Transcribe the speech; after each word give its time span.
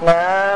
nam 0.00 0.49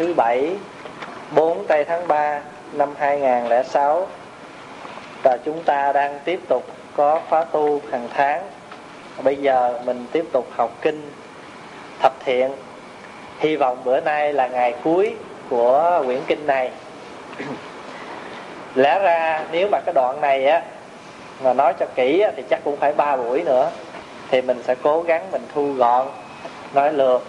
thứ 0.00 0.14
bảy 0.14 0.50
4 1.34 1.64
tây 1.66 1.84
tháng 1.84 2.08
3 2.08 2.40
năm 2.72 2.94
2006 2.98 4.06
và 5.22 5.38
chúng 5.44 5.62
ta 5.62 5.92
đang 5.92 6.18
tiếp 6.24 6.40
tục 6.48 6.64
có 6.96 7.20
khóa 7.28 7.44
tu 7.44 7.80
hàng 7.92 8.08
tháng. 8.14 8.42
Bây 9.22 9.36
giờ 9.36 9.80
mình 9.84 10.06
tiếp 10.12 10.24
tục 10.32 10.46
học 10.56 10.70
kinh 10.82 11.10
thập 12.02 12.12
thiện. 12.24 12.50
Hy 13.38 13.56
vọng 13.56 13.78
bữa 13.84 14.00
nay 14.00 14.32
là 14.32 14.48
ngày 14.48 14.74
cuối 14.84 15.14
của 15.48 16.02
quyển 16.06 16.20
kinh 16.26 16.46
này. 16.46 16.70
Lẽ 18.74 18.98
ra 18.98 19.44
nếu 19.52 19.68
mà 19.72 19.80
cái 19.86 19.92
đoạn 19.94 20.20
này 20.20 20.46
á 20.46 20.62
mà 21.42 21.52
nói 21.52 21.74
cho 21.80 21.86
kỹ 21.94 22.20
á, 22.20 22.30
thì 22.36 22.42
chắc 22.50 22.60
cũng 22.64 22.76
phải 22.76 22.92
ba 22.92 23.16
buổi 23.16 23.42
nữa 23.42 23.70
thì 24.30 24.42
mình 24.42 24.62
sẽ 24.62 24.74
cố 24.82 25.02
gắng 25.02 25.30
mình 25.30 25.42
thu 25.54 25.72
gọn 25.72 26.06
nói 26.74 26.92
lượt 26.92 27.24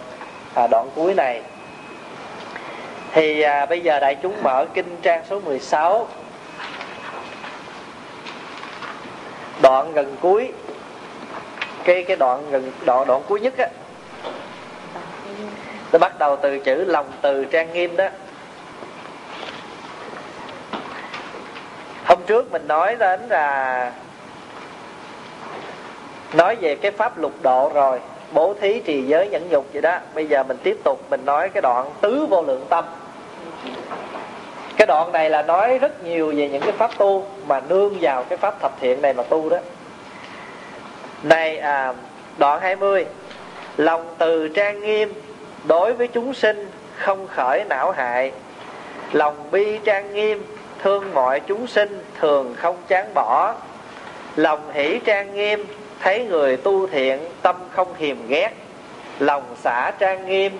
à, 0.54 0.66
đoạn 0.66 0.88
cuối 0.94 1.14
này 1.14 1.42
thì 3.14 3.40
à, 3.40 3.66
bây 3.66 3.80
giờ 3.80 4.00
đại 4.00 4.16
chúng 4.22 4.42
mở 4.42 4.66
kinh 4.74 4.96
trang 5.02 5.22
số 5.30 5.40
16 5.40 6.08
đoạn 9.62 9.92
gần 9.92 10.16
cuối. 10.20 10.52
Cái 11.84 12.04
cái 12.04 12.16
đoạn 12.16 12.50
gần 12.50 12.72
đoạn 12.84 13.06
đoạn 13.06 13.22
cuối 13.28 13.40
nhất 13.40 13.54
á. 13.58 13.68
Nó 15.92 15.98
bắt 15.98 16.18
đầu 16.18 16.36
từ 16.36 16.58
chữ 16.58 16.84
lòng 16.84 17.06
từ 17.20 17.44
trang 17.44 17.72
nghiêm 17.72 17.96
đó. 17.96 18.08
Hôm 22.04 22.18
trước 22.26 22.52
mình 22.52 22.68
nói 22.68 22.96
đến 22.96 23.20
là 23.28 23.92
nói 26.32 26.56
về 26.56 26.76
cái 26.76 26.90
pháp 26.90 27.18
lục 27.18 27.32
độ 27.42 27.70
rồi 27.74 28.00
bố 28.32 28.54
thí 28.60 28.80
trì 28.80 29.02
giới 29.02 29.28
nhẫn 29.28 29.48
nhục 29.48 29.66
vậy 29.72 29.82
đó. 29.82 29.98
Bây 30.14 30.26
giờ 30.26 30.42
mình 30.42 30.56
tiếp 30.62 30.76
tục 30.84 31.00
mình 31.10 31.24
nói 31.24 31.48
cái 31.48 31.62
đoạn 31.62 31.90
tứ 32.00 32.26
vô 32.30 32.42
lượng 32.42 32.66
tâm 32.68 32.84
cái 34.82 34.86
đoạn 34.86 35.12
này 35.12 35.30
là 35.30 35.42
nói 35.42 35.78
rất 35.78 36.04
nhiều 36.04 36.32
về 36.36 36.48
những 36.48 36.62
cái 36.62 36.72
pháp 36.72 36.98
tu 36.98 37.26
mà 37.46 37.60
nương 37.68 37.98
vào 38.00 38.24
cái 38.24 38.38
pháp 38.38 38.60
thập 38.60 38.80
thiện 38.80 39.02
này 39.02 39.14
mà 39.14 39.22
tu 39.22 39.48
đó. 39.48 39.56
Này 41.22 41.58
à, 41.58 41.94
đoạn 42.38 42.60
20 42.60 43.06
lòng 43.76 44.14
từ 44.18 44.48
trang 44.48 44.80
nghiêm 44.80 45.12
đối 45.64 45.92
với 45.92 46.08
chúng 46.08 46.34
sinh 46.34 46.70
không 46.96 47.26
khởi 47.26 47.64
não 47.64 47.90
hại. 47.90 48.32
Lòng 49.12 49.36
bi 49.50 49.78
trang 49.84 50.14
nghiêm 50.14 50.42
thương 50.82 51.14
mọi 51.14 51.40
chúng 51.40 51.66
sinh 51.66 52.02
thường 52.20 52.54
không 52.58 52.76
chán 52.88 53.14
bỏ. 53.14 53.54
Lòng 54.36 54.72
hỷ 54.72 54.98
trang 55.04 55.34
nghiêm 55.34 55.64
thấy 56.00 56.24
người 56.24 56.56
tu 56.56 56.86
thiện 56.86 57.18
tâm 57.42 57.56
không 57.70 57.94
hiềm 57.98 58.16
ghét. 58.28 58.50
Lòng 59.18 59.42
xả 59.56 59.92
trang 59.98 60.26
nghiêm 60.26 60.52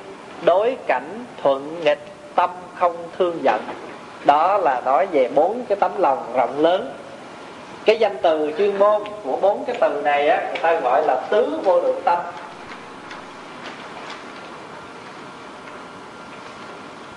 đối 0.45 0.77
cảnh 0.87 1.25
thuận 1.43 1.81
nghịch 1.85 2.07
tâm 2.35 2.51
không 2.75 2.97
thương 3.19 3.39
giận 3.43 3.61
đó 4.25 4.59
là 4.59 4.81
nói 4.85 5.07
về 5.07 5.29
bốn 5.35 5.65
cái 5.69 5.77
tấm 5.81 5.91
lòng 5.99 6.33
rộng 6.35 6.61
lớn. 6.61 6.93
Cái 7.85 7.99
danh 7.99 8.17
từ 8.23 8.53
chuyên 8.59 8.79
môn 8.79 9.03
của 9.25 9.37
bốn 9.37 9.65
cái 9.65 9.77
từ 9.81 10.03
này 10.03 10.29
á 10.29 10.49
người 10.49 10.59
ta 10.59 10.81
gọi 10.81 11.03
là 11.07 11.17
tứ 11.31 11.61
vô 11.65 11.81
lượng 11.81 12.01
tâm. 12.05 12.19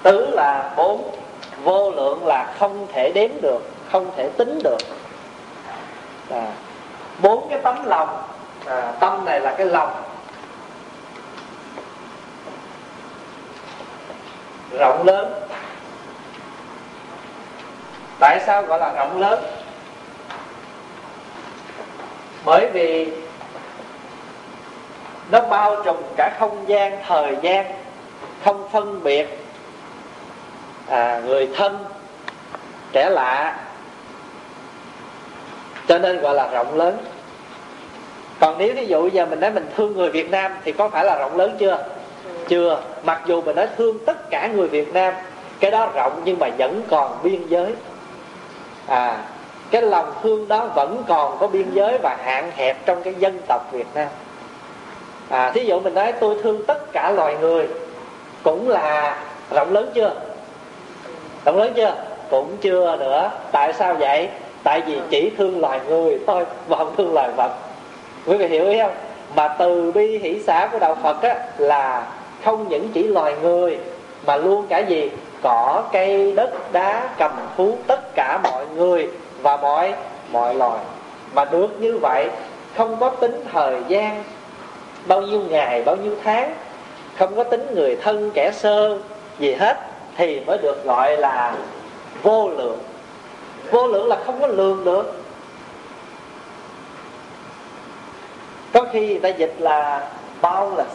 Tứ 0.03 0.27
là 0.31 0.73
bốn 0.75 1.11
vô 1.63 1.91
lượng 1.91 2.25
là 2.27 2.53
không 2.59 2.87
thể 2.93 3.11
đếm 3.11 3.29
được 3.41 3.69
không 3.91 4.11
thể 4.17 4.29
tính 4.37 4.59
được. 4.63 4.77
À, 6.29 6.47
bốn 7.21 7.49
cái 7.49 7.59
tấm 7.63 7.85
lòng 7.85 8.23
à, 8.65 8.93
tâm 8.99 9.25
này 9.25 9.39
là 9.39 9.55
cái 9.57 9.67
lòng 9.67 9.91
rộng 14.79 15.05
lớn 15.05 15.44
tại 18.19 18.39
sao 18.45 18.63
gọi 18.63 18.79
là 18.79 18.93
rộng 18.95 19.19
lớn? 19.19 19.43
Bởi 22.45 22.69
vì 22.73 23.11
nó 25.31 25.41
bao 25.41 25.75
trùm 25.85 25.97
cả 26.17 26.35
không 26.39 26.63
gian 26.67 26.97
thời 27.07 27.35
gian 27.41 27.65
không 28.43 28.69
phân 28.71 29.03
biệt. 29.03 29.39
À, 30.87 31.21
người 31.25 31.49
thân 31.55 31.85
trẻ 32.91 33.09
lạ. 33.09 33.59
Cho 35.87 35.97
nên 35.97 36.21
gọi 36.21 36.35
là 36.35 36.47
rộng 36.47 36.77
lớn. 36.77 36.97
Còn 38.39 38.57
nếu 38.57 38.73
ví 38.75 38.85
dụ 38.85 39.07
giờ 39.07 39.25
mình 39.25 39.39
nói 39.39 39.51
mình 39.51 39.69
thương 39.75 39.97
người 39.97 40.09
Việt 40.09 40.31
Nam 40.31 40.51
thì 40.63 40.71
có 40.71 40.89
phải 40.89 41.05
là 41.05 41.15
rộng 41.15 41.37
lớn 41.37 41.55
chưa? 41.59 41.85
Chưa. 42.47 42.81
Mặc 43.03 43.21
dù 43.25 43.41
mình 43.41 43.55
nói 43.55 43.67
thương 43.77 43.97
tất 44.05 44.29
cả 44.29 44.47
người 44.47 44.67
Việt 44.67 44.93
Nam 44.93 45.13
cái 45.59 45.71
đó 45.71 45.91
rộng 45.95 46.21
nhưng 46.25 46.39
mà 46.39 46.49
vẫn 46.57 46.81
còn 46.89 47.17
biên 47.23 47.47
giới 47.47 47.73
à 48.87 49.17
cái 49.71 49.81
lòng 49.81 50.13
thương 50.23 50.47
đó 50.47 50.67
vẫn 50.75 51.03
còn 51.07 51.37
có 51.39 51.47
biên 51.47 51.71
giới 51.73 51.97
và 51.97 52.17
hạn 52.23 52.51
hẹp 52.55 52.85
trong 52.85 53.03
cái 53.03 53.13
dân 53.19 53.39
tộc 53.47 53.71
Việt 53.71 53.87
Nam. 53.93 54.07
À 55.29 55.51
thí 55.51 55.65
dụ 55.65 55.79
mình 55.79 55.93
nói 55.93 56.11
tôi 56.11 56.37
thương 56.43 56.65
tất 56.65 56.91
cả 56.93 57.11
loài 57.11 57.35
người, 57.41 57.67
cũng 58.43 58.69
là 58.69 59.17
rộng 59.51 59.73
lớn 59.73 59.91
chưa? 59.93 60.13
Rộng 61.45 61.57
lớn 61.57 61.73
chưa? 61.75 61.95
Cũng 62.29 62.57
chưa 62.61 62.95
nữa. 62.99 63.31
Tại 63.51 63.73
sao 63.73 63.93
vậy? 63.93 64.29
Tại 64.63 64.81
vì 64.81 64.99
chỉ 65.09 65.31
thương 65.37 65.61
loài 65.61 65.79
người 65.87 66.19
thôi, 66.27 66.45
mà 66.67 66.77
không 66.77 66.95
thương 66.97 67.13
loài 67.13 67.29
vật. 67.37 67.51
Quý 68.25 68.37
vị 68.37 68.47
hiểu 68.47 68.65
ý 68.69 68.79
không? 68.81 68.93
Mà 69.35 69.47
từ 69.47 69.91
bi 69.91 70.17
hỷ 70.17 70.39
xã 70.47 70.69
của 70.71 70.79
đạo 70.79 70.95
phật 71.03 71.21
á, 71.21 71.35
là 71.57 72.07
không 72.45 72.69
những 72.69 72.89
chỉ 72.93 73.03
loài 73.03 73.35
người, 73.41 73.77
mà 74.25 74.35
luôn 74.35 74.67
cả 74.67 74.79
gì? 74.79 75.11
Cỏ, 75.41 75.83
cây, 75.91 76.33
đất, 76.35 76.71
đá, 76.71 77.09
cầm 77.17 77.31
thú, 77.57 77.77
tất 77.87 78.15
cả 78.15 78.39
mọi 78.43 78.65
người 78.67 79.09
và 79.41 79.57
mọi 79.57 79.93
mọi 80.31 80.55
loài. 80.55 80.79
Mà 81.33 81.45
được 81.45 81.81
như 81.81 81.97
vậy, 82.01 82.29
không 82.77 82.99
có 82.99 83.09
tính 83.09 83.43
thời 83.51 83.77
gian 83.87 84.23
bao 85.07 85.21
nhiêu 85.21 85.41
ngày, 85.49 85.83
bao 85.83 85.95
nhiêu 85.95 86.15
tháng, 86.23 86.53
không 87.17 87.35
có 87.35 87.43
tính 87.43 87.67
người 87.75 87.95
thân, 87.95 88.31
kẻ 88.33 88.51
sơ, 88.53 88.97
gì 89.39 89.53
hết, 89.53 89.77
thì 90.17 90.39
mới 90.39 90.57
được 90.57 90.83
gọi 90.85 91.17
là 91.17 91.55
vô 92.23 92.49
lượng. 92.49 92.79
Vô 93.71 93.87
lượng 93.87 94.07
là 94.07 94.17
không 94.25 94.41
có 94.41 94.47
lường 94.47 94.83
được. 94.83 95.21
Có 98.73 98.85
khi 98.93 99.07
người 99.07 99.19
ta 99.19 99.29
dịch 99.29 99.55
là 99.59 100.07
boundless. 100.41 100.91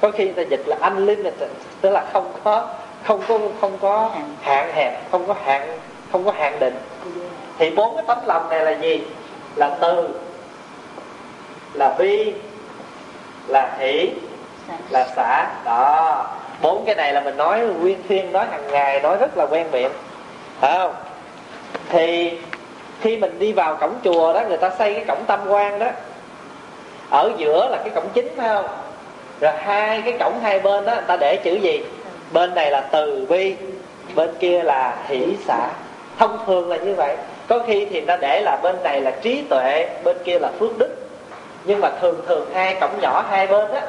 Có 0.00 0.10
khi 0.10 0.24
người 0.24 0.34
ta 0.34 0.42
dịch 0.42 0.62
là 0.66 0.76
unlimited, 0.76 1.50
tức 1.80 1.90
là 1.90 2.06
không 2.12 2.32
có 2.44 2.68
không 3.04 3.22
có 3.28 3.38
không 3.60 3.78
có 3.80 4.10
hạn 4.42 4.72
hẹp, 4.74 5.10
không 5.10 5.26
có 5.26 5.34
hạn, 5.44 5.78
không 6.12 6.24
có 6.24 6.32
hạn 6.38 6.58
định. 6.58 6.76
Thì 7.58 7.70
bốn 7.70 7.96
cái 7.96 8.04
tấm 8.06 8.18
lòng 8.26 8.48
này 8.48 8.60
là 8.60 8.70
gì? 8.70 9.02
Là 9.56 9.70
từ, 9.80 10.08
là 11.72 11.94
bi 11.98 12.32
là 13.46 13.76
hỷ, 13.78 14.10
là 14.90 15.06
xã 15.16 15.46
đó. 15.64 16.26
Bốn 16.62 16.84
cái 16.86 16.94
này 16.94 17.12
là 17.12 17.20
mình 17.20 17.36
nói, 17.36 17.60
nguyên 17.60 17.98
thiên 18.08 18.32
nói 18.32 18.46
hàng 18.50 18.68
ngày, 18.70 19.00
nói 19.00 19.16
rất 19.16 19.36
là 19.36 19.46
quen 19.46 19.66
miệng. 19.72 19.92
Phải 20.60 20.78
không? 20.78 20.94
Thì 21.88 22.38
khi 23.00 23.16
mình 23.16 23.38
đi 23.38 23.52
vào 23.52 23.76
cổng 23.76 23.94
chùa 24.04 24.32
đó, 24.32 24.42
người 24.48 24.58
ta 24.58 24.70
xây 24.78 24.94
cái 24.94 25.04
cổng 25.04 25.24
tam 25.24 25.40
quan 25.48 25.78
đó. 25.78 25.86
Ở 27.10 27.32
giữa 27.36 27.68
là 27.70 27.76
cái 27.76 27.90
cổng 27.94 28.08
chính 28.14 28.28
phải 28.36 28.48
không? 28.48 28.66
Rồi 29.40 29.52
hai 29.58 30.02
cái 30.02 30.16
cổng 30.20 30.40
hai 30.40 30.58
bên 30.58 30.84
đó, 30.84 30.94
người 30.94 31.04
ta 31.06 31.16
để 31.16 31.36
chữ 31.36 31.54
gì? 31.54 31.80
Bên 32.32 32.54
này 32.54 32.70
là 32.70 32.80
từ 32.80 33.26
bi, 33.28 33.54
bên 34.14 34.30
kia 34.40 34.62
là 34.62 34.96
hỷ 35.08 35.36
xã 35.46 35.68
thông 36.18 36.38
thường 36.46 36.68
là 36.68 36.76
như 36.76 36.94
vậy. 36.94 37.16
Có 37.48 37.58
khi 37.66 37.86
thì 37.90 38.00
nó 38.00 38.16
để 38.16 38.40
là 38.40 38.58
bên 38.62 38.76
này 38.82 39.00
là 39.00 39.10
trí 39.10 39.42
tuệ, 39.42 39.88
bên 40.04 40.16
kia 40.24 40.38
là 40.38 40.50
phước 40.58 40.78
đức. 40.78 40.96
Nhưng 41.64 41.80
mà 41.80 41.90
thường 42.00 42.20
thường 42.28 42.50
hai 42.54 42.76
cổng 42.80 43.00
nhỏ, 43.00 43.24
hai 43.30 43.46
bên 43.46 43.72
đó 43.72 43.80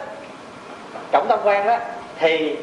cổng 1.11 1.27
tam 1.27 1.39
quan 1.43 1.67
đó 1.67 1.77
thì 2.19 2.55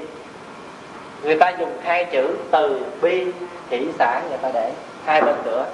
người 1.22 1.34
ta 1.34 1.52
dùng 1.58 1.72
hai 1.84 2.04
chữ 2.04 2.36
từ 2.50 2.81
bi, 3.02 3.26
hỷ 3.70 3.86
xã 3.98 4.20
người 4.28 4.38
ta 4.42 4.50
để 4.54 4.70
hai 5.04 5.22
bên 5.22 5.34
cửa 5.44 5.64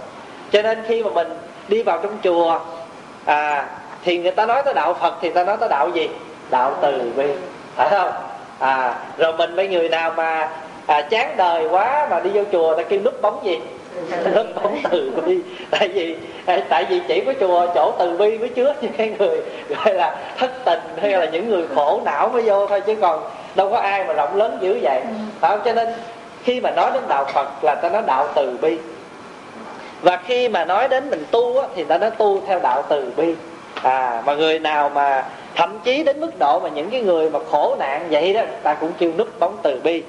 cho 0.53 0.63
nên 0.63 0.83
khi 0.89 1.03
mà 1.03 1.11
mình 1.11 1.29
đi 1.69 1.83
vào 1.83 1.99
trong 2.03 2.19
chùa 2.25 2.61
à 3.25 3.67
thì 4.05 4.19
người 4.19 4.31
ta 4.31 4.47
nói 4.47 4.63
tới 4.65 4.75
đạo 4.75 4.95
phật 4.95 5.15
thì 5.21 5.31
ta 5.31 5.45
nói 5.45 5.57
tới 5.61 5.69
đạo 5.69 5.89
gì? 5.95 6.09
Đạo 6.51 6.75
từ 6.83 7.13
bi. 7.17 7.27
Phải 7.77 7.89
không? 7.91 8.13
À 8.59 8.95
rồi 9.19 9.33
mình 9.33 9.57
mấy 9.57 9.69
người 9.69 9.89
nào 9.89 10.13
mà 10.17 10.49
à, 10.87 11.03
chán 11.03 11.35
đời 11.37 11.69
quá 11.71 12.07
mà 12.11 12.21
đi 12.21 12.31
vô 12.31 12.43
chùa 12.53 12.77
ta 12.77 12.83
kêu 12.83 13.01
núp 13.05 13.23
bóng 13.23 13.41
gì? 13.45 13.61
Núp 14.35 14.47
bóng 14.63 14.79
từ 14.91 15.13
bi. 15.27 15.39
Tại 15.71 15.89
vì 15.89 16.17
tại 16.69 16.85
vì 16.85 17.01
chỉ 17.09 17.21
có 17.27 17.33
chùa 17.41 17.67
chỗ 17.75 17.93
từ 17.99 18.17
bi 18.17 18.39
mới 18.39 18.49
chứa 18.49 18.75
những 18.81 18.93
cái 18.93 19.15
người 19.19 19.41
gọi 19.69 19.95
là 19.95 20.17
thất 20.39 20.51
tình 20.65 20.81
hay 21.01 21.13
là 21.13 21.25
những 21.25 21.49
người 21.49 21.67
khổ 21.75 22.01
não 22.05 22.29
mới 22.29 22.43
vô 22.43 22.67
thôi 22.67 22.81
chứ 22.81 22.95
còn 23.01 23.23
đâu 23.55 23.71
có 23.71 23.79
ai 23.79 24.05
mà 24.05 24.15
rộng 24.15 24.37
lớn 24.37 24.59
dữ 24.61 24.79
vậy. 24.83 25.01
Ừ. 25.01 25.09
phải 25.41 25.51
không? 25.51 25.61
Cho 25.65 25.73
nên 25.73 25.89
khi 26.45 26.61
mà 26.61 26.71
nói 26.71 26.91
đến 26.95 27.03
đạo 27.09 27.25
phật 27.25 27.65
là 27.65 27.75
ta 27.75 27.89
nói 27.89 28.03
đạo 28.07 28.29
từ 28.35 28.59
bi. 28.61 28.79
Và 30.03 30.19
khi 30.27 30.49
mà 30.49 30.65
nói 30.65 30.89
đến 30.89 31.11
mình 31.11 31.25
tu 31.31 31.59
á, 31.59 31.67
thì 31.77 31.85
ta 31.85 31.99
nói 31.99 32.11
tu 32.11 32.41
theo 32.47 32.61
đạo 32.61 32.83
từ 32.89 33.13
bi. 33.17 33.35
À 33.83 34.23
mà 34.27 34.35
người 34.35 34.59
nào 34.59 34.89
mà 34.89 35.25
thậm 35.55 35.79
chí 35.85 36.03
đến 36.03 36.21
mức 36.21 36.31
độ 36.39 36.61
mà 36.63 36.69
những 36.69 36.91
cái 36.91 37.01
người 37.01 37.31
mà 37.31 37.39
khổ 37.51 37.77
nạn 37.79 38.07
vậy 38.11 38.35
đó 38.35 38.41
ta 38.63 38.75
cũng 38.75 38.93
kêu 38.99 39.13
núp 39.19 39.41
bóng 39.41 39.57
từ 39.63 39.81
bi. 39.85 40.03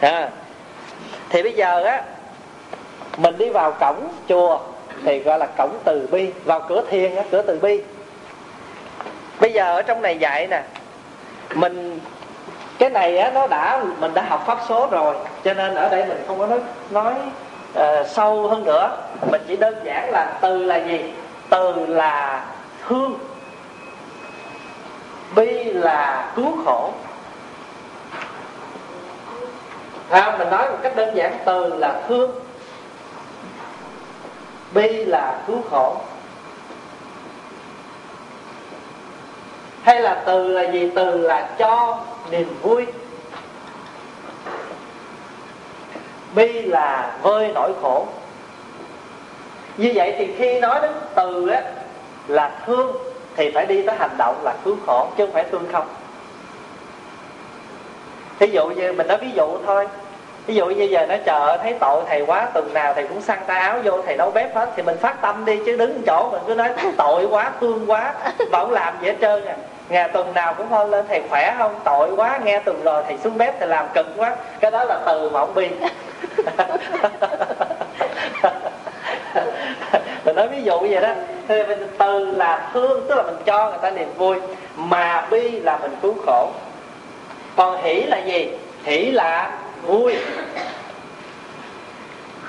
À. 0.00 0.30
thì 1.28 1.42
bây 1.42 1.52
giờ 1.52 1.82
á 1.84 2.02
mình 3.16 3.38
đi 3.38 3.50
vào 3.50 3.72
cổng 3.72 4.08
chùa 4.28 4.58
thì 5.04 5.18
gọi 5.18 5.38
là 5.38 5.46
cổng 5.46 5.78
từ 5.84 6.08
bi 6.12 6.30
vào 6.44 6.60
cửa 6.68 6.84
thiên 6.90 7.16
á 7.16 7.22
cửa 7.30 7.42
từ 7.42 7.58
bi. 7.58 7.80
Bây 9.40 9.52
giờ 9.52 9.74
ở 9.74 9.82
trong 9.82 10.02
này 10.02 10.18
dạy 10.18 10.46
nè 10.46 10.62
mình 11.54 12.00
cái 12.78 12.90
này 12.90 13.18
á 13.18 13.30
nó 13.34 13.46
đã 13.46 13.84
mình 13.98 14.14
đã 14.14 14.22
học 14.28 14.44
pháp 14.46 14.58
số 14.68 14.88
rồi 14.90 15.14
cho 15.44 15.54
nên 15.54 15.74
ở 15.74 15.88
đây 15.88 16.04
mình 16.04 16.24
không 16.26 16.38
có 16.38 16.46
nói 16.46 16.58
nói 16.90 17.14
uh, 17.78 18.06
sâu 18.06 18.48
hơn 18.48 18.64
nữa. 18.64 18.96
Mình 19.30 19.40
chỉ 19.48 19.56
đơn 19.56 19.74
giản 19.84 20.10
là 20.10 20.38
từ 20.40 20.64
là 20.64 20.76
gì? 20.76 21.12
Từ 21.50 21.86
là 21.86 22.44
thương 22.88 23.18
bi 25.34 25.64
là 25.64 26.32
cứu 26.36 26.52
khổ. 26.64 26.92
À, 30.10 30.36
mình 30.38 30.50
nói 30.50 30.70
một 30.70 30.76
cách 30.82 30.96
đơn 30.96 31.16
giản? 31.16 31.38
Từ 31.44 31.74
là 31.74 32.02
thương. 32.08 32.30
Bi 34.72 35.04
là 35.04 35.38
cứu 35.46 35.62
khổ. 35.70 35.96
Hay 39.82 40.00
là 40.00 40.22
từ 40.26 40.48
là 40.48 40.70
gì? 40.70 40.90
Từ 40.94 41.18
là 41.18 41.48
cho 41.58 41.98
niềm 42.30 42.56
vui. 42.62 42.86
Bi 46.34 46.62
là 46.62 47.16
vơi 47.22 47.50
nỗi 47.54 47.72
khổ. 47.82 48.06
Như 49.76 49.92
vậy 49.94 50.14
thì 50.18 50.34
khi 50.38 50.60
nói 50.60 50.80
đến 50.82 50.92
từ 51.14 51.48
á 51.48 51.62
là 52.28 52.58
thương 52.66 52.96
thì 53.36 53.50
phải 53.50 53.66
đi 53.66 53.82
tới 53.82 53.96
hành 53.96 54.16
động 54.18 54.40
là 54.42 54.54
cứu 54.64 54.76
khổ, 54.86 55.06
chứ 55.16 55.26
không 55.26 55.34
phải 55.34 55.44
thương 55.52 55.68
không. 55.72 55.86
Thí 58.38 58.46
dụ 58.46 58.68
như 58.68 58.92
mình 58.92 59.06
nói 59.06 59.18
ví 59.20 59.30
dụ 59.34 59.58
thôi. 59.66 59.88
Ví 60.46 60.54
dụ 60.54 60.66
như 60.66 60.84
giờ 60.84 61.06
nó 61.06 61.14
chờ 61.24 61.58
thấy 61.62 61.74
tội 61.80 62.02
thầy 62.08 62.26
quá, 62.26 62.48
tuần 62.54 62.74
nào 62.74 62.94
thầy 62.94 63.06
cũng 63.06 63.20
săn 63.20 63.38
tay 63.46 63.60
áo 63.60 63.78
vô, 63.84 64.02
thầy 64.06 64.16
nấu 64.16 64.30
bếp 64.30 64.54
hết, 64.54 64.68
thì 64.76 64.82
mình 64.82 64.96
phát 64.96 65.20
tâm 65.20 65.44
đi, 65.44 65.60
chứ 65.66 65.76
đứng 65.76 66.02
chỗ 66.06 66.30
mình 66.32 66.42
cứ 66.46 66.54
nói 66.54 66.68
tội 66.96 67.24
quá, 67.24 67.52
thương 67.60 67.90
quá, 67.90 68.14
mà 68.50 68.58
không 68.58 68.70
làm 68.70 68.94
gì 69.02 69.08
hết 69.08 69.16
trơn 69.20 69.44
à. 69.44 69.56
Ngày 69.88 70.08
tuần 70.08 70.34
nào 70.34 70.54
cũng 70.54 70.68
hôn 70.68 70.90
lên, 70.90 71.04
thầy 71.08 71.22
khỏe 71.30 71.54
không? 71.58 71.80
Tội 71.84 72.10
quá, 72.16 72.40
nghe 72.44 72.58
tuần 72.58 72.82
rồi 72.82 73.02
thầy 73.06 73.18
xuống 73.24 73.38
bếp 73.38 73.58
thầy 73.58 73.68
làm 73.68 73.86
cực 73.94 74.06
quá. 74.16 74.36
Cái 74.60 74.70
đó 74.70 74.84
là 74.84 74.98
từ 75.06 75.30
mà 75.30 75.40
ông 75.40 75.54
bi 75.54 75.68
mình 80.24 80.36
nói 80.36 80.48
ví 80.48 80.62
dụ 80.62 80.78
vậy 80.78 81.00
đó 81.00 81.14
thì 81.50 81.62
mình 81.68 81.86
từ 81.98 82.26
là 82.36 82.70
thương, 82.72 83.06
tức 83.08 83.14
là 83.14 83.22
mình 83.22 83.36
cho 83.44 83.70
người 83.70 83.78
ta 83.82 83.90
niềm 83.90 84.08
vui, 84.16 84.36
mà 84.76 85.26
bi 85.30 85.50
là 85.50 85.76
mình 85.82 85.96
cứu 86.02 86.14
khổ. 86.26 86.50
Còn 87.56 87.82
hỷ 87.82 88.02
là 88.02 88.18
gì? 88.18 88.50
Hỷ 88.84 89.10
là 89.10 89.58
vui. 89.82 90.16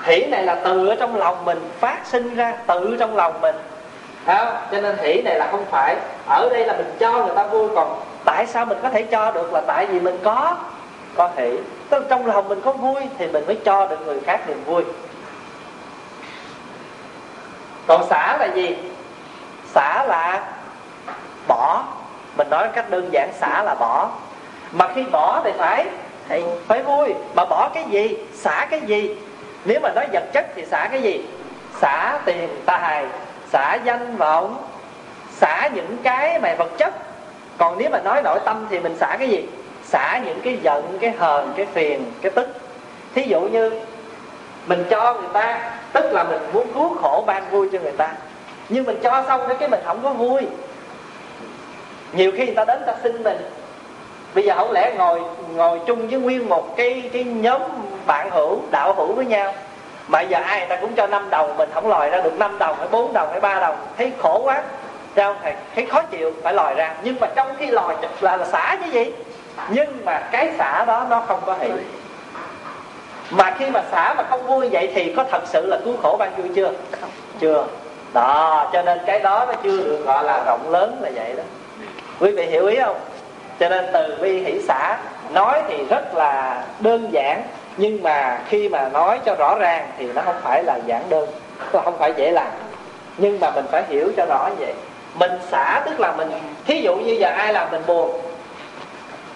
Hỷ 0.04 0.24
này 0.26 0.44
là 0.44 0.54
từ 0.54 0.88
ở 0.88 0.96
trong 1.00 1.16
lòng 1.16 1.44
mình, 1.44 1.70
phát 1.80 1.98
sinh 2.04 2.34
ra 2.34 2.54
tự 2.66 2.96
trong 3.00 3.16
lòng 3.16 3.40
mình. 3.40 3.56
Không? 4.26 4.48
cho 4.72 4.80
nên 4.80 4.96
hỷ 4.98 5.22
này 5.22 5.38
là 5.38 5.48
không 5.50 5.64
phải 5.70 5.96
ở 6.28 6.48
đây 6.50 6.66
là 6.66 6.72
mình 6.72 6.96
cho 6.98 7.12
người 7.12 7.36
ta 7.36 7.46
vui, 7.46 7.68
còn 7.74 8.00
tại 8.24 8.46
sao 8.46 8.64
mình 8.64 8.78
có 8.82 8.88
thể 8.88 9.02
cho 9.02 9.30
được 9.30 9.52
là 9.52 9.60
tại 9.66 9.86
vì 9.86 10.00
mình 10.00 10.18
có 10.22 10.56
có 11.14 11.30
hỷ. 11.36 11.56
Tức 11.90 11.98
là 11.98 12.06
trong 12.08 12.26
lòng 12.26 12.48
mình 12.48 12.60
có 12.60 12.72
vui 12.72 13.02
thì 13.18 13.26
mình 13.26 13.46
mới 13.46 13.56
cho 13.64 13.86
được 13.86 14.06
người 14.06 14.20
khác 14.20 14.48
niềm 14.48 14.64
vui 14.64 14.84
còn 17.86 18.06
xả 18.10 18.36
là 18.40 18.46
gì? 18.54 18.76
Xả 19.74 20.04
là 20.04 20.44
bỏ. 21.48 21.84
Mình 22.36 22.50
nói 22.50 22.68
cách 22.74 22.90
đơn 22.90 23.08
giản, 23.12 23.30
xả 23.40 23.62
là 23.62 23.74
bỏ. 23.74 24.10
Mà 24.72 24.88
khi 24.94 25.02
bỏ 25.02 25.40
thì 25.44 25.52
phải 25.58 25.86
thì 26.28 26.42
phải 26.68 26.82
vui. 26.82 27.14
Mà 27.34 27.44
bỏ 27.44 27.70
cái 27.74 27.84
gì? 27.90 28.16
Xả 28.34 28.66
cái 28.70 28.80
gì? 28.80 29.16
Nếu 29.64 29.80
mà 29.80 29.92
nói 29.94 30.06
vật 30.12 30.24
chất 30.32 30.46
thì 30.54 30.64
xả 30.64 30.88
cái 30.90 31.02
gì? 31.02 31.24
Xả 31.80 32.18
tiền 32.24 32.48
tài 32.66 33.06
xả 33.50 33.74
danh 33.74 34.16
vọng, 34.16 34.56
xả 35.30 35.68
những 35.74 35.96
cái 36.02 36.38
mà 36.40 36.54
vật 36.58 36.70
chất. 36.78 36.94
Còn 37.58 37.78
nếu 37.78 37.90
mà 37.90 37.98
nói 37.98 38.22
nội 38.22 38.38
tâm 38.44 38.66
thì 38.70 38.78
mình 38.78 38.96
xả 38.96 39.16
cái 39.18 39.28
gì? 39.28 39.48
Xả 39.84 40.20
những 40.24 40.40
cái 40.40 40.58
giận, 40.62 40.98
cái 41.00 41.10
hờn, 41.18 41.52
cái 41.56 41.66
phiền, 41.66 42.12
cái 42.22 42.30
tức. 42.30 42.48
Thí 43.14 43.22
dụ 43.22 43.40
như 43.40 43.80
mình 44.66 44.84
cho 44.90 45.14
người 45.14 45.28
ta 45.32 45.70
tức 45.92 46.12
là 46.12 46.24
mình 46.24 46.40
muốn 46.52 46.66
cứu 46.74 46.96
khổ 47.02 47.24
ban 47.26 47.50
vui 47.50 47.68
cho 47.72 47.78
người 47.78 47.92
ta. 47.92 48.08
Nhưng 48.68 48.84
mình 48.84 48.98
cho 49.02 49.24
xong 49.28 49.40
cái 49.58 49.68
mình 49.68 49.80
không 49.86 50.00
có 50.02 50.10
vui. 50.10 50.42
Nhiều 52.12 52.32
khi 52.36 52.46
người 52.46 52.54
ta 52.54 52.64
đến 52.64 52.82
ta 52.86 52.94
xin 53.02 53.22
mình. 53.22 53.38
Bây 54.34 54.44
giờ 54.44 54.54
không 54.56 54.72
lẽ 54.72 54.94
ngồi 54.98 55.20
ngồi 55.54 55.80
chung 55.86 56.08
với 56.08 56.18
nguyên 56.18 56.48
một 56.48 56.76
cái 56.76 57.10
cái 57.12 57.24
nhóm 57.24 57.62
bạn 58.06 58.30
hữu 58.30 58.58
đạo 58.70 58.94
hữu 58.94 59.12
với 59.12 59.24
nhau. 59.24 59.54
Mà 60.08 60.20
giờ 60.20 60.38
ai 60.44 60.58
người 60.58 60.68
ta 60.68 60.76
cũng 60.76 60.94
cho 60.94 61.06
năm 61.06 61.30
đồng 61.30 61.56
mình 61.56 61.70
không 61.74 61.88
lòi 61.88 62.10
ra 62.10 62.20
được 62.20 62.38
năm 62.38 62.58
đồng 62.58 62.76
hay 62.78 62.88
bốn 62.90 63.12
đồng 63.12 63.28
hay 63.30 63.40
ba 63.40 63.60
đồng. 63.60 63.76
Thấy 63.98 64.12
khổ 64.18 64.40
quá. 64.44 64.62
Thấy 65.14 65.24
không 65.24 65.36
thầy? 65.42 65.54
Thấy 65.74 65.86
khó 65.86 66.02
chịu 66.02 66.32
phải 66.42 66.54
lòi 66.54 66.74
ra. 66.74 66.94
Nhưng 67.02 67.20
mà 67.20 67.26
trong 67.34 67.54
khi 67.58 67.66
lòi 67.66 67.96
là, 68.20 68.36
là 68.36 68.44
xả 68.44 68.76
chứ 68.84 68.90
gì? 68.90 69.12
Nhưng 69.68 70.04
mà 70.04 70.28
cái 70.32 70.52
xả 70.58 70.84
đó 70.84 71.06
nó 71.10 71.22
không 71.28 71.40
có 71.46 71.56
hỷ 71.60 71.70
mà 73.32 73.54
khi 73.58 73.66
mà 73.66 73.82
xả 73.90 74.14
mà 74.14 74.22
không 74.30 74.46
vui 74.46 74.68
vậy 74.68 74.92
thì 74.94 75.12
có 75.16 75.24
thật 75.30 75.42
sự 75.46 75.66
là 75.66 75.78
cứu 75.84 75.94
khổ 76.02 76.16
ban 76.18 76.36
vui 76.36 76.48
chưa? 76.54 76.70
Chưa. 77.40 77.64
Đó 78.12 78.70
cho 78.72 78.82
nên 78.82 78.98
cái 79.06 79.20
đó 79.20 79.44
nó 79.48 79.54
chưa 79.62 79.76
được 79.76 80.04
gọi 80.06 80.24
là 80.24 80.42
rộng 80.46 80.70
lớn 80.70 80.98
là 81.00 81.10
vậy 81.14 81.34
đó. 81.36 81.42
Quý 82.20 82.30
vị 82.30 82.46
hiểu 82.46 82.66
ý 82.66 82.76
không? 82.84 82.96
Cho 83.60 83.68
nên 83.68 83.86
từ 83.92 84.18
bi 84.20 84.42
hỷ 84.42 84.60
xã 84.68 84.98
nói 85.32 85.62
thì 85.68 85.84
rất 85.84 86.14
là 86.14 86.62
đơn 86.80 87.08
giản 87.12 87.42
nhưng 87.76 88.02
mà 88.02 88.40
khi 88.48 88.68
mà 88.68 88.88
nói 88.88 89.18
cho 89.24 89.34
rõ 89.34 89.54
ràng 89.58 89.88
thì 89.98 90.12
nó 90.14 90.22
không 90.22 90.36
phải 90.42 90.62
là 90.62 90.78
giản 90.86 91.02
đơn 91.08 91.28
không 91.72 91.98
phải 91.98 92.12
dễ 92.16 92.30
làm. 92.30 92.50
Nhưng 93.16 93.40
mà 93.40 93.50
mình 93.50 93.64
phải 93.70 93.82
hiểu 93.88 94.08
cho 94.16 94.26
rõ 94.26 94.48
như 94.48 94.64
vậy. 94.64 94.74
Mình 95.14 95.32
xả 95.50 95.82
tức 95.86 96.00
là 96.00 96.12
mình 96.12 96.30
thí 96.66 96.80
dụ 96.80 96.96
như 96.96 97.12
giờ 97.12 97.28
ai 97.28 97.52
làm 97.52 97.70
mình 97.70 97.82
buồn. 97.86 98.20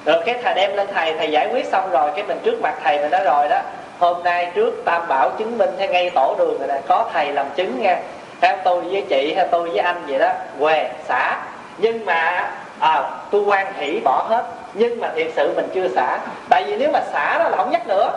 Rồi 0.05 0.23
cái 0.27 0.41
thầy 0.43 0.55
đem 0.55 0.77
lên 0.77 0.89
thầy 0.95 1.15
thầy 1.19 1.31
giải 1.31 1.49
quyết 1.53 1.67
xong 1.67 1.91
rồi 1.91 2.11
cái 2.15 2.25
mình 2.29 2.39
trước 2.43 2.61
mặt 2.63 2.75
thầy 2.85 2.99
mình 2.99 3.11
nói 3.11 3.25
rồi 3.25 3.49
đó 3.49 3.61
hôm 3.99 4.23
nay 4.23 4.51
trước 4.55 4.83
tam 4.85 5.09
bảo 5.09 5.31
chứng 5.39 5.59
minh 5.59 5.71
hay 5.79 5.89
ngay 5.89 6.11
tổ 6.11 6.35
đường 6.39 6.59
rồi 6.59 6.69
nè 6.69 6.81
có 6.89 7.09
thầy 7.13 7.33
làm 7.33 7.47
chứng 7.57 7.83
nha. 7.83 7.99
Theo 8.41 8.57
tôi 8.65 8.81
với 8.81 9.03
chị 9.09 9.35
hay 9.37 9.49
tôi 9.51 9.71
với 9.71 9.79
anh 9.79 10.03
vậy 10.07 10.19
đó 10.19 10.33
què 10.61 10.91
xả 11.09 11.37
nhưng 11.79 12.07
mà 12.07 12.51
à, 12.81 13.03
tôi 13.31 13.43
quan 13.43 13.73
hỷ 13.77 14.01
bỏ 14.05 14.27
hết. 14.29 14.45
Nhưng 14.75 15.01
mà 15.01 15.11
thiệt 15.15 15.27
sự 15.37 15.53
mình 15.57 15.69
chưa 15.75 15.89
xả 15.89 16.19
tại 16.49 16.65
vì 16.67 16.77
nếu 16.77 16.91
mà 16.93 17.01
xả 17.13 17.39
đó 17.39 17.49
là 17.49 17.57
không 17.57 17.71
nhắc 17.71 17.89
nữa. 17.89 18.11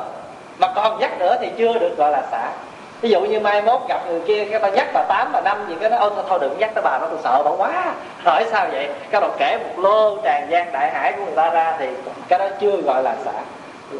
Mà 0.59 0.67
còn 0.75 1.00
nhắc 1.00 1.19
nữa 1.19 1.38
thì 1.41 1.50
chưa 1.57 1.74
được 1.74 1.98
gọi 1.98 2.12
là 2.12 2.21
xả 2.31 2.50
ví 3.01 3.09
dụ 3.09 3.21
như 3.21 3.39
mai 3.39 3.62
mốt 3.62 3.81
gặp 3.89 4.01
người 4.07 4.21
kia 4.27 4.45
cái 4.45 4.59
tao 4.59 4.71
nhắc 4.71 4.88
bà 4.93 5.03
tám 5.03 5.31
bà 5.33 5.41
năm 5.41 5.65
gì 5.69 5.75
cái 5.81 5.89
nó 5.89 5.98
ôi 5.98 6.12
thôi, 6.15 6.24
thôi 6.29 6.39
đừng 6.41 6.59
nhắc 6.59 6.71
tới 6.74 6.81
bà 6.81 6.98
nó 7.01 7.07
tôi 7.07 7.19
sợ 7.24 7.41
bà 7.45 7.51
quá. 7.51 7.93
Hỏi 8.24 8.45
sao 8.51 8.67
vậy? 8.71 8.89
Cái 9.12 9.21
đầu 9.21 9.31
kể 9.38 9.57
một 9.57 9.83
lô 9.83 10.17
tràn 10.24 10.48
gian 10.50 10.71
đại 10.71 10.91
hải 10.91 11.12
của 11.12 11.25
người 11.25 11.36
ta 11.36 11.50
ra 11.50 11.74
thì 11.79 11.88
cái 12.27 12.39
đó 12.39 12.45
chưa 12.59 12.77
gọi 12.77 13.03
là 13.03 13.15
xả 13.25 13.31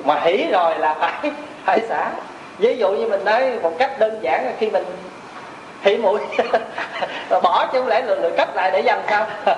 mà 0.04 0.20
hỉ 0.20 0.48
rồi 0.52 0.78
là 0.78 0.96
phải 1.00 1.32
phải 1.70 1.82
xả. 1.90 2.12
Ví 2.58 2.78
dụ 2.78 2.90
như 2.92 3.08
mình 3.08 3.26
nói 3.26 3.60
một 3.62 3.72
cách 3.80 4.00
đơn 4.00 4.20
giản 4.22 4.46
là 4.46 4.52
khi 4.60 4.70
mình 4.70 4.84
hỉ 5.82 5.98
mũi, 5.98 6.20
bỏ 7.44 7.68
chứ 7.74 7.80
không 7.80 7.88
lẽ 7.88 8.02
lừa 8.02 8.16
lượt 8.16 8.34
cấp 8.38 8.56
lại 8.56 8.72
để 8.72 8.80
dành 8.80 9.02
sao? 9.10 9.28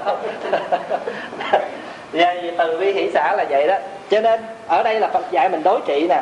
Vậy 2.13 2.53
từ 2.57 2.79
bi 2.79 2.93
hỷ 2.93 3.11
xã 3.13 3.35
là 3.35 3.45
vậy 3.49 3.67
đó. 3.67 3.75
Cho 4.09 4.21
nên, 4.21 4.41
ở 4.67 4.83
đây 4.83 4.99
là 4.99 5.07
phật 5.07 5.31
dạy 5.31 5.49
mình 5.49 5.63
đối 5.63 5.79
trị 5.85 6.07
nè. 6.09 6.21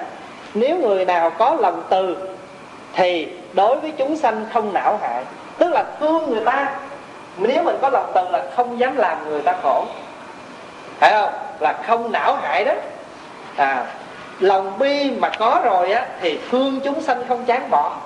Nếu 0.53 0.77
người 0.77 1.05
nào 1.05 1.29
có 1.29 1.57
lòng 1.59 1.83
từ, 1.89 2.17
thì 2.93 3.27
đối 3.53 3.75
với 3.75 3.91
chúng 3.97 4.15
sanh 4.15 4.45
không 4.53 4.73
não 4.73 4.99
hại. 5.01 5.23
Tức 5.57 5.71
là 5.71 5.83
thương 5.99 6.29
người 6.29 6.45
ta. 6.45 6.71
Nếu 7.37 7.63
mình 7.63 7.77
có 7.81 7.89
lòng 7.89 8.11
từ 8.15 8.29
là 8.31 8.43
không 8.55 8.79
dám 8.79 8.97
làm 8.97 9.29
người 9.29 9.41
ta 9.41 9.55
khổ. 9.63 9.85
Phải 10.99 11.11
không? 11.11 11.33
Là 11.59 11.73
không 11.87 12.11
não 12.11 12.35
hại 12.35 12.65
đó. 12.65 12.73
À 13.57 13.85
lòng 14.39 14.79
bi 14.79 15.11
mà 15.19 15.29
có 15.39 15.61
rồi 15.63 15.91
á, 15.91 16.05
thì 16.21 16.39
thương 16.51 16.79
chúng 16.83 17.01
sanh 17.01 17.23
không 17.27 17.45
chán 17.45 17.69
bỏ. 17.69 17.97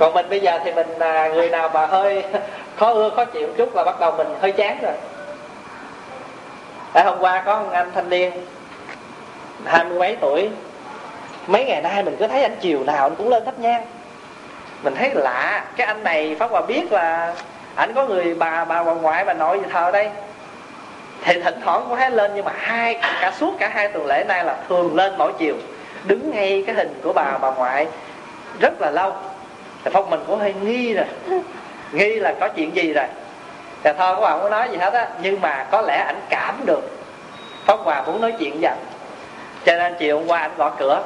Còn 0.00 0.14
mình 0.14 0.26
bây 0.28 0.40
giờ 0.40 0.58
thì 0.64 0.72
mình 0.72 0.88
là 0.98 1.28
người 1.28 1.50
nào 1.50 1.70
mà 1.74 1.86
hơi 1.86 2.24
khó 2.76 2.92
ưa, 2.92 3.10
khó 3.16 3.24
chịu 3.24 3.48
chút 3.56 3.74
là 3.74 3.84
bắt 3.84 4.00
đầu 4.00 4.12
mình 4.16 4.26
hơi 4.40 4.52
chán 4.52 4.78
rồi. 4.82 4.94
Tại 6.92 7.04
hôm 7.04 7.18
qua 7.20 7.42
có 7.46 7.60
một 7.60 7.70
anh 7.72 7.90
thanh 7.94 8.10
niên, 8.10 8.32
hai 9.64 9.84
mươi 9.84 9.98
mấy 9.98 10.16
tuổi. 10.20 10.50
Mấy 11.46 11.64
ngày 11.64 11.82
nay 11.82 12.02
mình 12.02 12.16
cứ 12.18 12.26
thấy 12.26 12.42
anh 12.42 12.56
chiều 12.60 12.84
nào 12.84 13.06
anh 13.06 13.14
cũng 13.14 13.28
lên 13.28 13.44
thắp 13.44 13.58
nhang. 13.58 13.84
Mình 14.82 14.94
thấy 14.94 15.10
lạ, 15.14 15.64
cái 15.76 15.86
anh 15.86 16.04
này 16.04 16.36
pháp 16.38 16.50
hòa 16.50 16.60
biết 16.60 16.92
là 16.92 17.34
ảnh 17.74 17.92
có 17.94 18.06
người 18.06 18.34
bà 18.34 18.64
bà 18.64 18.82
bà 18.82 18.92
ngoại 18.92 19.24
bà 19.24 19.32
nội 19.32 19.58
gì 19.58 19.66
thờ 19.72 19.90
đây 19.90 20.10
thì 21.24 21.40
thỉnh 21.40 21.60
thoảng 21.64 21.84
cũng 21.88 21.98
thấy 21.98 22.10
lên, 22.10 22.30
nhưng 22.34 22.44
mà 22.44 22.52
hai, 22.56 22.98
cả 23.20 23.32
suốt 23.38 23.52
cả 23.58 23.68
hai 23.68 23.88
tuần 23.88 24.06
lễ 24.06 24.24
nay 24.28 24.44
là 24.44 24.56
thường 24.68 24.96
lên 24.96 25.14
mỗi 25.18 25.32
chiều, 25.38 25.54
đứng 26.04 26.30
ngay 26.30 26.64
cái 26.66 26.76
hình 26.76 27.00
của 27.02 27.12
bà 27.12 27.38
bà 27.40 27.50
ngoại, 27.50 27.86
rất 28.60 28.80
là 28.80 28.90
lâu. 28.90 29.12
Thì 29.84 29.90
phong 29.94 30.10
mình 30.10 30.20
cũng 30.26 30.38
hơi 30.38 30.54
nghi 30.62 30.94
rồi. 30.94 31.06
Nghi 31.92 32.14
là 32.14 32.34
có 32.40 32.48
chuyện 32.48 32.76
gì 32.76 32.92
rồi. 32.92 33.04
Thì 33.82 33.90
thôi, 33.98 34.14
các 34.14 34.20
bạn 34.20 34.32
không 34.32 34.42
có 34.42 34.48
nói 34.48 34.68
gì 34.70 34.76
hết 34.76 34.92
á, 34.92 35.08
nhưng 35.22 35.40
mà 35.40 35.66
có 35.70 35.80
lẽ 35.80 36.04
ảnh 36.06 36.20
cảm 36.28 36.54
được. 36.66 36.90
Phong 37.66 37.84
hòa 37.84 38.02
muốn 38.02 38.20
nói 38.20 38.32
chuyện 38.38 38.60
với 38.60 38.70
ảnh. 38.70 38.84
Cho 39.64 39.76
nên 39.76 39.94
chiều 39.98 40.18
hôm 40.18 40.26
qua 40.26 40.38
anh 40.38 40.50
gõ 40.56 40.70
cửa. 40.78 41.02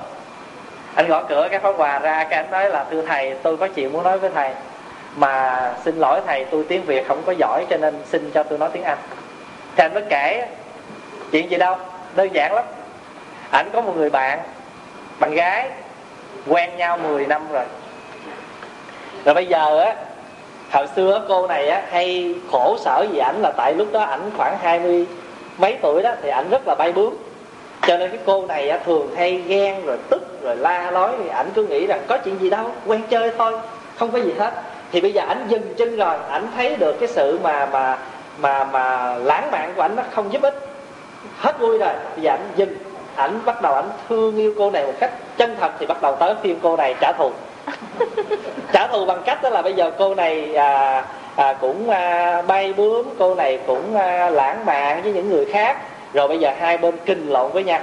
Anh 0.94 1.08
gõ 1.08 1.22
cửa, 1.22 1.48
cái 1.50 1.60
phong 1.60 1.76
hòa 1.76 1.98
ra, 1.98 2.26
cái 2.30 2.42
anh 2.42 2.50
nói 2.50 2.70
là, 2.70 2.84
thưa 2.90 3.02
thầy, 3.02 3.34
tôi 3.42 3.56
có 3.56 3.68
chuyện 3.68 3.92
muốn 3.92 4.02
nói 4.02 4.18
với 4.18 4.30
thầy, 4.34 4.50
mà 5.16 5.60
xin 5.84 5.96
lỗi 5.96 6.20
thầy, 6.26 6.44
tôi 6.44 6.64
tiếng 6.68 6.82
việt 6.82 7.08
không 7.08 7.22
có 7.26 7.32
giỏi, 7.38 7.66
cho 7.70 7.76
nên 7.76 7.94
xin 8.10 8.30
cho 8.34 8.42
tôi 8.42 8.58
nói 8.58 8.68
tiếng 8.72 8.82
anh 8.82 8.98
thì 9.76 9.84
anh 9.84 9.94
mới 9.94 10.02
kể 10.08 10.48
chuyện 11.32 11.50
gì 11.50 11.56
đâu 11.56 11.76
đơn 12.14 12.34
giản 12.34 12.54
lắm. 12.54 12.64
Ảnh 13.50 13.70
có 13.72 13.80
một 13.80 13.96
người 13.96 14.10
bạn 14.10 14.38
bạn 15.20 15.34
gái 15.34 15.68
quen 16.46 16.70
nhau 16.76 16.98
10 16.98 17.26
năm 17.26 17.42
rồi. 17.52 17.64
Rồi 19.24 19.34
bây 19.34 19.46
giờ 19.46 19.80
á 19.80 19.94
hồi 20.70 20.86
xưa 20.96 21.24
cô 21.28 21.46
này 21.46 21.68
á 21.68 21.82
hay 21.90 22.34
khổ 22.52 22.76
sở 22.84 23.06
gì 23.12 23.18
ảnh 23.18 23.42
là 23.42 23.52
tại 23.56 23.74
lúc 23.74 23.88
đó 23.92 24.00
ảnh 24.00 24.30
khoảng 24.36 24.58
hai 24.62 24.80
mươi 24.80 25.06
mấy 25.58 25.78
tuổi 25.82 26.02
đó 26.02 26.12
thì 26.22 26.28
ảnh 26.28 26.50
rất 26.50 26.68
là 26.68 26.74
bay 26.74 26.92
bướm. 26.92 27.14
Cho 27.86 27.96
nên 27.96 28.10
cái 28.10 28.20
cô 28.26 28.46
này 28.46 28.68
á, 28.68 28.78
thường 28.86 29.14
hay 29.16 29.42
ghen 29.46 29.86
rồi 29.86 29.96
tức 30.10 30.42
rồi 30.42 30.56
la 30.56 30.90
nói 30.90 31.10
thì 31.22 31.28
ảnh 31.28 31.50
cứ 31.54 31.66
nghĩ 31.66 31.86
rằng 31.86 32.00
có 32.08 32.18
chuyện 32.18 32.38
gì 32.40 32.50
đâu 32.50 32.70
quen 32.86 33.02
chơi 33.10 33.32
thôi 33.38 33.58
không 33.96 34.10
có 34.10 34.18
gì 34.18 34.32
hết. 34.38 34.52
Thì 34.92 35.00
bây 35.00 35.12
giờ 35.12 35.22
ảnh 35.28 35.46
dừng 35.48 35.74
chân 35.76 35.96
rồi 35.96 36.16
ảnh 36.30 36.46
thấy 36.56 36.76
được 36.76 36.96
cái 37.00 37.08
sự 37.08 37.38
mà 37.42 37.66
mà 37.66 37.98
mà 38.38 38.64
mà 38.64 39.14
lãng 39.14 39.50
mạn 39.50 39.72
của 39.76 39.82
ảnh 39.82 39.96
nó 39.96 40.02
không 40.10 40.32
giúp 40.32 40.42
ích. 40.42 40.54
Hết 41.38 41.58
vui 41.60 41.78
rồi 41.78 41.92
bây 42.14 42.24
giờ 42.24 42.30
ảnh 42.30 42.48
dừng. 42.56 42.76
Ảnh 43.16 43.40
bắt 43.44 43.62
đầu 43.62 43.74
ảnh 43.74 43.88
thương 44.08 44.36
yêu 44.36 44.54
cô 44.58 44.70
này 44.70 44.86
một 44.86 44.92
cách 45.00 45.10
chân 45.36 45.56
thật 45.60 45.72
thì 45.78 45.86
bắt 45.86 46.02
đầu 46.02 46.16
tới 46.16 46.34
phim 46.42 46.58
cô 46.62 46.76
này 46.76 46.94
trả 47.00 47.12
thù. 47.12 47.30
Trả 48.72 48.86
thù 48.86 49.06
bằng 49.06 49.22
cách 49.24 49.42
đó 49.42 49.48
là 49.48 49.62
bây 49.62 49.72
giờ 49.72 49.90
cô 49.98 50.14
này 50.14 50.54
à, 50.54 51.04
à, 51.36 51.52
cũng 51.60 51.90
à, 51.90 52.42
bay 52.42 52.72
bướm 52.72 53.08
cô 53.18 53.34
này 53.34 53.58
cũng 53.66 53.96
à, 53.96 54.30
lãng 54.30 54.66
mạn 54.66 55.02
với 55.02 55.12
những 55.12 55.28
người 55.28 55.44
khác. 55.44 55.78
Rồi 56.12 56.28
bây 56.28 56.38
giờ 56.38 56.52
hai 56.58 56.78
bên 56.78 56.94
kinh 57.04 57.28
lộn 57.28 57.52
với 57.52 57.64
nhau. 57.64 57.80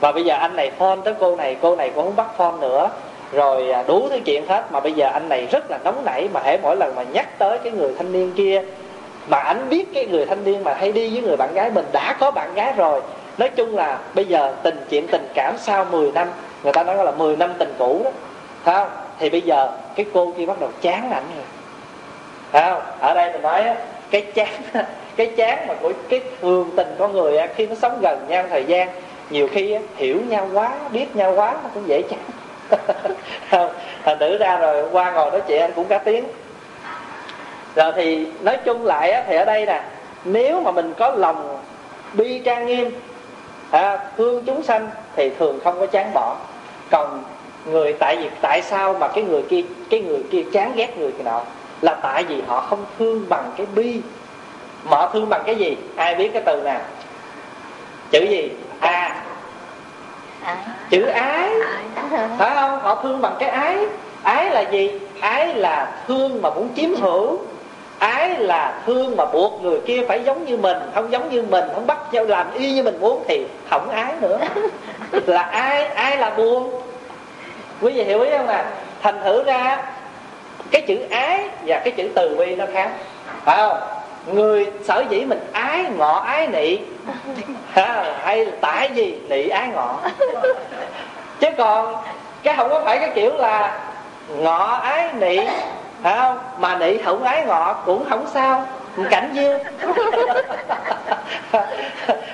Và 0.00 0.12
bây 0.12 0.24
giờ 0.24 0.36
anh 0.36 0.56
này 0.56 0.70
phone 0.78 0.98
tới 1.04 1.14
cô 1.20 1.36
này 1.36 1.56
cô 1.62 1.76
này 1.76 1.90
cũng 1.94 2.04
không 2.04 2.16
bắt 2.16 2.36
phone 2.36 2.54
nữa. 2.60 2.90
Rồi 3.32 3.70
à, 3.70 3.84
đủ 3.88 4.08
thứ 4.08 4.18
chuyện 4.24 4.46
hết. 4.46 4.72
Mà 4.72 4.80
bây 4.80 4.92
giờ 4.92 5.10
anh 5.12 5.28
này 5.28 5.46
rất 5.50 5.70
là 5.70 5.78
nóng 5.84 6.04
nảy 6.04 6.28
mà 6.32 6.40
hễ 6.44 6.58
mỗi 6.62 6.76
lần 6.76 6.94
mà 6.96 7.02
nhắc 7.02 7.38
tới 7.38 7.58
cái 7.58 7.72
người 7.72 7.94
thanh 7.98 8.12
niên 8.12 8.32
kia 8.36 8.62
mà 9.28 9.38
anh 9.38 9.68
biết 9.68 9.84
cái 9.94 10.06
người 10.06 10.26
thanh 10.26 10.44
niên 10.44 10.64
mà 10.64 10.74
hay 10.74 10.92
đi 10.92 11.10
với 11.10 11.22
người 11.22 11.36
bạn 11.36 11.54
gái 11.54 11.70
mình, 11.70 11.84
đã 11.92 12.16
có 12.20 12.30
bạn 12.30 12.54
gái 12.54 12.72
rồi. 12.76 13.00
Nói 13.38 13.48
chung 13.48 13.76
là 13.76 13.98
bây 14.14 14.24
giờ 14.24 14.54
tình 14.62 14.86
chuyện 14.90 15.06
tình 15.06 15.28
cảm 15.34 15.54
sau 15.58 15.84
10 15.84 16.12
năm, 16.12 16.28
người 16.62 16.72
ta 16.72 16.82
nói 16.82 17.04
là 17.04 17.10
10 17.10 17.36
năm 17.36 17.52
tình 17.58 17.74
cũ 17.78 18.00
đó, 18.04 18.10
Thấy 18.64 18.74
không? 18.74 18.88
Thì 19.18 19.30
bây 19.30 19.40
giờ 19.40 19.70
cái 19.96 20.06
cô 20.14 20.34
kia 20.38 20.46
bắt 20.46 20.60
đầu 20.60 20.70
chán 20.80 21.10
ảnh 21.10 21.24
rồi. 21.36 21.44
Thấy 22.52 22.62
không? 22.70 22.82
Ở 23.00 23.14
đây 23.14 23.32
mình 23.32 23.42
nói 23.42 23.64
cái 24.10 24.22
chán 24.22 24.48
cái 25.16 25.26
chán 25.36 25.66
mà 25.68 25.74
của 25.74 25.92
cái 26.08 26.20
thường 26.40 26.70
tình 26.76 26.94
con 26.98 27.12
người 27.12 27.38
khi 27.54 27.66
nó 27.66 27.74
sống 27.74 27.98
gần 28.02 28.26
nhau 28.28 28.44
thời 28.50 28.64
gian, 28.64 28.88
nhiều 29.30 29.48
khi 29.52 29.76
hiểu 29.96 30.20
nhau 30.28 30.48
quá, 30.52 30.72
biết 30.92 31.16
nhau 31.16 31.34
quá, 31.36 31.56
nó 31.62 31.70
cũng 31.74 31.88
dễ 31.88 32.02
chán. 32.02 32.20
Thành 34.04 34.18
thử 34.18 34.38
ra 34.38 34.56
rồi 34.56 34.88
qua 34.92 35.10
ngồi 35.10 35.30
nói 35.30 35.40
chuyện 35.48 35.60
anh 35.60 35.72
cũng 35.76 35.84
cả 35.84 35.98
tiếng 35.98 36.24
rồi 37.76 37.92
thì 37.96 38.26
nói 38.40 38.58
chung 38.64 38.84
lại 38.84 39.22
thì 39.26 39.36
ở 39.36 39.44
đây 39.44 39.66
nè 39.66 39.82
nếu 40.24 40.60
mà 40.60 40.70
mình 40.70 40.94
có 40.98 41.10
lòng 41.10 41.58
bi 42.12 42.38
trang 42.38 42.66
nghiêm 42.66 42.90
à, 43.70 43.98
thương 44.16 44.44
chúng 44.44 44.62
sanh 44.62 44.90
thì 45.16 45.30
thường 45.38 45.58
không 45.64 45.80
có 45.80 45.86
chán 45.86 46.10
bỏ. 46.14 46.36
Còn 46.90 47.22
người 47.66 47.92
tại 47.92 48.16
vì 48.16 48.30
tại 48.40 48.62
sao 48.62 48.96
mà 49.00 49.08
cái 49.08 49.24
người 49.24 49.42
kia 49.42 49.62
cái 49.90 50.00
người 50.00 50.22
kia 50.30 50.42
chán 50.52 50.72
ghét 50.76 50.98
người 50.98 51.12
kia 51.12 51.24
nọ? 51.24 51.40
Là 51.80 51.94
tại 51.94 52.24
vì 52.24 52.42
họ 52.46 52.60
không 52.60 52.84
thương 52.98 53.26
bằng 53.28 53.50
cái 53.56 53.66
bi. 53.74 54.00
Mà 54.84 54.96
họ 54.96 55.10
thương 55.12 55.28
bằng 55.28 55.42
cái 55.46 55.56
gì? 55.56 55.76
Ai 55.96 56.14
biết 56.14 56.30
cái 56.32 56.42
từ 56.46 56.62
nào 56.62 56.80
chữ 58.10 58.20
gì? 58.24 58.50
A. 58.80 59.22
À. 60.44 60.56
chữ 60.90 61.02
ái. 61.02 61.50
Phải 62.38 62.54
không? 62.54 62.80
Họ 62.80 63.00
thương 63.02 63.22
bằng 63.22 63.36
cái 63.38 63.48
ái. 63.48 63.78
Ái 64.22 64.50
là 64.50 64.60
gì? 64.60 64.90
Ái 65.20 65.54
là 65.54 66.02
thương 66.06 66.42
mà 66.42 66.50
muốn 66.50 66.68
chiếm 66.76 66.94
hữu 66.94 67.38
ái 68.06 68.36
là 68.38 68.82
thương 68.86 69.16
mà 69.16 69.24
buộc 69.24 69.62
người 69.62 69.80
kia 69.86 70.00
phải 70.08 70.22
giống 70.24 70.44
như 70.44 70.56
mình 70.56 70.76
không 70.94 71.12
giống 71.12 71.30
như 71.30 71.42
mình 71.42 71.64
không 71.74 71.86
bắt 71.86 71.98
nhau 72.12 72.24
làm 72.24 72.52
y 72.54 72.72
như 72.72 72.82
mình 72.82 73.00
muốn 73.00 73.24
thì 73.28 73.46
không 73.70 73.88
ái 73.90 74.12
nữa. 74.20 74.38
Là 75.26 75.42
ai 75.42 75.84
ai 75.84 76.16
là 76.16 76.30
buồn? 76.30 76.82
Quý 77.80 77.92
vị 77.92 78.04
hiểu 78.04 78.20
ý 78.20 78.30
không 78.30 78.48
à 78.48 78.64
thành 79.02 79.20
thử 79.24 79.44
ra 79.44 79.78
cái 80.70 80.82
chữ 80.82 80.98
ái 81.10 81.48
và 81.66 81.78
cái 81.78 81.90
chữ 81.96 82.08
từ 82.14 82.36
bi 82.38 82.56
nó 82.56 82.64
khác. 82.72 82.90
Phải 83.44 83.56
không? 83.56 83.78
Người 84.32 84.66
sở 84.84 85.04
dĩ 85.10 85.24
mình 85.24 85.40
ái 85.52 85.84
ngọ 85.96 86.12
ái 86.12 86.48
nị 86.48 86.78
ha, 87.72 88.14
hay 88.22 88.46
tại 88.60 88.90
gì 88.94 89.14
nị 89.28 89.48
ái 89.48 89.68
ngọ. 89.68 90.00
Chứ 91.40 91.48
còn 91.58 91.94
cái 92.42 92.54
không 92.56 92.70
có 92.70 92.82
phải 92.84 92.98
cái 92.98 93.10
kiểu 93.14 93.36
là 93.36 93.78
ngọ 94.28 94.78
ái 94.82 95.08
nị 95.12 95.38
phải 96.06 96.16
không 96.16 96.38
mà 96.58 96.76
nị 96.76 96.98
không 96.98 97.22
ái 97.22 97.44
ngọ 97.46 97.72
cũng 97.86 98.04
không 98.10 98.26
sao. 98.34 98.66
Cảnh 99.10 99.30
duyên 99.32 99.58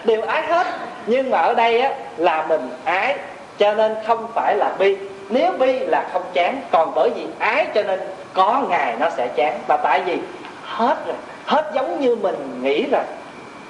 đều 0.05 0.23
ái 0.23 0.43
hết. 0.43 0.67
Nhưng 1.07 1.31
mà 1.31 1.39
ở 1.39 1.55
đây 1.55 1.81
á, 1.81 1.91
là 2.17 2.45
mình 2.49 2.71
ái, 2.85 3.17
cho 3.59 3.75
nên 3.75 3.97
không 4.07 4.27
phải 4.35 4.57
là 4.57 4.73
bi. 4.79 4.97
Nếu 5.29 5.53
bi 5.53 5.79
là 5.79 6.09
không 6.13 6.23
chán, 6.33 6.61
còn 6.71 6.93
bởi 6.95 7.11
vì 7.15 7.27
ái 7.39 7.67
cho 7.75 7.83
nên 7.83 8.01
có 8.35 8.63
ngày 8.69 8.97
nó 9.01 9.11
sẽ 9.11 9.29
chán. 9.37 9.59
Và 9.67 9.77
tại 9.77 10.01
vì 10.01 10.19
hết 10.65 10.97
rồi, 11.07 11.17
hết 11.47 11.71
giống 11.75 12.01
như 12.01 12.17
mình 12.17 12.61
nghĩ 12.63 12.87
rồi. 12.91 13.05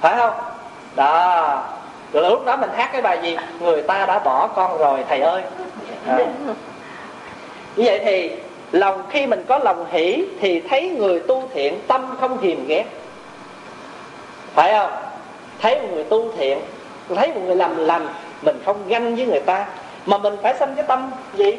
Phải 0.01 0.15
không? 0.17 0.33
Đó. 0.95 1.63
Rồi 2.13 2.29
lúc 2.29 2.45
đó 2.45 2.57
mình 2.57 2.69
hát 2.75 2.89
cái 2.91 3.01
bài 3.01 3.19
gì? 3.23 3.37
Người 3.59 3.81
ta 3.81 4.05
đã 4.05 4.19
bỏ 4.19 4.47
con 4.47 4.77
rồi, 4.77 5.03
thầy 5.09 5.19
ơi. 5.19 5.41
À. 6.07 6.17
như 7.75 7.83
vậy 7.85 8.01
thì 8.05 8.31
lòng 8.73 9.03
khi 9.09 9.25
mình 9.25 9.45
có 9.47 9.57
lòng 9.57 9.85
hỷ 9.91 10.25
thì 10.39 10.59
thấy 10.59 10.89
người 10.89 11.19
tu 11.19 11.49
thiện 11.53 11.79
tâm 11.87 12.15
không 12.19 12.41
hiềm 12.41 12.67
ghét. 12.67 12.85
Phải 14.53 14.73
không? 14.73 14.91
Thấy 15.61 15.81
một 15.81 15.87
người 15.93 16.03
tu 16.03 16.31
thiện 16.37 16.59
thấy 17.15 17.33
một 17.33 17.41
người 17.45 17.55
làm 17.55 17.77
lành 17.77 18.07
mình 18.41 18.59
không 18.65 18.87
ganh 18.87 19.15
với 19.15 19.25
người 19.25 19.39
ta. 19.39 19.65
Mà 20.05 20.17
mình 20.17 20.35
phải 20.41 20.55
sinh 20.59 20.75
cái 20.75 20.85
tâm 20.87 21.11
gì? 21.33 21.51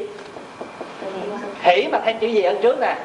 Hỷ 1.62 1.88
mà 1.92 1.98
thêm 2.04 2.18
chữ 2.18 2.26
gì 2.26 2.42
ân 2.42 2.58
trước 2.62 2.78
nè? 2.80 2.96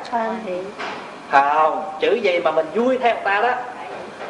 Không 1.31 1.83
chữ 1.99 2.13
gì 2.13 2.39
mà 2.39 2.51
mình 2.51 2.65
vui 2.75 2.97
theo 2.97 3.13
người 3.13 3.23
ta 3.23 3.41
đó? 3.41 3.51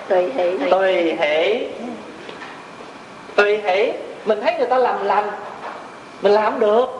Tùy 0.07 0.31
hỷ. 0.35 0.57
Tùy 0.71 1.17
hỷ. 1.19 1.67
Tùy 3.35 3.57
hỷ. 3.57 3.91
Mình 4.25 4.41
thấy 4.41 4.53
người 4.57 4.67
ta 4.67 4.77
làm 4.77 5.05
lành 5.05 5.31
mình 6.21 6.31
làm 6.31 6.59
được 6.59 6.98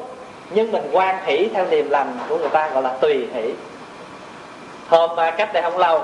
nhưng 0.50 0.72
mình 0.72 0.90
quan 0.92 1.18
hỷ 1.26 1.50
theo 1.54 1.66
niềm 1.66 1.90
lành 1.90 2.18
của 2.30 2.38
người 2.38 2.50
ta 2.50 2.70
gọi 2.70 2.84
là 2.84 2.94
tùy 3.02 3.28
hỷ. 3.34 3.54
Hôm 4.90 5.16
mà 5.16 5.32
cách 5.32 5.54
đây 5.54 5.64
không 5.64 5.78
lâu 5.78 6.04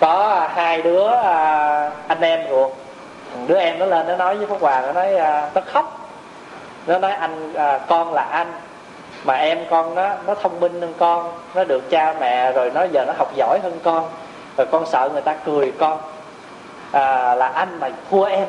có 0.00 0.28
à, 0.28 0.48
hai 0.54 0.82
đứa 0.82 1.08
à, 1.08 1.90
anh 2.08 2.20
em 2.20 2.40
ruột. 2.50 2.72
Đứa 3.46 3.58
em 3.58 3.78
nó 3.78 3.86
lên 3.86 4.06
nó 4.06 4.16
nói 4.16 4.36
với 4.36 4.46
phúc 4.46 4.58
hòa 4.60 4.80
nó 4.80 4.92
nói 4.92 5.16
à, 5.16 5.50
nó 5.54 5.60
khóc. 5.66 6.10
Nó 6.86 6.98
nói 6.98 7.12
anh 7.12 7.52
à, 7.54 7.80
con 7.88 8.14
là 8.14 8.22
anh 8.22 8.52
mà 9.24 9.34
em 9.34 9.58
con 9.70 9.94
nó 9.94 10.08
nó 10.26 10.34
thông 10.34 10.60
minh 10.60 10.80
hơn 10.80 10.94
con 10.98 11.32
nó 11.54 11.64
được 11.64 11.90
cha 11.90 12.14
mẹ 12.20 12.52
rồi 12.52 12.70
nó 12.74 12.84
giờ 12.92 13.04
nó 13.06 13.12
học 13.18 13.32
giỏi 13.34 13.58
hơn 13.62 13.78
con 13.84 14.08
rồi 14.56 14.66
con 14.70 14.86
sợ 14.86 15.10
người 15.12 15.22
ta 15.22 15.34
cười 15.44 15.72
con 15.78 15.98
à, 16.92 17.34
là 17.34 17.46
anh 17.46 17.80
mà 17.80 17.90
thua 18.10 18.24
em. 18.24 18.46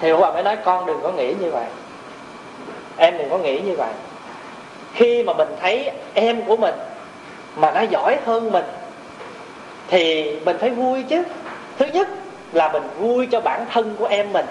Thì 0.00 0.10
Hòa 0.10 0.32
mới 0.32 0.42
nói 0.42 0.56
con 0.64 0.86
đừng 0.86 1.00
có 1.02 1.10
nghĩ 1.10 1.34
như 1.40 1.50
vậy 1.50 1.64
em 3.00 3.18
đừng 3.18 3.30
có 3.30 3.38
nghĩ 3.38 3.60
như 3.60 3.74
vậy. 3.76 3.90
Khi 4.94 5.22
mà 5.22 5.32
mình 5.32 5.48
thấy 5.60 5.90
em 6.14 6.42
của 6.42 6.56
mình 6.56 6.74
mà 7.56 7.70
nó 7.70 7.80
giỏi 7.80 8.16
hơn 8.26 8.52
mình, 8.52 8.64
thì 9.88 10.32
mình 10.44 10.58
phải 10.58 10.70
vui 10.70 11.02
chứ. 11.02 11.22
Thứ 11.78 11.86
nhất 11.86 12.08
là 12.52 12.72
mình 12.72 12.82
vui 12.98 13.28
cho 13.32 13.40
bản 13.40 13.66
thân 13.72 13.94
của 13.98 14.06
em 14.06 14.32
mình. 14.32 14.46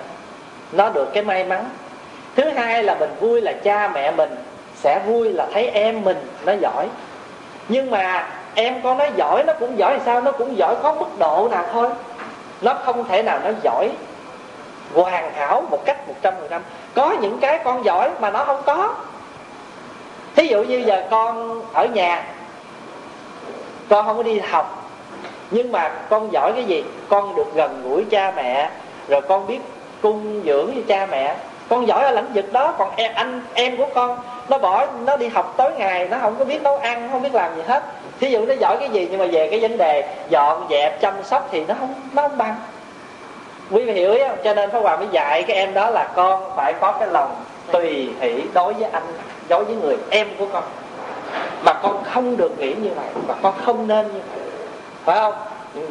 Nó 0.72 0.90
được 0.90 1.14
cái 1.14 1.24
may 1.24 1.44
mắn. 1.44 1.70
Thứ 2.36 2.50
hai 2.50 2.84
là 2.84 2.96
mình 2.96 3.10
vui 3.20 3.42
là 3.42 3.54
cha 3.54 3.88
mẹ 3.88 4.12
mình 4.12 4.36
sẽ 4.76 5.02
vui 5.06 5.34
là 5.34 5.48
thấy 5.54 5.70
em 5.70 6.02
mình 6.02 6.18
nó 6.46 6.54
giỏi. 6.62 6.88
Nhưng 7.68 7.92
mà 7.92 8.30
em 8.56 8.82
con 8.82 8.98
nó 8.98 9.06
giỏi, 9.16 9.44
nó 9.48 9.54
cũng 9.54 9.78
giỏi 9.78 10.00
sao? 10.06 10.22
Nó 10.22 10.32
cũng 10.32 10.58
giỏi 10.58 10.76
có 10.84 10.94
mức 10.94 11.20
độ 11.20 11.48
nào 11.52 11.66
thôi. 11.74 11.90
Nó 12.62 12.74
không 12.74 13.08
thể 13.08 13.24
nào 13.24 13.40
nó 13.44 13.52
giỏi 13.64 13.90
hoàn 14.94 15.34
hảo 15.34 15.64
một 15.70 15.86
cách 15.86 16.08
một 16.08 16.14
trăm 16.22 16.34
phần 16.40 16.48
trăm. 16.50 16.62
Có 16.96 17.16
những 17.22 17.40
cái 17.40 17.60
con 17.64 17.86
giỏi 17.86 18.10
mà 18.20 18.30
nó 18.30 18.44
không 18.44 18.62
có. 18.66 18.94
Thí 20.36 20.48
dụ 20.48 20.64
như 20.64 20.78
giờ 20.78 21.04
con 21.12 21.62
ở 21.74 21.86
nhà, 21.86 22.24
con 23.90 24.06
không 24.06 24.18
có 24.18 24.24
đi 24.24 24.40
học, 24.40 24.92
nhưng 25.52 25.72
mà 25.72 25.92
con 26.10 26.32
giỏi 26.32 26.52
cái 26.56 26.64
gì? 26.64 26.84
Con 27.10 27.36
được 27.36 27.54
gần 27.56 27.82
gũi 27.84 28.06
cha 28.10 28.34
mẹ, 28.36 28.70
rồi 29.08 29.22
con 29.22 29.48
biết 29.48 29.60
cung 30.02 30.42
dưỡng 30.46 30.66
với 30.66 30.84
cha 30.88 31.08
mẹ. 31.12 31.36
Con 31.70 31.88
giỏi 31.88 32.04
ở 32.04 32.12
lĩnh 32.12 32.34
vực 32.34 32.54
đó, 32.54 32.74
còn 32.78 32.92
em 32.96 33.12
anh, 33.16 33.42
em 33.54 33.78
của 33.78 33.88
con, 33.94 34.18
nó 34.50 34.58
bỏ, 34.58 34.86
nó 35.06 35.18
đi 35.18 35.28
học 35.28 35.54
tối 35.58 35.72
ngày, 35.78 36.08
nó 36.12 36.18
không 36.22 36.36
có 36.40 36.46
biết 36.46 36.62
nấu 36.62 36.78
ăn, 36.78 37.10
không 37.12 37.24
biết 37.24 37.34
làm 37.34 37.56
gì 37.56 37.62
hết. 37.68 37.84
Thí 38.20 38.30
dụ 38.30 38.46
nó 38.46 38.54
giỏi 38.54 38.78
cái 38.80 38.90
gì, 38.90 39.08
nhưng 39.12 39.20
mà 39.20 39.26
về 39.32 39.48
cái 39.52 39.60
vấn 39.60 39.78
đề 39.78 40.16
dọn 40.30 40.68
dẹp, 40.70 41.02
chăm 41.02 41.14
sóc 41.24 41.48
thì 41.52 41.66
nó 41.68 41.76
không 41.80 41.94
nó 42.14 42.22
không 42.22 42.38
bằng 42.38 42.56
quý 43.72 43.86
vị 43.86 43.94
hiểu 43.94 44.14
ý 44.14 44.20
không? 44.28 44.38
Cho 44.44 44.54
nên 44.54 44.72
pháp 44.72 44.80
hòa 44.80 44.98
mới 44.98 45.08
dạy 45.12 45.44
cái 45.44 45.58
em 45.58 45.74
đó 45.74 45.90
là 45.90 46.12
con 46.16 46.52
phải 46.56 46.74
có 46.82 46.92
cái 46.92 47.08
lòng 47.08 47.36
tùy 47.72 48.10
hỷ 48.20 48.44
đối 48.54 48.74
với 48.74 48.90
anh, 48.92 49.04
đối 49.50 49.64
với 49.64 49.76
người 49.76 49.98
em 50.10 50.28
của 50.38 50.46
con. 50.54 50.64
Mà 51.64 51.74
con 51.74 52.04
không 52.04 52.38
được 52.38 52.60
nghĩ 52.60 52.74
như 52.74 52.90
vậy, 52.96 53.06
và 53.28 53.36
con 53.42 53.54
không 53.66 53.88
nên 53.88 54.08
như 54.08 54.20
vậy. 54.36 54.46
Phải 55.06 55.16
không? 55.16 55.34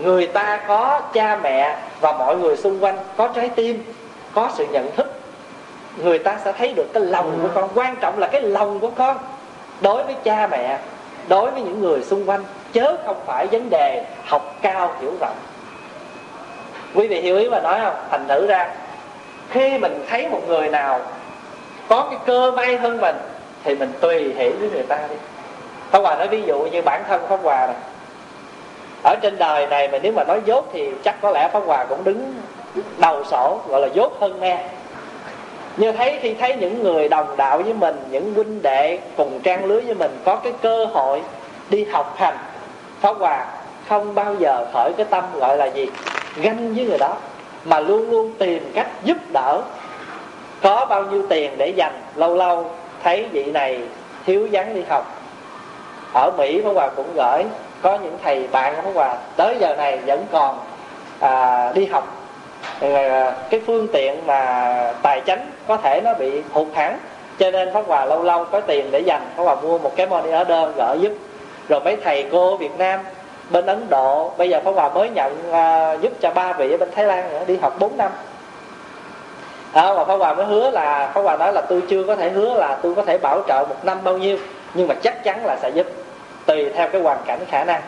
Người 0.02 0.26
ta 0.26 0.60
có 0.68 1.00
cha 1.12 1.36
mẹ 1.42 1.76
và 2.00 2.12
mọi 2.12 2.36
người 2.36 2.56
xung 2.56 2.84
quanh 2.84 2.98
có 3.16 3.28
trái 3.28 3.48
tim, 3.48 3.84
có 4.34 4.50
sự 4.54 4.66
nhận 4.70 4.90
thức. 4.96 5.12
Người 5.96 6.18
ta 6.18 6.38
sẽ 6.44 6.52
thấy 6.52 6.72
được 6.72 6.86
cái 6.92 7.02
lòng 7.02 7.38
của 7.42 7.48
con. 7.54 7.68
Quan 7.74 7.96
trọng 8.00 8.18
là 8.18 8.26
cái 8.26 8.40
lòng 8.42 8.80
của 8.80 8.90
con. 8.90 9.16
Đối 9.80 10.04
với 10.04 10.14
cha 10.24 10.46
mẹ, 10.50 10.78
đối 11.28 11.50
với 11.50 11.62
những 11.62 11.80
người 11.80 12.02
xung 12.02 12.28
quanh 12.28 12.44
chớ 12.72 12.96
không 13.06 13.16
phải 13.26 13.46
vấn 13.46 13.70
đề 13.70 14.04
học 14.24 14.54
cao 14.62 14.94
hiểu 15.00 15.12
rộng 15.20 15.36
quý 16.94 17.06
vị 17.06 17.20
hiểu 17.20 17.36
ý 17.36 17.48
mà 17.48 17.60
nói 17.60 17.80
không? 17.82 17.94
Thành 18.10 18.28
thử 18.28 18.46
ra, 18.46 18.70
khi 19.50 19.78
mình 19.78 20.04
thấy 20.10 20.28
một 20.28 20.40
người 20.48 20.68
nào 20.68 21.00
có 21.88 22.06
cái 22.10 22.18
cơ 22.26 22.50
may 22.50 22.76
hơn 22.76 23.00
mình, 23.00 23.16
thì 23.64 23.74
mình 23.74 23.92
tùy 24.00 24.34
hỷ 24.38 24.48
với 24.50 24.70
người 24.70 24.82
ta 24.82 24.98
đi. 25.10 25.16
Pháp 25.90 25.98
Hòa 25.98 26.14
nói 26.14 26.28
ví 26.28 26.42
dụ 26.42 26.58
như 26.58 26.82
bản 26.82 27.04
thân 27.08 27.26
Pháp 27.28 27.40
Hòa 27.42 27.66
này 27.66 27.76
ở 29.02 29.16
trên 29.22 29.38
đời 29.38 29.66
này 29.66 29.88
mà 29.88 29.98
nếu 30.02 30.12
mà 30.12 30.24
nói 30.24 30.40
dốt 30.44 30.68
thì 30.72 30.90
chắc 31.04 31.20
có 31.20 31.30
lẽ 31.30 31.48
Pháp 31.48 31.62
Hòa 31.66 31.84
cũng 31.84 32.04
đứng 32.04 32.34
đầu 32.98 33.24
sổ, 33.24 33.60
gọi 33.68 33.80
là 33.80 33.88
dốt 33.94 34.12
hơn 34.20 34.40
nghe 34.40 34.58
như 35.76 35.92
thấy, 35.92 36.18
khi 36.22 36.34
thấy 36.34 36.56
những 36.56 36.82
người 36.82 37.08
đồng 37.08 37.36
đạo 37.36 37.58
với 37.58 37.72
mình, 37.72 37.96
những 38.10 38.34
huynh 38.34 38.62
đệ 38.62 38.98
cùng 39.16 39.40
trang 39.40 39.64
lưới 39.64 39.80
với 39.80 39.94
mình 39.94 40.18
có 40.24 40.36
cái 40.36 40.52
cơ 40.62 40.84
hội 40.84 41.22
đi 41.70 41.84
học 41.84 42.14
hành, 42.16 42.36
Pháp 43.00 43.16
Hòa 43.18 43.46
không 43.88 44.14
bao 44.14 44.34
giờ 44.38 44.66
khởi 44.72 44.92
cái 44.96 45.06
tâm 45.10 45.24
gọi 45.34 45.56
là 45.56 45.66
gì? 45.66 45.86
Ganh 46.42 46.74
với 46.74 46.86
người 46.86 46.98
đó 46.98 47.16
mà 47.64 47.80
luôn 47.80 48.10
luôn 48.10 48.32
tìm 48.38 48.70
cách 48.74 48.88
giúp 49.04 49.16
đỡ. 49.32 49.62
Có 50.62 50.86
bao 50.86 51.02
nhiêu 51.02 51.26
tiền 51.28 51.52
để 51.58 51.68
dành 51.68 52.02
lâu 52.14 52.34
lâu 52.34 52.70
thấy 53.02 53.26
vị 53.32 53.44
này 53.44 53.80
thiếu 54.26 54.48
vắng 54.52 54.74
đi 54.74 54.82
học. 54.88 55.22
Ở 56.12 56.30
mỹ 56.38 56.60
pháp 56.64 56.70
hòa 56.70 56.88
cũng 56.96 57.06
gửi 57.14 57.44
có 57.82 57.98
những 58.02 58.18
thầy 58.24 58.46
bạn 58.52 58.76
của 58.76 58.82
pháp 58.82 58.90
hòa 58.94 59.16
tới 59.36 59.56
giờ 59.60 59.74
này 59.76 59.98
vẫn 60.06 60.26
còn 60.32 60.58
à, 61.20 61.72
đi 61.74 61.86
học. 61.86 62.16
À, 62.80 63.34
cái 63.50 63.60
phương 63.66 63.88
tiện 63.92 64.26
mà 64.26 64.92
tài 65.02 65.22
chánh 65.26 65.50
có 65.66 65.76
thể 65.76 66.00
nó 66.00 66.14
bị 66.14 66.42
hụt 66.52 66.66
hẳn. 66.74 66.98
Cho 67.38 67.50
nên 67.50 67.72
pháp 67.74 67.86
hòa 67.86 68.04
lâu 68.04 68.22
lâu 68.22 68.44
có 68.44 68.60
tiền 68.60 68.90
để 68.90 69.00
dành 69.00 69.22
pháp 69.36 69.42
hòa 69.42 69.54
mua 69.54 69.78
một 69.78 69.96
cái 69.96 70.06
money 70.06 70.40
order 70.40 70.76
gửi 70.76 70.98
giúp. 71.00 71.12
Rồi 71.68 71.80
mấy 71.80 71.96
thầy 72.04 72.26
cô 72.32 72.56
việt 72.56 72.78
nam 72.78 73.00
bên 73.50 73.66
ấn 73.66 73.88
độ. 73.88 74.32
Bây 74.38 74.50
giờ 74.50 74.60
pháp 74.64 74.70
hòa 74.70 74.88
mới 74.88 75.10
nhận 75.10 75.32
uh, 75.50 76.00
giúp 76.02 76.12
cho 76.20 76.30
ba 76.30 76.52
vị 76.52 76.72
ở 76.72 76.76
bên 76.76 76.88
thái 76.94 77.04
lan 77.04 77.30
nữa 77.32 77.42
đi 77.46 77.56
học 77.56 77.76
4 77.78 77.96
năm. 77.96 78.10
À, 79.72 79.92
và 79.92 80.04
pháp 80.04 80.16
hòa 80.16 80.34
mới 80.34 80.46
hứa 80.46 80.70
là 80.70 81.10
pháp 81.14 81.20
hòa 81.20 81.36
nói 81.36 81.52
là 81.52 81.60
tôi 81.60 81.82
chưa 81.88 82.04
có 82.04 82.16
thể 82.16 82.30
hứa 82.30 82.54
là 82.54 82.78
tôi 82.82 82.94
có 82.94 83.02
thể 83.02 83.18
bảo 83.18 83.42
trợ 83.48 83.64
một 83.68 83.84
năm 83.84 83.98
bao 84.04 84.18
nhiêu 84.18 84.38
nhưng 84.74 84.88
mà 84.88 84.94
chắc 84.94 85.24
chắn 85.24 85.46
là 85.46 85.56
sẽ 85.62 85.70
giúp 85.70 85.86
tùy 86.46 86.70
theo 86.74 86.88
cái 86.88 87.00
hoàn 87.00 87.18
cảnh 87.26 87.40
khả 87.50 87.64
năng. 87.64 87.80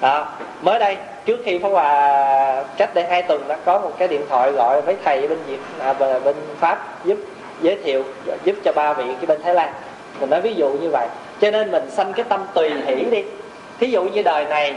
Đó. 0.00 0.26
mới 0.62 0.78
đây 0.78 0.96
trước 1.24 1.40
khi 1.44 1.58
pháp 1.58 1.68
hòa 1.68 2.64
cách 2.76 2.94
đây 2.94 3.04
hai 3.04 3.22
tuần 3.22 3.48
đã 3.48 3.56
có 3.64 3.78
một 3.78 3.92
cái 3.98 4.08
điện 4.08 4.20
thoại 4.28 4.52
gọi 4.52 4.80
với 4.80 4.96
thầy 5.04 5.28
bên 5.28 5.38
việt 5.46 5.58
à, 5.80 5.92
bên 6.24 6.36
pháp 6.60 7.04
giúp 7.04 7.18
giới 7.62 7.78
thiệu 7.84 8.04
giúp 8.44 8.56
cho 8.64 8.72
ba 8.72 8.92
vị 8.92 9.04
cái 9.04 9.26
bên 9.26 9.42
thái 9.42 9.54
lan. 9.54 9.72
Mình 10.20 10.30
nói 10.30 10.40
ví 10.40 10.54
dụ 10.54 10.68
như 10.68 10.90
vậy. 10.90 11.08
Cho 11.40 11.50
nên 11.50 11.70
mình 11.70 11.90
sanh 11.90 12.12
cái 12.12 12.24
tâm 12.28 12.46
tùy 12.54 12.70
hỷ 12.86 12.94
đi. 12.94 13.24
Thí 13.80 13.90
dụ 13.90 14.02
như 14.04 14.22
đời 14.22 14.44
này 14.44 14.74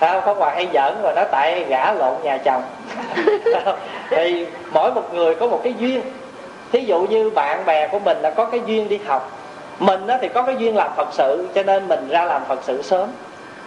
sao 0.00 0.20
pháp 0.20 0.36
hòa 0.36 0.50
hay 0.54 0.68
giỡn 0.74 0.94
và 1.02 1.12
nói 1.12 1.24
tại 1.30 1.64
gã 1.68 1.92
lộn 1.92 2.14
nhà 2.22 2.38
chồng. 2.38 2.62
Thì 4.10 4.46
mỗi 4.72 4.92
một 4.94 5.14
người 5.14 5.34
có 5.34 5.46
một 5.46 5.60
cái 5.64 5.74
duyên. 5.78 6.00
Thí 6.72 6.80
dụ 6.80 7.00
như 7.00 7.30
bạn 7.30 7.64
bè 7.66 7.88
của 7.88 7.98
mình 7.98 8.22
đã 8.22 8.30
có 8.30 8.44
cái 8.44 8.60
duyên 8.66 8.88
đi 8.88 8.98
học. 9.06 9.30
Mình 9.78 10.06
thì 10.20 10.28
có 10.28 10.42
cái 10.42 10.56
duyên 10.58 10.76
làm 10.76 10.90
phật 10.96 11.08
sự 11.12 11.48
cho 11.54 11.62
nên 11.62 11.88
mình 11.88 12.08
ra 12.08 12.24
làm 12.24 12.44
phật 12.48 12.58
sự 12.62 12.82
sớm. 12.82 13.08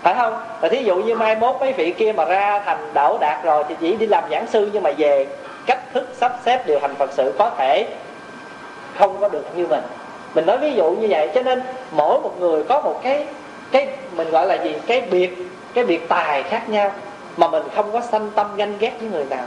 Phải 0.01 0.13
không? 0.13 0.33
Và 0.61 0.69
thí 0.69 0.83
dụ 0.83 0.95
như 0.95 1.15
mai 1.15 1.35
mốt 1.35 1.55
mấy 1.59 1.73
vị 1.73 1.91
kia 1.91 2.11
mà 2.11 2.25
ra 2.25 2.59
thành 2.65 2.93
đảo 2.93 3.17
đạt 3.21 3.43
rồi 3.43 3.63
thì 3.69 3.75
chỉ 3.79 3.95
đi 3.95 4.07
làm 4.07 4.23
giảng 4.31 4.47
sư 4.47 4.69
nhưng 4.73 4.83
mà 4.83 4.91
về 4.97 5.27
cách 5.65 5.93
thức 5.93 6.09
sắp 6.17 6.35
xếp 6.45 6.67
điều 6.67 6.79
hành 6.79 6.95
phật 6.95 7.09
sự 7.13 7.33
có 7.37 7.49
thể 7.57 7.87
không 8.97 9.17
có 9.21 9.29
được 9.29 9.45
như 9.55 9.67
mình. 9.67 9.83
Mình 10.35 10.45
nói 10.45 10.57
ví 10.57 10.73
dụ 10.73 10.91
như 10.91 11.07
vậy 11.09 11.29
cho 11.35 11.41
nên 11.41 11.61
mỗi 11.91 12.19
một 12.19 12.31
người 12.39 12.63
có 12.63 12.81
một 12.81 12.99
cái 13.03 13.25
cái 13.71 13.87
mình 14.15 14.29
gọi 14.31 14.47
là 14.47 14.55
gì? 14.55 14.75
Cái 14.87 15.01
biệt 15.01 15.37
cái 15.73 15.83
biệt 15.83 16.09
tài 16.09 16.43
khác 16.43 16.69
nhau 16.69 16.91
mà 17.37 17.47
mình 17.47 17.63
không 17.75 17.91
có 17.91 18.01
sanh 18.01 18.29
tâm 18.35 18.55
ganh 18.55 18.77
ghét 18.79 18.91
với 18.99 19.09
người 19.09 19.25
nào. 19.29 19.43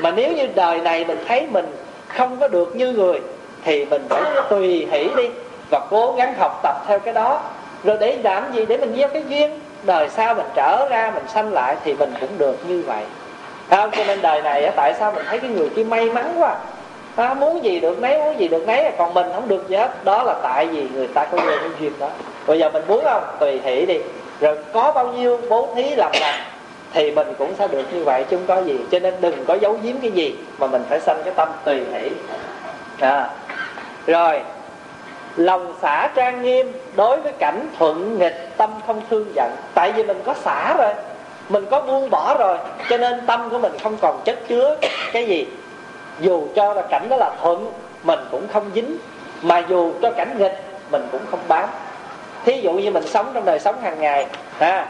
Mà 0.00 0.10
nếu 0.10 0.32
như 0.32 0.48
đời 0.54 0.78
này 0.78 1.04
mình 1.04 1.18
thấy 1.28 1.46
mình 1.50 1.66
không 2.08 2.36
có 2.40 2.48
được 2.48 2.76
như 2.76 2.92
người 2.92 3.20
thì 3.64 3.84
mình 3.84 4.06
phải 4.08 4.22
tùy 4.50 4.86
hỷ 4.90 5.08
đi 5.16 5.28
và 5.70 5.80
cố 5.90 6.14
gắng 6.18 6.34
học 6.38 6.60
tập 6.62 6.76
theo 6.86 6.98
cái 6.98 7.14
đó. 7.14 7.40
Rồi 7.84 7.96
để 8.00 8.18
làm 8.22 8.52
gì? 8.52 8.66
Để 8.66 8.78
mình 8.78 8.94
gieo 8.96 9.08
cái 9.08 9.24
duyên. 9.28 9.60
Đời 9.82 10.08
sau 10.08 10.34
mình 10.34 10.46
trở 10.54 10.88
ra 10.88 11.10
mình 11.14 11.24
sanh 11.28 11.52
lại 11.52 11.76
thì 11.84 11.94
mình 11.94 12.14
cũng 12.20 12.38
được 12.38 12.56
như 12.68 12.82
vậy. 12.86 13.04
Không? 13.70 13.90
Cho 13.90 14.04
nên 14.04 14.22
đời 14.22 14.42
này 14.42 14.70
tại 14.76 14.94
sao 14.98 15.12
mình 15.12 15.24
thấy 15.28 15.38
cái 15.38 15.50
người 15.50 15.68
kia 15.76 15.84
may 15.84 16.10
mắn 16.10 16.34
quá? 16.38 16.56
À, 17.16 17.34
muốn 17.34 17.64
gì 17.64 17.80
được 17.80 18.00
nấy 18.00 18.18
muốn 18.18 18.40
gì 18.40 18.48
được 18.48 18.66
nấy 18.66 18.92
còn 18.98 19.14
mình 19.14 19.26
không 19.34 19.48
được 19.48 19.68
gì 19.68 19.76
hết. 19.76 20.04
Đó 20.04 20.22
là 20.22 20.34
tại 20.42 20.66
vì 20.66 20.88
người 20.94 21.06
ta 21.06 21.24
có 21.24 21.38
gieo 21.38 21.58
cái 21.58 21.70
duyên 21.80 21.92
đó. 21.98 22.08
Bây 22.46 22.58
giờ 22.58 22.70
mình 22.70 22.82
muốn 22.88 23.04
không? 23.04 23.22
Tùy 23.38 23.60
hỷ 23.64 23.86
đi 23.86 23.98
rồi 24.42 24.56
có 24.72 24.92
bao 24.92 25.12
nhiêu 25.12 25.38
bố 25.48 25.68
thí 25.76 25.94
làm 25.94 26.10
lành 26.20 26.40
thì 26.92 27.10
mình 27.10 27.34
cũng 27.38 27.54
sẽ 27.58 27.68
được 27.68 27.84
như 27.94 28.04
vậy, 28.04 28.24
chứ 28.30 28.36
không 28.36 28.46
có 28.46 28.64
gì. 28.64 28.78
Cho 28.90 28.98
nên 28.98 29.14
đừng 29.20 29.44
có 29.44 29.54
giấu 29.54 29.78
giếm 29.82 29.96
cái 30.02 30.10
gì 30.10 30.34
mà 30.58 30.66
mình 30.66 30.82
phải 30.88 31.00
sanh 31.00 31.22
cái 31.24 31.34
tâm 31.36 31.48
tùy 31.64 31.80
hỷ. 31.92 32.10
À. 33.00 33.30
rồi. 34.06 34.40
Lòng 35.36 35.74
xả 35.82 36.08
trang 36.14 36.42
nghiêm 36.42 36.72
đối 36.96 37.20
với 37.20 37.32
cảnh 37.32 37.68
thuận 37.78 38.18
nghịch 38.18 38.50
tâm 38.56 38.70
không 38.86 39.02
thương 39.10 39.32
giận. 39.34 39.50
Tại 39.74 39.92
vì 39.92 40.04
mình 40.04 40.22
có 40.24 40.34
xả 40.34 40.74
rồi. 40.78 40.94
Mình 41.48 41.66
có 41.70 41.80
buông 41.80 42.10
bỏ 42.10 42.34
rồi. 42.38 42.58
Cho 42.88 42.96
nên 42.96 43.26
tâm 43.26 43.50
của 43.50 43.58
mình 43.58 43.72
không 43.82 43.96
còn 44.00 44.20
chất 44.24 44.38
chứa 44.48 44.76
cái 45.12 45.26
gì. 45.26 45.46
Dù 46.20 46.46
cho 46.54 46.74
là 46.74 46.82
cảnh 46.82 47.06
đó 47.08 47.16
là 47.16 47.30
thuận, 47.42 47.72
mình 48.02 48.20
cũng 48.30 48.48
không 48.52 48.70
dính. 48.74 48.96
Mà 49.42 49.58
dù 49.58 49.92
cho 50.02 50.10
cảnh 50.10 50.38
nghịch, 50.38 50.64
mình 50.90 51.08
cũng 51.12 51.20
không 51.30 51.40
bám 51.48 51.68
thí 52.44 52.60
dụ 52.60 52.72
như 52.72 52.90
mình 52.90 53.06
sống 53.06 53.30
trong 53.34 53.44
đời 53.44 53.58
sống 53.58 53.82
hàng 53.82 54.00
ngày 54.00 54.26
ha 54.58 54.86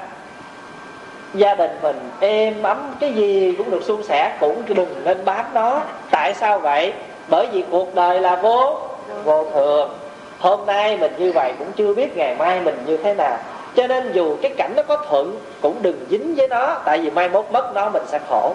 gia 1.35 1.55
đình 1.55 1.71
mình 1.83 2.11
êm 2.21 2.62
ấm 2.62 2.95
cái 3.01 3.12
gì 3.12 3.55
cũng 3.59 3.71
được 3.71 3.83
suôn 3.85 4.03
sẻ 4.03 4.37
cũng 4.41 4.62
đừng 4.69 5.05
nên 5.05 5.25
bám 5.25 5.45
nó. 5.55 5.81
Tại 6.11 6.35
sao 6.35 6.59
vậy? 6.59 6.93
Bởi 7.29 7.47
vì 7.53 7.65
cuộc 7.71 7.95
đời 7.95 8.21
là 8.21 8.37
vô 8.37 8.79
vô 9.25 9.45
thường. 9.55 9.91
Hôm 10.38 10.67
nay 10.67 10.97
mình 10.97 11.12
như 11.19 11.33
vậy 11.33 11.53
cũng 11.59 11.73
chưa 11.77 11.95
biết 11.95 12.17
ngày 12.17 12.35
mai 12.38 12.61
mình 12.61 12.83
như 12.87 12.97
thế 12.97 13.15
nào. 13.15 13.38
Cho 13.77 13.87
nên 13.87 14.12
dù 14.12 14.37
cái 14.43 14.53
cảnh 14.57 14.73
nó 14.77 14.83
có 14.83 14.97
thuận 15.09 15.38
cũng 15.61 15.83
đừng 15.83 16.07
dính 16.11 16.35
với 16.35 16.49
nó 16.49 16.77
tại 16.85 16.99
vì 16.99 17.11
mai 17.11 17.29
mốt 17.29 17.47
mất 17.53 17.75
nó 17.75 17.88
mình 17.88 18.03
sẽ 18.07 18.19
khổ. 18.29 18.55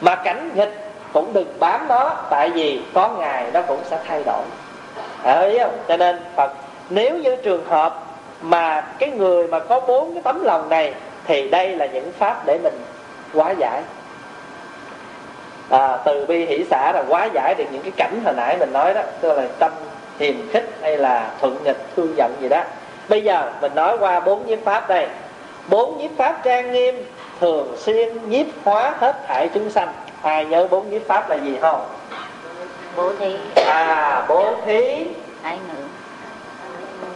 Mà 0.00 0.14
cảnh 0.14 0.50
nghịch 0.54 0.90
cũng 1.12 1.32
đừng 1.32 1.58
bám 1.58 1.88
nó 1.88 2.16
tại 2.30 2.50
vì 2.50 2.80
có 2.94 3.08
ngày 3.08 3.44
nó 3.52 3.62
cũng 3.62 3.80
sẽ 3.90 3.98
thay 4.08 4.22
đổi. 4.26 4.42
À, 5.22 5.48
không? 5.58 5.76
Cho 5.88 5.96
nên 5.96 6.18
phật 6.36 6.52
nếu 6.90 7.18
như 7.18 7.36
trường 7.36 7.64
hợp 7.64 8.02
mà 8.40 8.80
cái 8.98 9.10
người 9.10 9.46
mà 9.46 9.58
có 9.58 9.80
bốn 9.80 10.14
cái 10.14 10.22
tấm 10.22 10.44
lòng 10.44 10.68
này 10.68 10.94
thì 11.26 11.48
đây 11.48 11.76
là 11.76 11.86
những 11.86 12.12
pháp 12.18 12.46
để 12.46 12.58
mình 12.62 12.74
hóa 13.34 13.50
giải. 13.50 13.82
À, 15.70 15.96
từ 16.04 16.26
bi 16.26 16.46
hỷ 16.46 16.64
xã 16.70 16.92
là 16.92 17.04
hóa 17.08 17.28
giải 17.34 17.54
được 17.54 17.64
những 17.72 17.82
cái 17.82 17.92
cảnh 17.96 18.20
hồi 18.24 18.34
nãy 18.36 18.56
mình 18.58 18.72
nói 18.72 18.94
đó 18.94 19.00
tức 19.20 19.32
là 19.32 19.44
tâm 19.58 19.72
hiềm 20.18 20.34
khích 20.52 20.70
hay 20.82 20.96
là 20.96 21.30
thuận 21.40 21.64
nghịch 21.64 21.86
thương 21.96 22.16
giận 22.16 22.32
gì 22.40 22.48
đó. 22.48 22.62
Bây 23.08 23.22
giờ 23.22 23.52
mình 23.60 23.74
nói 23.74 23.98
qua 23.98 24.20
bốn 24.20 24.46
nhiếp 24.46 24.58
pháp 24.64 24.88
đây. 24.88 25.06
Bốn 25.68 25.98
nhiếp 25.98 26.10
pháp 26.16 26.40
trang 26.44 26.72
nghiêm 26.72 27.04
thường 27.40 27.74
xuyên 27.78 28.30
nhiếp 28.30 28.46
hóa 28.64 28.94
hết 28.98 29.16
thảy 29.26 29.48
chúng 29.54 29.70
sanh. 29.70 29.92
Ai 30.22 30.44
nhớ 30.44 30.66
bốn 30.70 30.90
nhiếp 30.90 31.06
pháp 31.06 31.30
là 31.30 31.36
gì 31.36 31.56
không? 31.60 31.86
Bố 32.96 33.12
thí. 33.18 33.36
À 33.66 34.24
bố 34.28 34.52
thí. 34.66 35.06
Ái 35.42 35.58
ngữ. 35.68 35.82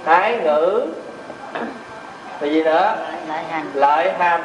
Ái 0.04 0.38
ngữ 0.44 0.86
rồi 2.40 2.50
gì 2.50 2.62
nữa? 2.62 2.96
Lợi 3.74 4.12
hành. 4.18 4.42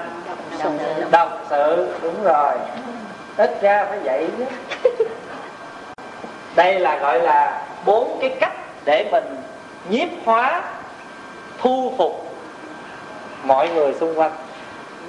Đồng 1.12 1.30
sự. 1.50 1.94
Đúng 2.02 2.24
rồi. 2.24 2.54
Ít 3.38 3.62
ra 3.62 3.86
phải 3.90 4.00
vậy 4.00 4.28
chứ. 4.38 4.46
Đây 6.56 6.80
là 6.80 6.98
gọi 6.98 7.20
là 7.20 7.62
bốn 7.86 8.18
cái 8.22 8.36
cách 8.40 8.54
để 8.86 9.10
mình 9.12 9.24
nhiếp 9.90 10.08
hóa 10.26 10.62
thu 11.62 11.94
phục 11.98 12.26
mọi 13.44 13.70
người 13.70 13.94
xung 13.94 14.20
quanh. 14.20 14.32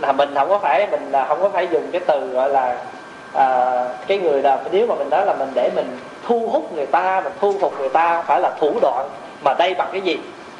Là 0.01 0.13
mình 0.13 0.35
không 0.35 0.49
có 0.49 0.59
phải 0.59 0.87
mình 0.91 1.11
là 1.11 1.25
không 1.25 1.43
có 1.43 1.49
phải 1.49 1.69
dùng 1.69 1.89
cái 1.93 2.01
từ 2.07 2.29
gọi 2.29 2.49
là 2.49 2.77
à, 3.35 3.85
cái 4.07 4.19
người 4.19 4.43
nào 4.43 4.59
nếu 4.71 4.87
mà 4.87 4.95
mình 4.95 5.11
nói 5.11 5.27
là 5.27 5.35
mình 5.35 5.51
để 5.55 5.71
mình 5.77 5.99
thu 6.27 6.49
hút 6.53 6.73
người 6.73 6.87
ta 6.87 7.21
mình 7.21 7.33
thu 7.41 7.55
phục 7.61 7.81
người 7.81 7.89
ta 7.89 8.15
không 8.15 8.25
phải 8.27 8.41
là 8.41 8.51
thủ 8.61 8.79
đoạn 8.83 9.09
mà 9.45 9.55
đây 9.59 9.75
bằng 9.75 9.89
cái 9.93 10.01
gì 10.01 10.19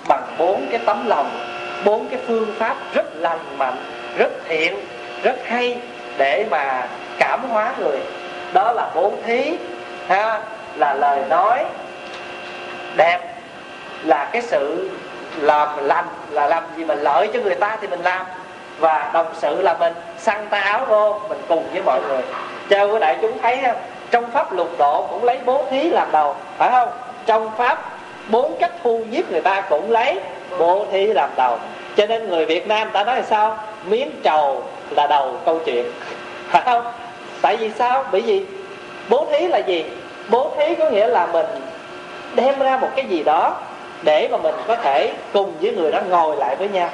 bằng 0.09 0.35
bốn 0.39 0.67
cái 0.71 0.81
tấm 0.87 1.07
lòng, 1.07 1.31
bốn 1.85 2.09
cái 2.09 2.21
phương 2.27 2.55
pháp 2.59 2.77
rất 2.95 3.07
lành 3.15 3.59
mạnh, 3.59 3.77
rất 4.19 4.31
thiện, 4.49 4.75
rất 5.23 5.37
hay 5.45 5.79
để 6.19 6.47
mà 6.51 6.89
cảm 7.19 7.41
hóa 7.51 7.75
người. 7.79 7.99
Đó 8.53 8.73
là 8.73 8.91
bốn 8.95 9.23
thí, 9.23 9.57
ha, 10.09 10.41
là 10.77 10.95
lời 10.95 11.21
nói 11.29 11.65
đẹp, 12.97 13.21
là 14.05 14.29
cái 14.33 14.43
sự 14.43 14.91
làm 15.37 15.69
lành, 15.81 16.07
là 16.31 16.47
làm 16.47 16.65
gì 16.77 16.85
mình 16.85 16.99
lợi 16.99 17.29
cho 17.33 17.41
người 17.41 17.55
ta 17.55 17.77
thì 17.81 17.89
mình 17.89 18.01
làm. 18.01 18.27
Và 18.79 19.11
đồng 19.13 19.27
sự 19.35 19.63
là 19.63 19.75
mình 19.75 19.93
săn 20.19 20.47
ta 20.51 20.61
áo 20.61 20.85
vô 20.89 21.21
mình 21.29 21.41
cùng 21.49 21.65
với 21.73 21.83
mọi 21.83 22.01
người. 22.09 22.23
Cho 22.71 22.85
quý 22.85 22.99
đại 23.01 23.17
chúng 23.23 23.39
thấy 23.43 23.59
không? 23.67 23.77
trong 24.11 24.31
pháp 24.31 24.53
lục 24.53 24.69
độ 24.79 25.07
cũng 25.11 25.25
lấy 25.25 25.39
bố 25.45 25.65
thí 25.71 25.91
làm 25.91 26.09
đầu, 26.13 26.37
phải 26.59 26.71
không? 26.71 26.89
Trong 27.27 27.51
pháp 27.57 27.90
bốn 28.31 28.57
cách 28.61 28.73
thu 28.83 29.05
nhiếp 29.11 29.31
người 29.31 29.41
ta 29.41 29.61
cũng 29.61 29.91
lấy 29.91 30.21
bố 30.59 30.87
thí 30.93 31.07
làm 31.07 31.31
đầu. 31.37 31.59
Cho 31.97 32.07
nên 32.07 32.29
người 32.29 32.47
việt 32.47 32.69
nam 32.69 32.91
ta 32.93 33.05
nói 33.05 33.17
là 33.17 33.23
sao? 33.23 33.59
Miếng 33.85 34.11
trầu 34.23 34.63
là 34.91 35.07
đầu 35.07 35.37
câu 35.45 35.61
chuyện. 35.65 35.85
Phải 36.49 36.63
không? 36.65 36.85
Tại 37.43 37.57
vì 37.57 37.71
sao? 37.79 38.05
Bởi 38.13 38.21
vì 38.21 38.45
bố 39.09 39.27
thí 39.31 39.47
là 39.47 39.59
gì? 39.59 39.85
Bố 40.29 40.53
thí 40.57 40.75
có 40.75 40.91
nghĩa 40.91 41.07
là 41.07 41.27
mình 41.27 41.47
đem 42.35 42.59
ra 42.59 42.77
một 42.77 42.89
cái 42.97 43.05
gì 43.05 43.23
đó 43.23 43.57
để 44.03 44.29
mà 44.33 44.39
mình 44.39 44.55
có 44.67 44.77
thể 44.77 45.13
cùng 45.33 45.53
với 45.61 45.73
người 45.73 45.93
đó 45.93 46.01
ngồi 46.11 46.37
lại 46.37 46.57
với 46.57 46.69
nhau. 46.69 46.89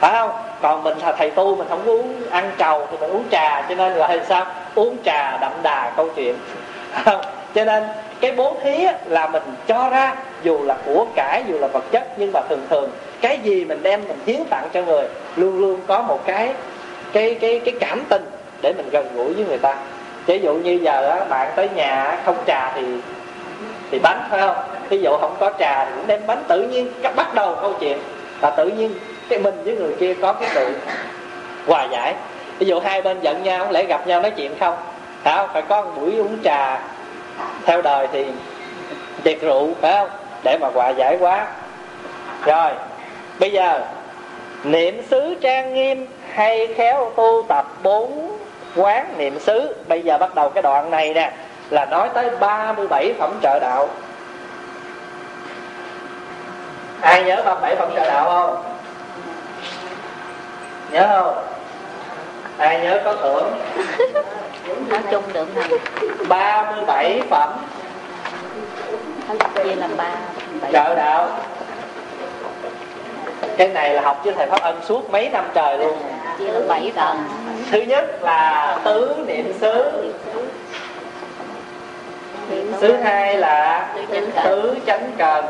Phải 0.00 0.12
không? 0.12 0.30
Còn 0.62 0.82
mình 0.82 0.98
là 0.98 1.12
thầy 1.12 1.30
tu, 1.30 1.56
mình 1.56 1.66
không 1.68 1.82
có 1.86 1.92
uống 1.92 2.30
ăn 2.30 2.50
trầu 2.58 2.86
thì 2.90 2.96
mình 3.00 3.10
uống 3.10 3.24
trà, 3.30 3.62
cho 3.68 3.74
nên 3.74 3.92
là 3.92 4.18
sao? 4.28 4.46
Uống 4.74 4.96
trà 5.04 5.36
đậm 5.40 5.52
đà 5.62 5.92
câu 5.96 6.08
chuyện. 6.16 6.34
Phải 6.92 7.02
không? 7.04 7.20
cho 7.54 7.64
nên 7.64 7.84
cái 8.20 8.32
bố 8.32 8.56
thí 8.62 8.86
là 9.06 9.28
mình 9.28 9.42
cho 9.66 9.88
ra 9.90 10.14
dù 10.42 10.64
là 10.64 10.76
của 10.86 11.06
cải, 11.14 11.44
dù 11.48 11.58
là 11.58 11.66
vật 11.66 11.84
chất, 11.90 12.04
nhưng 12.16 12.32
mà 12.32 12.40
thường 12.48 12.66
thường, 12.70 12.90
cái 13.20 13.38
gì 13.42 13.64
mình 13.64 13.82
đem 13.82 14.08
mình 14.08 14.18
hiến 14.26 14.44
tặng 14.50 14.68
cho 14.72 14.82
người, 14.82 15.08
luôn 15.36 15.60
luôn 15.60 15.80
có 15.86 16.02
một 16.02 16.20
cái 16.26 16.52
cái 17.12 17.34
cái 17.34 17.60
cái 17.64 17.74
cảm 17.80 18.04
tình 18.08 18.30
để 18.62 18.72
mình 18.76 18.88
gần 18.90 19.08
gũi 19.14 19.34
với 19.34 19.44
người 19.44 19.58
ta. 19.58 19.76
Ví 20.26 20.38
dụ 20.38 20.54
như 20.54 20.78
giờ 20.82 21.08
đó 21.08 21.24
bạn 21.28 21.52
tới 21.56 21.68
nhà 21.74 22.18
không 22.24 22.36
trà 22.46 22.72
thì 22.74 22.82
thì 23.90 23.98
bánh, 23.98 24.26
phải 24.30 24.40
không? 24.40 24.56
Ví 24.88 24.98
dụ 24.98 25.16
không 25.20 25.36
có 25.40 25.52
trà 25.58 25.84
thì 25.84 25.90
cũng 25.96 26.06
đem 26.06 26.20
bánh. 26.26 26.42
Tự 26.48 26.62
nhiên 26.62 26.88
các 27.02 27.16
bắt 27.16 27.34
đầu 27.34 27.56
câu 27.62 27.72
chuyện 27.80 27.98
là 28.42 28.50
tự 28.50 28.68
nhiên 28.68 28.94
cái 29.28 29.38
mình 29.38 29.54
với 29.64 29.76
người 29.76 29.94
kia 30.00 30.14
có 30.14 30.32
cái 30.32 30.48
sự 30.54 30.74
hòa 31.66 31.84
giải. 31.84 32.14
Ví 32.58 32.66
dụ 32.66 32.80
hai 32.80 33.02
bên 33.02 33.20
giận 33.20 33.42
nhau, 33.42 33.64
không 33.64 33.72
lẽ 33.72 33.84
gặp 33.84 34.06
nhau 34.06 34.20
nói 34.20 34.30
chuyện 34.30 34.52
không? 34.60 34.76
Phải 35.22 35.36
không? 35.36 35.48
Phải 35.52 35.62
có 35.62 35.82
một 35.82 35.90
buổi 35.96 36.16
uống 36.16 36.36
trà 36.44 36.80
theo 37.64 37.82
đời 37.82 38.08
thì 38.12 38.26
tiệc 39.22 39.40
rượu, 39.40 39.68
phải 39.80 39.92
không? 39.92 40.08
Để 40.46 40.58
mà 40.58 40.68
hòa 40.74 40.88
giải 40.88 41.16
quá. 41.20 41.46
Rồi 42.44 42.70
bây 43.38 43.52
giờ 43.52 43.80
niệm 44.64 45.02
xứ 45.10 45.34
trang 45.40 45.74
nghiêm 45.74 46.06
hay 46.32 46.74
khéo 46.76 47.12
tu 47.16 47.42
tập 47.48 47.66
bốn 47.82 48.38
quán 48.76 49.14
niệm 49.18 49.38
xứ. 49.38 49.74
Bây 49.88 50.02
giờ 50.02 50.18
bắt 50.18 50.34
đầu 50.34 50.50
cái 50.50 50.62
đoạn 50.62 50.90
này 50.90 51.14
nè 51.14 51.32
là 51.70 51.84
nói 51.84 52.08
tới 52.14 52.30
37 52.40 53.14
phẩm 53.18 53.38
trợ 53.42 53.58
đạo. 53.58 53.88
Ai 57.00 57.24
nhớ 57.24 57.42
37 57.44 57.76
phẩm 57.76 57.88
trợ 57.96 58.06
đạo 58.06 58.24
không? 58.30 58.64
Nhớ 60.92 61.08
không? 61.08 61.44
Ai 62.58 62.80
nhớ 62.80 63.00
có 63.04 63.12
tưởng? 63.12 63.52
Nói 64.88 65.00
chung 65.10 65.22
được 65.32 65.56
này 65.56 65.68
37 66.28 67.22
phẩm 67.30 67.52
chia 69.64 69.74
làm 69.74 69.96
ba. 69.96 70.10
Trợ 70.72 70.94
đạo. 70.94 71.28
Cái 73.56 73.68
này 73.68 73.94
là 73.94 74.02
học 74.02 74.20
với 74.24 74.34
thầy 74.34 74.46
pháp 74.46 74.60
ân 74.60 74.80
suốt 74.84 75.10
mấy 75.10 75.28
năm 75.28 75.44
trời 75.54 75.78
luôn. 75.78 75.98
Chia 76.38 76.48
làm 76.52 76.68
bảy 76.68 76.92
phần 76.96 77.24
thứ 77.70 77.80
nhất 77.80 78.22
là 78.22 78.78
tứ 78.84 79.16
niệm 79.26 79.52
xứ. 79.60 79.92
Thứ 82.80 82.92
hai 82.92 83.36
là 83.36 83.88
tứ 84.44 84.74
chánh 84.86 85.10
cần. 85.18 85.44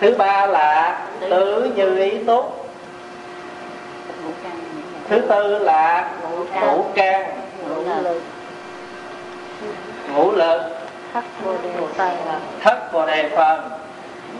thứ 0.00 0.14
ba 0.18 0.46
là 0.46 0.98
tứ 1.20 1.70
như 1.76 1.96
ý 1.96 2.10
căn 2.26 2.50
thứ 5.08 5.20
tư 5.28 5.58
là 5.58 6.10
ngũ 6.60 6.84
can 6.94 7.30
ngũ 10.14 10.32
lực 10.32 10.79
thất 11.14 11.24
vô 11.44 11.52
đề 11.62 11.72
phần 11.96 12.16
thất 12.60 12.92
bồ 12.92 13.06
đề 13.06 13.30
phần. 13.36 13.70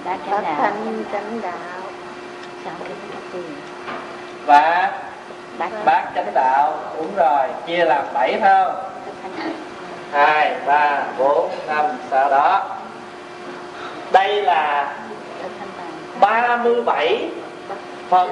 Bát 0.05 0.19
Bát 0.31 0.31
chánh 0.31 0.43
đạo. 0.43 0.55
Thanh 0.59 1.05
chánh 1.13 1.41
đạo. 1.43 1.81
Sáu 2.65 2.75
cái 2.85 2.93
tiền 3.33 3.55
và 4.47 4.93
bát 5.59 5.71
bát 5.85 6.11
chánh 6.15 6.35
đạo 6.35 6.73
đúng 6.97 7.15
rồi 7.17 7.49
chia 7.67 7.85
làm 7.85 8.05
bảy 8.15 8.39
phải 8.41 8.55
không 8.55 8.75
hai 10.13 10.57
ba 10.67 11.05
bốn 11.19 11.51
năm 11.67 11.87
sau 12.11 12.31
đó. 12.31 12.77
Đây 14.13 14.43
là 14.43 14.95
37 16.21 17.31
phần 18.09 18.31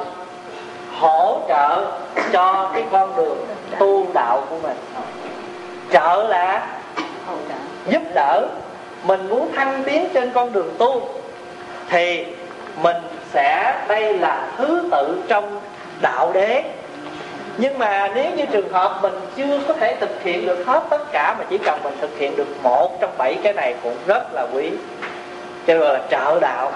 hỗ 1.01 1.40
trợ 1.48 1.92
cho 2.33 2.70
cái 2.74 2.85
con 2.92 3.16
đường 3.16 3.46
tu 3.79 4.07
đạo 4.14 4.42
của 4.51 4.59
mình. 4.62 4.77
Trợ 5.90 6.27
là 6.29 6.66
hỗ 7.27 7.35
trợ 7.48 7.55
giúp 7.90 8.03
đỡ, 8.14 8.46
mình 9.05 9.29
muốn 9.29 9.53
thăng 9.53 9.83
tiến 9.85 10.09
trên 10.14 10.31
con 10.31 10.53
đường 10.53 10.74
tu, 10.79 11.09
thì 11.90 12.24
mình 12.83 12.96
sẽ, 13.33 13.74
đây 13.88 14.18
là 14.18 14.48
thứ 14.57 14.88
tự 14.90 15.22
trong 15.29 15.61
đạo 16.01 16.31
đế. 16.35 16.62
Nhưng 17.57 17.79
mà 17.79 18.09
nếu 18.14 18.31
như 18.37 18.46
trường 18.46 18.72
hợp 18.72 18.98
mình 19.03 19.12
chưa 19.37 19.61
có 19.68 19.74
thể 19.74 19.96
thực 20.01 20.22
hiện 20.22 20.46
được 20.46 20.66
hết 20.66 20.83
tất 20.90 21.12
cả, 21.12 21.37
mà 21.38 21.44
chỉ 21.51 21.59
cần 21.59 21.81
mình 21.83 21.96
thực 22.01 22.18
hiện 22.18 22.37
được 22.37 22.62
một 22.62 23.01
trong 23.01 23.11
bảy 23.18 23.35
cái 23.42 23.53
này 23.53 23.74
cũng 23.83 23.96
rất 24.07 24.22
là 24.33 24.46
quý. 24.53 24.70
Cho 25.66 25.79
gọi 25.79 25.94
là 25.94 26.01
trợ 26.11 26.40
đạo. 26.40 26.72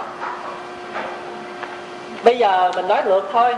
Bây 2.25 2.39
giờ 2.39 2.73
mình 2.77 2.89
nói 2.89 3.03
ngược 3.07 3.31
thôi 3.33 3.55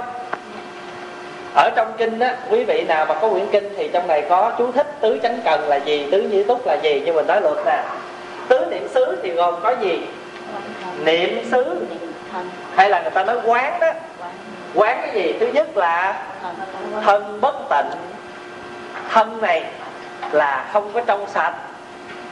ở 1.55 1.71
trong 1.77 1.93
kinh 1.99 2.21
á, 2.21 2.37
quý 2.51 2.65
vị 2.65 2.85
nào 2.89 3.07
mà 3.07 3.15
có 3.15 3.29
quyển 3.29 3.47
kinh 3.53 3.75
thì 3.77 3.91
trong 3.93 4.07
này 4.07 4.23
có 4.29 4.53
chú 4.59 4.73
thích 4.73 4.87
tứ 5.01 5.19
chánh 5.23 5.41
cần 5.45 5.69
là 5.69 5.77
gì, 5.77 6.09
tứ 6.13 6.23
nhĩ 6.23 6.43
túc 6.43 6.67
là 6.67 6.75
gì, 6.83 7.03
nhưng 7.05 7.17
mình 7.17 7.27
nói 7.27 7.41
lượt 7.41 7.63
nè. 7.67 7.83
Tứ 8.49 8.67
niệm 8.71 8.89
xứ 8.95 9.19
thì 9.23 9.31
gồm 9.31 9.55
có 9.63 9.75
gì? 9.81 10.07
Niệm 11.05 11.45
xứ. 11.51 11.87
Hay 12.75 12.91
là 12.91 13.03
người 13.03 13.11
ta 13.11 13.25
nói 13.25 13.37
quán 13.45 13.81
đó. 13.81 13.93
Quán 14.75 14.99
cái 15.03 15.11
gì? 15.15 15.35
Thứ 15.41 15.47
nhất 15.47 15.77
là 15.77 16.23
thân 17.03 17.41
bất 17.41 17.55
tịnh. 17.71 18.01
Thân 19.11 19.41
này 19.41 19.65
là 20.33 20.65
không 20.73 20.91
có 20.93 21.01
trong 21.07 21.27
sạch. 21.29 21.55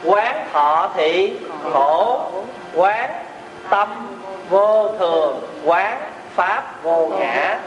Quán 0.03 0.45
thọ 0.53 0.89
thị, 0.95 1.33
khổ. 1.73 2.21
Quán 2.75 3.09
tâm, 3.69 4.17
vô 4.49 4.87
thường. 4.99 5.39
Quán 5.65 5.97
pháp, 6.35 6.83
vô 6.83 7.07
ngã 7.19 7.59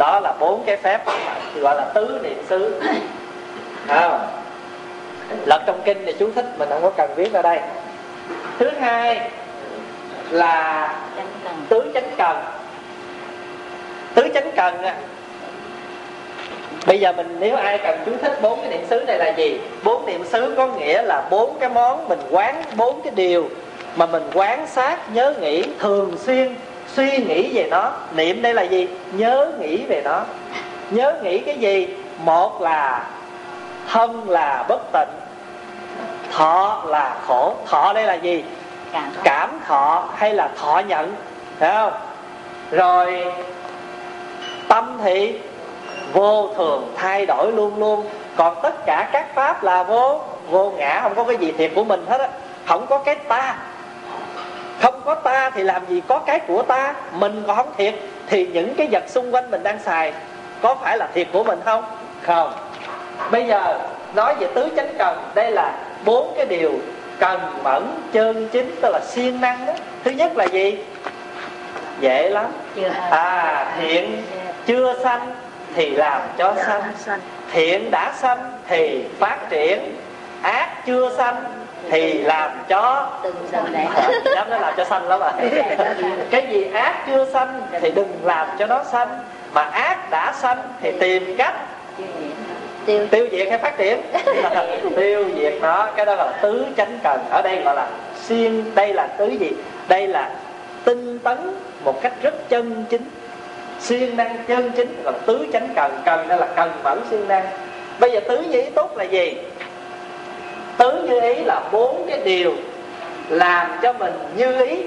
đó 0.00 0.20
là 0.20 0.32
bốn 0.40 0.62
cái 0.66 0.76
phép 0.76 1.00
gọi 1.54 1.76
là 1.76 1.84
tứ 1.94 2.20
niệm 2.22 2.38
xứ. 2.48 2.80
À. 3.88 4.18
lật 5.46 5.62
trong 5.66 5.80
kinh 5.84 6.02
thì 6.06 6.12
chú 6.18 6.30
thích 6.34 6.44
mình 6.58 6.68
không 6.68 6.82
có 6.82 6.90
cần 6.90 7.10
viết 7.16 7.32
ở 7.32 7.42
đây. 7.42 7.60
Thứ 8.58 8.70
hai 8.80 9.30
là 10.30 10.94
tứ 11.68 11.90
chánh 11.94 12.10
cần. 12.18 12.36
Tứ 14.14 14.28
chánh 14.34 14.52
cần 14.56 14.82
á, 14.82 14.94
bây 16.86 17.00
giờ 17.00 17.12
mình 17.12 17.36
nếu 17.40 17.56
ai 17.56 17.78
cần 17.78 18.00
chú 18.06 18.12
thích 18.22 18.38
bốn 18.42 18.60
cái 18.60 18.70
niệm 18.70 18.86
xứ 18.90 19.04
này 19.06 19.18
là 19.18 19.28
gì? 19.28 19.60
Bốn 19.84 20.06
niệm 20.06 20.24
xứ 20.24 20.54
có 20.56 20.66
nghĩa 20.66 21.02
là 21.02 21.22
bốn 21.30 21.58
cái 21.60 21.68
món 21.68 22.08
mình 22.08 22.20
quán, 22.30 22.62
bốn 22.76 23.02
cái 23.02 23.12
điều 23.16 23.48
mà 23.96 24.06
mình 24.06 24.22
quán 24.34 24.66
sát, 24.66 24.98
nhớ 25.14 25.34
nghĩ 25.40 25.64
thường 25.78 26.18
xuyên 26.18 26.54
suy 26.94 27.16
nghĩ 27.16 27.50
về 27.54 27.68
nó 27.70 27.90
niệm 28.14 28.42
đây 28.42 28.54
là 28.54 28.62
gì? 28.62 28.88
Nhớ 29.12 29.52
nghĩ 29.58 29.84
về 29.84 30.02
nó 30.04 30.22
nhớ 30.90 31.14
nghĩ 31.22 31.38
cái 31.38 31.58
gì? 31.58 31.96
Một 32.24 32.60
là 32.60 33.04
thân 33.88 34.30
là 34.30 34.64
bất 34.68 34.80
tịnh 34.92 35.08
thọ 36.32 36.82
là 36.86 37.16
khổ. 37.26 37.54
Thọ 37.66 37.92
đây 37.92 38.04
là 38.04 38.14
gì? 38.14 38.44
Cảm 39.24 39.60
thọ. 39.66 40.08
Hay 40.16 40.34
là 40.34 40.48
thọ 40.60 40.78
nhận? 40.78 41.14
Phải 41.58 41.70
không? 41.74 41.92
Rồi 42.70 43.24
tâm 44.68 44.98
thì 45.04 45.38
vô 46.12 46.48
thường 46.56 46.92
thay 46.96 47.26
đổi 47.26 47.52
luôn 47.52 47.78
luôn. 47.78 48.06
Còn 48.36 48.56
tất 48.62 48.86
cả 48.86 49.08
các 49.12 49.34
pháp 49.34 49.62
là 49.62 49.82
vô 49.82 50.20
vô 50.50 50.72
ngã 50.76 51.00
không 51.02 51.14
có 51.14 51.24
cái 51.24 51.36
gì 51.36 51.52
thiệt 51.58 51.72
của 51.74 51.84
mình 51.84 52.06
hết 52.08 52.20
á. 52.20 52.28
Không 52.66 52.86
có 52.86 52.98
cái 52.98 53.14
ta 53.14 53.56
không 54.80 55.00
có 55.04 55.14
ta 55.14 55.50
thì 55.54 55.62
làm 55.62 55.82
gì 55.88 56.02
có 56.08 56.18
cái 56.18 56.38
của 56.38 56.62
ta? 56.62 56.94
Mình 57.12 57.42
còn 57.46 57.56
không 57.56 57.72
thiệt 57.76 57.94
thì 58.26 58.46
những 58.46 58.74
cái 58.74 58.88
vật 58.90 59.04
xung 59.08 59.34
quanh 59.34 59.50
mình 59.50 59.62
đang 59.62 59.78
xài 59.78 60.12
có 60.62 60.74
phải 60.74 60.98
là 60.98 61.08
thiệt 61.14 61.26
của 61.32 61.44
mình 61.44 61.58
không? 61.64 61.84
Không. 62.22 62.52
Bây 63.30 63.46
giờ 63.46 63.78
nói 64.14 64.34
về 64.34 64.46
tứ 64.54 64.68
chánh 64.76 64.94
cần 64.98 65.30
đây 65.34 65.50
là 65.50 65.72
bốn 66.04 66.34
cái 66.36 66.46
điều 66.46 66.72
cần 67.18 67.40
mẫn 67.64 67.82
chân 68.12 68.48
chính 68.52 68.74
tức 68.82 68.88
là 68.92 69.00
siêng 69.08 69.40
năng 69.40 69.66
đó. 69.66 69.72
Thứ 70.04 70.10
nhất 70.10 70.36
là 70.36 70.44
gì? 70.44 70.78
Dễ 72.00 72.30
lắm. 72.30 72.46
Chưa 72.74 72.88
à. 73.10 73.76
Thiện 73.80 74.22
chưa 74.66 75.02
sanh 75.02 75.34
thì 75.74 75.90
làm 75.90 76.22
cho 76.38 76.54
sanh. 76.66 76.82
sanh. 76.98 77.20
Thiện 77.52 77.90
đã 77.90 78.12
sanh 78.16 78.52
thì 78.68 79.04
phát 79.18 79.38
triển 79.50 79.96
ác 80.42 80.86
chưa 80.86 81.16
sanh 81.16 81.44
thì 81.90 82.12
làm 82.12 82.50
cho 82.68 83.08
dám 84.34 84.50
nó 84.50 84.58
làm 84.58 84.74
cho 84.76 84.84
sanh 84.84 85.08
lắm 85.08 85.20
à. 85.20 85.32
Cái 86.30 86.46
gì 86.50 86.70
ác 86.72 86.94
chưa 87.06 87.26
sanh 87.32 87.62
thì 87.80 87.90
đừng 87.90 88.18
làm 88.22 88.48
cho 88.58 88.66
nó 88.66 88.84
sanh 88.84 89.08
mà 89.52 89.62
ác 89.62 90.10
đã 90.10 90.34
sanh 90.40 90.58
thì 90.80 90.92
tìm 91.00 91.34
cách 91.36 91.54
tiêu 92.86 93.06
tiêu 93.10 93.26
diệt 93.30 93.48
hay 93.48 93.58
phát 93.58 93.78
triển. 93.78 94.00
Tiêu 94.96 95.24
diệt 95.36 95.54
nó. 95.62 95.88
Cái 95.96 96.06
đó 96.06 96.14
là 96.14 96.32
tứ 96.42 96.66
chánh 96.76 96.98
cần. 97.02 97.20
Ở 97.30 97.42
đây 97.42 97.62
gọi 97.64 97.74
là 97.74 97.88
siêng 98.22 98.74
đây 98.74 98.94
là 98.94 99.06
tứ 99.06 99.26
gì? 99.26 99.50
Đây 99.88 100.06
là 100.06 100.30
tinh 100.84 101.18
tấn 101.18 101.38
một 101.84 102.02
cách 102.02 102.12
rất 102.22 102.48
chân 102.48 102.84
chính. 102.90 103.02
Siêng 103.80 104.16
năng 104.16 104.36
chân 104.48 104.72
chính 104.76 105.02
là 105.04 105.12
tứ 105.26 105.46
chánh 105.52 105.68
cần. 105.74 106.00
Cần 106.04 106.28
đây 106.28 106.38
là 106.38 106.46
cần 106.56 106.70
mẫn 106.84 107.00
siêng 107.10 107.28
năng. 107.28 107.44
Bây 108.00 108.10
giờ 108.10 108.20
tứ 108.28 108.44
ý 108.52 108.62
tốt 108.70 108.96
là 108.96 109.04
gì 109.04 109.36
tứ 110.80 111.02
như 111.08 111.20
ý 111.20 111.34
là 111.34 111.60
bốn 111.72 112.06
cái 112.08 112.20
điều 112.24 112.52
làm 113.28 113.70
cho 113.82 113.92
mình 113.92 114.12
như 114.36 114.64
ý, 114.64 114.82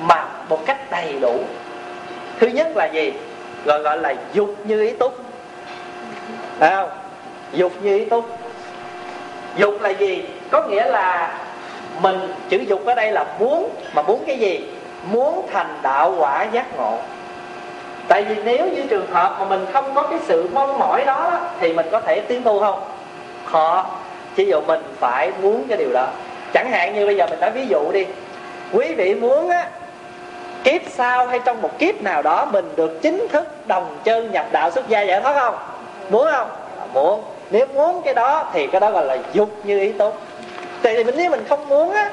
mà 0.00 0.24
một 0.48 0.66
cách 0.66 0.90
đầy 0.90 1.14
đủ. 1.20 1.34
Thứ 2.38 2.46
nhất 2.46 2.76
là 2.76 2.86
gì? 2.86 3.12
Gọi 3.64 3.82
gọi 3.82 3.98
là 3.98 4.14
dục 4.32 4.54
như 4.64 4.82
ý 4.82 4.90
túc. 4.90 5.18
Phải 6.58 6.70
không? 6.70 6.90
Dục 7.52 7.72
như 7.82 7.98
ý 7.98 8.04
túc. 8.04 8.38
Dục 9.56 9.74
là 9.80 9.88
gì? 9.88 10.24
Có 10.50 10.62
nghĩa 10.62 10.84
là 10.90 11.34
mình, 12.00 12.18
chữ 12.48 12.58
dục 12.68 12.86
ở 12.86 12.94
đây 12.94 13.12
là 13.12 13.24
muốn, 13.38 13.70
mà 13.94 14.02
muốn 14.02 14.24
cái 14.26 14.38
gì? 14.38 14.64
Muốn 15.10 15.48
thành 15.52 15.78
đạo 15.82 16.14
quả 16.18 16.46
giác 16.52 16.66
ngộ. 16.76 16.98
Tại 18.08 18.22
vì 18.22 18.34
nếu 18.44 18.66
như 18.66 18.82
trường 18.90 19.10
hợp 19.10 19.36
mà 19.40 19.44
mình 19.44 19.66
không 19.72 19.94
có 19.94 20.02
cái 20.02 20.18
sự 20.22 20.48
mong 20.52 20.78
mỏi 20.78 21.04
đó, 21.04 21.40
thì 21.60 21.72
mình 21.72 21.86
có 21.92 22.00
thể 22.00 22.20
tiến 22.20 22.42
tu 22.42 22.60
không? 22.60 22.80
Khó. 23.44 23.86
Ví 24.36 24.46
dụ 24.46 24.60
mình 24.60 24.80
phải 25.00 25.32
muốn 25.42 25.64
cái 25.68 25.78
điều 25.78 25.92
đó. 25.92 26.06
Chẳng 26.54 26.70
hạn 26.70 26.94
như 26.94 27.06
bây 27.06 27.16
giờ 27.16 27.26
mình 27.30 27.40
nói 27.40 27.50
ví 27.50 27.66
dụ 27.66 27.92
đi. 27.92 28.06
Quý 28.72 28.94
vị 28.94 29.14
muốn 29.14 29.48
á, 29.48 29.68
kiếp 30.64 30.82
sau 30.88 31.26
hay 31.26 31.38
trong 31.44 31.62
một 31.62 31.78
kiếp 31.78 32.02
nào 32.02 32.22
đó 32.22 32.46
mình 32.52 32.68
được 32.76 33.02
chính 33.02 33.28
thức 33.28 33.66
đồng 33.66 33.98
chân 34.04 34.32
nhập 34.32 34.46
đạo 34.52 34.70
xuất 34.70 34.88
gia 34.88 35.00
giải 35.00 35.20
thoát 35.20 35.34
không? 35.34 35.54
Muốn 36.10 36.28
không? 36.32 36.48
Muốn. 36.94 37.22
Nếu 37.50 37.66
muốn 37.74 38.02
cái 38.02 38.14
đó 38.14 38.50
thì 38.52 38.66
cái 38.66 38.80
đó 38.80 38.90
gọi 38.90 39.04
là 39.04 39.18
dục 39.32 39.50
như 39.64 39.80
ý 39.80 39.92
tốt. 39.92 40.14
Thì 40.82 41.04
mình, 41.04 41.14
nếu 41.18 41.30
mình 41.30 41.44
không 41.48 41.68
muốn 41.68 41.92
á, 41.92 42.10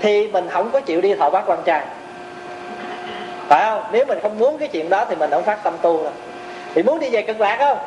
thì 0.00 0.28
mình 0.28 0.48
không 0.50 0.70
có 0.70 0.80
chịu 0.80 1.00
đi 1.00 1.14
thọ 1.14 1.30
bát 1.30 1.44
quan 1.46 1.58
trai. 1.64 1.82
Phải 3.48 3.64
không? 3.64 3.82
Nếu 3.92 4.04
mình 4.04 4.18
không 4.22 4.38
muốn 4.38 4.58
cái 4.58 4.68
chuyện 4.68 4.88
đó 4.88 5.04
thì 5.08 5.16
mình 5.16 5.30
không 5.30 5.42
phát 5.42 5.64
tâm 5.64 5.74
tu 5.82 6.02
rồi 6.02 6.12
thì 6.74 6.82
muốn 6.82 7.00
đi 7.00 7.10
về 7.10 7.22
cực 7.22 7.40
lạc 7.40 7.56
không? 7.58 7.78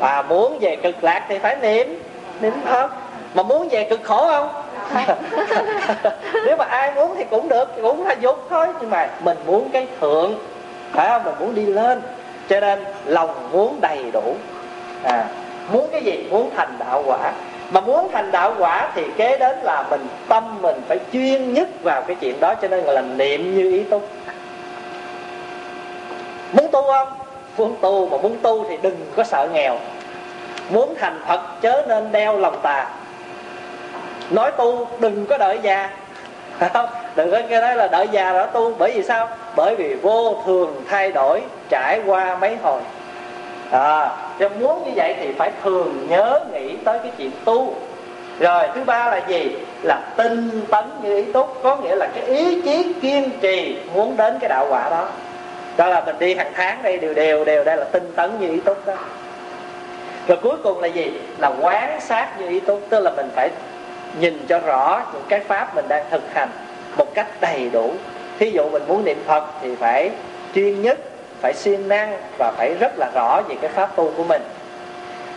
À 0.00 0.22
muốn 0.22 0.58
về 0.58 0.76
cực 0.76 1.04
lạc 1.04 1.24
thì 1.28 1.38
phải 1.38 1.56
niệm 1.62 2.02
niệm 2.40 2.52
phật 2.64 2.90
mà 3.34 3.42
muốn 3.42 3.68
về 3.68 3.84
cực 3.84 4.00
khổ 4.02 4.26
không? 4.30 4.48
Nếu 6.46 6.56
mà 6.56 6.64
ai 6.64 6.92
muốn 6.94 7.14
thì 7.16 7.24
cũng 7.30 7.48
được 7.48 7.68
cũng 7.82 8.06
là 8.06 8.14
dục 8.20 8.46
thôi. 8.50 8.66
Nhưng 8.80 8.90
mà 8.90 9.10
mình 9.20 9.38
muốn 9.46 9.70
cái 9.72 9.86
thượng 10.00 10.34
phải 10.92 11.08
không? 11.08 11.24
Mình 11.24 11.34
muốn 11.40 11.54
đi 11.54 11.66
lên. 11.66 12.02
Cho 12.48 12.60
nên 12.60 12.84
lòng 13.04 13.48
muốn 13.52 13.80
đầy 13.80 14.10
đủ. 14.12 14.34
À 15.04 15.24
muốn 15.72 15.88
cái 15.92 16.02
gì? 16.02 16.26
Muốn 16.30 16.50
thành 16.56 16.76
đạo 16.78 17.02
quả. 17.06 17.32
Mà 17.70 17.80
muốn 17.80 18.08
thành 18.12 18.32
đạo 18.32 18.54
quả 18.58 18.90
thì 18.94 19.02
kế 19.16 19.38
đến 19.38 19.58
là 19.62 19.84
mình 19.90 20.06
tâm 20.28 20.62
mình 20.62 20.82
phải 20.88 20.98
chuyên 21.12 21.54
nhất 21.54 21.68
vào 21.82 22.02
cái 22.02 22.16
chuyện 22.20 22.40
đó. 22.40 22.54
Cho 22.54 22.68
nên 22.68 22.84
gọi 22.84 22.94
là 22.94 23.02
niệm 23.02 23.56
như 23.56 23.72
ý 23.72 23.82
túc 23.82 24.08
muốn 26.52 26.68
tu 26.72 26.82
không? 26.82 27.08
Muốn 27.56 27.76
tu 27.80 28.06
mà 28.06 28.16
muốn 28.16 28.36
tu 28.42 28.64
thì 28.68 28.76
đừng 28.82 28.96
có 29.16 29.24
sợ 29.24 29.48
nghèo 29.52 29.78
muốn 30.72 30.94
thành 30.98 31.20
phật 31.28 31.40
chớ 31.60 31.82
nên 31.88 32.12
đeo 32.12 32.38
lòng 32.38 32.58
tà. 32.62 32.86
Nói 34.30 34.50
tu 34.50 34.86
đừng 34.98 35.26
có 35.26 35.38
đợi 35.38 35.58
già. 35.62 35.90
Không 36.72 36.86
đừng 37.16 37.30
có 37.30 37.38
nghe 37.48 37.60
nói 37.60 37.76
là 37.76 37.88
đợi 37.88 38.08
già 38.12 38.32
rồi 38.32 38.46
tu 38.52 38.74
bởi 38.78 38.92
vì 38.94 39.02
sao? 39.02 39.28
Bởi 39.56 39.76
vì 39.76 39.94
vô 39.94 40.42
thường 40.46 40.82
thay 40.88 41.12
đổi 41.12 41.42
trải 41.68 42.00
qua 42.06 42.36
mấy 42.40 42.56
hồi. 42.62 42.80
À, 43.70 44.10
cho 44.38 44.48
muốn 44.48 44.84
như 44.84 44.90
vậy 44.96 45.14
thì 45.20 45.32
phải 45.38 45.50
thường 45.62 46.06
nhớ 46.08 46.40
nghĩ 46.52 46.76
tới 46.84 46.98
cái 46.98 47.12
chuyện 47.18 47.30
tu. 47.44 47.74
Rồi 48.40 48.68
thứ 48.74 48.84
ba 48.84 49.06
là 49.06 49.20
gì? 49.28 49.56
Là 49.82 50.00
tinh 50.16 50.66
tấn 50.70 50.84
như 51.02 51.16
ý 51.16 51.32
túc. 51.32 51.60
Có 51.62 51.76
nghĩa 51.76 51.94
là 51.94 52.08
cái 52.14 52.24
ý 52.24 52.62
chí 52.62 52.92
kiên 53.02 53.30
trì 53.40 53.78
muốn 53.94 54.16
đến 54.16 54.38
cái 54.40 54.48
đạo 54.48 54.66
quả 54.70 54.90
đó. 54.90 55.08
Đó 55.76 55.86
là 55.86 56.00
mình 56.06 56.16
đi 56.18 56.34
hàng 56.34 56.52
tháng 56.54 56.82
đây 56.82 56.98
đều 56.98 57.14
đều 57.14 57.44
đều 57.44 57.64
đây 57.64 57.76
là 57.76 57.84
tinh 57.84 58.12
tấn 58.16 58.40
như 58.40 58.48
ý 58.48 58.60
túc 58.60 58.86
đó 58.86 58.94
rồi 60.30 60.38
cuối 60.42 60.56
cùng 60.62 60.80
là 60.80 60.86
gì? 60.86 61.12
Là 61.38 61.52
quán 61.60 62.00
sát 62.00 62.40
như 62.40 62.48
ý 62.48 62.60
túc, 62.60 62.82
tức 62.90 63.00
là 63.00 63.10
mình 63.10 63.30
phải 63.34 63.50
nhìn 64.20 64.46
cho 64.48 64.58
rõ 64.58 65.02
những 65.12 65.22
cái 65.28 65.40
pháp 65.40 65.74
mình 65.74 65.84
đang 65.88 66.04
thực 66.10 66.34
hành 66.34 66.48
một 66.96 67.14
cách 67.14 67.26
đầy 67.40 67.70
đủ. 67.72 67.92
Thí 68.38 68.50
dụ 68.50 68.68
mình 68.72 68.82
muốn 68.88 69.04
niệm 69.04 69.18
phật 69.26 69.44
thì 69.62 69.76
phải 69.76 70.10
chuyên 70.54 70.82
nhất, 70.82 70.98
phải 71.40 71.54
siêng 71.54 71.88
năng 71.88 72.16
và 72.38 72.52
phải 72.56 72.74
rất 72.80 72.98
là 72.98 73.10
rõ 73.14 73.42
về 73.48 73.56
cái 73.60 73.70
pháp 73.70 73.96
tu 73.96 74.12
của 74.16 74.24
mình. 74.24 74.42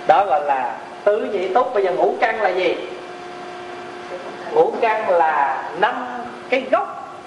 Đó 0.08 0.26
gọi 0.26 0.46
là 0.46 0.78
tứ 1.04 1.18
nhị 1.18 1.48
túc. 1.48 1.74
Bây 1.74 1.84
giờ 1.84 1.92
ngũ 1.92 2.14
căn 2.20 2.42
là 2.42 2.50
gì? 2.50 2.76
Ngũ 4.54 4.72
căn 4.82 5.10
là 5.10 5.64
năm 5.80 6.08
cái 6.50 6.64
gốc. 6.72 7.18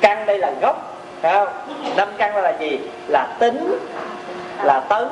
Căn 0.00 0.26
đây 0.26 0.38
là 0.38 0.52
gốc, 0.60 1.02
phải 1.20 1.34
không? 1.34 1.48
Năm 1.96 2.08
căn 2.18 2.36
là 2.36 2.52
gì? 2.60 2.80
Là 3.08 3.36
tính, 3.38 3.78
là 4.62 4.80
tấn, 4.80 5.08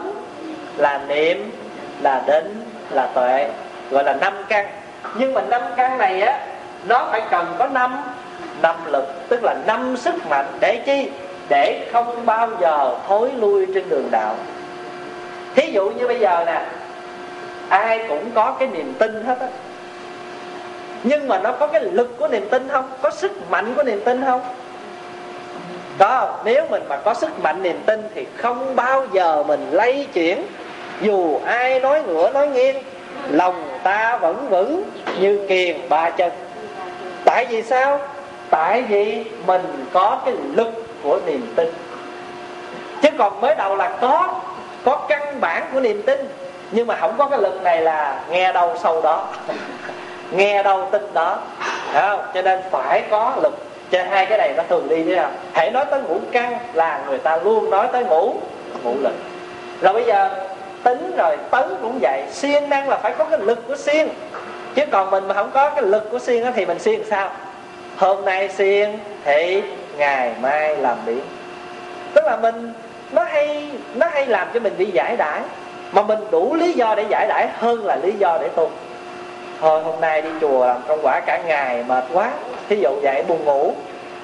là 0.76 1.00
niệm 1.09 1.50
là 2.02 2.22
đến 2.26 2.44
là 2.90 3.06
tuệ, 3.06 3.48
gọi 3.90 4.04
là 4.04 4.12
năm 4.12 4.32
căn. 4.48 4.66
Nhưng 5.14 5.34
mà 5.34 5.40
năm 5.40 5.62
căn 5.76 5.98
này 5.98 6.22
á, 6.22 6.40
nó 6.87 7.08
phải 7.11 7.22
cần 7.30 7.54
có 7.58 7.66
năm 7.66 8.02
năm 8.62 8.76
lực, 8.87 9.28
tức 9.28 9.44
là 9.44 9.54
năm 9.66 9.96
sức 9.96 10.14
mạnh 10.30 10.46
để 10.61 10.82
chi? 10.87 11.11
Để 11.48 11.88
không 11.92 12.26
bao 12.26 12.48
giờ 12.61 12.96
thối 13.08 13.30
lui 13.37 13.66
trên 13.74 13.88
đường 13.88 14.08
đạo. 14.11 14.34
Thí 15.54 15.72
dụ 15.72 15.90
như 15.90 16.06
bây 16.06 16.18
giờ 16.18 16.44
nè, 16.46 16.62
ai 17.68 18.04
cũng 18.08 18.30
có 18.34 18.56
cái 18.58 18.68
niềm 18.68 18.94
tin 18.98 19.24
hết 19.24 19.40
á. 19.40 19.46
Nhưng 21.02 21.28
mà 21.28 21.38
nó 21.38 21.52
có 21.52 21.66
cái 21.66 21.80
lực 21.80 22.18
của 22.18 22.28
niềm 22.28 22.48
tin 22.50 22.68
không? 22.68 22.90
Có 23.02 23.11
sức 23.11 23.50
mạnh 23.50 23.74
của 23.74 23.82
niềm 23.82 24.00
tin 24.04 24.24
không? 24.24 24.40
Đó, 25.98 26.38
nếu 26.44 26.66
mình 26.70 26.82
mà 26.88 26.96
có 26.96 27.14
sức 27.14 27.40
mạnh 27.42 27.62
niềm 27.62 27.80
tin 27.87 28.08
thì 28.14 28.26
không 28.37 28.76
bao 28.76 29.06
giờ 29.12 29.42
mình 29.42 29.70
lay 29.70 30.06
chuyển 30.12 30.42
dù 31.00 31.40
ai 31.44 31.80
nói 31.80 32.02
ngửa 32.02 32.30
nói 32.30 32.48
nghiêng, 32.48 32.76
lòng 33.30 33.68
ta 33.82 34.16
vẫn 34.16 34.46
vững 34.50 34.82
như 35.20 35.46
kiền 35.48 35.76
ba 35.88 36.11
chân. 36.11 36.32
Tại 37.24 37.46
vì 37.50 37.62
sao? 37.62 38.00
Tại 38.50 38.82
vì 38.82 39.24
mình 39.46 39.87
có 39.92 40.20
cái 40.24 40.34
lực 40.54 40.84
của 41.02 41.20
niềm 41.26 41.52
tin. 41.56 41.68
Chứ 43.02 43.08
còn 43.18 43.40
mới 43.40 43.54
đầu 43.54 43.76
là 43.76 43.96
có 44.00 44.34
có 44.84 44.96
căn 45.08 45.40
bản 45.40 45.62
của 45.72 45.80
niềm 45.80 46.02
tin. 46.02 46.28
Nhưng 46.70 46.87
mà 46.87 46.96
không 46.96 47.14
có 47.18 47.26
cái 47.26 47.38
lực 47.40 47.62
này 47.62 47.80
là 47.82 48.20
nghe 48.30 48.52
đâu 48.52 48.76
sâu 48.82 49.02
đó. 49.02 49.26
Nghe 50.30 50.62
đâu 50.62 50.88
tin 50.92 51.02
đó. 51.14 51.38
Không? 51.92 52.20
Cho 52.34 52.42
nên 52.42 52.61
phải 52.70 53.02
có 53.11 53.37
lực. 53.42 53.54
Cho 53.90 54.04
hai 54.11 54.26
cái 54.26 54.38
này 54.38 54.52
nó 54.56 54.62
thường 54.68 54.88
đi 54.88 55.02
thế 55.02 55.16
nào? 55.16 55.30
Hãy 55.52 55.70
nói 55.70 55.84
tới 55.90 56.00
ngũ 56.00 56.18
căn 56.32 56.58
là 56.72 57.00
người 57.08 57.18
ta 57.18 57.37
luôn 57.37 57.70
nói 57.70 57.88
tới 57.92 58.04
ngũ 58.04 58.34
ngũ 58.84 58.94
lực. 59.02 59.14
Rồi 59.80 59.92
bây 59.94 60.04
giờ 60.04 60.30
tính 60.82 61.16
rồi 61.16 61.36
tấn 61.50 61.64
cũng 61.82 61.98
vậy. 62.02 62.22
Siêng 62.32 62.68
năng 62.68 62.88
là 62.88 62.96
phải 62.96 63.12
có 63.18 63.24
cái 63.24 63.38
lực 63.38 63.68
của 63.68 63.76
siêng 63.76 64.08
chứ 64.74 64.82
còn 64.90 65.10
mình 65.10 65.28
mà 65.28 65.34
không 65.34 65.50
có 65.54 65.70
cái 65.70 65.82
lực 65.82 66.10
của 66.10 66.18
siêng 66.18 66.52
thì 66.54 66.66
mình 66.66 66.78
siêng 66.78 67.02
sao? 67.10 67.30
Hôm 67.96 68.24
nay 68.24 68.48
siêng 68.48 68.98
thì 69.24 69.62
ngày 69.96 70.32
mai 70.40 70.76
làm 70.76 70.96
biển. 71.06 71.20
Tức 72.14 72.24
là 72.24 72.36
mình 72.36 72.72
nó 73.12 73.24
hay 73.24 73.70
nó 73.94 74.06
hay 74.12 74.26
làm 74.26 74.48
cho 74.54 74.60
mình 74.60 74.74
bị 74.78 74.90
giải 74.90 75.16
đãi. 75.16 75.40
Mà 75.92 76.02
mình 76.02 76.18
đủ 76.30 76.54
lý 76.54 76.72
do 76.72 76.94
để 76.94 77.04
giải 77.08 77.26
đãi 77.28 77.48
hơn 77.58 77.86
là 77.86 77.96
lý 77.96 78.12
do 78.12 78.38
để 78.40 78.48
tu 78.48 78.70
thôi 79.60 79.82
hôm 79.82 80.00
nay 80.00 80.22
đi 80.22 80.30
chùa 80.40 80.66
làm 80.66 80.76
công 80.88 80.98
quả 81.02 81.20
cả 81.20 81.38
ngày 81.46 81.84
mệt 81.88 82.04
quá. 82.12 82.30
Thí 82.68 82.76
dụ 82.80 82.90
vậy 83.02 83.24
buồn 83.28 83.44
ngủ. 83.44 83.72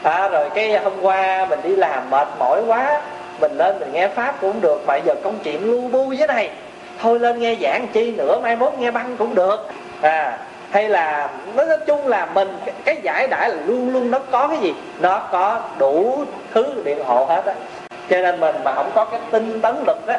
À, 0.03 0.29
rồi 0.29 0.51
cái 0.55 0.79
hôm 0.79 0.93
qua 1.03 1.47
mình 1.51 1.61
đi 1.63 1.77
làm 1.77 2.11
mệt 2.11 2.29
mỏi 2.39 2.63
quá 2.67 3.01
mình 3.41 3.59
lên 3.59 3.79
mình 3.81 3.93
nghe 3.93 4.09
pháp 4.09 4.35
cũng 4.41 4.61
được, 4.61 4.83
mà 4.87 4.97
giờ 4.97 5.15
công 5.25 5.39
chuyện 5.45 5.71
lu 5.71 5.89
bu 5.89 6.15
với 6.19 6.27
này 6.27 6.51
thôi 7.01 7.19
lên 7.19 7.39
nghe 7.39 7.57
giảng 7.63 7.87
chi 7.93 8.11
nữa, 8.11 8.41
mai 8.43 8.57
mốt 8.57 8.73
nghe 8.79 8.91
băng 8.91 9.17
cũng 9.17 9.35
được. 9.35 9.69
À 10.01 10.39
hay 10.71 10.89
là, 10.89 11.29
nói 11.55 11.67
chung 11.87 12.09
là 12.09 12.27
mình, 12.27 12.49
cái 12.85 12.97
giải 13.03 13.29
đãi 13.29 13.51
là 13.51 13.57
luôn 13.67 13.93
luôn 13.93 14.11
nó 14.11 14.19
có 14.31 14.49
cái 14.49 14.59
gì? 14.59 14.75
Nó 15.01 15.19
có 15.33 15.61
đủ 15.79 16.25
thứ 16.55 16.83
điện 16.85 17.05
hộ 17.05 17.25
hết 17.25 17.47
á. 17.47 17.55
Cho 18.11 18.21
nên 18.21 18.41
mình 18.41 18.57
mà 18.65 18.73
không 18.75 18.91
có 18.95 19.05
cái 19.05 19.21
tinh 19.31 19.61
tấn 19.61 19.77
lực 19.87 20.07
á, 20.07 20.19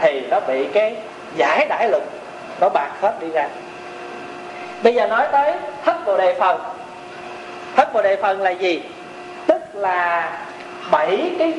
thì 0.00 0.20
nó 0.30 0.40
bị 0.40 0.64
cái 0.64 0.96
giải 1.36 1.66
đãi 1.66 1.88
lực 1.88 2.02
nó 2.60 2.68
bạc 2.68 2.90
hết 3.00 3.20
đi 3.20 3.30
ra. 3.30 3.48
Bây 4.82 4.94
giờ 4.94 5.06
nói 5.06 5.26
tới 5.32 5.54
thất 5.84 6.06
bồ 6.06 6.16
đề 6.16 6.34
phần. 6.34 6.60
Thất 7.76 7.92
bồ 7.94 8.02
đề 8.02 8.16
phần 8.16 8.40
là 8.40 8.50
gì? 8.50 8.82
Tức 9.46 9.62
là 9.74 10.30
bảy 10.90 11.30
cái 11.38 11.52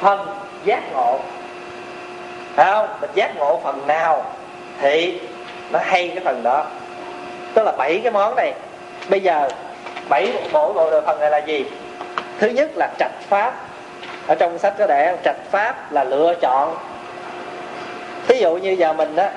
phần 0.00 0.26
giác 0.64 0.82
ngộ. 0.92 1.18
Phải 2.54 2.66
không? 2.72 2.88
Mình 3.00 3.10
giác 3.14 3.36
ngộ 3.36 3.60
phần 3.64 3.86
nào 3.86 4.24
thì 4.80 5.20
nó 5.70 5.78
hay 5.82 6.08
cái 6.08 6.24
phần 6.24 6.42
đó. 6.42 6.64
Tức 7.54 7.62
là 7.62 7.72
bảy 7.72 8.00
cái 8.02 8.12
món 8.12 8.36
này. 8.36 8.52
Bây 9.08 9.20
giờ 9.20 9.48
bảy 10.08 10.32
bộ 10.52 10.72
bộ 10.72 10.90
đề 10.90 11.00
phần 11.06 11.20
này 11.20 11.30
là 11.30 11.38
gì? 11.38 11.64
Thứ 12.38 12.48
nhất 12.48 12.70
là 12.74 12.88
trạch 12.98 13.20
pháp. 13.28 13.54
Ở 14.26 14.34
trong 14.34 14.58
sách 14.58 14.74
có 14.78 14.86
để 14.86 15.16
trạch 15.24 15.50
pháp 15.50 15.92
là 15.92 16.04
lựa 16.04 16.34
chọn. 16.40 16.76
Ví 18.28 18.38
dụ 18.38 18.56
như 18.56 18.70
giờ 18.70 18.92
mình 18.92 19.16
á, 19.16 19.30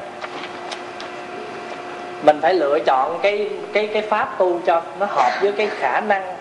mình 2.21 2.39
phải 2.41 2.53
lựa 2.53 2.79
chọn 2.85 3.19
cái 3.21 3.49
cái 3.73 3.89
cái 3.93 4.01
pháp 4.01 4.37
tu 4.37 4.59
cho 4.65 4.81
nó 4.99 5.05
hợp 5.09 5.31
với 5.41 5.51
cái 5.51 5.67
khả 5.67 5.99
năng 5.99 6.35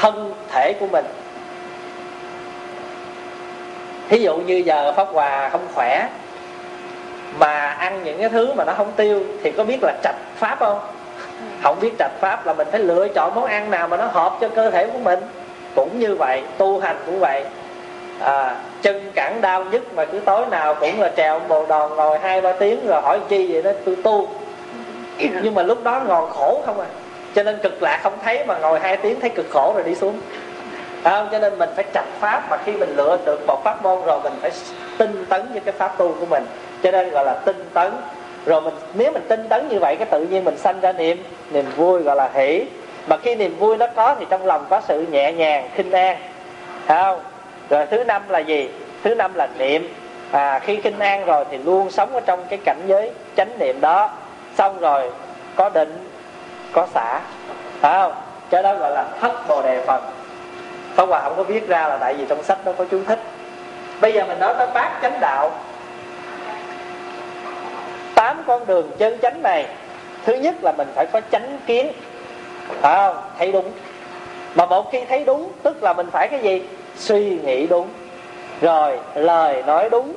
thân 0.00 0.34
thể 0.52 0.72
của 0.80 0.86
mình 0.86 1.04
thí 4.10 4.18
dụ 4.18 4.36
như 4.36 4.62
giờ 4.66 4.92
pháp 4.96 5.08
hòa 5.12 5.48
không 5.52 5.66
khỏe 5.74 6.08
mà 7.38 7.70
ăn 7.70 8.04
những 8.04 8.18
cái 8.18 8.28
thứ 8.28 8.52
mà 8.52 8.64
nó 8.64 8.72
không 8.76 8.92
tiêu 8.96 9.22
thì 9.42 9.50
có 9.50 9.64
biết 9.64 9.78
là 9.82 9.92
trạch 10.02 10.16
pháp 10.36 10.56
không? 10.60 10.80
Không 11.62 11.80
biết 11.80 11.90
trạch 11.98 12.12
pháp 12.20 12.46
là 12.46 12.52
mình 12.52 12.68
phải 12.70 12.80
lựa 12.80 13.08
chọn 13.08 13.34
món 13.34 13.44
ăn 13.44 13.70
nào 13.70 13.88
mà 13.88 13.96
nó 13.96 14.04
hợp 14.04 14.36
cho 14.40 14.48
cơ 14.48 14.70
thể 14.70 14.86
của 14.86 14.98
mình. 14.98 15.18
Cũng 15.74 15.98
như 15.98 16.14
vậy 16.14 16.42
tu 16.58 16.80
hành 16.80 16.96
cũng 17.06 17.20
vậy. 17.20 17.44
À, 18.20 18.56
chân 18.82 19.12
cẳng 19.14 19.40
đau 19.40 19.64
nhất 19.64 19.82
mà 19.94 20.04
cứ 20.04 20.20
tối 20.20 20.46
nào 20.50 20.74
cũng 20.74 21.00
là 21.00 21.10
trèo 21.16 21.40
bồ 21.48 21.66
đòn 21.66 21.96
ngồi 21.96 22.18
hai 22.18 22.40
ba 22.40 22.52
tiếng 22.52 22.86
rồi 22.86 23.02
hỏi 23.02 23.20
chi 23.28 23.52
vậy 23.52 23.62
đó 23.62 23.70
tôi 23.84 23.96
tu. 23.96 24.28
Nhưng 25.18 25.54
mà 25.54 25.62
lúc 25.62 25.84
đó 25.84 26.02
ngồi 26.06 26.30
khổ 26.30 26.62
không 26.66 26.80
à. 26.80 26.86
Cho 27.34 27.42
nên 27.42 27.58
cực 27.62 27.82
lạc 27.82 28.00
không 28.02 28.18
thấy 28.24 28.46
mà 28.46 28.58
ngồi 28.58 28.80
hai 28.80 28.96
tiếng 28.96 29.20
thấy 29.20 29.30
cực 29.30 29.46
khổ 29.50 29.72
rồi 29.74 29.84
đi 29.84 29.94
xuống 29.94 30.20
không? 31.04 31.28
cho 31.32 31.38
nên 31.38 31.58
mình 31.58 31.70
phải 31.76 31.84
trạch 31.94 32.08
pháp 32.20 32.50
mà 32.50 32.56
khi 32.64 32.72
mình 32.72 32.96
lựa 32.96 33.18
được 33.24 33.46
một 33.46 33.64
pháp 33.64 33.82
môn 33.82 34.04
rồi 34.06 34.20
mình 34.22 34.32
phải 34.40 34.50
tinh 34.98 35.26
tấn 35.28 35.52
với 35.52 35.60
cái 35.60 35.74
pháp 35.78 35.98
tu 35.98 36.14
của 36.20 36.26
mình. 36.26 36.44
Cho 36.82 36.90
nên 36.90 37.10
gọi 37.10 37.24
là 37.24 37.34
tinh 37.44 37.64
tấn. 37.74 37.92
Rồi 38.46 38.60
mình, 38.60 38.74
nếu 38.94 39.12
mình 39.12 39.22
tinh 39.28 39.48
tấn 39.48 39.68
như 39.68 39.78
vậy, 39.78 39.96
cái 39.96 40.06
tự 40.10 40.20
nhiên 40.20 40.44
mình 40.44 40.56
sanh 40.56 40.80
ra 40.80 40.92
niềm 40.92 41.22
niềm 41.50 41.64
vui 41.76 42.02
gọi 42.02 42.16
là 42.16 42.30
hỷ. 42.34 42.64
Mà 43.06 43.16
khi 43.16 43.34
niềm 43.34 43.58
vui 43.58 43.76
nó 43.76 43.86
có 43.96 44.14
thì 44.18 44.26
trong 44.30 44.46
lòng 44.46 44.66
có 44.70 44.80
sự 44.88 45.06
nhẹ 45.10 45.32
nhàng, 45.32 45.68
khinh 45.74 45.90
an. 45.90 46.18
Không? 46.88 47.20
Rồi 47.70 47.86
thứ 47.86 48.04
năm 48.04 48.22
là 48.28 48.38
gì? 48.38 48.70
Thứ 49.04 49.14
năm 49.14 49.34
là 49.34 49.48
niệm. 49.58 49.88
À 50.30 50.58
khi 50.58 50.76
kinh 50.76 50.98
an 50.98 51.24
rồi 51.24 51.44
thì 51.50 51.58
luôn 51.58 51.90
sống 51.90 52.14
ở 52.14 52.20
trong 52.20 52.44
cái 52.48 52.58
cảnh 52.64 52.80
giới 52.86 53.10
chánh 53.36 53.58
niệm 53.58 53.80
đó. 53.80 54.10
Xong 54.58 54.80
rồi 54.80 55.10
có 55.56 55.68
định, 55.68 56.08
có 56.72 56.86
xả. 56.94 57.20
Phải 57.80 57.92
không? 57.92 58.12
Cho 58.50 58.62
đó 58.62 58.74
gọi 58.74 58.90
là 58.90 59.04
thất 59.20 59.48
bồ 59.48 59.62
đề 59.62 59.84
phần 59.86 60.02
Pháp 60.94 61.08
Hòa 61.08 61.20
không 61.24 61.36
có 61.36 61.42
viết 61.42 61.68
ra 61.68 61.88
là 61.88 61.96
tại 61.96 62.14
vì 62.14 62.24
trong 62.28 62.42
sách 62.42 62.58
nó 62.64 62.72
có 62.72 62.84
chú 62.90 63.00
thích. 63.06 63.18
Bây 64.00 64.12
giờ 64.12 64.24
mình 64.28 64.38
nói 64.40 64.54
tới 64.58 64.66
bát 64.74 64.98
chánh 65.02 65.20
đạo. 65.20 65.50
Tám 68.14 68.42
con 68.46 68.66
đường 68.66 68.90
chân 68.98 69.18
chánh 69.22 69.42
này, 69.42 69.66
Thứ 70.24 70.34
nhất 70.34 70.54
là 70.62 70.72
mình 70.72 70.88
phải 70.94 71.06
có 71.12 71.20
chánh 71.32 71.58
kiến. 71.66 71.92
Phải 72.80 72.96
không? 72.96 73.22
Thấy 73.38 73.52
đúng. 73.52 73.72
Mà 74.54 74.66
một 74.66 74.92
khi 74.92 75.04
thấy 75.08 75.24
đúng, 75.24 75.48
Tức 75.62 75.82
là 75.82 75.92
mình 75.92 76.06
phải 76.12 76.28
cái 76.28 76.40
gì? 76.40 76.62
Suy 76.96 77.38
nghĩ 77.44 77.66
đúng. 77.66 77.88
Rồi, 78.60 78.98
lời 79.14 79.62
nói 79.62 79.88
đúng. 79.90 80.12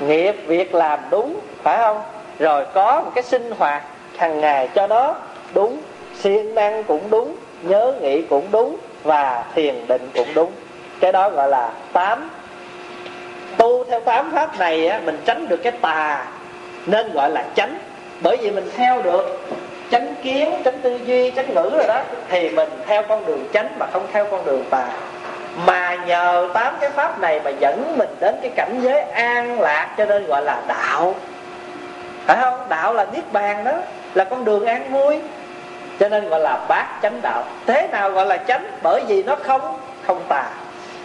Nghiệp 0.00 0.36
việc 0.46 0.74
làm 0.74 1.00
đúng. 1.10 1.40
Phải 1.62 1.78
không? 1.78 2.02
Rồi 2.38 2.66
có 2.74 3.00
một 3.00 3.10
cái 3.14 3.24
sinh 3.24 3.50
hoạt 3.58 3.82
hàng 4.16 4.40
ngày 4.40 4.68
cho 4.74 4.86
nó 4.86 5.14
đúng. 5.54 5.80
Siêng 6.20 6.54
năng 6.54 6.84
cũng 6.84 7.10
đúng, 7.10 7.36
Nhớ 7.62 7.94
nghĩ 8.00 8.22
cũng 8.22 8.46
đúng 8.50 8.76
và 9.02 9.44
thiền 9.54 9.86
định 9.88 10.10
cũng 10.14 10.28
đúng. 10.34 10.52
Cái 11.00 11.12
đó 11.12 11.30
gọi 11.30 11.48
là 11.48 11.70
tám. 11.92 12.30
Tu 13.56 13.84
theo 13.84 14.00
tám 14.00 14.30
pháp 14.34 14.58
này 14.58 14.88
á, 14.88 15.00
mình 15.04 15.18
tránh 15.24 15.48
được 15.48 15.56
cái 15.62 15.72
tà 15.72 16.24
nên 16.86 17.12
gọi 17.12 17.30
là 17.30 17.44
chánh. 17.54 17.78
Bởi 18.20 18.36
vì 18.36 18.50
mình 18.50 18.70
theo 18.76 19.02
được 19.02 19.40
chánh 19.90 20.14
kiến 20.22 20.50
chánh 20.64 20.78
tư 20.78 20.98
duy 21.04 21.30
chánh 21.30 21.54
ngữ 21.54 21.70
rồi 21.72 21.86
đó 21.88 22.00
thì 22.28 22.48
mình 22.48 22.68
theo 22.86 23.02
con 23.02 23.26
đường 23.26 23.44
chánh 23.52 23.68
mà 23.78 23.86
không 23.92 24.06
theo 24.12 24.26
con 24.30 24.44
đường 24.44 24.64
tà. 24.70 24.86
Mà 25.66 25.98
nhờ 26.06 26.48
tám 26.54 26.74
cái 26.80 26.90
pháp 26.90 27.20
này 27.20 27.40
mà 27.44 27.50
dẫn 27.50 27.94
mình 27.96 28.08
đến 28.20 28.34
cái 28.42 28.50
cảnh 28.56 28.80
giới 28.82 29.00
an 29.00 29.60
lạc 29.60 29.94
cho 29.98 30.04
nên 30.04 30.26
gọi 30.26 30.42
là 30.42 30.62
đạo. 30.68 31.14
Phải 32.26 32.36
không? 32.40 32.60
Đạo 32.68 32.94
là 32.94 33.06
niết 33.12 33.32
bàn 33.32 33.64
đó 33.64 33.72
là 34.14 34.24
con 34.24 34.44
đường 34.44 34.66
an 34.66 34.92
vui 34.92 35.20
cho 36.00 36.08
nên 36.08 36.28
gọi 36.28 36.40
là 36.40 36.66
bát 36.68 36.86
chánh 37.02 37.22
đạo. 37.22 37.44
Thế 37.66 37.88
nào 37.92 38.10
gọi 38.10 38.26
là 38.26 38.36
chánh? 38.36 38.64
Bởi 38.82 39.02
vì 39.08 39.22
nó 39.22 39.36
không 39.42 39.78
không 40.06 40.22
tà. 40.28 40.50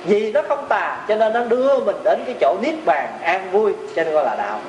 Vì 0.06 0.32
nó 0.32 0.42
không 0.48 0.66
tà, 0.70 1.06
cho 1.08 1.16
nên 1.16 1.34
nó 1.34 1.44
đưa 1.44 1.80
mình 1.80 1.96
đến 2.04 2.24
cái 2.26 2.36
chỗ 2.42 2.56
niết 2.62 2.76
bàn 2.86 3.10
an 3.22 3.52
vui, 3.52 3.74
cho 3.96 4.04
nên 4.04 4.14
gọi 4.14 4.26
là 4.26 4.36
đạo. 4.36 4.60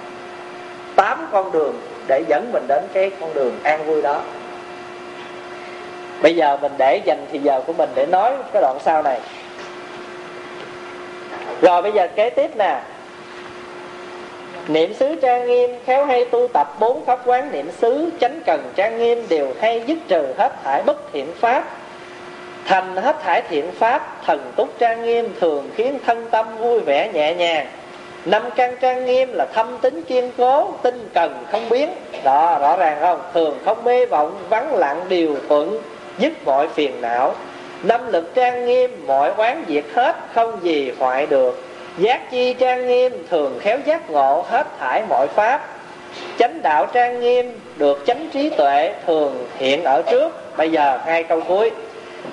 Tám 0.97 1.27
con 1.33 1.53
đường 1.53 1.81
để 2.07 2.25
dẫn 2.29 2.53
mình 2.53 2.65
đến 2.69 2.83
cái 2.93 3.11
con 3.21 3.35
đường 3.35 3.59
an 3.63 3.87
vui 3.87 4.03
đó. 4.03 4.21
Bây 6.23 6.37
giờ 6.37 6.57
mình 6.63 6.73
để 6.79 7.01
dành 7.05 7.27
thì 7.33 7.39
giờ 7.39 7.61
của 7.67 7.73
mình 7.73 7.91
để 7.95 8.07
nói 8.07 8.33
cái 8.53 8.63
đoạn 8.63 8.79
sau 8.85 9.03
này. 9.03 9.21
Rồi 11.63 11.83
bây 11.83 11.93
giờ 11.93 12.09
kế 12.17 12.31
tiếp 12.31 12.51
nè. 12.57 12.81
Niệm 14.69 14.95
xứ 14.95 15.15
trang 15.23 15.47
nghiêm, 15.47 15.71
Khéo 15.87 16.05
hay 16.05 16.25
tu 16.25 16.49
tập 16.49 16.77
bốn 16.81 17.05
pháp 17.05 17.21
quán 17.25 17.53
niệm 17.53 17.71
xứ, 17.81 18.11
Chánh 18.21 18.41
cần 18.47 18.73
trang 18.77 18.99
nghiêm 18.99 19.27
đều 19.29 19.49
hay 19.61 19.83
dứt 19.87 19.99
trừ 20.09 20.27
hết 20.39 20.53
thải 20.65 20.83
bất 20.83 21.13
thiện 21.13 21.27
pháp. 21.41 21.65
Thành 22.65 22.97
hết 22.97 23.17
thải 23.23 23.43
thiện 23.43 23.73
pháp, 23.73 24.25
Thần 24.27 24.53
túc 24.57 24.79
trang 24.79 25.05
nghiêm 25.05 25.29
thường 25.41 25.71
khiến 25.77 25.99
thân 26.07 26.27
tâm 26.31 26.47
vui 26.59 26.81
vẻ 26.81 27.11
nhẹ 27.13 27.35
nhàng. 27.35 27.67
Năm 28.25 28.43
căn 28.57 28.77
trang 28.81 29.05
nghiêm 29.05 29.33
là 29.33 29.47
thâm 29.55 29.79
tính 29.79 30.03
kiên 30.03 30.31
cố, 30.37 30.73
Tinh 30.83 31.09
cần 31.15 31.45
không 31.53 31.69
biến. 31.69 31.89
Đó, 32.25 32.59
rõ 32.61 32.77
ràng 32.77 32.97
không? 33.01 33.21
Thường 33.35 33.59
không 33.65 33.85
mê 33.85 34.07
vọng, 34.07 34.39
vắng 34.49 34.75
lặng, 34.75 35.05
điều 35.09 35.37
thuận, 35.49 35.79
Dứt 36.19 36.33
mọi 36.45 36.69
phiền 36.69 37.01
não. 37.01 37.35
Năm 37.83 38.13
lực 38.13 38.35
trang 38.35 38.67
nghiêm, 38.67 38.91
mọi 39.07 39.31
oán 39.37 39.65
diệt 39.69 39.85
hết, 39.95 40.17
Không 40.35 40.59
gì 40.63 40.93
hoại 40.99 41.27
được. 41.27 41.65
Giác 41.99 42.31
chi 42.31 42.55
trang 42.55 42.89
nghiêm, 42.89 43.13
thường 43.31 43.59
khéo 43.61 43.79
giác 43.85 44.11
ngộ, 44.11 44.45
hết 44.49 44.67
thải 44.79 45.03
mọi 45.09 45.29
pháp. 45.29 45.61
Chánh 46.39 46.63
đạo 46.63 46.87
trang 46.93 47.21
nghiêm, 47.21 47.61
được 47.77 48.05
chánh 48.07 48.29
trí 48.33 48.51
tuệ, 48.51 48.95
thường 49.07 49.47
hiện 49.57 49.85
ở 49.85 50.03
trước. 50.11 50.57
Bây 50.57 50.71
giờ 50.71 50.99
hai 51.07 51.23
câu 51.23 51.41
cuối. 51.41 51.71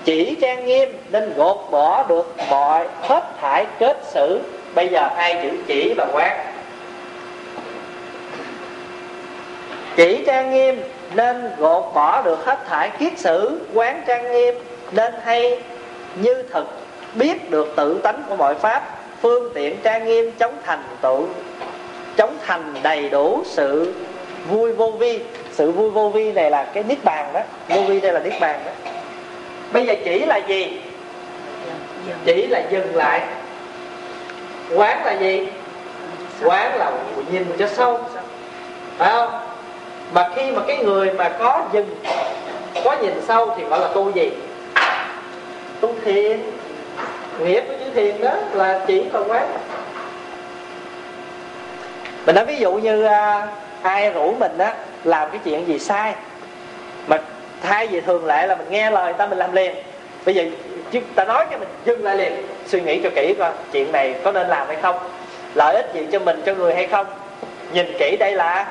Chỉ 0.03 0.35
trang 0.41 0.65
nghiêm, 0.65 0.89
nên 1.11 1.33
gột 1.35 1.57
bỏ 1.71 2.03
được 2.09 2.35
mọi 2.49 2.87
hết 3.01 3.23
thải 3.41 3.65
kết 3.79 3.97
xử. 4.11 4.41
Bây 4.75 4.87
giờ 4.87 5.09
hai 5.15 5.39
chữ 5.43 5.49
chỉ 5.67 5.93
và 5.97 6.07
quán. 6.13 6.39
Chỉ 9.95 10.23
trang 10.27 10.53
nghiêm, 10.53 10.81
nên 11.15 11.51
gột 11.57 11.83
bỏ 11.93 12.21
được 12.21 12.45
hết 12.45 12.59
thải 12.69 12.89
kiết 12.99 13.19
sử 13.19 13.59
Quán 13.73 14.03
trang 14.07 14.31
nghiêm, 14.31 14.55
nên 14.91 15.13
hay 15.23 15.59
như 16.15 16.43
thực 16.51 16.67
biết 17.15 17.51
được 17.51 17.73
tự 17.75 17.99
tánh 18.03 18.23
của 18.29 18.35
mọi 18.35 18.55
pháp 18.55 19.00
phương 19.21 19.51
tiện 19.53 19.77
trang 19.83 20.05
nghiêm 20.05 20.31
chống 20.31 20.53
thành 20.63 20.83
tựu, 21.01 21.25
chống 22.17 22.37
thành 22.45 22.73
đầy 22.83 23.09
đủ 23.09 23.43
sự 23.45 23.93
vui 24.49 24.73
vô 24.73 24.91
vi. 24.91 25.19
Sự 25.51 25.71
vui 25.71 25.89
vô 25.89 26.09
vi 26.09 26.31
này 26.31 26.51
là 26.51 26.63
cái 26.73 26.83
niết 26.83 27.03
bàn 27.03 27.33
đó. 27.33 27.41
Vô 27.69 27.81
vi 27.81 27.99
đây 27.99 28.13
là 28.13 28.19
niết 28.19 28.33
bàn 28.39 28.59
đó. 28.65 28.71
Bây 29.73 29.85
giờ 29.85 29.93
chỉ 30.05 30.25
là 30.25 30.37
gì? 30.37 30.81
Chỉ 32.25 32.47
là 32.47 32.61
dừng 32.71 32.95
lại. 32.95 33.21
Quán 34.75 35.05
là 35.05 35.11
gì? 35.11 35.47
Quán 36.43 36.77
là 36.77 36.91
nhìn 37.31 37.45
cho 37.59 37.67
sâu. 37.67 37.99
Phải 38.97 39.11
không? 39.11 39.29
Mà 40.13 40.29
khi 40.35 40.51
mà 40.51 40.61
cái 40.67 40.77
người 40.77 41.13
mà 41.13 41.29
có 41.29 41.63
dừng, 41.73 41.95
có 42.83 42.95
nhìn 43.01 43.13
sâu 43.27 43.53
thì 43.57 43.63
gọi 43.63 43.79
là 43.79 43.87
tu 43.87 44.11
gì? 44.11 44.31
Tu 45.79 45.95
thiền. 46.05 46.39
Nghiệp 47.39 47.63
của 47.67 47.80
thiền 47.93 48.21
đó 48.21 48.33
là 48.53 48.79
chỉ 48.87 49.03
còn 49.13 49.31
quán. 49.31 49.47
Mình 52.25 52.35
nói 52.35 52.45
ví 52.45 52.57
dụ 52.57 52.73
như 52.73 53.03
à, 53.03 53.47
ai 53.81 54.09
rủ 54.09 54.33
mình 54.39 54.57
á 54.57 54.73
làm 55.03 55.29
cái 55.29 55.39
chuyện 55.43 55.67
gì 55.67 55.79
sai 55.79 56.13
mà 57.07 57.17
thay 57.61 57.87
vì 57.87 58.01
thường 58.01 58.25
lệ 58.25 58.47
là 58.47 58.55
mình 58.55 58.67
nghe 58.69 58.91
lời 58.91 59.13
ta 59.13 59.27
mình 59.27 59.37
làm 59.37 59.53
liền. 59.53 59.75
Bây 60.25 60.35
giờ 60.35 60.43
chứ 60.91 60.99
ta 61.15 61.25
nói 61.25 61.45
cho 61.51 61.57
mình 61.57 61.67
dừng 61.85 62.03
lại 62.03 62.15
liền 62.15 62.33
suy 62.67 62.81
nghĩ 62.81 63.01
cho 63.03 63.09
kỹ 63.15 63.35
coi 63.39 63.51
chuyện 63.71 63.91
này 63.91 64.15
có 64.23 64.31
nên 64.31 64.47
làm 64.47 64.67
hay 64.67 64.77
không 64.81 64.95
lợi 65.55 65.75
ích 65.75 65.89
gì 65.93 66.07
cho 66.11 66.19
mình 66.19 66.41
cho 66.45 66.55
người 66.55 66.75
hay 66.75 66.87
không. 66.87 67.05
Nhìn 67.73 67.93
kỹ 67.99 68.17
đây 68.19 68.31
là 68.31 68.67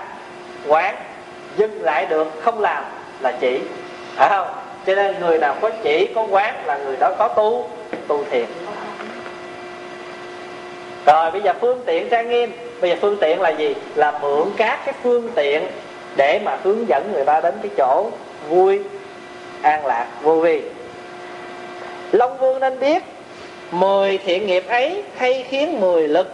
quán 0.66 0.96
dừng 1.56 1.82
lại 1.82 2.06
được 2.06 2.42
không 2.42 2.60
làm 2.60 2.84
là 3.20 3.32
chỉ. 3.40 3.60
Phải 4.16 4.28
không? 4.28 4.48
Cho 4.86 4.94
nên 4.94 5.20
người 5.20 5.38
nào 5.38 5.56
có 5.60 5.70
chỉ 5.82 6.08
có 6.14 6.26
quán 6.30 6.54
là 6.66 6.76
người 6.76 6.96
đó 7.00 7.10
có 7.18 7.28
tu 7.28 7.70
tu 8.08 8.24
thiền 8.30 8.44
rồi 11.06 11.30
bây 11.30 11.40
giờ 11.40 11.52
phương 11.60 11.82
tiện 11.86 12.08
trang 12.08 12.30
nghiêm. 12.30 12.52
Bây 12.80 12.90
giờ 12.90 12.96
phương 13.00 13.16
tiện 13.20 13.40
là 13.40 13.50
gì? 13.50 13.74
Là 13.94 14.18
mượn 14.22 14.48
các 14.56 14.80
cái 14.84 14.94
phương 15.02 15.30
tiện 15.34 15.66
để 16.16 16.40
mà 16.44 16.58
hướng 16.62 16.88
dẫn 16.88 17.12
người 17.12 17.24
ta 17.24 17.40
đến 17.40 17.54
cái 17.62 17.70
chỗ 17.76 18.10
vui 18.48 18.80
an 19.62 19.86
lạc 19.86 20.06
vô 20.22 20.34
vi. 20.34 20.62
Long 22.12 22.38
vương 22.38 22.60
nên 22.60 22.80
biết 22.80 23.02
mười 23.70 24.18
thiện 24.18 24.46
nghiệp 24.46 24.64
ấy 24.68 25.02
hay 25.16 25.44
khiến 25.48 25.80
mười 25.80 26.08
lực 26.08 26.28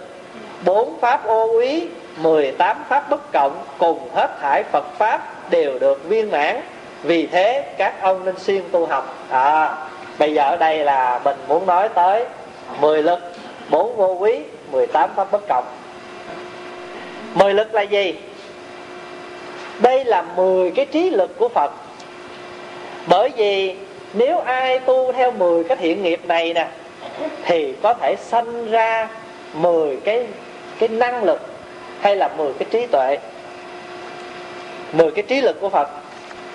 bốn 0.64 1.00
pháp 1.00 1.26
ô 1.26 1.48
úy 1.52 1.88
mười 2.16 2.52
tám 2.52 2.76
pháp 2.88 3.10
bất 3.10 3.32
cộng 3.32 3.64
cùng 3.78 4.08
hết 4.14 4.30
thải 4.40 4.62
phật 4.62 4.98
pháp 4.98 5.50
đều 5.50 5.78
được 5.78 6.08
viên 6.08 6.30
mãn. 6.30 6.60
Vì 7.02 7.26
thế 7.26 7.64
các 7.78 8.00
ông 8.00 8.24
nên 8.24 8.38
siêng 8.38 8.62
tu 8.72 8.86
học. 8.86 9.14
À, 9.30 9.74
bây 10.18 10.34
giờ 10.34 10.42
ở 10.42 10.56
đây 10.56 10.78
là 10.78 11.20
mình 11.24 11.36
muốn 11.48 11.66
nói 11.66 11.88
tới 11.88 12.24
mười 12.80 13.02
lực 13.02 13.18
bốn 13.70 13.96
vô 13.96 14.16
quý 14.20 14.40
18 14.72 15.10
pháp 15.16 15.32
bất 15.32 15.42
cộng. 15.48 15.64
Mười 17.34 17.54
lực 17.54 17.74
là 17.74 17.82
gì? 17.82 18.14
Đây 19.78 20.04
là 20.04 20.22
10 20.36 20.70
cái 20.70 20.84
trí 20.84 21.10
lực 21.10 21.38
của 21.38 21.48
Phật. 21.48 21.72
Bởi 23.06 23.30
vì 23.36 23.74
nếu 24.14 24.38
ai 24.38 24.78
tu 24.78 25.12
theo 25.12 25.30
10 25.30 25.64
cái 25.64 25.76
thiện 25.76 26.02
nghiệp 26.02 26.20
này 26.26 26.54
nè, 26.54 26.68
thì 27.44 27.74
có 27.82 27.94
thể 27.94 28.16
sanh 28.20 28.70
ra 28.70 29.08
10 29.54 29.96
cái 30.04 30.26
cái 30.78 30.88
năng 30.88 31.24
lực 31.24 31.40
hay 32.00 32.16
là 32.16 32.28
10 32.28 32.52
cái 32.58 32.68
trí 32.70 32.86
tuệ. 32.86 33.18
10 34.92 35.10
cái 35.10 35.24
trí 35.28 35.40
lực 35.40 35.60
của 35.60 35.68
Phật. 35.68 35.88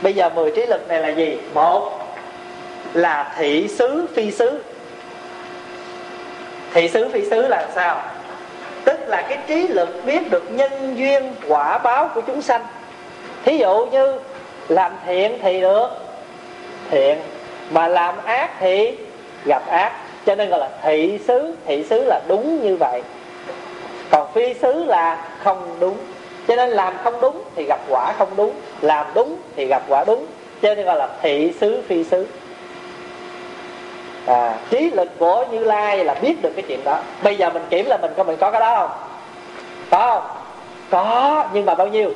Bây 0.02 0.14
giờ 0.14 0.30
10 0.30 0.52
trí 0.52 0.66
lực 0.66 0.88
này 0.88 1.00
là 1.00 1.10
gì? 1.10 1.38
Một 1.54 2.00
là 2.94 3.34
thị 3.38 3.68
xứ, 3.68 4.06
phi 4.14 4.32
xứ 4.32 4.62
thị 6.74 6.88
xứ 6.88 7.10
phi 7.14 7.30
xứ 7.30 7.48
là 7.48 7.68
sao? 7.76 8.02
Tức 8.86 9.00
là 9.08 9.22
cái 9.22 9.38
trí 9.48 9.68
lực 9.68 9.90
biết 10.06 10.32
được 10.32 10.52
nhân 10.52 10.98
duyên 10.98 11.34
quả 11.48 11.78
báo 11.78 12.10
của 12.16 12.22
chúng 12.22 12.42
sanh. 12.42 12.66
Thí 13.46 13.58
dụ 13.58 13.86
như 13.86 14.20
làm 14.68 14.92
thiện 15.06 15.40
thì 15.42 15.62
được, 15.62 15.88
thiện. 16.90 17.18
Mà 17.72 17.88
làm 17.88 18.16
ác 18.26 18.50
thì 18.60 18.98
gặp 19.46 19.68
ác. 19.68 19.92
Cho 20.26 20.36
nên 20.36 20.50
gọi 20.50 20.60
là 20.60 20.70
thị 20.84 21.20
xứ 21.28 21.56
thị 21.66 21.84
xứ 21.90 22.04
là 22.04 22.22
đúng 22.28 22.62
như 22.62 22.78
vậy. 22.80 23.02
Còn 24.10 24.34
phi 24.34 24.54
xứ 24.54 24.84
là 24.84 25.28
không 25.44 25.76
đúng. 25.80 25.96
Cho 26.48 26.56
nên 26.56 26.70
làm 26.70 26.94
không 27.04 27.22
đúng 27.22 27.44
thì 27.56 27.64
gặp 27.64 27.80
quả 27.90 28.14
không 28.18 28.30
đúng. 28.36 28.52
Làm 28.82 29.06
đúng 29.14 29.36
thì 29.56 29.66
gặp 29.66 29.84
quả 29.88 30.04
đúng. 30.08 30.26
Cho 30.62 30.76
nên 30.76 30.86
gọi 30.86 30.96
là 30.96 31.10
thị 31.22 31.54
xứ, 31.62 31.82
phi 31.88 32.04
xứ 32.04 32.28
à, 34.26 34.56
trí 34.70 34.90
lực 34.90 35.10
của 35.20 35.46
như 35.52 35.60
lai 35.60 36.06
là 36.06 36.14
biết 36.14 36.42
được 36.42 36.52
cái 36.56 36.64
chuyện 36.68 36.84
đó. 36.84 37.00
Bây 37.24 37.36
giờ 37.36 37.50
mình 37.50 37.64
kiểm 37.70 37.86
là 37.86 37.98
mình 37.98 38.12
có 38.18 38.24
mình 38.24 38.38
có 38.38 38.52
cái 38.52 38.62
đó 38.62 38.76
không? 38.78 38.98
Có 39.92 40.08
không? 40.14 40.38
Có 40.90 41.46
nhưng 41.54 41.66
mà 41.66 41.76
bao 41.76 41.88
nhiêu? 41.88 42.12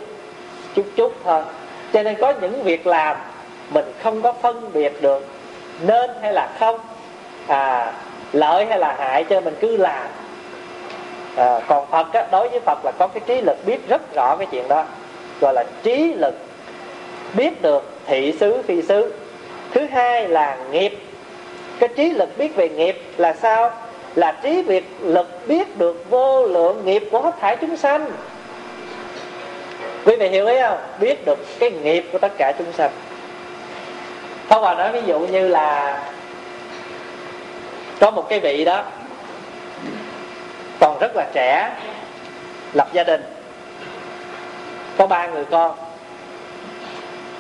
Chút 0.76 0.86
chút 0.96 1.14
thôi. 1.24 1.42
Cho 1.94 2.04
nên 2.04 2.16
có 2.16 2.34
những 2.42 2.64
việc 2.64 2.88
làm 2.88 3.18
mình 3.70 3.94
không 4.04 4.22
có 4.22 4.34
phân 4.34 4.70
biệt 4.74 5.02
được 5.02 5.28
nên 5.82 6.10
hay 6.22 6.34
là 6.34 6.50
không. 6.60 6.80
À 7.48 7.94
lợi 8.34 8.66
hay 8.66 8.80
là 8.80 8.96
hại 9.00 9.24
cho 9.24 9.42
mình 9.42 9.56
cứ 9.60 9.78
làm. 9.78 10.08
À, 11.36 11.60
còn 11.68 11.86
phật 11.92 12.14
á, 12.14 12.28
đối 12.32 12.50
với 12.50 12.60
phật 12.60 12.86
là 12.86 12.92
có 13.00 13.08
cái 13.08 13.22
trí 13.26 13.42
lực 13.42 13.58
biết 13.66 13.88
rất 13.90 14.14
rõ 14.14 14.36
cái 14.36 14.48
chuyện 14.52 14.68
đó. 14.68 14.84
Gọi 15.42 15.54
là 15.54 15.64
trí 15.84 16.14
lực. 16.14 16.36
Biết 17.34 17.62
được 17.62 17.90
thị 18.06 18.34
xứ 18.40 18.62
phi 18.68 18.82
xứ. 18.82 19.14
Thứ 19.72 19.86
hai 19.92 20.28
là 20.28 20.58
nghiệp 20.72 20.98
cái 21.80 21.90
trí 21.96 22.10
lực 22.10 22.38
biết 22.38 22.56
về 22.56 22.70
nghiệp 22.70 23.02
là 23.18 23.34
sao? 23.34 23.72
Là 24.16 24.32
trí 24.44 24.62
việc 24.62 24.86
lực 25.02 25.48
biết 25.48 25.78
được 25.78 26.10
vô 26.10 26.46
lượng 26.48 26.86
nghiệp 26.86 27.04
của 27.12 27.22
hết 27.22 27.36
thảy 27.42 27.58
chúng 27.62 27.78
sanh. 27.78 28.12
Quý 30.06 30.16
vị 30.16 30.28
hiểu 30.28 30.48
ý 30.48 30.60
không? 30.62 30.78
Biết 31.00 31.26
được 31.26 31.60
cái 31.60 31.72
nghiệp 31.72 32.06
của 32.12 32.18
tất 32.18 32.32
cả 32.38 32.54
chúng 32.58 32.72
sanh. 32.74 32.92
Pháp 34.48 34.58
Hòa 34.58 34.76
nói 34.76 34.92
ví 34.92 35.02
dụ 35.06 35.20
như 35.20 35.48
là 35.48 36.00
Có 38.00 38.12
một 38.12 38.30
cái 38.30 38.40
vị 38.40 38.66
đó, 38.66 38.84
Còn 40.80 40.98
rất 41.00 41.12
là 41.16 41.26
trẻ, 41.34 41.72
Lập 42.74 42.88
gia 42.94 43.04
đình, 43.04 43.24
Có 44.98 45.08
ba 45.08 45.28
người 45.28 45.46
con. 45.46 45.76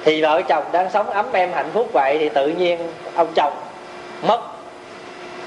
Thì 0.03 0.21
vợ 0.21 0.41
chồng 0.47 0.63
đang 0.71 0.91
sống 0.91 1.09
ấm 1.09 1.25
em 1.33 1.51
hạnh 1.53 1.69
phúc 1.73 1.89
vậy 1.93 2.17
Thì 2.19 2.29
tự 2.29 2.47
nhiên 2.47 2.79
ông 3.15 3.27
chồng 3.35 3.53
mất. 4.21 4.39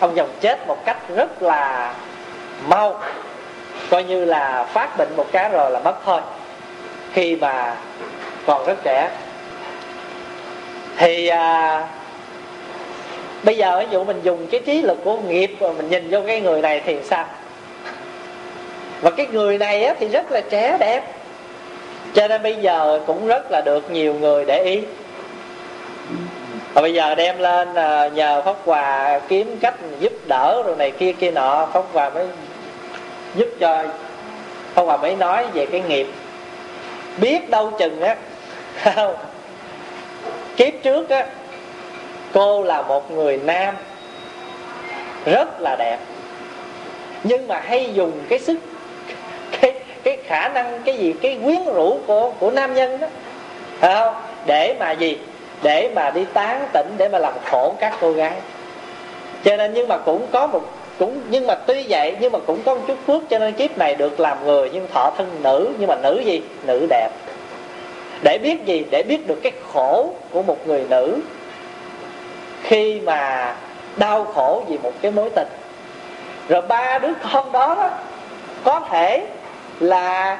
Ông 0.01 0.16
dòng 0.16 0.31
chết 0.41 0.66
một 0.66 0.85
cách 0.85 0.97
rất 1.16 1.43
là 1.43 1.95
mau 2.69 3.01
coi 3.91 4.05
như 4.05 4.25
là 4.25 4.64
phát 4.64 4.99
bệnh 4.99 5.16
một 5.16 5.27
cái 5.33 5.51
rồi 5.51 5.71
là 5.71 5.81
mất 5.81 5.95
thôi. 6.05 6.21
Khi 7.12 7.37
mà 7.37 7.77
còn 8.47 8.66
rất 8.66 8.79
trẻ. 8.85 9.11
Thì 10.97 11.29
à, 11.29 11.89
bây 13.43 13.57
giờ 13.57 13.79
ví 13.81 13.87
dụ 13.91 14.05
mình 14.05 14.21
dùng 14.23 14.47
cái 14.47 14.61
trí 14.66 14.83
lực 14.83 14.99
của 15.05 15.16
nghiệp 15.16 15.57
mà 15.61 15.69
mình 15.73 15.89
nhìn 15.89 16.11
vô 16.11 16.21
cái 16.27 16.41
người 16.41 16.62
này 16.62 16.83
thì 16.85 16.97
sao? 17.05 17.25
Và 19.01 19.11
cái 19.11 19.27
người 19.27 19.59
này 19.59 19.85
á, 19.85 19.95
thì 20.01 20.09
rất 20.09 20.33
là 20.33 20.41
trẻ 20.51 20.77
đẹp. 20.81 21.03
Cho 22.14 22.29
nên 22.29 22.43
bây 22.43 22.57
giờ 22.57 23.01
cũng 23.07 23.27
rất 23.27 23.51
là 23.51 23.61
được 23.61 23.91
nhiều 23.91 24.14
người 24.14 24.45
để 24.45 24.62
ý 24.62 24.83
và 26.75 26.83
bây 26.83 26.95
giờ 26.95 27.14
đem 27.14 27.39
lên 27.39 27.75
à, 27.75 28.09
nhờ 28.09 28.43
pháp 28.45 28.57
hòa 28.64 29.21
kiếm 29.29 29.59
cách 29.61 29.75
giúp 30.01 30.12
đỡ 30.27 30.62
rồi 30.66 30.77
này 30.77 30.91
kia 30.91 31.12
kia 31.12 31.31
nọ, 31.31 31.66
pháp 31.73 31.83
hòa 31.93 32.11
mới 32.11 32.27
giúp 33.37 33.49
cho 33.61 33.85
pháp 34.75 34.83
hòa 34.83 34.97
mới 34.97 35.16
nói 35.16 35.47
về 35.55 35.66
cái 35.66 35.83
nghiệp. 35.89 36.07
Biết 37.21 37.51
đâu 37.51 37.73
chừng 37.79 38.01
á, 38.01 38.16
kiếp 40.57 40.75
trước 40.83 41.09
á, 41.09 41.27
cô 42.33 42.62
là 42.62 42.83
một 42.83 43.11
người 43.11 43.37
nam, 43.37 43.75
rất 45.25 45.61
là 45.61 45.77
đẹp. 45.79 45.99
Nhưng 47.25 47.49
mà 47.49 47.61
hay 47.61 47.91
dùng 47.95 48.12
cái 48.29 48.39
sức, 48.39 48.59
cái 49.61 49.75
cái 50.05 50.19
khả 50.27 50.49
năng, 50.49 50.83
cái 50.85 50.99
gì, 50.99 51.14
cái 51.23 51.39
quyến 51.45 51.64
rũ 51.64 51.99
của 52.07 52.31
của 52.39 52.51
nam 52.51 52.75
nhân 52.75 53.01
đó, 53.01 53.07
phải 53.81 53.95
không? 53.95 54.14
Để 54.47 54.75
mà 54.81 54.93
gì? 54.93 55.19
Để 55.62 55.90
mà 55.94 56.11
đi 56.11 56.24
tán 56.34 56.68
tỉnh 56.72 56.94
để 56.96 57.09
mà 57.09 57.18
làm 57.18 57.32
khổ 57.50 57.74
các 57.80 57.94
cô 58.00 58.12
gái. 58.12 58.34
Cho 59.44 59.56
nên 59.56 59.74
nhưng 59.74 59.88
mà 59.88 59.98
cũng 59.98 60.26
có 60.32 60.46
một 60.46 60.61
cũng 60.98 61.20
nhưng 61.30 61.46
mà 61.46 61.54
tuy 61.54 61.84
vậy 61.88 62.16
nhưng 62.20 62.32
mà 62.32 62.38
cũng 62.46 62.62
có 62.62 62.74
một 62.74 62.80
chút 62.86 62.96
phước 63.06 63.22
cho 63.30 63.38
nên 63.38 63.52
kiếp 63.52 63.78
này 63.78 63.94
được 63.94 64.20
làm 64.20 64.44
người 64.44 64.70
nhưng 64.72 64.88
thọ 64.92 65.12
thân 65.16 65.40
nữ 65.42 65.70
nhưng 65.78 65.88
mà 65.88 65.96
nữ 66.02 66.20
gì? 66.24 66.42
Nữ 66.66 66.86
đẹp. 66.90 67.11
Để 68.22 68.38
biết 68.38 68.64
gì? 68.64 68.84
Để 68.90 69.02
biết 69.02 69.28
được 69.28 69.40
cái 69.42 69.52
khổ 69.72 70.11
của 70.32 70.42
một 70.42 70.66
người 70.66 70.86
nữ 70.90 71.18
khi 72.62 73.00
mà 73.00 73.54
đau 73.96 74.24
khổ 74.24 74.62
vì 74.68 74.78
một 74.78 74.92
cái 75.02 75.11
mối 75.11 75.30
tình. 75.34 75.48
Rồi 76.48 76.62
ba 76.62 76.98
đứa 76.98 77.12
con 77.32 77.52
đó, 77.52 77.74
đó 77.74 77.90
có 78.64 78.80
thể 78.90 79.26
là 79.80 80.38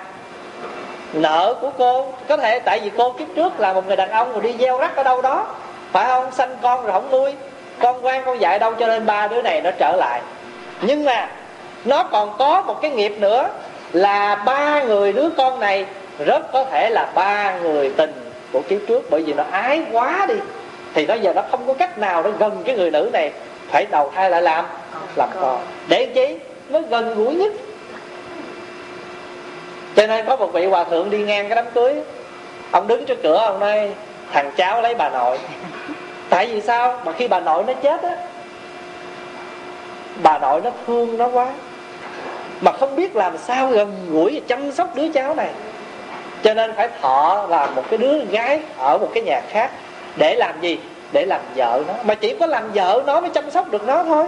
nợ 1.13 1.55
của 1.61 1.71
cô. 1.79 2.07
Có 2.29 2.37
thể 2.37 2.59
tại 2.59 2.81
vì 2.81 2.91
cô 2.99 3.13
kiếp 3.13 3.29
trước 3.37 3.61
là 3.61 3.73
một 3.73 3.87
người 3.87 3.97
đàn 3.97 4.11
ông 4.11 4.33
rồi 4.33 4.43
đi 4.43 4.55
gieo 4.61 4.79
rắc 4.79 4.97
ở 4.97 5.03
đâu 5.03 5.23
đó. 5.23 5.47
Phải 5.93 6.07
không? 6.07 6.33
Sanh 6.33 6.57
con 6.63 6.83
rồi 6.83 6.93
không 6.93 7.11
nuôi. 7.11 7.35
Con 7.79 8.05
quan 8.05 8.23
con 8.25 8.41
dạy 8.41 8.59
đâu 8.59 8.75
cho 8.79 8.87
nên 8.87 9.07
ba 9.07 9.29
đứa 9.29 9.43
này 9.43 9.61
nó 9.61 9.71
trở 9.79 9.97
lại. 9.97 10.21
Nhưng 10.81 11.05
mà 11.05 11.29
nó 11.85 12.03
còn 12.03 12.35
có 12.39 12.63
một 12.63 12.83
cái 12.83 12.91
nghiệp 12.91 13.17
nữa 13.19 13.49
là 13.93 14.35
ba 14.35 14.83
người 14.83 15.13
đứa 15.13 15.29
con 15.37 15.61
này 15.61 15.87
rất 16.27 16.53
có 16.53 16.65
thể 16.65 16.91
là 16.91 17.07
ba 17.15 17.59
người 17.63 17.93
tình 17.97 18.31
của 18.53 18.63
kiếp 18.69 18.79
trước. 18.89 19.11
Bởi 19.11 19.23
vì 19.23 19.33
nó 19.33 19.45
ái 19.51 19.83
quá 19.93 20.27
đi, 20.29 20.35
thì 20.95 21.07
nó 21.07 21.15
giờ 21.15 21.33
nó 21.33 21.43
không 21.51 21.67
có 21.67 21.75
cách 21.75 21.99
nào 21.99 22.23
nó 22.23 22.31
gần 22.31 22.63
cái 22.65 22.77
người 22.77 22.91
nữ 22.91 23.11
này. 23.13 23.33
Phải 23.71 23.87
đầu 23.91 24.13
thai 24.15 24.31
lại 24.31 24.43
làm 24.43 24.65
làm 25.17 25.29
con. 25.41 25.61
Để 25.89 26.07
chi? 26.15 26.37
Nó 26.69 26.81
gần 26.81 27.15
gũi 27.15 27.35
nhất 27.35 27.53
cho 29.97 30.07
nên 30.07 30.27
có 30.27 30.37
một 30.37 30.53
vị 30.53 30.67
hòa 30.67 30.85
thượng 30.85 31.11
đi 31.11 31.19
ngang 31.19 31.49
cái 31.49 31.57
đám 31.57 31.65
cưới. 31.75 31.95
Ông 32.71 32.87
đứng 32.87 33.05
trước 33.07 33.23
cửa, 33.23 33.37
ông 33.37 33.61
nói, 33.61 33.91
thằng 34.33 34.51
cháu 34.57 34.83
lấy 34.83 34.95
bà 34.95 35.11
nội. 35.11 35.39
Tại 36.31 36.47
vì 36.47 36.61
sao? 36.61 37.01
Mà 37.05 37.13
khi 37.13 37.29
bà 37.29 37.41
nội 37.41 37.65
nó 37.67 37.73
chết 37.73 38.03
á, 38.03 38.17
bà 40.23 40.39
nội 40.39 40.61
nó 40.65 40.71
thương 40.87 41.19
nó 41.19 41.29
quá. 41.29 41.47
Mà 42.61 42.73
không 42.73 42.97
biết 42.97 43.17
làm 43.17 43.39
sao 43.39 43.69
gần 43.69 44.07
gũi 44.11 44.43
chăm 44.49 44.73
sóc 44.73 44.97
đứa 44.97 45.09
cháu 45.09 45.35
này. 45.35 45.51
Cho 46.43 46.55
nên 46.55 46.75
phải 46.77 46.89
thọ 47.01 47.47
là 47.49 47.67
một 47.67 47.83
cái 47.91 47.99
đứa 47.99 48.25
gái 48.25 48.61
ở 48.79 48.99
một 48.99 49.11
cái 49.15 49.23
nhà 49.23 49.41
khác 49.51 49.71
để 50.17 50.35
làm 50.35 50.61
gì? 50.61 50.79
Để 51.13 51.27
làm 51.27 51.41
vợ 51.57 51.83
nó. 51.89 51.95
Mà 52.03 52.15
chỉ 52.15 52.37
có 52.41 52.47
làm 52.47 52.73
vợ 52.73 53.03
nó 53.07 53.21
mới 53.21 53.31
chăm 53.31 53.51
sóc 53.51 53.71
được 53.71 53.87
nó 53.87 54.05
thôi 54.05 54.25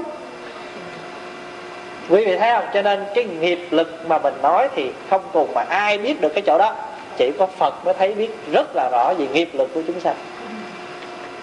quý 2.09 2.25
vị 2.25 2.37
thấy 2.37 2.51
không? 2.51 2.65
Cho 2.75 2.83
nên 2.83 3.05
cái 3.15 3.25
nghiệp 3.25 3.67
lực 3.71 3.99
mà 4.07 4.19
mình 4.19 4.35
nói 4.43 4.69
thì 4.75 4.91
không 5.11 5.23
cùng 5.33 5.55
mà 5.55 5.63
ai 5.69 5.99
biết 5.99 6.21
được 6.21 6.35
cái 6.35 6.43
chỗ 6.47 6.59
đó. 6.59 6.75
Chỉ 7.17 7.33
có 7.39 7.47
phật 7.47 7.85
mới 7.85 7.95
thấy 7.95 8.15
biết 8.15 8.31
rất 8.53 8.77
là 8.77 8.89
rõ 8.93 9.15
về 9.19 9.27
nghiệp 9.33 9.49
lực 9.53 9.69
của 9.75 9.83
chúng 9.87 10.01
sanh. 10.01 10.15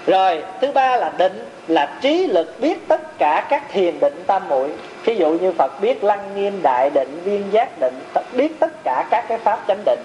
Rồi, 0.08 0.44
thứ 0.62 0.72
ba 0.72 0.98
là 0.98 1.12
định, 1.18 1.50
là 1.68 1.98
trí 2.02 2.28
lực 2.28 2.60
biết 2.60 2.88
tất 2.88 3.18
cả 3.18 3.46
các 3.50 3.64
thiền 3.72 4.00
định 4.00 4.24
tam 4.28 4.50
muội. 4.50 4.70
Ví 5.06 5.16
dụ 5.16 5.30
như 5.30 5.54
phật 5.58 5.82
biết 5.82 6.04
lăng 6.04 6.36
nghiêm 6.36 6.60
đại 6.62 6.90
định, 6.90 7.22
viên 7.24 7.44
giác 7.52 7.80
định 7.80 8.00
biết 8.34 8.60
tất 8.60 8.84
cả 8.84 9.06
các 9.10 9.26
cái 9.30 9.38
pháp 9.38 9.60
chánh 9.68 9.82
định. 9.86 10.00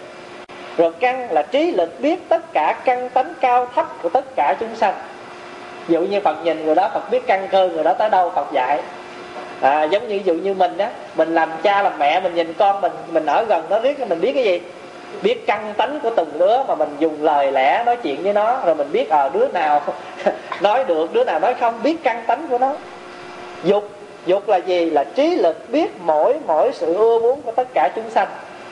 Rồi 0.76 0.92
căn 1.00 1.32
là 1.32 1.42
trí 1.42 1.70
lực 1.70 2.00
biết 2.00 2.28
tất 2.28 2.52
cả 2.52 2.80
căn 2.84 3.10
tánh 3.10 3.34
cao 3.40 3.68
thấp 3.74 3.86
của 4.02 4.08
tất 4.08 4.24
cả 4.36 4.54
chúng 4.60 4.76
sanh. 4.76 4.94
Ví 5.86 5.94
dụ 5.94 6.00
như 6.00 6.20
phật 6.20 6.44
nhìn 6.44 6.64
người 6.64 6.74
đó, 6.74 6.90
phật 6.94 7.10
biết 7.10 7.26
căn 7.26 7.48
cơ 7.50 7.68
người 7.68 7.84
đó 7.84 7.92
tới 7.92 8.10
đâu, 8.10 8.32
phật 8.34 8.52
dạy 8.52 8.80
à, 9.62 9.84
giống 9.84 10.08
như 10.08 10.14
ví 10.14 10.22
dụ 10.24 10.34
như 10.34 10.54
mình 10.54 10.78
á 10.78 10.90
mình 11.14 11.34
làm 11.34 11.50
cha 11.62 11.82
làm 11.82 11.92
mẹ 11.98 12.20
mình 12.20 12.34
nhìn 12.34 12.54
con 12.58 12.80
mình 12.80 12.92
mình 13.12 13.26
ở 13.26 13.44
gần 13.44 13.64
nó 13.70 13.78
biết 13.78 14.08
mình 14.08 14.20
biết 14.20 14.32
cái 14.32 14.44
gì? 14.44 14.60
Biết 15.22 15.46
căn 15.46 15.74
tánh 15.76 16.00
của 16.02 16.10
từng 16.16 16.30
đứa 16.38 16.62
mà 16.62 16.74
mình 16.74 16.96
dùng 16.98 17.22
lời 17.22 17.52
lẽ 17.52 17.82
nói 17.86 17.96
chuyện 17.96 18.22
với 18.22 18.32
nó 18.32 18.60
rồi 18.64 18.74
mình 18.74 18.92
biết 18.92 19.10
ở 19.10 19.18
ờ, 19.18 19.26
à, 19.26 19.28
đứa 19.28 19.48
nào 19.48 19.82
nói 20.60 20.84
được 20.84 21.12
đứa 21.12 21.24
nào 21.24 21.40
nói 21.40 21.54
không 21.60 21.82
biết 21.82 21.96
căn 22.02 22.22
tánh 22.26 22.46
của 22.50 22.58
nó. 22.58 22.74
Dục 23.64 23.88
dục 24.26 24.48
là 24.48 24.56
gì? 24.56 24.90
Là 24.90 25.04
trí 25.04 25.36
lực 25.36 25.70
biết 25.72 25.90
mỗi 26.00 26.34
mỗi 26.46 26.70
sự 26.72 26.94
ưa 26.94 27.18
muốn 27.18 27.42
của 27.42 27.52
tất 27.52 27.68
cả 27.74 27.90
chúng 27.96 28.10
sanh. 28.10 28.28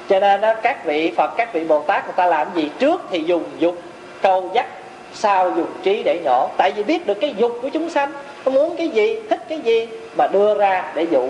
Cho 0.08 0.20
nên 0.20 0.40
đó, 0.40 0.54
các 0.62 0.84
vị 0.84 1.12
phật 1.16 1.30
các 1.36 1.52
vị 1.52 1.64
bồ 1.64 1.82
tát 1.82 2.04
người 2.04 2.14
ta 2.16 2.26
làm 2.26 2.46
gì 2.54 2.70
trước 2.78 3.00
thì 3.10 3.22
dùng 3.26 3.44
dục 3.58 3.74
câu 4.22 4.50
dắt 4.54 4.66
sao 5.14 5.50
dục 5.56 5.68
trí 5.82 6.02
để 6.02 6.20
nhỏ? 6.24 6.48
Tại 6.56 6.72
vì 6.76 6.82
biết 6.82 7.06
được 7.06 7.14
cái 7.20 7.34
dục 7.36 7.58
của 7.62 7.68
chúng 7.68 7.90
sanh. 7.90 8.12
Nó 8.44 8.52
muốn 8.52 8.76
cái 8.76 8.88
gì, 8.88 9.18
thích 9.30 9.40
cái 9.48 9.58
gì 9.58 9.88
mà 10.16 10.26
đưa 10.26 10.54
ra 10.54 10.92
để 10.94 11.06
dụ. 11.10 11.28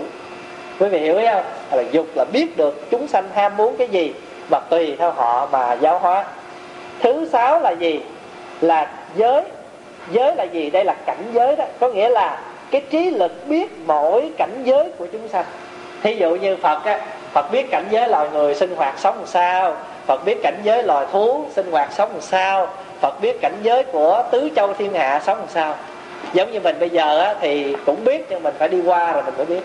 Quý 0.79 0.89
vị 0.89 0.99
hiểu 0.99 1.15
không? 1.15 1.43
Là 1.71 1.83
dục 1.91 2.05
là 2.15 2.25
biết 2.33 2.57
được 2.57 2.91
chúng 2.91 3.07
sanh 3.07 3.29
ham 3.33 3.57
muốn 3.57 3.77
cái 3.77 3.87
gì 3.87 4.13
và 4.49 4.59
tùy 4.69 4.95
theo 4.99 5.11
họ 5.11 5.47
mà 5.51 5.73
giáo 5.73 5.99
hóa. 5.99 6.25
Thứ 6.99 7.29
sáu 7.31 7.59
là 7.59 7.71
gì? 7.71 7.99
Là 8.61 8.87
giới. 9.15 9.43
Giới 10.11 10.35
là 10.35 10.43
gì? 10.43 10.69
Đây 10.69 10.85
là 10.85 10.95
cảnh 11.05 11.23
giới 11.33 11.55
đó. 11.55 11.65
Có 11.79 11.87
nghĩa 11.87 12.09
là 12.09 12.39
cái 12.71 12.81
trí 12.89 13.09
lực 13.09 13.47
biết 13.47 13.71
mỗi 13.85 14.31
cảnh 14.37 14.61
giới 14.63 14.89
của 14.97 15.05
chúng 15.11 15.27
sanh. 15.27 15.45
Thí 16.03 16.15
dụ 16.15 16.35
như 16.35 16.55
phật 16.55 16.85
á, 16.85 16.99
phật 17.33 17.51
biết 17.51 17.71
cảnh 17.71 17.85
giới 17.89 18.07
loài 18.07 18.29
người 18.33 18.55
sinh 18.55 18.75
hoạt 18.75 18.99
sống 18.99 19.17
làm 19.17 19.27
sao? 19.27 19.75
Phật 20.07 20.25
biết 20.25 20.37
cảnh 20.43 20.57
giới 20.63 20.83
loài 20.83 21.05
thú 21.11 21.45
sinh 21.55 21.71
hoạt 21.71 21.89
sống 21.91 22.09
làm 22.11 22.21
sao? 22.21 22.67
Phật 23.01 23.21
biết 23.21 23.41
cảnh 23.41 23.55
giới 23.63 23.83
của 23.83 24.23
tứ 24.31 24.49
châu 24.55 24.73
thiên 24.73 24.93
hạ 24.93 25.21
sống 25.25 25.37
làm 25.37 25.47
sao. 25.49 25.75
Giống 26.33 26.51
như 26.51 26.59
mình 26.59 26.79
bây 26.79 26.89
giờ 26.89 27.19
á, 27.19 27.35
thì 27.41 27.75
cũng 27.85 28.05
biết 28.05 28.25
nhưng 28.29 28.43
mình 28.43 28.53
phải 28.57 28.69
đi 28.69 28.81
qua 28.85 29.11
rồi 29.11 29.23
mình 29.23 29.33
mới 29.37 29.45
biết. 29.45 29.61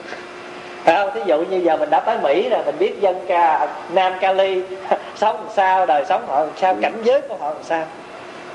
Phải 0.85 0.97
không? 0.97 1.11
Thí 1.15 1.21
dụ 1.27 1.39
như 1.39 1.57
giờ 1.57 1.77
mình 1.77 1.91
đã 1.91 2.01
tới 2.01 2.17
mỹ 2.23 2.49
rồi 2.49 2.61
mình 2.67 2.75
biết 2.79 3.01
dân 3.01 3.25
ca 3.29 3.69
nam 3.93 4.13
cali 4.21 4.63
sống 5.17 5.37
làm 5.37 5.49
sao 5.57 5.87
đời 5.87 6.05
sống 6.09 6.27
họ 6.27 6.41
làm 6.41 6.51
sao 6.57 6.77
cảnh 6.83 6.95
giới 7.05 7.21
của 7.21 7.37
họ 7.41 7.49
làm 7.49 7.63
sao. 7.63 7.85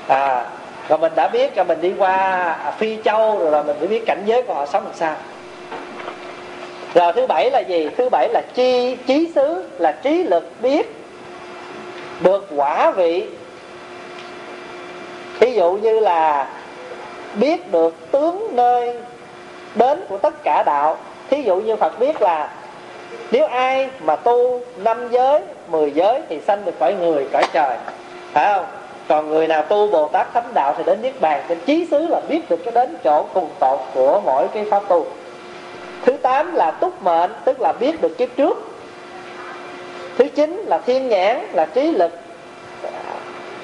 À 0.08 0.44
rồi 0.88 0.98
mình 0.98 1.12
đã 1.16 1.28
biết 1.28 1.56
rồi 1.56 1.64
mình 1.64 1.80
đi 1.80 1.92
qua 1.98 2.56
phi 2.78 2.98
châu 3.04 3.38
rồi, 3.38 3.50
rồi 3.50 3.64
mình 3.64 3.76
mới 3.78 3.88
biết 3.88 4.06
cảnh 4.06 4.22
giới 4.26 4.42
của 4.42 4.54
họ 4.54 4.66
sống 4.66 4.84
làm 4.84 4.94
sao. 4.94 5.16
Rồi 6.94 7.12
thứ 7.12 7.26
bảy 7.26 7.50
là 7.50 7.60
gì? 7.60 7.88
Thứ 7.96 8.08
bảy 8.08 8.28
là 8.28 8.42
chi 8.54 8.96
trí 9.06 9.32
xứ 9.34 9.68
là 9.78 9.92
trí 9.92 10.22
lực 10.22 10.50
biết 10.62 10.94
được 12.20 12.46
quả 12.56 12.90
vị 12.90 13.26
ví 15.42 15.54
dụ 15.54 15.72
như 15.72 16.00
là 16.00 16.46
biết 17.34 17.72
được 17.72 17.94
tướng 18.10 18.48
nơi 18.52 18.94
đến 19.74 20.04
của 20.08 20.18
tất 20.18 20.42
cả 20.44 20.62
đạo. 20.62 20.96
Thí 21.30 21.42
dụ 21.42 21.56
như 21.56 21.76
phật 21.76 21.98
biết 21.98 22.22
là 22.22 22.50
nếu 23.30 23.46
ai 23.46 23.88
mà 24.00 24.16
tu 24.16 24.60
năm 24.76 25.08
giới, 25.10 25.40
mười 25.68 25.90
giới 25.90 26.20
thì 26.28 26.40
sanh 26.46 26.64
được 26.64 26.72
cõi 26.78 26.94
người, 26.94 27.28
cõi 27.32 27.42
trời. 27.52 27.76
Phải 28.32 28.54
không? 28.54 28.66
Còn 29.08 29.28
người 29.28 29.48
nào 29.48 29.62
tu 29.62 29.86
bồ 29.90 30.08
tát 30.08 30.34
thánh 30.34 30.54
đạo 30.54 30.74
thì 30.78 30.84
đến 30.84 31.02
niết 31.02 31.20
bàn, 31.20 31.42
trên 31.48 31.58
chí 31.66 31.86
xứ 31.90 32.06
là 32.06 32.20
biết 32.28 32.50
được 32.50 32.64
cái 32.64 32.72
đến 32.74 32.96
chỗ 33.04 33.24
cùng 33.34 33.48
tột 33.60 33.80
của 33.94 34.20
mỗi 34.24 34.48
cái 34.48 34.64
pháp 34.70 34.82
tu. 34.88 35.06
Thứ 36.06 36.12
tám 36.12 36.54
là 36.54 36.70
túc 36.70 37.02
mệnh, 37.02 37.30
tức 37.44 37.60
là 37.60 37.72
biết 37.72 38.02
được 38.02 38.18
kiếp 38.18 38.28
trước. 38.36 38.72
Thứ 40.18 40.24
chín 40.34 40.64
là 40.66 40.78
thiên 40.78 41.08
nhãn, 41.08 41.46
là 41.52 41.66
trí 41.66 41.92
lực 41.92 42.12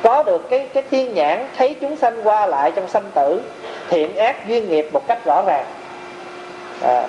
có 0.02 0.22
được 0.22 0.50
cái 0.50 0.66
cái 0.74 0.82
thiên 0.90 1.14
nhãn 1.14 1.46
thấy 1.56 1.76
chúng 1.80 1.96
sanh 1.96 2.28
qua 2.28 2.46
lại 2.46 2.72
trong 2.76 2.88
sanh 2.88 3.04
tử 3.14 3.40
thiện 3.88 4.16
ác 4.16 4.48
duyên 4.48 4.68
nghiệp 4.68 4.88
một 4.92 5.06
cách 5.06 5.24
rõ 5.24 5.42
ràng. 5.46 5.64
À, 6.82 7.06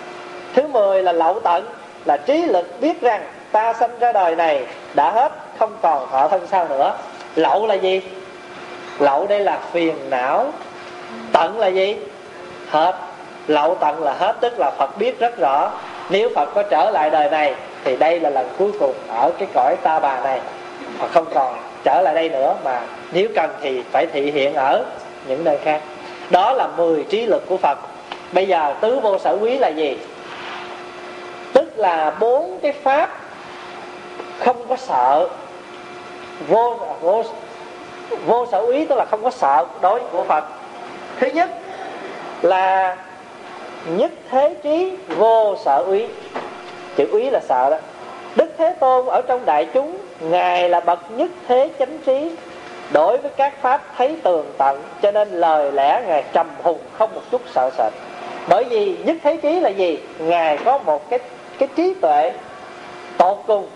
thứ 0.54 0.68
mười 0.68 1.04
là 1.04 1.12
lậu 1.12 1.40
tận 1.40 1.66
là 2.06 2.18
trí 2.18 2.42
lực 2.42 2.82
biết 2.82 3.02
rằng 3.02 3.24
ta 3.52 3.74
sanh 3.74 4.00
ra 4.00 4.12
đời 4.12 4.36
này 4.36 4.66
đã 4.94 5.12
hết 5.12 5.32
không 5.60 5.78
còn 5.82 6.08
thọ 6.12 6.28
thân 6.28 6.48
sau 6.48 6.68
nữa. 6.68 6.94
Lậu 7.36 7.68
là 7.68 7.74
gì? 7.74 8.02
Lậu 9.00 9.28
đây 9.28 9.40
là 9.40 9.60
phiền 9.72 9.96
não. 10.10 10.52
Tận 11.32 11.60
là 11.60 11.68
gì? 11.68 11.98
Hết. 12.70 12.96
Lậu 13.48 13.76
tận 13.76 14.04
là 14.04 14.14
hết 14.14 14.36
tức 14.42 14.60
là 14.60 14.72
phật 14.72 14.98
biết 14.98 15.20
rất 15.20 15.38
rõ. 15.38 15.72
Nếu 16.10 16.30
phật 16.36 16.50
có 16.56 16.64
trở 16.64 16.90
lại 16.90 17.10
đời 17.10 17.30
này 17.30 17.56
thì 17.84 17.98
đây 17.98 18.20
là 18.20 18.30
lần 18.30 18.50
cuối 18.58 18.72
cùng 18.80 18.94
ở 19.10 19.32
cái 19.40 19.48
cõi 19.54 19.76
ta 19.84 20.00
bà 20.00 20.20
này 20.20 20.40
mà 21.00 21.08
không 21.08 21.26
còn 21.34 21.69
trở 21.84 22.02
lại 22.02 22.16
đây 22.16 22.30
nữa, 22.30 22.56
mà 22.64 22.82
nếu 23.12 23.28
cần 23.36 23.50
thì 23.62 23.84
phải 23.92 24.06
thị 24.06 24.32
hiện 24.32 24.54
ở 24.54 24.84
những 25.28 25.44
nơi 25.44 25.58
khác. 25.64 25.82
Đó 26.30 26.54
là 26.54 26.68
10 26.68 27.04
trí 27.04 27.26
lực 27.26 27.44
của 27.48 27.58
phật. 27.58 27.78
Bây 28.32 28.48
giờ 28.48 28.74
tứ 28.82 29.00
vô 29.00 29.18
sở 29.18 29.38
quý 29.42 29.58
là 29.58 29.68
gì? 29.68 29.98
Tức 31.54 31.78
là 31.78 32.12
bốn 32.20 32.60
cái 32.62 32.72
pháp 32.72 33.10
không 34.40 34.68
có 34.70 34.76
sợ. 34.76 35.28
Vô 36.48 36.80
vô 37.02 37.24
vô 38.26 38.46
sở 38.52 38.60
úy 38.60 38.86
tức 38.86 38.96
là 38.96 39.06
không 39.06 39.24
có 39.24 39.32
sợ 39.32 39.66
đối 39.82 40.00
của 40.00 40.24
phật. 40.24 40.44
Thứ 41.20 41.28
nhất 41.28 41.50
là 42.42 42.98
nhất 43.86 44.12
thế 44.30 44.56
trí 44.64 44.98
vô 45.08 45.56
sở 45.66 45.84
úy 45.88 46.08
chữ 46.96 47.08
úy 47.12 47.30
là 47.30 47.40
sợ 47.50 47.70
đó 47.70 47.78
đức 48.40 48.52
thế 48.58 48.76
tôn 48.80 49.06
ở 49.06 49.22
trong 49.28 49.46
đại 49.46 49.68
chúng 49.74 49.98
ngài 50.20 50.70
là 50.70 50.80
bậc 50.80 51.00
nhất 51.12 51.30
thế 51.48 51.70
chánh 51.80 51.98
trí. 52.06 52.32
Đối 52.92 53.18
với 53.18 53.32
các 53.38 53.54
pháp 53.62 53.82
thấy 53.98 54.18
tường 54.24 54.46
tận 54.58 54.84
cho 55.02 55.12
nên 55.12 55.30
lời 55.32 55.72
lẽ 55.72 56.04
ngài 56.08 56.24
trầm 56.34 56.48
hùng 56.64 56.80
không 56.98 57.16
một 57.16 57.22
chút 57.32 57.42
sợ 57.56 57.70
sệt. 57.78 57.94
Bởi 58.48 58.64
vì 58.64 58.98
nhất 59.06 59.18
thế 59.24 59.38
trí 59.38 59.60
là 59.60 59.70
gì? 59.70 60.00
Ngài 60.20 60.58
có 60.58 60.78
một 60.78 61.10
cái 61.10 61.20
cái 61.60 61.70
trí 61.76 61.94
tuệ 61.94 62.32
tột 63.18 63.38
cùng. 63.48 63.68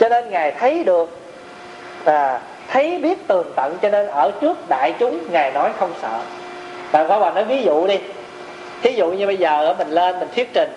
Cho 0.00 0.08
nên 0.08 0.30
ngài 0.30 0.52
thấy 0.52 0.84
được 0.84 1.18
à, 2.04 2.40
thấy 2.68 2.98
biết 2.98 3.28
tường 3.28 3.52
tận 3.56 3.76
cho 3.82 3.90
nên 3.90 4.06
ở 4.06 4.30
trước 4.40 4.68
đại 4.68 4.94
chúng 4.98 5.18
ngài 5.32 5.52
nói 5.52 5.70
không 5.78 5.92
sợ. 6.02 6.18
Bạn 6.92 7.08
có 7.08 7.20
bà 7.20 7.30
nói 7.30 7.44
ví 7.44 7.62
dụ 7.62 7.86
đi. 7.86 7.98
Thí 8.82 8.92
dụ 8.92 9.10
như 9.10 9.26
bây 9.26 9.36
giờ 9.36 9.74
mình 9.78 9.90
lên 9.90 10.18
mình 10.18 10.28
thuyết 10.34 10.50
trình 10.54 10.72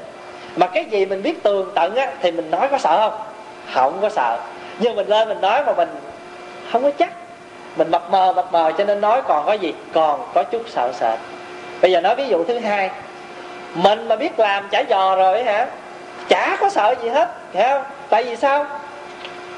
mà 0.55 0.67
cái 0.67 0.85
gì 0.85 1.05
mình 1.05 1.23
biết 1.23 1.43
tường 1.43 1.71
tận 1.75 1.95
á, 1.95 2.07
thì 2.21 2.31
mình 2.31 2.51
nói 2.51 2.67
có 2.71 2.77
sợ 2.77 2.97
không? 2.99 3.19
Không 3.73 3.97
có 4.01 4.09
sợ. 4.09 4.37
Nhưng 4.79 4.95
mình 4.95 5.07
lên 5.07 5.27
mình 5.27 5.41
nói 5.41 5.63
mà 5.65 5.73
mình 5.73 5.89
không 6.71 6.83
có 6.83 6.91
chắc. 6.99 7.11
Mình 7.75 7.91
mập 7.91 8.11
mờ 8.11 8.33
mập 8.33 8.53
mờ 8.53 8.71
cho 8.77 8.85
nên 8.85 9.01
nói 9.01 9.21
còn 9.27 9.45
có 9.45 9.53
gì? 9.53 9.73
Còn 9.93 10.19
có 10.33 10.43
chút 10.43 10.61
sợ 10.67 10.91
sệt. 10.93 11.19
Bây 11.81 11.91
giờ 11.91 12.01
nói 12.01 12.15
ví 12.15 12.27
dụ 12.27 12.43
thứ 12.43 12.59
hai. 12.59 12.89
Mình 13.75 14.07
mà 14.07 14.15
biết 14.15 14.39
làm 14.39 14.67
chả 14.69 14.83
giò 14.89 15.15
rồi 15.15 15.43
hả? 15.43 15.67
Chả 16.29 16.57
có 16.59 16.69
sợ 16.69 16.95
gì 17.01 17.09
hết, 17.09 17.29
hiểu 17.53 17.67
không? 17.69 17.83
Tại 18.09 18.23
vì 18.23 18.35
sao? 18.35 18.65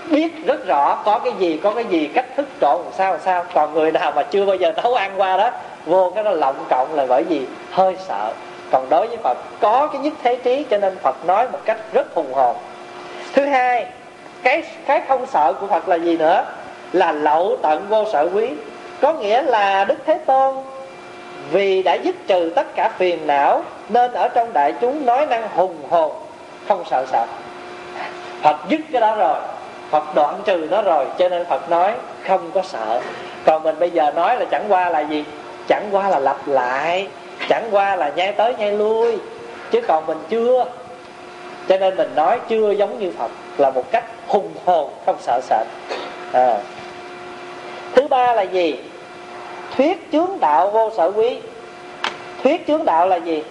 Biết 0.09 0.45
rất 0.45 0.65
rõ 0.65 0.95
có 1.05 1.19
cái 1.19 1.33
gì, 1.39 1.59
có 1.63 1.71
cái 1.71 1.83
gì, 1.83 2.09
cách 2.13 2.25
thức 2.35 2.47
trộn 2.61 2.81
làm 2.83 2.93
sao 2.97 3.11
làm 3.11 3.21
sao. 3.25 3.45
Còn 3.53 3.73
người 3.73 3.91
nào 3.91 4.11
mà 4.15 4.23
chưa 4.23 4.45
bao 4.45 4.55
giờ 4.55 4.71
nấu 4.83 4.93
ăn 4.93 5.11
qua 5.17 5.37
đó, 5.37 5.49
vô 5.85 6.11
cái 6.15 6.23
nó 6.23 6.31
lộng 6.31 6.65
cộng 6.69 6.95
là 6.95 7.05
bởi 7.09 7.23
vì 7.23 7.41
hơi 7.71 7.95
sợ 8.07 8.31
còn 8.71 8.89
đối 8.89 9.07
với 9.07 9.17
phật, 9.17 9.37
có 9.59 9.87
cái 9.87 10.01
nhất 10.01 10.13
thế 10.23 10.35
trí, 10.35 10.65
cho 10.69 10.77
nên 10.77 10.97
phật 10.97 11.25
nói 11.25 11.47
một 11.51 11.59
cách 11.65 11.77
rất 11.93 12.15
hùng 12.15 12.33
hồn. 12.33 12.55
Thứ 13.33 13.45
hai, 13.45 13.85
cái 14.43 14.63
cái 14.85 15.01
không 15.07 15.25
sợ 15.25 15.53
của 15.53 15.67
phật 15.67 15.89
là 15.89 15.95
gì 15.95 16.17
nữa? 16.17 16.45
Là 16.93 17.11
lậu 17.11 17.57
tận 17.61 17.85
vô 17.89 18.05
sở 18.13 18.29
quý. 18.33 18.49
Có 19.01 19.13
nghĩa 19.13 19.41
là 19.41 19.83
đức 19.83 19.97
thế 20.05 20.17
tôn, 20.25 20.55
vì 21.51 21.83
đã 21.83 21.93
dứt 21.93 22.15
trừ 22.27 22.51
tất 22.55 22.75
cả 22.75 22.89
phiền 22.97 23.27
não, 23.27 23.63
nên 23.89 24.11
ở 24.11 24.27
trong 24.27 24.53
đại 24.53 24.73
chúng 24.81 25.05
nói 25.05 25.25
năng 25.25 25.49
hùng 25.55 25.77
hồn, 25.89 26.11
không 26.67 26.83
sợ 26.89 27.05
sợ 27.11 27.25
phật 28.41 28.57
dứt 28.69 28.81
cái 28.91 29.01
đó 29.01 29.15
rồi, 29.15 29.39
phật 29.89 30.15
đoạn 30.15 30.35
trừ 30.45 30.67
nó 30.71 30.81
rồi, 30.81 31.05
cho 31.17 31.29
nên 31.29 31.45
phật 31.45 31.69
nói 31.69 31.93
không 32.27 32.51
có 32.51 32.61
sợ. 32.61 33.01
Còn 33.45 33.63
mình 33.63 33.79
bây 33.79 33.91
giờ 33.91 34.11
nói 34.11 34.37
là 34.39 34.45
chẳng 34.51 34.65
qua 34.69 34.89
là 34.89 34.99
gì? 34.99 35.25
Chẳng 35.67 35.87
qua 35.91 36.09
là 36.09 36.19
lặp 36.19 36.47
lại 36.47 37.07
chẳng 37.49 37.67
qua 37.71 37.95
là 37.95 38.11
nhai 38.15 38.31
tới 38.31 38.55
nhai 38.55 38.71
lui, 38.71 39.17
chứ 39.71 39.81
còn 39.87 40.05
mình 40.05 40.17
chưa. 40.29 40.65
Cho 41.67 41.77
nên 41.77 41.97
mình 41.97 42.15
nói 42.15 42.39
chưa 42.49 42.71
giống 42.71 42.99
như 42.99 43.11
phật 43.17 43.31
là 43.57 43.69
một 43.69 43.91
cách 43.91 44.03
hùng 44.27 44.51
hồn, 44.65 44.89
không 45.05 45.15
sợ 45.19 45.39
sệt. 45.43 45.67
À. 46.33 46.57
thứ 47.95 48.07
ba 48.07 48.33
là 48.33 48.41
gì? 48.41 48.79
Thuyết 49.77 50.11
chướng 50.11 50.39
đạo 50.39 50.69
vô 50.71 50.91
sở 50.97 51.11
quý. 51.11 51.37
Thuyết 52.43 52.67
chướng 52.67 52.85
đạo 52.85 53.07
là 53.07 53.15
gì? 53.15 53.43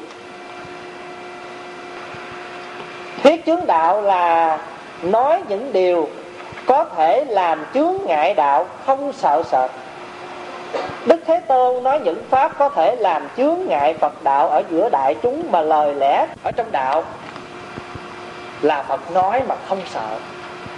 Thuyết 3.23 3.47
chướng 3.47 3.67
đạo 3.67 4.03
là 4.03 4.59
nói 5.03 5.43
những 5.49 5.73
điều 5.73 6.09
có 6.67 6.85
thể 6.97 7.25
làm 7.25 7.65
chướng 7.75 7.95
ngại 8.07 8.35
đạo, 8.35 8.67
không 8.87 9.13
sợ 9.13 9.43
sệt. 9.51 9.71
Đức 11.07 11.21
Thế 11.27 11.41
Tôn 11.49 11.83
nói 11.83 12.01
những 12.01 12.23
pháp 12.31 12.59
có 12.59 12.69
thể 12.69 12.97
làm 12.97 13.29
chướng 13.37 13.59
ngại 13.67 13.95
Phật 13.95 14.25
đạo 14.25 14.49
ở 14.49 14.63
giữa 14.71 14.89
đại 14.89 15.15
chúng 15.23 15.53
mà 15.53 15.61
lời 15.61 15.95
lẽ 15.95 16.27
ở 16.45 16.53
trong 16.53 16.73
đạo 16.73 17.05
là 18.63 18.83
Phật 18.83 19.11
nói 19.11 19.43
mà 19.49 19.55
không 19.69 19.81
sợ. 19.95 20.19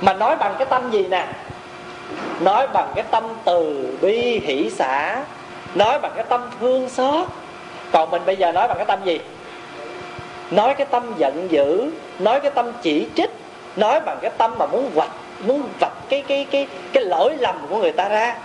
Mà 0.01 0.13
nói 0.13 0.37
bằng 0.37 0.55
cái 0.59 0.67
tâm 0.67 0.91
gì 0.91 1.07
nè? 1.09 1.27
Nói 2.41 2.69
bằng 2.69 2.93
cái 2.95 3.05
tâm 3.11 3.25
từ 3.45 3.89
bi 4.03 4.41
hỷ 4.45 4.71
xã 4.71 5.23
nói 5.75 5.99
bằng 5.99 6.13
cái 6.15 6.25
tâm 6.29 6.51
thương 6.61 6.89
xót. 6.89 7.27
Còn 7.93 8.11
mình 8.11 8.23
bây 8.27 8.37
giờ 8.37 8.53
nói 8.53 8.69
bằng 8.69 8.77
cái 8.77 8.87
tâm 8.87 8.99
gì? 9.05 9.21
Nói 10.51 10.75
cái 10.75 10.87
tâm 10.91 11.13
giận 11.17 11.47
dữ, 11.51 11.91
nói 12.19 12.41
cái 12.41 12.51
tâm 12.51 12.73
chỉ 12.83 13.09
trích, 13.15 13.31
nói 13.77 14.01
bằng 14.01 14.19
cái 14.23 14.31
tâm 14.39 14.55
mà 14.59 14.67
muốn 14.67 14.91
vạch 14.95 15.11
muốn 15.47 15.63
vạch 15.81 15.93
cái 16.09 16.25
cái 16.29 16.47
cái 16.51 16.67
cái 16.93 17.05
lỗi 17.05 17.37
lầm 17.39 17.57
của 17.69 17.77
người 17.77 17.93
ta 17.93 18.09
ra 18.09 18.37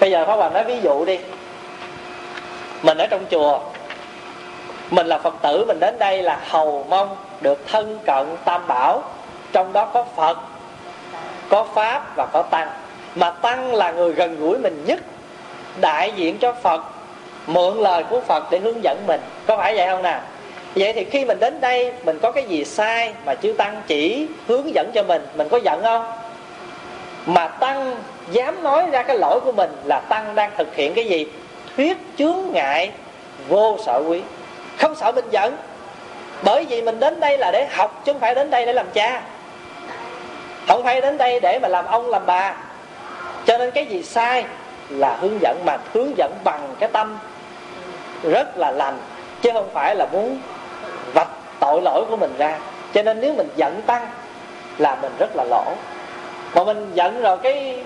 bây 0.00 0.10
giờ 0.10 0.24
pháp 0.26 0.34
hoàng 0.34 0.52
nói 0.52 0.64
ví 0.64 0.80
dụ 0.82 1.04
đi. 1.04 1.18
Mình 2.82 2.98
ở 2.98 3.06
trong 3.06 3.24
chùa, 3.30 3.60
mình 4.90 5.06
là 5.06 5.18
phật 5.18 5.34
tử, 5.42 5.64
mình 5.68 5.80
đến 5.80 5.98
đây 5.98 6.22
là 6.22 6.40
hầu 6.48 6.86
mong 6.88 7.16
được 7.40 7.66
thân 7.66 7.98
cận 8.06 8.26
tam 8.44 8.66
bảo. 8.66 9.02
Trong 9.52 9.72
đó 9.72 9.84
có 9.84 10.04
phật, 10.16 10.38
có 11.48 11.66
pháp 11.74 12.16
và 12.16 12.26
có 12.32 12.42
tăng. 12.42 12.68
Mà 13.14 13.30
tăng 13.30 13.74
là 13.74 13.90
người 13.90 14.12
gần 14.12 14.36
gũi 14.40 14.58
mình 14.58 14.84
nhất, 14.86 15.00
đại 15.80 16.12
diện 16.16 16.38
cho 16.38 16.52
phật, 16.52 16.80
mượn 17.46 17.76
lời 17.76 18.04
của 18.10 18.20
phật 18.20 18.50
để 18.50 18.58
hướng 18.58 18.84
dẫn 18.84 18.98
mình. 19.06 19.20
Có 19.46 19.56
phải 19.56 19.76
vậy 19.76 19.86
không 19.86 20.02
nào? 20.02 20.20
Vậy 20.74 20.92
thì 20.92 21.04
khi 21.04 21.24
mình 21.24 21.38
đến 21.40 21.60
đây, 21.60 21.92
mình 22.04 22.18
có 22.22 22.32
cái 22.32 22.44
gì 22.44 22.64
sai 22.64 23.12
mà 23.26 23.34
chư 23.34 23.52
tăng 23.52 23.82
chỉ 23.86 24.26
hướng 24.48 24.74
dẫn 24.74 24.90
cho 24.94 25.02
mình 25.02 25.26
mình 25.34 25.48
có 25.48 25.60
giận 25.64 25.80
không? 25.82 26.12
Mà 27.26 27.48
tăng 27.48 27.96
dám 28.30 28.62
nói 28.62 28.86
ra 28.92 29.02
cái 29.02 29.18
lỗi 29.18 29.40
của 29.40 29.52
mình 29.52 29.70
là 29.84 30.00
tăng 30.08 30.34
đang 30.34 30.50
thực 30.58 30.74
hiện 30.74 30.94
cái 30.94 31.04
gì? 31.04 31.26
Thuyết 31.76 31.98
chướng 32.18 32.38
ngại, 32.52 32.90
vô 33.48 33.78
sở 33.86 34.02
quý. 34.08 34.22
Không 34.78 34.94
sợ 34.94 35.12
mình 35.12 35.24
giận. 35.30 35.56
Bởi 36.42 36.64
vì 36.64 36.82
mình 36.82 37.00
đến 37.00 37.20
đây 37.20 37.38
là 37.38 37.50
để 37.52 37.66
học, 37.70 38.02
chứ 38.04 38.12
không 38.12 38.20
phải 38.20 38.34
đến 38.34 38.50
đây 38.50 38.66
để 38.66 38.72
làm 38.72 38.86
cha. 38.94 39.22
Không 40.68 40.82
phải 40.82 41.00
đến 41.00 41.18
đây 41.18 41.40
để 41.40 41.58
mà 41.62 41.68
làm 41.68 41.84
ông, 41.84 42.10
làm 42.10 42.26
bà. 42.26 42.54
Cho 43.46 43.58
nên 43.58 43.70
cái 43.70 43.86
gì 43.86 44.02
sai 44.02 44.44
là 44.88 45.16
hướng 45.20 45.40
dẫn, 45.40 45.62
mà 45.64 45.76
hướng 45.92 46.18
dẫn 46.18 46.32
bằng 46.44 46.74
cái 46.78 46.88
tâm 46.92 47.18
rất 48.22 48.58
là 48.58 48.70
lành, 48.70 48.98
chứ 49.42 49.50
không 49.52 49.68
phải 49.72 49.96
là 49.96 50.06
muốn 50.12 50.38
vạch 51.14 51.28
tội 51.60 51.80
lỗi 51.82 52.04
của 52.10 52.16
mình 52.16 52.34
ra. 52.38 52.58
Cho 52.94 53.02
nên 53.02 53.20
nếu 53.20 53.34
mình 53.34 53.48
giận 53.56 53.82
tăng 53.82 54.06
là 54.78 54.96
mình 55.02 55.12
rất 55.18 55.36
là 55.36 55.44
lỗ 55.44 55.64
mà 56.54 56.64
mình 56.64 56.90
giận 56.94 57.22
rồi, 57.22 57.38
cái 57.42 57.78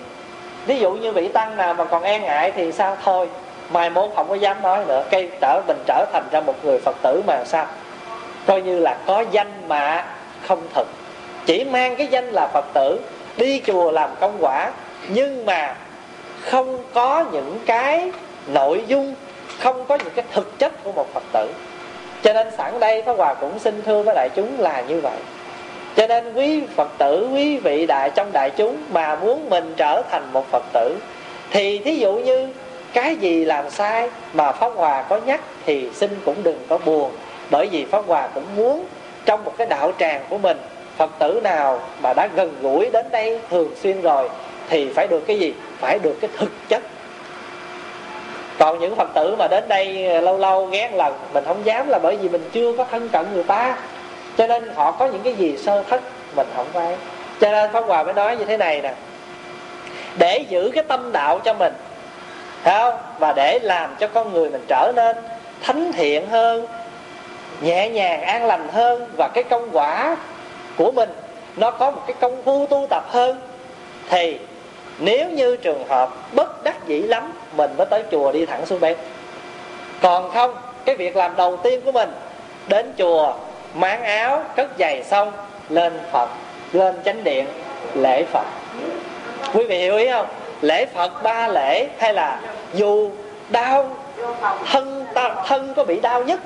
ví 0.65 0.79
dụ 0.79 0.91
như 0.91 1.11
vị 1.11 1.27
tăng 1.27 1.57
nào 1.57 1.73
mà 1.73 1.85
còn 1.85 2.03
e 2.03 2.19
ngại 2.19 2.51
thì 2.51 2.71
sao? 2.71 2.97
Thôi, 3.03 3.29
mai 3.69 3.89
mốt 3.89 4.09
không 4.15 4.29
có 4.29 4.35
dám 4.35 4.61
nói 4.61 4.85
nữa. 4.87 5.03
Cây 5.09 5.29
trở 5.41 5.61
mình 5.67 5.77
trở 5.87 6.05
thành 6.13 6.23
ra 6.31 6.41
một 6.41 6.65
người 6.65 6.79
phật 6.79 6.95
tử 7.01 7.21
mà 7.27 7.43
sao? 7.45 7.65
Coi 8.47 8.61
như 8.61 8.79
là 8.79 8.97
có 9.05 9.23
danh 9.31 9.67
mà 9.67 10.05
không 10.47 10.61
thực. 10.73 10.87
Chỉ 11.45 11.63
mang 11.63 11.95
cái 11.95 12.07
danh 12.07 12.29
là 12.29 12.47
phật 12.53 12.65
tử, 12.73 12.99
đi 13.37 13.61
chùa 13.65 13.91
làm 13.91 14.09
công 14.19 14.37
quả, 14.39 14.71
nhưng 15.07 15.45
mà 15.45 15.75
không 16.41 16.79
có 16.93 17.25
những 17.31 17.59
cái 17.65 18.11
nội 18.47 18.83
dung, 18.87 19.15
không 19.59 19.85
có 19.85 19.97
những 20.03 20.13
cái 20.15 20.25
thực 20.31 20.59
chất 20.59 20.83
của 20.83 20.91
một 20.91 21.07
phật 21.13 21.23
tử. 21.33 21.47
Cho 22.23 22.33
nên 22.33 22.47
sẵn 22.57 22.79
đây 22.79 23.01
pháp 23.01 23.13
hòa 23.17 23.33
cũng 23.33 23.59
xin 23.59 23.81
thưa 23.85 24.01
với 24.03 24.15
đại 24.15 24.29
chúng 24.35 24.59
là 24.59 24.83
như 24.87 25.01
vậy 25.01 25.17
cho 25.95 26.07
nên 26.07 26.33
quý 26.33 26.61
phật 26.75 26.89
tử, 26.97 27.29
quý 27.33 27.57
vị 27.57 27.85
đại 27.85 28.11
trong 28.15 28.31
đại 28.33 28.49
chúng 28.49 28.77
mà 28.91 29.15
muốn 29.15 29.49
mình 29.49 29.73
trở 29.77 30.01
thành 30.11 30.23
một 30.33 30.45
phật 30.51 30.63
tử, 30.73 30.95
thì 31.51 31.77
thí 31.77 31.95
dụ 31.95 32.13
như 32.13 32.47
cái 32.93 33.15
gì 33.15 33.45
làm 33.45 33.69
sai 33.69 34.09
mà 34.33 34.51
pháp 34.51 34.71
hòa 34.75 35.01
có 35.01 35.19
nhắc 35.25 35.41
thì 35.65 35.89
xin 35.93 36.09
cũng 36.25 36.43
đừng 36.43 36.59
có 36.69 36.77
buồn. 36.77 37.11
Bởi 37.49 37.67
vì 37.71 37.85
pháp 37.85 38.03
hòa 38.07 38.27
cũng 38.27 38.43
muốn 38.55 38.85
trong 39.25 39.43
một 39.43 39.53
cái 39.57 39.67
đạo 39.67 39.91
tràng 39.99 40.21
của 40.29 40.37
mình, 40.37 40.57
phật 40.97 41.11
tử 41.19 41.39
nào 41.43 41.79
mà 42.01 42.13
đã 42.13 42.29
gần 42.35 42.55
gũi 42.61 42.89
đến 42.93 43.05
đây 43.11 43.39
thường 43.49 43.69
xuyên 43.83 44.01
rồi 44.01 44.29
thì 44.69 44.89
phải 44.93 45.07
được 45.07 45.27
cái 45.27 45.39
gì? 45.39 45.53
Phải 45.79 45.99
được 45.99 46.17
cái 46.21 46.29
thực 46.37 46.51
chất. 46.67 46.83
Còn 48.57 48.79
những 48.79 48.95
phật 48.95 49.09
tử 49.13 49.35
mà 49.35 49.47
đến 49.47 49.63
đây 49.67 49.93
lâu 50.21 50.37
lâu 50.37 50.65
ghé 50.65 50.91
lần, 50.93 51.13
mình 51.33 51.43
không 51.47 51.65
dám 51.65 51.89
là 51.89 51.99
bởi 51.99 52.17
vì 52.17 52.29
mình 52.29 52.49
chưa 52.51 52.73
có 52.77 52.85
thân 52.91 53.09
cận 53.09 53.25
người 53.33 53.43
ta 53.43 53.77
cho 54.37 54.47
nên 54.47 54.71
họ 54.75 54.91
có 54.91 55.05
những 55.05 55.21
cái 55.23 55.33
gì 55.33 55.57
sơ 55.57 55.83
thất 55.83 56.01
mình 56.35 56.47
không 56.55 56.67
phải 56.73 56.95
cho 57.41 57.51
nên 57.51 57.71
pháp 57.71 57.83
hòa 57.87 58.03
mới 58.03 58.13
nói 58.13 58.37
như 58.37 58.45
thế 58.45 58.57
này 58.57 58.81
nè. 58.81 58.93
Để 60.17 60.45
giữ 60.49 60.71
cái 60.73 60.83
tâm 60.87 61.11
đạo 61.11 61.39
cho 61.39 61.53
mình, 61.53 61.73
Thấy 62.63 62.79
không? 62.79 62.99
và 63.19 63.33
để 63.33 63.59
làm 63.61 63.95
cho 63.99 64.07
con 64.07 64.33
người 64.33 64.49
mình 64.49 64.65
trở 64.67 64.91
nên 64.95 65.17
thánh 65.61 65.93
thiện 65.93 66.29
hơn, 66.29 66.65
nhẹ 67.61 67.89
nhàng, 67.89 68.21
an 68.21 68.45
lành 68.45 68.67
hơn. 68.67 69.09
Và 69.17 69.27
cái 69.33 69.43
công 69.43 69.69
quả 69.71 70.17
của 70.77 70.91
mình, 70.91 71.09
nó 71.55 71.71
có 71.71 71.91
một 71.91 72.01
cái 72.07 72.15
công 72.19 72.43
phu 72.43 72.65
tu 72.65 72.87
tập 72.89 73.03
hơn. 73.09 73.37
Thì 74.09 74.39
nếu 74.99 75.29
như 75.29 75.57
trường 75.57 75.87
hợp 75.87 76.09
bất 76.31 76.63
đắc 76.63 76.87
dĩ 76.87 76.99
lắm, 76.99 77.33
mình 77.57 77.71
mới 77.77 77.87
tới 77.89 78.03
chùa 78.11 78.31
đi 78.31 78.45
thẳng 78.45 78.65
xuống 78.65 78.79
bếp. 78.79 78.97
Còn 80.01 80.31
không, 80.31 80.55
cái 80.85 80.95
việc 80.95 81.15
làm 81.15 81.35
đầu 81.35 81.57
tiên 81.57 81.81
của 81.85 81.91
mình, 81.91 82.11
đến 82.67 82.93
chùa 82.97 83.33
máng 83.75 84.03
áo, 84.03 84.43
cất 84.55 84.69
giày 84.79 85.03
xong, 85.03 85.31
lên 85.69 85.99
phật, 86.11 86.29
lên 86.73 86.95
chánh 87.05 87.23
điện, 87.23 87.45
lễ 87.95 88.23
phật. 88.23 88.45
Quý 89.53 89.63
vị 89.63 89.77
hiểu 89.77 89.97
ý 89.97 90.09
không? 90.11 90.27
Lễ 90.61 90.85
phật 90.85 91.23
ba 91.23 91.47
lễ, 91.47 91.87
hay 91.99 92.13
là 92.13 92.39
dù 92.73 93.09
đau, 93.49 93.89
thân 94.71 95.05
thân 95.47 95.73
có 95.75 95.83
bị 95.83 95.99
đau 95.99 96.23
nhất, 96.23 96.39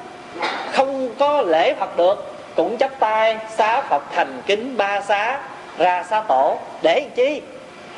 không 0.74 1.10
có 1.20 1.42
lễ 1.42 1.74
phật 1.74 1.98
được, 1.98 2.36
cũng 2.56 2.78
chắp 2.78 3.00
tay, 3.00 3.38
xá 3.58 3.82
phật 3.82 4.04
thành 4.16 4.42
kính 4.46 4.78
ba 4.78 5.02
xá, 5.02 5.40
ra 5.78 6.04
xá 6.10 6.24
tổ. 6.28 6.58
Để 6.82 7.02
làm 7.02 7.10
chi? 7.16 7.42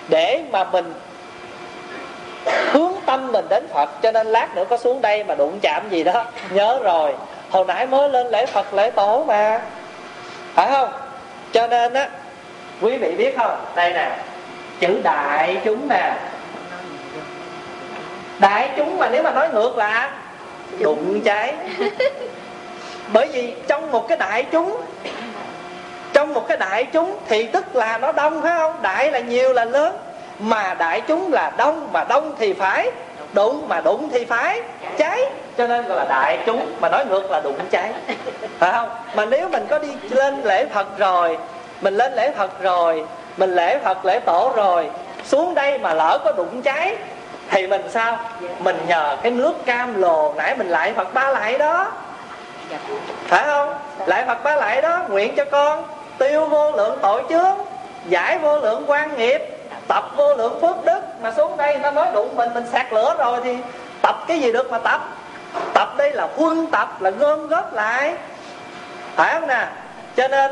Để 0.10 0.42
mà 0.52 0.64
mình 0.64 0.94
hướng 2.72 2.92
tâm 3.06 3.32
mình 3.32 3.46
đến 3.50 3.68
phật, 3.74 3.90
cho 4.02 4.12
nên 4.12 4.28
lát 4.28 4.56
nữa 4.56 4.64
có 4.70 4.78
xuống 4.78 5.02
đây 5.02 5.24
mà 5.24 5.36
đụng 5.36 5.60
chạm 5.62 5.90
gì 5.90 6.04
đó, 6.04 6.26
nhớ 6.50 6.80
rồi 6.84 7.14
hồi 7.52 7.66
nãy 7.68 7.88
mới 7.88 8.10
lên 8.10 8.28
lễ 8.28 8.46
phật, 8.46 8.74
lễ 8.74 8.92
tổ 8.92 9.24
mà. 9.28 9.62
Phải 10.54 10.72
không? 10.72 10.90
Cho 11.52 11.68
nên 11.68 11.94
á, 11.94 12.10
quý 12.82 12.98
vị 12.98 13.12
biết 13.12 13.38
không? 13.38 13.66
Đây 13.76 13.94
nè, 13.94 14.18
chữ 14.80 15.02
đại 15.04 15.58
chúng 15.66 15.88
nè. 15.90 16.14
Đại 18.40 18.70
chúng 18.78 18.98
mà 18.98 19.10
nếu 19.10 19.24
mà 19.24 19.32
nói 19.32 19.50
ngược 19.54 19.78
là 19.78 20.12
đụng 20.80 21.22
cháy. 21.26 21.54
Bởi 23.14 23.28
vì 23.28 23.54
trong 23.68 23.92
một 23.92 24.08
cái 24.08 24.18
đại 24.18 24.46
chúng, 24.52 24.82
trong 26.14 26.34
một 26.34 26.48
cái 26.48 26.58
đại 26.58 26.84
chúng 26.84 27.18
thì 27.28 27.46
tức 27.46 27.76
là 27.76 27.98
nó 27.98 28.12
đông, 28.12 28.42
phải 28.42 28.52
không? 28.58 28.82
Đại 28.82 29.12
là 29.12 29.20
nhiều 29.20 29.54
là 29.54 29.66
lớn, 29.66 29.98
mà 30.40 30.74
đại 30.74 31.02
chúng 31.02 31.34
là 31.34 31.52
đông, 31.58 31.90
mà 31.94 32.04
đông 32.04 32.36
thì 32.40 32.54
phải 32.54 32.92
đụng 33.34 33.66
mà 33.68 33.82
đụng 33.82 34.10
thì 34.12 34.26
phải. 34.26 34.62
Cháy. 34.98 35.22
Cho 35.58 35.68
nên 35.68 35.88
gọi 35.88 35.98
là 35.98 36.06
đại 36.10 36.40
chúng, 36.46 36.74
mà 36.80 36.90
nói 36.90 37.06
ngược 37.06 37.32
là 37.32 37.42
đụng 37.42 37.60
cháy. 37.72 37.92
Phải 38.60 38.72
không? 38.72 38.90
Mà 39.16 39.26
nếu 39.26 39.50
mình 39.50 39.66
có 39.70 39.80
đi 39.80 39.90
lên 40.10 40.42
lễ 40.44 40.66
phật 40.66 40.98
rồi, 40.98 41.38
mình 41.82 41.98
lên 41.98 42.14
lễ 42.14 42.32
phật 42.38 42.62
rồi, 42.62 43.06
mình 43.38 43.56
lễ 43.56 43.80
phật, 43.84 44.06
lễ 44.06 44.20
tổ 44.20 44.52
rồi, 44.56 44.90
xuống 45.26 45.54
đây 45.54 45.78
mà 45.78 45.94
lỡ 45.94 46.20
có 46.26 46.32
đụng 46.32 46.62
cháy, 46.62 46.96
thì 47.50 47.68
mình 47.68 47.82
sao? 47.90 48.20
Mình 48.60 48.78
nhờ 48.88 49.18
cái 49.22 49.32
nước 49.32 49.66
cam 49.66 50.02
lồ, 50.02 50.34
nãy 50.38 50.56
mình 50.58 50.70
lại 50.70 50.94
phật 50.94 51.14
ba 51.14 51.32
lại 51.32 51.58
đó. 51.58 51.92
Phải 53.28 53.44
không? 53.44 53.74
Lại 54.06 54.24
phật 54.28 54.44
ba 54.44 54.56
lại 54.56 54.82
đó, 54.82 55.06
nguyện 55.10 55.36
cho 55.36 55.46
con 55.46 55.84
tiêu 56.18 56.46
vô 56.46 56.72
lượng 56.72 56.98
tội 57.02 57.24
chướng, 57.30 57.58
giải 58.06 58.38
vô 58.38 58.60
lượng 58.60 58.84
quan 58.88 59.18
nghiệp 59.18 59.42
tập 59.88 60.12
vô 60.16 60.36
lượng 60.36 60.62
phước 60.62 60.86
đức 60.86 61.02
mà 61.22 61.32
xuống 61.32 61.58
đây 61.58 61.78
nó 61.78 61.92
nói 61.92 62.08
đụng 62.14 62.36
mình 62.36 62.50
mình 62.54 62.66
sạc 62.72 62.94
lửa 62.94 63.16
rồi 63.20 63.40
thì 63.44 63.58
tập 64.02 64.16
cái 64.28 64.40
gì 64.40 64.52
được 64.52 64.72
mà 64.72 64.80
tập. 64.80 65.02
Tập 65.74 65.94
đây 65.98 66.12
là 66.12 66.28
huân 66.36 66.68
tập, 66.68 67.02
là 67.02 67.10
gom 67.10 67.48
góp 67.48 67.74
lại. 67.74 68.16
Phải 69.16 69.34
không 69.34 69.48
nè? 69.48 69.68
Cho 70.16 70.28
nên 70.28 70.52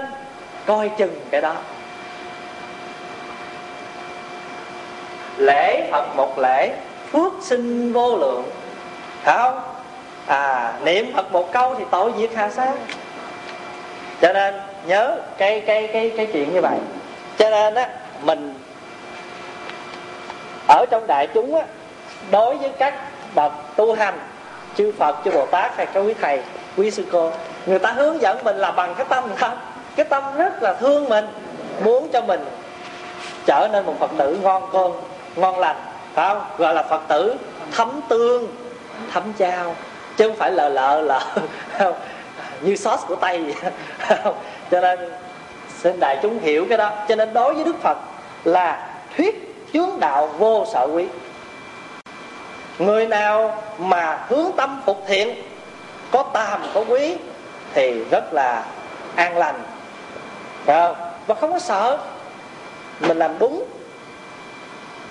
coi 0.65 0.89
chừng 0.97 1.15
cái 1.31 1.41
đó. 1.41 1.53
Lễ 5.37 5.89
phật 5.91 6.05
một 6.15 6.39
lễ, 6.39 6.73
phước 7.11 7.33
sinh 7.41 7.93
vô 7.93 8.17
lượng. 8.17 8.43
Phải 9.23 9.37
không? 9.37 9.61
À 10.25 10.73
niệm 10.83 11.13
phật 11.15 11.31
một 11.31 11.51
câu 11.51 11.75
thì 11.75 11.83
tội 11.91 12.11
diệt 12.17 12.29
hà 12.35 12.49
sát. 12.49 12.73
Cho 14.21 14.33
nên 14.33 14.55
nhớ 14.85 15.17
cái 15.37 15.59
cái 15.59 15.89
cái 15.93 16.11
cái 16.17 16.27
chuyện 16.33 16.53
như 16.53 16.61
vậy. 16.61 16.77
Cho 17.37 17.49
nên 17.49 17.75
á, 17.75 17.89
mình 18.21 18.58
ở 20.69 20.85
trong 20.89 21.07
đại 21.07 21.27
chúng 21.33 21.55
á, 21.55 21.65
đối 22.31 22.57
với 22.57 22.69
các 22.79 22.93
bậc 23.35 23.51
tu 23.75 23.93
hành 23.93 24.19
chư 24.77 24.91
Phật 24.97 25.15
chư 25.25 25.31
Bồ 25.31 25.45
Tát 25.45 25.77
hay 25.77 25.85
các 25.85 25.99
quý 25.99 26.13
thầy 26.21 26.41
quý 26.77 26.91
sư 26.91 27.05
cô 27.11 27.31
người 27.65 27.79
ta 27.79 27.91
hướng 27.91 28.21
dẫn 28.21 28.43
mình 28.43 28.55
là 28.55 28.71
bằng 28.71 28.95
cái 28.95 29.05
tâm 29.09 29.23
không 29.35 29.57
cái 29.95 30.05
tâm 30.05 30.23
rất 30.37 30.63
là 30.63 30.73
thương 30.73 31.09
mình 31.09 31.27
muốn 31.83 32.09
cho 32.13 32.21
mình 32.21 32.45
trở 33.45 33.67
nên 33.71 33.85
một 33.85 33.95
Phật 33.99 34.11
tử 34.17 34.39
ngon 34.43 34.63
con 34.71 35.01
ngon 35.35 35.59
lành 35.59 35.75
phải 36.13 36.29
không? 36.29 36.43
Gọi 36.57 36.73
là 36.73 36.83
Phật 36.83 37.01
tử 37.07 37.35
thấm 37.71 38.01
tương 38.09 38.47
thấm 39.11 39.33
trao 39.37 39.75
chứ 40.17 40.27
không 40.27 40.37
phải 40.37 40.51
lờ 40.51 40.69
lợ 40.69 41.01
lợ 41.01 41.21
như 42.61 42.75
sót 42.75 43.07
của 43.07 43.15
tây 43.15 43.43
vậy. 43.43 43.71
Cho 44.71 44.81
nên 44.81 44.99
xin 45.77 45.99
đại 45.99 46.19
chúng 46.21 46.39
hiểu 46.39 46.65
cái 46.69 46.77
đó. 46.77 46.91
Cho 47.07 47.15
nên 47.15 47.33
đối 47.33 47.53
với 47.53 47.63
đức 47.63 47.75
phật 47.81 47.97
là 48.43 48.87
thuyết 49.17 49.48
chướng 49.73 49.99
đạo 49.99 50.27
vô 50.27 50.65
sợ 50.73 50.87
quý. 50.93 51.05
Người 52.79 53.07
nào 53.07 53.63
mà 53.77 54.25
hướng 54.29 54.51
tâm 54.57 54.81
phục 54.85 55.03
thiện, 55.07 55.43
có 56.11 56.23
tam, 56.23 56.61
có 56.73 56.83
quý, 56.89 57.15
thì 57.73 58.03
rất 58.11 58.33
là 58.33 58.63
an 59.15 59.37
lành. 59.37 59.63
Không? 60.65 60.95
Và 61.27 61.35
không 61.35 61.51
có 61.51 61.59
sợ. 61.59 61.97
Mình 62.99 63.17
làm 63.17 63.39
đúng. 63.39 63.63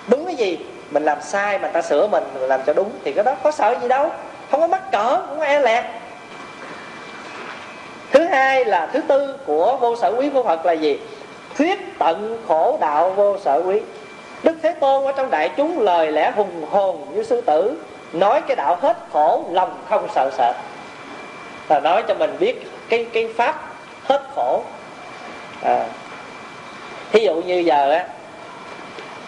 Đúng 0.07 0.25
cái 0.25 0.35
gì? 0.35 0.57
Mình 0.91 1.03
làm 1.03 1.21
sai 1.21 1.59
mà 1.59 1.67
ta 1.67 1.81
sửa 1.81 2.07
mình 2.07 2.23
mình 2.33 2.43
làm 2.43 2.61
cho 2.65 2.73
đúng, 2.73 2.91
thì 3.03 3.11
cái 3.13 3.23
đó 3.23 3.35
có 3.43 3.51
sợ 3.51 3.75
gì 3.81 3.87
đâu. 3.87 4.11
Không 4.51 4.61
có 4.61 4.67
mắc 4.67 4.91
cỡ, 4.91 5.21
không 5.27 5.39
có 5.39 5.45
e 5.45 5.59
lẹt. 5.59 5.85
Thứ 8.11 8.23
hai 8.23 8.65
là 8.65 8.89
thứ 8.93 9.01
tư 9.07 9.35
của 9.45 9.77
vô 9.77 9.95
sở 9.95 10.13
quý 10.17 10.29
của 10.33 10.43
phật 10.43 10.65
là 10.65 10.73
gì? 10.73 10.99
Thuyết 11.57 11.99
tận 11.99 12.43
khổ 12.47 12.77
đạo 12.81 13.09
vô 13.09 13.37
sở 13.39 13.61
quý 13.65 13.79
đức 14.43 14.55
thế 14.63 14.73
tôn 14.73 15.05
ở 15.05 15.11
trong 15.11 15.29
đại 15.29 15.49
chúng 15.57 15.79
lời 15.79 16.11
lẽ 16.11 16.31
hùng 16.35 16.65
hồn 16.71 17.05
như 17.13 17.23
sư 17.23 17.41
tử, 17.41 17.81
nói 18.13 18.41
cái 18.41 18.55
đạo 18.55 18.77
hết 18.81 18.97
khổ, 19.13 19.45
lòng 19.51 19.73
không 19.89 20.07
sợ 20.15 20.29
sợ 20.37 20.53
là 21.69 21.79
nói 21.79 22.03
cho 22.07 22.13
mình 22.13 22.35
biết 22.39 22.67
cái 22.89 23.05
cái 23.13 23.27
pháp 23.37 23.55
hết 24.03 24.21
khổ. 24.35 24.63
À. 25.63 25.85
thí 27.11 27.19
dụ 27.19 27.35
như 27.35 27.59
giờ 27.59 27.91
á, 27.91 28.05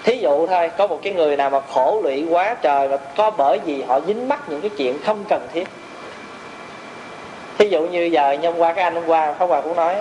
thí 0.03 0.18
dụ 0.18 0.47
thôi, 0.47 0.72
có 0.78 0.88
một 0.88 0.99
cái 1.03 1.14
người 1.14 1.38
nào 1.38 1.49
mà 1.49 1.59
khổ 1.74 2.01
lụy 2.03 2.26
quá 2.30 2.55
trời 2.62 2.88
và 2.88 2.97
có 2.97 3.32
bởi 3.38 3.59
vì 3.66 3.82
họ 3.82 3.99
dính 4.07 4.30
mắc 4.30 4.39
những 4.47 4.62
cái 4.62 4.72
chuyện 4.78 4.97
không 5.05 5.24
cần 5.30 5.47
thiết. 5.53 5.68
Thí 7.57 7.70
dụ 7.70 7.82
như 7.82 8.03
giờ 8.03 8.38
hôm 8.43 8.57
qua, 8.57 8.74
cái 8.74 8.84
anh 8.84 8.95
hôm 8.95 9.05
qua, 9.07 9.34
pháp 9.34 9.45
hòa 9.45 9.62
cũng 9.62 9.76
nói 9.76 9.95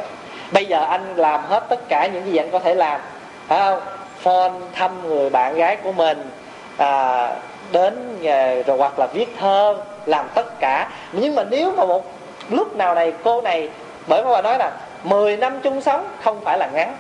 bây 0.53 0.67
giờ 0.67 0.85
anh 0.85 1.17
làm 1.17 1.41
hết 1.49 1.67
tất 1.69 1.89
cả 1.89 2.07
những 2.07 2.27
gì 2.27 2.37
anh 2.37 2.51
có 2.51 2.59
thể 2.59 2.75
làm, 2.75 3.01
phải 3.49 3.59
không? 3.59 3.81
Phone 4.23 4.53
thăm 4.73 5.09
người 5.09 5.31
bạn 5.31 5.55
gái 5.55 5.77
của 5.77 5.93
mình 5.93 6.31
à, 6.77 7.29
đến 7.73 8.19
rồi 8.67 8.79
hoặc 8.79 8.99
là 8.99 9.07
viết 9.07 9.29
thơ 9.41 9.77
làm 10.07 10.27
tất 10.35 10.61
cả. 10.61 10.89
Nhưng 11.13 11.35
mà 11.35 11.45
nếu 11.51 11.73
mà 11.77 11.85
một 11.85 12.05
lúc 12.51 12.77
nào 12.77 12.95
này 12.95 13.13
cô 13.25 13.41
này 13.41 13.69
bởi 14.07 14.23
pháp 14.23 14.31
bà 14.31 14.43
nói 14.43 14.59
là 14.59 14.73
10 15.05 15.37
năm 15.37 15.61
chung 15.63 15.81
sống 15.81 16.09
không 16.23 16.41
phải 16.45 16.59
là 16.59 16.69
ngắn. 16.75 16.97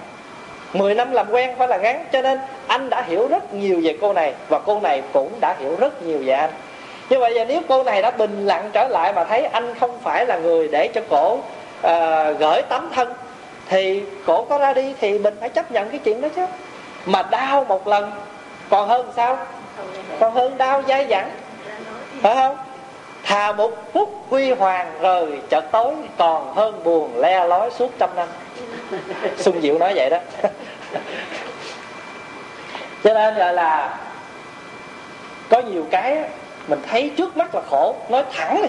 10 0.72 0.94
năm 0.94 1.12
làm 1.12 1.30
quen 1.30 1.54
phải 1.58 1.68
là 1.68 1.76
ngắn 1.76 2.04
cho 2.12 2.22
nên 2.22 2.38
anh 2.66 2.90
đã 2.90 3.02
hiểu 3.02 3.28
rất 3.28 3.54
nhiều 3.54 3.80
về 3.84 3.98
cô 4.00 4.12
này 4.12 4.34
và 4.48 4.58
cô 4.58 4.80
này 4.80 5.02
cũng 5.12 5.32
đã 5.40 5.56
hiểu 5.58 5.76
rất 5.78 6.02
nhiều 6.02 6.18
về 6.24 6.32
anh. 6.32 6.50
Như 7.10 7.18
vậy 7.18 7.32
giờ 7.34 7.44
nếu 7.44 7.60
cô 7.68 7.82
này 7.82 8.02
đã 8.02 8.10
bình 8.10 8.46
lặng 8.46 8.70
trở 8.72 8.88
lại 8.88 9.12
mà 9.12 9.24
thấy 9.24 9.44
anh 9.44 9.74
không 9.80 9.98
phải 10.02 10.26
là 10.26 10.38
người 10.38 10.68
để 10.68 10.88
cho 10.88 11.00
cổ 11.10 11.32
uh, 11.34 12.38
gửi 12.38 12.62
tấm 12.68 12.88
thân 12.94 13.14
thì 13.68 14.02
cổ 14.26 14.44
có 14.44 14.58
ra 14.58 14.72
đi 14.72 14.94
thì 15.00 15.18
mình 15.18 15.36
phải 15.40 15.48
chấp 15.48 15.72
nhận 15.72 15.88
cái 15.90 15.98
chuyện 15.98 16.20
đó 16.20 16.28
chứ 16.36 16.46
mà 17.06 17.22
đau 17.22 17.64
một 17.64 17.86
lần. 17.86 18.12
Còn 18.70 18.88
hơn 18.88 19.12
sao? 19.16 19.38
Còn 20.20 20.34
hơn 20.34 20.58
đau 20.58 20.82
dai 20.88 21.06
dẳng. 21.10 21.30
Phải 22.22 22.34
không? 22.34 22.56
Thà 23.22 23.52
một 23.52 23.92
phút 23.92 24.24
huy 24.30 24.52
hoàng 24.52 24.92
rồi 25.00 25.40
chợt 25.48 25.64
tối, 25.72 25.94
còn 26.18 26.54
hơn 26.54 26.84
buồn 26.84 27.20
le 27.20 27.46
lói 27.46 27.70
suốt 27.70 27.90
trăm 27.98 28.10
năm. 28.16 28.28
Sung 29.36 29.60
diệu 29.60 29.78
nói 29.78 29.92
vậy 29.96 30.10
đó. 30.10 30.18
Cho 33.04 33.14
nên 33.14 33.34
gọi 33.34 33.54
là 33.54 33.98
có 35.48 35.60
nhiều 35.60 35.86
cái 35.90 36.18
mình 36.68 36.80
thấy 36.90 37.10
trước 37.16 37.36
mắt 37.36 37.54
là 37.54 37.60
khổ. 37.70 37.94
Nói 38.08 38.24
thẳng 38.32 38.62
đi. 38.62 38.68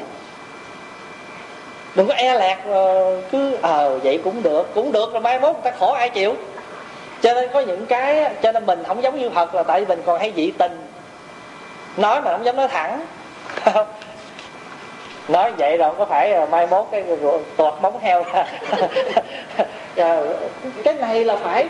Đừng 1.96 2.08
có 2.08 2.14
e 2.14 2.40
lẹt 2.40 2.58
ờ, 2.66 3.22
cứ 3.32 3.58
ờ 3.62 4.00
vậy 4.04 4.20
cũng 4.24 4.44
được 4.44 4.74
cũng 4.76 4.92
được, 4.92 5.14
rồi 5.14 5.22
mai 5.22 5.40
mốt 5.40 5.54
người 5.54 5.62
ta 5.64 5.72
khổ 5.80 5.92
ai 5.92 6.10
chịu? 6.10 6.36
Cho 7.22 7.34
nên 7.34 7.50
có 7.54 7.60
những 7.60 7.86
cái 7.86 8.34
cho 8.44 8.52
nên 8.52 8.66
mình 8.66 8.84
không 8.88 9.04
giống 9.04 9.20
như 9.20 9.30
phật 9.30 9.56
là 9.56 9.64
tại 9.64 9.80
vì 9.80 9.86
mình 9.86 10.02
còn 10.06 10.20
hay 10.20 10.34
dị 10.36 10.52
tình. 10.52 10.88
Nói 11.98 12.22
mà 12.22 12.32
không 12.32 12.46
dám 12.46 12.56
nói 12.56 12.68
thẳng. 12.68 13.06
Nói 15.28 15.52
vậy 15.58 15.78
rồi 15.78 15.94
có 15.98 16.06
phải 16.06 16.48
mai 16.48 16.68
mốt 16.68 16.88
cái 16.92 17.04
tuột 17.58 17.74
móng 17.82 18.00
heo. 18.02 18.24
Ra 19.96 20.22
cái 20.84 20.94
này 20.94 21.26
là 21.26 21.36
phải, 21.36 21.68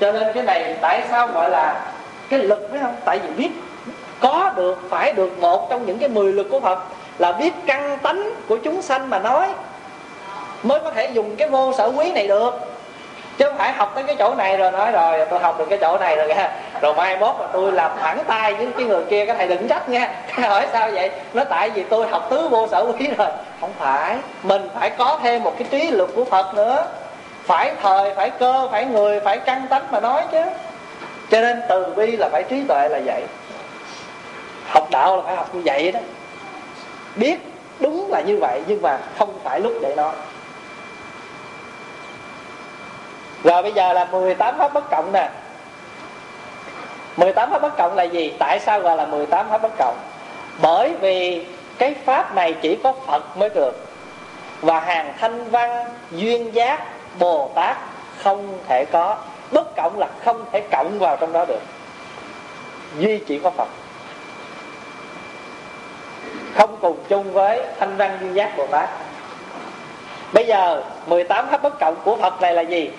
cho 0.00 0.12
nên 0.12 0.32
cái 0.34 0.42
này 0.42 0.76
tại 0.80 1.02
sao 1.10 1.26
gọi 1.26 1.50
là 1.50 1.92
cái 2.28 2.38
lực 2.38 2.68
phải 2.70 2.80
không? 2.80 2.94
Tại 3.04 3.18
vì 3.18 3.28
biết 3.28 3.50
có 4.20 4.52
được, 4.56 4.78
phải 4.90 5.12
được 5.12 5.38
một 5.38 5.70
trong 5.70 5.86
những 5.86 5.98
cái 5.98 6.08
mười 6.08 6.32
lực 6.32 6.46
của 6.50 6.60
phật 6.60 6.78
là 7.18 7.32
biết 7.32 7.52
căn 7.66 7.98
tánh 7.98 8.30
của 8.48 8.56
chúng 8.56 8.82
sanh 8.82 9.10
mà 9.10 9.18
nói, 9.18 9.48
mới 10.62 10.80
có 10.80 10.90
thể 10.90 11.10
dùng 11.12 11.36
cái 11.36 11.48
vô 11.48 11.72
sở 11.78 11.92
quý 11.96 12.12
này 12.12 12.28
được 12.28 12.71
chứ 13.42 13.48
không 13.48 13.58
phải 13.58 13.72
học 13.72 13.92
tới 13.94 14.04
cái 14.04 14.16
chỗ 14.18 14.34
này 14.34 14.56
rồi 14.56 14.72
nói 14.72 14.92
rồi, 14.92 15.26
tôi 15.30 15.38
học 15.38 15.58
được 15.58 15.64
cái 15.68 15.78
chỗ 15.80 15.98
này 15.98 16.16
rồi 16.16 16.28
nha 16.28 16.50
rồi 16.82 16.94
mai 16.94 17.16
mốt 17.16 17.34
mà 17.38 17.46
tôi 17.52 17.72
làm 17.72 17.90
thẳng 18.00 18.18
tay 18.26 18.54
với 18.54 18.68
cái 18.76 18.86
người 18.86 19.04
kia, 19.10 19.26
cái 19.26 19.36
thầy 19.36 19.48
đừng 19.48 19.68
trách 19.68 19.88
nha 19.88 20.10
hỏi 20.32 20.66
sao 20.72 20.90
vậy? 20.90 21.10
Nó 21.32 21.44
tại 21.44 21.70
vì 21.70 21.82
tôi 21.82 22.08
học 22.08 22.26
tứ 22.30 22.48
vô 22.48 22.68
sở 22.68 22.86
quý 22.86 23.08
rồi. 23.18 23.28
Không 23.60 23.72
phải, 23.78 24.16
mình 24.42 24.68
phải 24.74 24.90
có 24.90 25.18
thêm 25.22 25.42
một 25.42 25.54
cái 25.58 25.68
trí 25.70 25.90
lực 25.90 26.10
của 26.16 26.24
phật 26.24 26.54
nữa. 26.54 26.86
Phải 27.44 27.72
thời, 27.82 28.14
phải 28.14 28.30
cơ, 28.30 28.68
phải 28.70 28.84
người, 28.84 29.20
phải 29.20 29.38
căn 29.38 29.66
tánh 29.70 29.82
mà 29.90 30.00
nói 30.00 30.22
chứ. 30.32 30.42
Cho 31.30 31.40
nên 31.40 31.62
từ 31.68 31.84
bi 31.96 32.16
là 32.16 32.28
phải 32.32 32.42
trí 32.42 32.64
tuệ 32.68 32.88
là 32.88 33.00
vậy. 33.04 33.22
Học 34.68 34.88
đạo 34.90 35.16
là 35.16 35.22
phải 35.26 35.36
học 35.36 35.54
như 35.54 35.62
vậy 35.64 35.92
đó. 35.92 36.00
Biết 37.16 37.38
đúng 37.80 38.10
là 38.10 38.20
như 38.20 38.38
vậy, 38.40 38.62
nhưng 38.66 38.82
mà 38.82 38.98
không 39.18 39.38
phải 39.44 39.60
lúc 39.60 39.72
để 39.82 39.94
nói. 39.94 40.12
Rồi 43.44 43.62
bây 43.62 43.72
giờ 43.72 43.92
là 43.92 44.04
18 44.04 44.58
pháp 44.58 44.74
bất 44.74 44.90
cộng 44.90 45.12
nè. 45.12 45.30
18 47.16 47.50
pháp 47.50 47.62
bất 47.62 47.76
cộng 47.76 47.94
là 47.96 48.02
gì? 48.02 48.32
Tại 48.38 48.60
sao 48.60 48.80
gọi 48.80 48.96
là 48.96 49.06
18 49.06 49.46
pháp 49.50 49.62
bất 49.62 49.72
cộng? 49.78 49.96
Bởi 50.62 50.94
vì 51.00 51.46
cái 51.78 51.94
pháp 52.04 52.34
này 52.34 52.54
chỉ 52.62 52.78
có 52.82 52.92
phật 53.06 53.36
mới 53.36 53.48
được. 53.48 53.86
Và 54.60 54.80
hàng 54.80 55.14
thanh 55.20 55.50
văn, 55.50 55.84
duyên 56.10 56.54
giác, 56.54 56.80
bồ 57.18 57.50
tát 57.54 57.76
không 58.22 58.58
thể 58.68 58.84
có. 58.92 59.16
Bất 59.50 59.76
cộng 59.76 59.98
là 59.98 60.08
không 60.24 60.44
thể 60.52 60.60
cộng 60.70 60.98
vào 60.98 61.16
trong 61.16 61.32
đó 61.32 61.44
được. 61.44 61.60
Duy 62.98 63.18
chỉ 63.18 63.38
có 63.38 63.50
phật. 63.50 63.68
Không 66.54 66.76
cùng 66.80 66.98
chung 67.08 67.32
với 67.32 67.60
thanh 67.80 67.96
văn, 67.96 68.18
duyên 68.20 68.34
giác, 68.34 68.56
bồ 68.56 68.66
tát. 68.66 68.88
Bây 70.32 70.46
giờ 70.46 70.82
18 71.06 71.46
pháp 71.50 71.62
bất 71.62 71.80
cộng 71.80 71.96
của 72.04 72.16
phật 72.16 72.40
này 72.40 72.54
là 72.54 72.62
gì? 72.62 72.90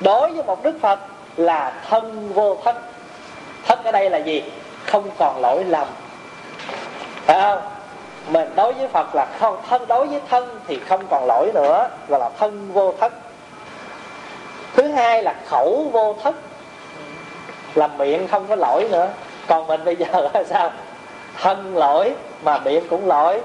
Đối 0.00 0.32
với 0.32 0.42
một 0.42 0.62
đức 0.62 0.74
phật 0.80 0.98
là 1.36 1.72
thân 1.88 2.32
vô 2.34 2.56
thân. 2.64 2.76
Thân 3.66 3.84
ở 3.84 3.92
đây 3.92 4.10
là 4.10 4.18
gì? 4.18 4.42
Không 4.86 5.10
còn 5.18 5.40
lỗi 5.40 5.64
lầm. 5.64 5.88
Phải 7.26 7.40
không? 7.40 7.60
Mình 8.28 8.48
đối 8.56 8.72
với 8.72 8.88
phật 8.88 9.14
là 9.14 9.26
không, 9.38 9.56
thân 9.68 9.86
đối 9.88 10.06
với 10.06 10.20
thân 10.30 10.60
thì 10.66 10.78
không 10.88 11.06
còn 11.10 11.26
lỗi 11.26 11.50
nữa 11.54 11.88
gọi 12.08 12.20
là 12.20 12.30
thân 12.38 12.72
vô 12.72 12.94
thất. 13.00 13.12
Thứ 14.74 14.88
hai 14.88 15.22
là 15.22 15.34
khẩu 15.46 15.90
vô 15.92 16.16
thất. 16.22 16.34
Là 17.74 17.86
miệng 17.86 18.28
không 18.28 18.46
có 18.46 18.56
lỗi 18.56 18.88
nữa. 18.90 19.08
Còn 19.46 19.66
mình 19.66 19.84
bây 19.84 19.96
giờ 19.96 20.30
là 20.34 20.44
sao? 20.48 20.70
Thân 21.40 21.76
lỗi 21.76 22.12
mà 22.42 22.58
miệng 22.58 22.88
cũng 22.88 23.06
lỗi. 23.06 23.40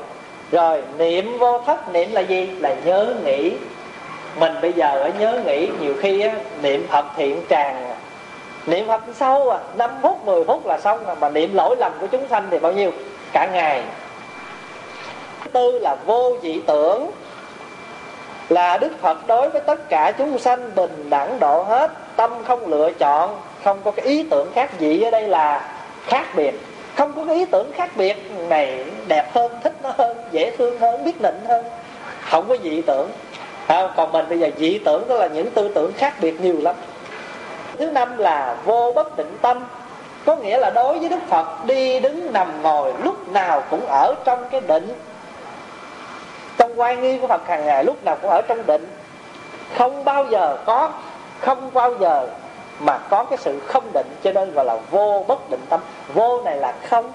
Rồi 0.51 0.83
niệm 0.97 1.37
vô 1.37 1.61
thất, 1.65 1.93
niệm 1.93 2.11
là 2.11 2.21
gì? 2.21 2.45
Là 2.45 2.75
nhớ 2.85 3.13
nghĩ 3.23 3.53
mình 4.39 4.53
bây 4.61 4.73
giờ 4.73 4.99
ở 4.99 5.11
nhớ 5.19 5.39
nghĩ 5.45 5.69
nhiều 5.79 5.93
khi 6.01 6.21
á, 6.21 6.33
niệm 6.61 6.87
phật 6.89 7.05
thiện 7.15 7.41
tràng 7.49 7.75
à. 7.75 7.95
niệm 8.65 8.87
phật 8.87 9.01
sâu 9.15 9.49
à 9.49 9.59
5 9.77 9.91
phút 10.01 10.25
10 10.25 10.43
phút 10.43 10.65
là 10.65 10.79
xong 10.79 10.99
mà 11.19 11.29
niệm 11.29 11.53
lỗi 11.53 11.75
lầm 11.79 11.91
của 11.99 12.07
chúng 12.07 12.27
sanh 12.29 12.47
thì 12.51 12.59
bao 12.59 12.71
nhiêu? 12.71 12.91
Cả 13.33 13.47
ngày. 13.53 13.83
Thứ 15.43 15.49
tư 15.49 15.79
là 15.79 15.95
vô 16.05 16.37
dị 16.43 16.61
tưởng. 16.67 17.11
Là 18.49 18.77
đức 18.77 19.01
phật 19.01 19.27
đối 19.27 19.49
với 19.49 19.61
tất 19.61 19.89
cả 19.89 20.11
chúng 20.17 20.39
sanh 20.39 20.75
bình 20.75 21.09
đẳng 21.09 21.39
độ 21.39 21.63
hết 21.63 21.91
tâm 22.15 22.31
không 22.47 22.67
lựa 22.67 22.91
chọn 22.91 23.39
không 23.63 23.79
có 23.83 23.91
cái 23.91 24.05
ý 24.05 24.23
tưởng 24.29 24.51
khác 24.55 24.71
dị 24.79 25.01
ở 25.01 25.11
đây 25.11 25.27
là 25.27 25.69
khác 26.05 26.25
biệt. 26.35 26.53
Không 26.95 27.13
có 27.15 27.25
cái 27.25 27.35
ý 27.35 27.45
tưởng 27.45 27.71
khác 27.71 27.89
biệt 27.95 28.31
này 28.49 28.85
đẹp 29.07 29.29
hơn 29.33 29.51
thích 29.63 29.73
nó 29.83 29.93
hơn 29.97 30.17
dễ 30.31 30.55
thương 30.57 30.79
hơn 30.79 31.03
biết 31.05 31.21
nịnh 31.21 31.39
hơn. 31.47 31.65
Không 32.29 32.45
có 32.47 32.57
dị 32.63 32.81
tưởng 32.81 33.09
à, 33.67 33.87
còn 33.95 34.11
mình 34.11 34.25
bây 34.29 34.39
giờ 34.39 34.49
dị 34.57 34.79
tưởng 34.79 35.05
tức 35.07 35.19
là 35.19 35.27
những 35.27 35.51
tư 35.51 35.71
tưởng 35.75 35.93
khác 35.93 36.13
biệt 36.21 36.41
nhiều 36.41 36.55
lắm. 36.61 36.75
Thứ 37.77 37.91
năm 37.91 38.17
là 38.17 38.55
vô 38.65 38.91
bất 38.95 39.17
định 39.17 39.37
tâm. 39.41 39.65
Có 40.25 40.35
nghĩa 40.35 40.57
là 40.57 40.69
đối 40.69 40.99
với 40.99 41.09
đức 41.09 41.19
phật 41.29 41.65
đi 41.65 41.99
đứng 41.99 42.33
nằm 42.33 42.61
ngồi 42.61 42.93
lúc 43.03 43.29
nào 43.29 43.63
cũng 43.69 43.85
ở 43.85 44.13
trong 44.25 44.45
cái 44.51 44.61
định. 44.61 44.93
Trong 46.57 46.79
quan 46.79 47.01
nghi 47.01 47.17
của 47.17 47.27
phật 47.27 47.47
hàng 47.47 47.65
ngày 47.65 47.83
lúc 47.83 48.03
nào 48.05 48.17
cũng 48.21 48.29
ở 48.31 48.41
trong 48.47 48.65
định. 48.65 48.87
Không 49.77 50.05
bao 50.05 50.25
giờ 50.29 50.57
có 50.65 50.89
không 51.39 51.69
bao 51.73 51.93
giờ 51.99 52.27
mà 52.79 52.97
có 53.09 53.23
cái 53.23 53.37
sự 53.37 53.59
không 53.67 53.83
định. 53.93 54.07
Cho 54.23 54.31
nên 54.31 54.53
gọi 54.53 54.65
là 54.65 54.77
vô 54.91 55.25
bất 55.27 55.49
định 55.49 55.61
tâm. 55.69 55.79
Vô 56.13 56.41
này 56.41 56.57
là 56.57 56.73
không 56.89 57.11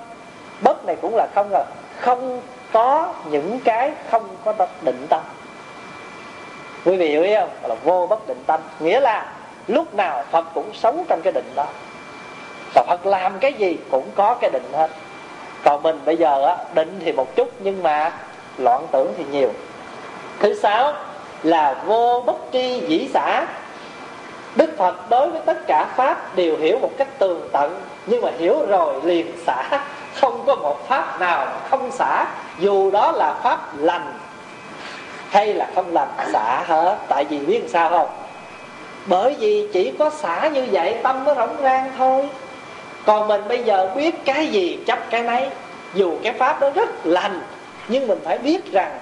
bất 0.61 0.85
này 0.85 0.97
cũng 1.03 1.17
là 1.17 1.27
không 1.35 1.49
rồi. 1.51 1.65
Không 2.01 2.41
có 2.73 3.13
những 3.31 3.61
cái 3.65 3.93
không 4.11 4.29
có 4.45 4.55
định 4.83 5.07
tâm 5.09 5.21
quý 6.85 6.97
vị 6.97 7.09
hiểu 7.09 7.23
ý 7.23 7.35
không? 7.35 7.51
Là 7.69 7.75
vô 7.85 8.07
bất 8.11 8.29
định 8.29 8.43
tâm. 8.47 8.61
Nghĩa 8.81 9.01
là 9.01 9.27
lúc 9.67 9.95
nào 9.95 10.25
phật 10.31 10.47
cũng 10.55 10.71
sống 10.75 11.05
trong 11.09 11.21
cái 11.25 11.33
định 11.33 11.53
đó. 11.57 11.67
Và 12.75 12.85
phật 12.89 13.07
làm 13.07 13.39
cái 13.39 13.53
gì 13.53 13.79
cũng 13.91 14.11
có 14.15 14.35
cái 14.41 14.51
định 14.51 14.73
hết. 14.73 14.91
Còn 15.65 15.83
mình 15.83 16.01
bây 16.05 16.17
giờ 16.17 16.47
á, 16.47 16.57
định 16.75 17.01
thì 17.05 17.13
một 17.13 17.37
chút 17.37 17.51
nhưng 17.59 17.83
mà 17.83 18.13
loạn 18.59 18.87
tưởng 18.93 19.15
thì 19.19 19.25
nhiều. 19.31 19.51
Thứ 20.41 20.55
sáu 20.55 20.93
là 21.43 21.75
vô 21.87 22.23
bất 22.27 22.37
tri 22.53 22.81
dĩ 22.81 23.09
xã 23.15 23.47
đức 24.57 24.71
phật 24.79 25.11
đối 25.11 25.31
với 25.31 25.41
tất 25.47 25.67
cả 25.67 25.87
pháp 25.97 26.37
đều 26.37 26.57
hiểu 26.57 26.79
một 26.79 26.91
cách 26.99 27.09
tường 27.19 27.49
tận, 27.53 27.83
nhưng 28.07 28.23
mà 28.23 28.31
hiểu 28.39 28.67
rồi 28.69 28.95
liền 29.05 29.33
xả. 29.47 29.81
Không 30.15 30.43
có 30.47 30.55
một 30.55 30.89
pháp 30.89 31.21
nào 31.21 31.47
không 31.71 31.91
xả. 31.91 32.27
Dù 32.59 32.91
đó 32.91 33.13
là 33.13 33.35
pháp 33.43 33.61
lành 33.77 34.13
hay 35.29 35.55
là 35.55 35.69
không 35.75 35.93
lành 35.93 36.09
xả 36.33 36.63
hết? 36.67 36.99
Tại 37.09 37.25
vì 37.25 37.39
biết 37.39 37.59
làm 37.61 37.69
sao 37.69 37.91
không? 37.91 38.09
Bởi 39.07 39.37
vì 39.39 39.69
chỉ 39.73 39.93
có 39.99 40.11
xả 40.11 40.49
như 40.49 40.67
vậy, 40.73 40.97
tâm 41.03 41.25
nó 41.25 41.35
rỗng 41.35 41.57
rang 41.63 41.93
thôi. 41.99 42.29
Còn 43.07 43.29
mình 43.29 43.49
bây 43.49 43.65
giờ 43.65 43.91
biết 43.97 44.15
cái 44.25 44.47
gì, 44.47 44.79
chấp 44.87 44.99
cái 45.11 45.23
nấy. 45.23 45.49
Dù 45.95 46.13
cái 46.23 46.33
pháp 46.33 46.61
đó 46.61 46.71
rất 46.71 46.89
lành, 47.05 47.41
nhưng 47.89 48.07
mình 48.07 48.19
phải 48.25 48.39
biết 48.39 48.73
rằng 48.73 48.99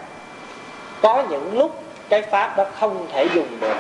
có 1.03 1.23
những 1.31 1.59
lúc 1.59 1.83
cái 2.09 2.23
pháp 2.23 2.57
đó 2.57 2.65
không 2.81 3.07
thể 3.13 3.27
dùng 3.35 3.61
được. 3.61 3.77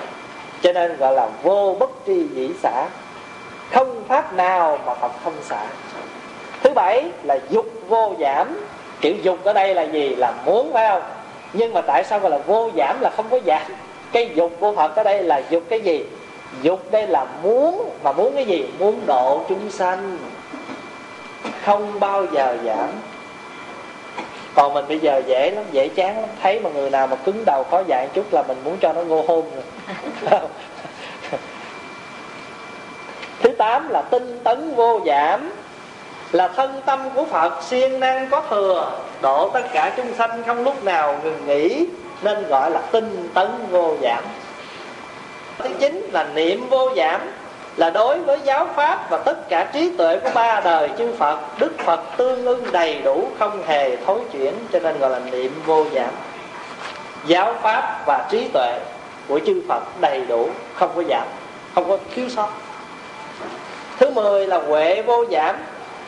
Cho 0.62 0.72
nên 0.72 0.96
gọi 0.96 1.14
là 1.14 1.28
vô 1.42 1.76
bất 1.80 1.90
tri 2.06 2.22
dĩ 2.34 2.50
xả. 2.62 2.86
Không 3.72 4.04
pháp 4.08 4.32
nào 4.32 4.78
mà 4.86 4.94
phật 4.94 5.12
không 5.24 5.34
xả. 5.42 5.66
Thứ 6.62 6.70
bảy 6.74 7.04
là 7.22 7.38
dục 7.50 7.66
vô 7.88 8.14
giảm. 8.20 8.60
Kiểu 9.00 9.14
dục 9.22 9.44
ở 9.44 9.52
đây 9.52 9.74
là 9.74 9.82
gì? 9.82 10.14
Là 10.14 10.32
muốn, 10.44 10.72
phải 10.72 10.88
không? 10.90 11.02
Nhưng 11.52 11.72
mà 11.72 11.80
tại 11.80 12.04
sao 12.04 12.18
gọi 12.20 12.30
là 12.30 12.38
vô 12.38 12.70
giảm 12.76 13.00
là 13.00 13.10
không 13.16 13.26
có 13.30 13.40
giảm? 13.46 13.62
Cái 14.12 14.30
dục 14.34 14.52
của 14.60 14.72
phật 14.72 14.96
ở 14.96 15.02
đây 15.02 15.22
là 15.22 15.42
dục 15.50 15.62
cái 15.68 15.80
gì? 15.80 16.04
Dục 16.62 16.90
đây 16.90 17.06
là 17.06 17.26
muốn, 17.42 17.90
mà 18.02 18.12
muốn 18.12 18.34
cái 18.34 18.44
gì? 18.44 18.68
Muốn 18.78 19.00
độ 19.06 19.40
chúng 19.48 19.70
sanh. 19.70 20.18
Không 21.64 22.00
bao 22.00 22.26
giờ 22.32 22.56
giảm. 22.64 22.88
Còn 24.54 24.74
mình 24.74 24.84
bây 24.88 24.98
giờ 24.98 25.22
dễ 25.26 25.50
lắm, 25.50 25.64
dễ 25.72 25.88
chán 25.88 26.20
lắm. 26.20 26.30
Thấy 26.42 26.60
mà 26.60 26.70
người 26.70 26.90
nào 26.90 27.06
mà 27.06 27.16
cứng 27.16 27.44
đầu 27.44 27.64
khó 27.64 27.82
dạy 27.86 28.08
chút 28.14 28.32
là 28.32 28.42
mình 28.42 28.56
muốn 28.64 28.76
cho 28.80 28.92
nó 28.92 29.02
ngô 29.02 29.24
hôn 29.28 29.50
rồi. 30.30 30.40
Thứ 33.42 33.50
tám 33.58 33.88
là 33.88 34.02
tinh 34.02 34.40
tấn 34.44 34.74
vô 34.74 35.00
giảm 35.06 35.50
là 36.32 36.48
thân 36.48 36.80
tâm 36.86 37.00
của 37.14 37.24
phật, 37.24 37.62
siêng 37.62 38.00
năng 38.00 38.28
có 38.30 38.42
thừa, 38.50 38.92
độ 39.22 39.48
tất 39.48 39.62
cả 39.72 39.92
chúng 39.96 40.14
sanh 40.18 40.42
không 40.46 40.64
lúc 40.64 40.84
nào 40.84 41.18
ngừng 41.24 41.46
nghỉ, 41.46 41.86
nên 42.22 42.48
gọi 42.48 42.70
là 42.70 42.80
tinh 42.90 43.28
tấn 43.34 43.48
vô 43.70 43.94
giảm. 44.02 44.24
Thứ 45.58 45.68
chín 45.78 46.08
là 46.12 46.26
niệm 46.34 46.68
vô 46.68 46.90
giảm, 46.96 47.20
là 47.76 47.90
đối 47.90 48.18
với 48.18 48.40
giáo 48.44 48.66
pháp 48.74 49.10
và 49.10 49.18
tất 49.18 49.48
cả 49.48 49.70
trí 49.72 49.96
tuệ 49.98 50.18
của 50.18 50.30
ba 50.34 50.60
đời 50.60 50.90
chư 50.98 51.12
Phật, 51.18 51.38
Đức 51.58 51.72
Phật 51.78 52.00
tương 52.16 52.46
ưng 52.46 52.72
đầy 52.72 53.02
đủ, 53.02 53.28
không 53.38 53.62
hề 53.66 53.96
thối 53.96 54.20
chuyển, 54.32 54.54
cho 54.72 54.78
nên 54.78 54.98
gọi 54.98 55.10
là 55.10 55.18
niệm 55.18 55.62
vô 55.66 55.84
giảm. 55.94 56.10
Giáo 57.26 57.54
pháp 57.62 58.02
và 58.06 58.26
trí 58.30 58.48
tuệ 58.52 58.78
của 59.28 59.40
chư 59.46 59.62
Phật 59.68 59.82
đầy 60.00 60.20
đủ, 60.28 60.48
không 60.74 60.90
có 60.96 61.02
giảm, 61.08 61.24
không 61.74 61.88
có 61.88 61.98
thiếu 62.14 62.28
sót. 62.28 62.48
Thứ 63.98 64.10
mười 64.10 64.46
là 64.46 64.58
huệ 64.58 65.02
vô 65.02 65.24
giảm. 65.30 65.56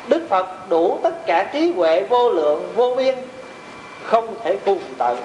Đức 0.08 0.26
Phật 0.28 0.68
đủ 0.68 0.98
tất 1.02 1.26
cả 1.26 1.50
trí 1.52 1.72
huệ 1.72 2.02
vô 2.02 2.30
lượng, 2.30 2.72
vô 2.74 2.94
biên, 2.96 3.14
không 4.04 4.34
thể 4.44 4.56
cùng 4.64 4.82
tận 4.98 5.18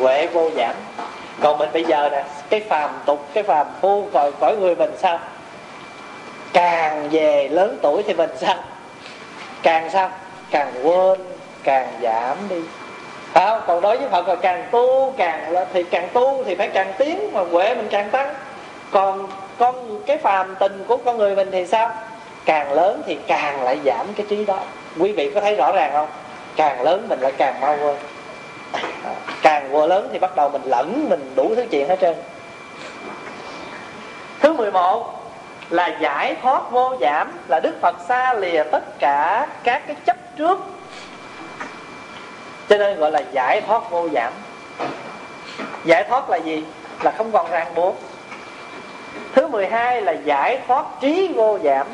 huệ 0.00 0.26
vô 0.26 0.50
giảm 0.56 0.74
còn 1.40 1.58
mình 1.58 1.68
bây 1.72 1.84
giờ 1.84 2.08
nè, 2.12 2.24
cái 2.50 2.60
phàm 2.60 2.90
tục, 3.06 3.26
cái 3.34 3.42
phàm 3.42 3.66
phu 3.80 4.08
cõi 4.12 4.32
cõi 4.40 4.56
người 4.56 4.74
mình 4.74 4.90
sao? 4.98 5.18
Càng 6.52 7.08
về 7.10 7.48
lớn 7.48 7.78
tuổi 7.82 8.02
thì 8.02 8.14
mình 8.14 8.30
sao? 8.36 8.56
Càng 9.62 9.90
sao? 9.90 10.10
Càng 10.50 10.72
quên, 10.82 11.20
càng 11.62 11.88
giảm 12.02 12.36
đi. 12.48 12.60
Không? 13.34 13.60
Còn 13.66 13.80
đối 13.80 13.98
với 13.98 14.08
phật 14.08 14.28
là 14.28 14.36
càng 14.36 14.68
tu 14.70 15.14
càng 15.16 15.52
là 15.52 15.66
thì 15.72 15.82
càng 15.82 16.08
tu 16.12 16.44
thì 16.44 16.54
phải 16.54 16.68
càng 16.68 16.92
tiến, 16.98 17.32
mà 17.32 17.40
huệ 17.52 17.74
mình 17.74 17.88
càng 17.90 18.10
tăng. 18.10 18.34
Còn 18.90 19.28
con, 19.58 20.00
cái 20.06 20.18
phàm 20.18 20.54
tình 20.54 20.84
của 20.88 20.96
con 20.96 21.18
người 21.18 21.36
mình 21.36 21.48
thì 21.52 21.66
sao? 21.66 21.90
Càng 22.44 22.72
lớn 22.72 23.02
thì 23.06 23.18
càng 23.26 23.62
lại 23.62 23.78
giảm 23.84 24.06
cái 24.16 24.26
trí 24.28 24.44
đó. 24.44 24.58
Quý 24.98 25.12
vị 25.12 25.30
có 25.34 25.40
thấy 25.40 25.56
rõ 25.56 25.72
ràng 25.72 25.90
không? 25.92 26.08
Càng 26.56 26.82
lớn 26.82 27.06
mình 27.08 27.20
lại 27.20 27.32
càng 27.38 27.60
mau 27.60 27.76
quên 27.82 27.96
càng 29.42 29.72
vừa 29.72 29.86
lớn 29.86 30.08
thì 30.12 30.18
bắt 30.18 30.36
đầu 30.36 30.48
mình 30.48 30.62
lẫn, 30.64 31.06
mình 31.08 31.32
đủ 31.36 31.54
thứ 31.56 31.64
chuyện 31.70 31.88
hết 31.88 31.98
trơn. 32.00 32.14
Thứ 34.40 34.52
11 34.52 35.20
là 35.70 35.86
giải 36.00 36.36
thoát 36.42 36.70
vô 36.70 36.96
giảm, 37.00 37.32
là 37.48 37.60
đức 37.60 37.80
phật 37.80 37.96
xa 38.08 38.34
lìa 38.34 38.62
tất 38.72 38.98
cả 38.98 39.46
các 39.64 39.82
cái 39.86 39.96
chấp 40.06 40.16
trước. 40.36 40.58
Cho 42.68 42.78
nên 42.78 42.98
gọi 42.98 43.10
là 43.10 43.22
giải 43.32 43.60
thoát 43.60 43.90
vô 43.90 44.08
giảm. 44.08 44.32
Giải 45.84 46.04
thoát 46.04 46.30
là 46.30 46.36
gì? 46.36 46.64
Là 47.02 47.10
không 47.10 47.32
còn 47.32 47.50
ràng 47.50 47.74
buộc. 47.74 48.00
Thứ 49.34 49.46
12 49.48 50.02
là 50.02 50.12
giải 50.12 50.58
thoát 50.66 50.86
trí 51.00 51.32
vô 51.34 51.58
giảm 51.64 51.86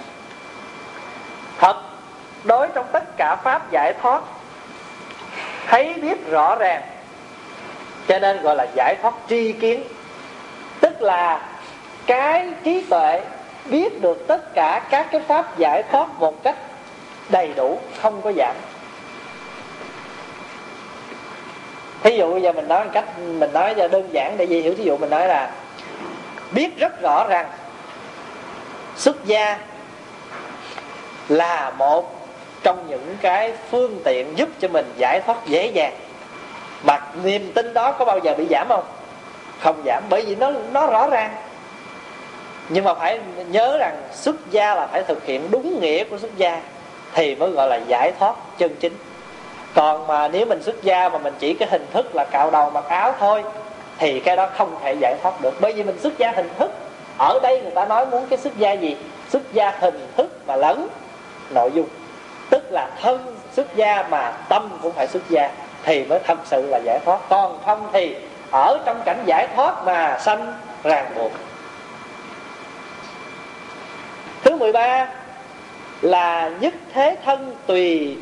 thật. 1.58 1.76
Đối 2.44 2.68
trong 2.74 2.86
tất 2.92 3.16
cả 3.16 3.36
pháp 3.36 3.70
giải 3.70 3.94
thoát, 4.02 4.22
thấy 5.66 5.94
biết 5.94 6.30
rõ 6.30 6.56
ràng. 6.56 6.82
Cho 8.08 8.18
nên 8.18 8.42
gọi 8.42 8.56
là 8.56 8.66
giải 8.74 8.96
thoát 9.02 9.14
tri 9.28 9.52
kiến. 9.52 9.82
Tức 10.80 11.02
là 11.02 11.48
cái 12.06 12.48
trí 12.64 12.82
tuệ 12.90 13.22
biết 13.64 14.02
được 14.02 14.24
tất 14.28 14.54
cả 14.54 14.82
các 14.90 15.06
cái 15.12 15.20
pháp 15.20 15.58
giải 15.58 15.82
thoát 15.82 16.08
một 16.18 16.42
cách 16.42 16.56
đầy 17.28 17.52
đủ, 17.56 17.78
không 18.02 18.22
có 18.22 18.32
giảm. 18.36 18.56
Thí 22.02 22.16
dụ 22.16 22.32
bây 22.32 22.42
giờ 22.42 22.52
mình 22.52 22.68
nói 22.68 22.84
một 22.84 22.90
cách, 22.94 23.18
mình 23.18 23.52
nói 23.52 23.74
cho 23.76 23.88
đơn 23.88 24.08
giản 24.12 24.36
để 24.36 24.44
dễ 24.44 24.60
hiểu. 24.60 24.74
Thí 24.74 24.84
dụ 24.84 24.96
mình 24.96 25.10
nói 25.10 25.28
là 25.28 25.50
biết 26.50 26.78
rất 26.78 27.02
rõ 27.02 27.26
rằng 27.28 27.46
xuất 28.96 29.24
gia 29.24 29.58
là 31.28 31.72
một 31.78 32.14
trong 32.62 32.88
những 32.88 33.16
cái 33.20 33.52
phương 33.70 34.00
tiện 34.04 34.38
giúp 34.38 34.48
cho 34.60 34.68
mình 34.68 34.92
giải 34.96 35.20
thoát 35.20 35.46
dễ 35.46 35.66
dàng. 35.66 35.92
Mà 36.82 37.00
niềm 37.22 37.52
tin 37.54 37.74
đó 37.74 37.92
có 37.92 38.04
bao 38.04 38.18
giờ 38.18 38.34
bị 38.38 38.46
giảm 38.50 38.68
không? 38.68 38.84
Không 39.60 39.82
giảm, 39.86 40.02
bởi 40.08 40.22
vì 40.26 40.34
nó 40.34 40.50
nó 40.72 40.86
rõ 40.86 41.08
ràng. 41.08 41.34
Nhưng 42.68 42.84
mà 42.84 42.94
phải 42.94 43.20
nhớ 43.50 43.78
rằng 43.78 43.96
xuất 44.12 44.36
gia 44.50 44.74
là 44.74 44.86
phải 44.86 45.02
thực 45.02 45.26
hiện 45.26 45.50
đúng 45.50 45.80
nghĩa 45.80 46.04
của 46.04 46.18
xuất 46.18 46.36
gia 46.36 46.62
thì 47.14 47.34
mới 47.34 47.50
gọi 47.50 47.68
là 47.68 47.76
giải 47.76 48.12
thoát 48.18 48.34
chân 48.58 48.76
chính. 48.80 48.92
Còn 49.74 50.06
mà 50.06 50.28
nếu 50.28 50.46
mình 50.46 50.62
xuất 50.62 50.82
gia 50.82 51.08
mà 51.08 51.18
mình 51.18 51.34
chỉ 51.38 51.54
cái 51.54 51.68
hình 51.68 51.86
thức 51.92 52.14
là 52.14 52.24
cạo 52.24 52.50
đầu 52.50 52.70
mặc 52.70 52.84
áo 52.88 53.14
thôi, 53.20 53.44
thì 53.98 54.20
cái 54.20 54.36
đó 54.36 54.48
không 54.56 54.76
thể 54.82 54.94
giải 55.00 55.14
thoát 55.22 55.40
được. 55.40 55.54
Bởi 55.60 55.72
vì 55.72 55.82
mình 55.82 55.98
xuất 56.00 56.18
gia 56.18 56.32
hình 56.32 56.48
thức, 56.58 56.72
ở 57.18 57.38
đây 57.42 57.60
người 57.62 57.70
ta 57.70 57.84
nói 57.84 58.06
muốn 58.06 58.26
cái 58.26 58.38
xuất 58.38 58.58
gia 58.58 58.72
gì? 58.72 58.96
Xuất 59.28 59.52
gia 59.52 59.70
hình 59.70 60.06
thức 60.16 60.30
mà 60.46 60.56
lẫn 60.56 60.88
nội 61.50 61.70
dung. 61.74 61.88
Tức 62.50 62.72
là 62.72 62.90
thân 63.02 63.36
xuất 63.52 63.76
gia 63.76 64.02
mà 64.10 64.32
tâm 64.48 64.78
cũng 64.82 64.92
phải 64.92 65.06
xuất 65.06 65.30
gia 65.30 65.50
thì 65.82 66.04
mới 66.04 66.20
thật 66.24 66.38
sự 66.44 66.66
là 66.66 66.78
giải 66.84 66.98
thoát. 67.04 67.18
Còn 67.28 67.58
không 67.66 67.90
thì 67.92 68.16
ở 68.52 68.78
trong 68.86 69.02
cảnh 69.04 69.22
giải 69.26 69.48
thoát 69.56 69.84
mà 69.84 70.18
sanh 70.18 70.54
ràng 70.84 71.12
buộc. 71.16 71.32
Thứ 74.44 74.56
13 74.56 75.08
là 76.02 76.50
nhất 76.60 76.74
thế 76.92 77.16
thân 77.24 77.56
tùy, 77.66 78.18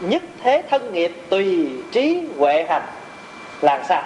nhất 0.00 0.22
thế 0.42 0.62
thân 0.70 0.92
nghiệp 0.92 1.12
tùy 1.28 1.70
trí 1.92 2.22
huệ 2.38 2.66
hành. 2.68 2.82
Là 3.60 3.84
sao? 3.88 4.02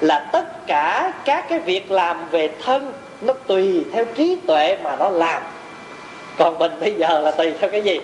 Là 0.00 0.28
tất 0.32 0.66
cả 0.66 1.12
các 1.24 1.46
cái 1.48 1.58
việc 1.58 1.90
làm 1.90 2.28
về 2.30 2.50
thân 2.64 2.92
nó 3.20 3.32
tùy 3.46 3.84
theo 3.92 4.04
trí 4.04 4.38
tuệ 4.46 4.76
mà 4.82 4.96
nó 4.96 5.08
làm 5.08 5.42
còn 6.38 6.58
mình 6.58 6.72
bây 6.80 6.94
giờ 6.94 7.20
là 7.20 7.30
tùy 7.30 7.52
theo 7.60 7.70
cái 7.70 7.82
gì? 7.82 8.00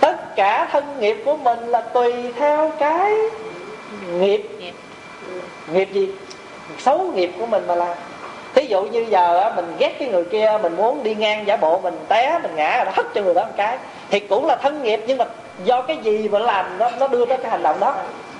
Tất 0.00 0.36
cả 0.36 0.68
thân 0.72 0.84
nghiệp 1.00 1.22
của 1.24 1.36
mình 1.36 1.58
là 1.58 1.80
tùy 1.80 2.32
theo 2.38 2.72
cái 2.78 3.12
nghiệp. 4.18 4.48
Nghiệp. 5.72 5.88
Gì? 5.92 6.08
Xấu 6.78 6.98
nghiệp 6.98 7.30
của 7.38 7.46
mình 7.46 7.66
mà 7.66 7.74
làm. 7.74 7.96
Thí 8.54 8.66
dụ 8.66 8.82
như 8.82 9.06
giờ 9.10 9.52
mình 9.56 9.72
ghét 9.78 9.96
cái 9.98 10.08
người 10.08 10.24
kia 10.24 10.58
mình 10.62 10.76
muốn 10.76 11.02
đi 11.02 11.14
ngang 11.14 11.46
giả 11.46 11.56
bộ 11.56 11.78
mình 11.78 11.94
té 12.08 12.38
mình 12.42 12.56
ngã 12.56 12.84
rồi 12.84 12.92
hất 12.96 13.06
cho 13.14 13.22
người 13.22 13.34
đó 13.34 13.44
một 13.44 13.52
cái. 13.56 13.78
Thì 14.10 14.20
cũng 14.20 14.46
là 14.46 14.56
thân 14.56 14.82
nghiệp 14.82 15.00
nhưng 15.06 15.18
mà 15.18 15.24
do 15.64 15.82
cái 15.82 15.96
gì 16.02 16.28
mà 16.28 16.38
làm 16.38 16.78
nó 16.78 16.90
nó 17.00 17.08
đưa 17.08 17.24
tới 17.24 17.38
cái 17.38 17.50
hành 17.50 17.62
động 17.62 17.80
đó? 17.80 17.94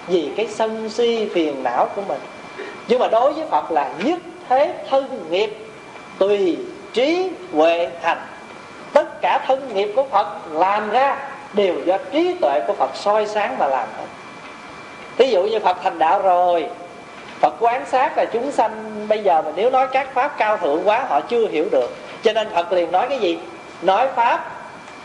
Vì 0.08 0.30
cái 0.36 0.46
sân 0.46 0.90
si 0.90 1.28
phiền 1.34 1.62
não 1.62 1.88
của 1.96 2.02
mình. 2.08 2.20
Nhưng 2.88 2.98
mà 2.98 3.08
đối 3.08 3.32
với 3.32 3.44
phật 3.50 3.70
là 3.70 3.90
nhất 4.04 4.18
thế 4.48 4.74
thân 4.90 5.26
nghiệp 5.30 5.56
tùy 6.18 6.56
trí 6.92 7.30
huệ 7.52 7.88
hành 8.02 8.18
tất 8.92 9.20
cả 9.20 9.38
thân 9.46 9.74
nghiệp 9.74 9.92
của 9.96 10.04
phật 10.04 10.26
làm 10.52 10.90
ra 10.90 11.16
đều 11.52 11.74
do 11.84 11.98
trí 12.12 12.36
tuệ 12.40 12.60
của 12.66 12.72
phật 12.72 12.90
soi 12.94 13.26
sáng 13.26 13.58
mà 13.58 13.66
làm 13.66 13.88
hết 13.98 14.06
ví 15.16 15.30
dụ 15.30 15.42
như 15.42 15.58
phật 15.60 15.76
thành 15.82 15.98
đạo 15.98 16.22
rồi, 16.22 16.66
phật 17.40 17.54
quán 17.60 17.84
sát 17.86 18.12
là 18.16 18.24
chúng 18.24 18.52
sanh. 18.52 19.06
Bây 19.08 19.22
giờ 19.22 19.42
mà 19.42 19.50
nếu 19.56 19.70
nói 19.70 19.86
các 19.92 20.14
pháp 20.14 20.38
cao 20.38 20.56
thượng 20.56 20.82
quá, 20.84 21.04
họ 21.08 21.20
chưa 21.20 21.48
hiểu 21.48 21.68
được. 21.72 21.96
Cho 22.22 22.32
nên 22.32 22.50
phật 22.50 22.72
liền 22.72 22.92
nói 22.92 23.06
cái 23.08 23.18
gì? 23.18 23.38
Nói 23.82 24.08
pháp 24.14 24.50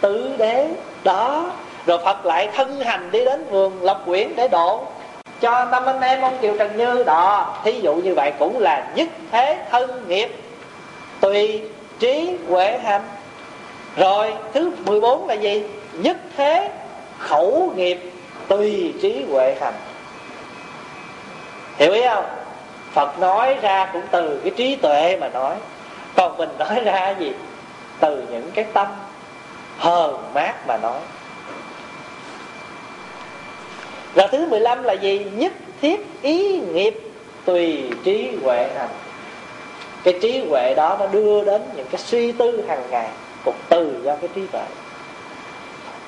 tứ 0.02 0.32
đế 0.38 0.68
đó. 1.04 1.52
Rồi 1.86 2.00
phật 2.06 2.26
lại 2.26 2.50
thân 2.56 2.80
hành 2.80 3.12
đi 3.12 3.26
đến 3.26 3.46
vườn 3.50 3.84
lộc 3.84 4.06
quyển 4.06 4.36
để 4.36 4.48
độ. 4.48 4.86
Cho 5.42 5.66
tâm 5.72 5.86
anh 5.86 6.02
em 6.02 6.22
ông 6.22 6.38
kiều 6.42 6.58
trần 6.58 6.78
như 6.78 7.04
đó 7.04 7.56
thí 7.64 7.80
dụ 7.82 7.96
như 7.96 8.16
vậy 8.16 8.34
cũng 8.40 8.60
là 8.60 8.88
nhất 8.96 9.08
thế 9.32 9.58
thân 9.72 10.06
nghiệp. 10.08 10.36
Tùy 11.20 11.62
trí 12.00 12.38
huệ 12.50 12.78
hành 12.84 13.02
rồi, 13.98 14.34
thứ 14.54 14.72
14 14.86 15.28
là 15.28 15.34
gì? 15.34 15.64
Nhất 15.94 16.18
thế, 16.38 16.72
khẩu 17.18 17.74
nghiệp, 17.76 18.12
tùy 18.48 18.94
trí 19.02 19.26
huệ 19.30 19.56
hành. 19.62 19.74
Hiểu 21.78 21.92
ý 21.92 22.02
không? 22.08 22.26
Phật 22.92 23.20
nói 23.20 23.58
ra 23.62 23.90
cũng 23.94 24.02
từ 24.12 24.40
cái 24.44 24.52
trí 24.58 24.76
tuệ 24.76 25.18
mà 25.22 25.30
nói. 25.30 25.56
Còn 26.16 26.38
mình 26.38 26.50
nói 26.60 26.80
ra 26.84 27.16
gì? 27.20 27.32
Từ 28.00 28.24
những 28.32 28.52
cái 28.54 28.66
tâm 28.74 28.88
hờn 29.78 30.34
mát 30.34 30.68
mà 30.68 30.78
nói. 30.78 31.00
Rồi 34.16 34.28
thứ 34.32 34.48
15 34.50 34.84
là 34.84 34.94
gì? 34.94 35.26
Nhất 35.34 35.54
thiết 35.82 36.08
ý 36.22 36.60
nghiệp, 36.60 37.00
tùy 37.46 37.90
trí 38.04 38.32
huệ 38.44 38.70
hành. 38.76 38.90
Cái 40.04 40.20
trí 40.22 40.44
huệ 40.50 40.74
đó 40.74 40.98
nó 41.00 41.08
đưa 41.08 41.44
đến 41.44 41.62
những 41.76 41.88
cái 41.92 42.02
suy 42.02 42.32
tư 42.32 42.66
hàng 42.68 42.84
ngày 42.90 43.10
cũng 43.48 43.56
từ 43.70 44.02
do 44.04 44.16
cái 44.16 44.30
trí 44.36 44.48
tuệ. 44.52 44.66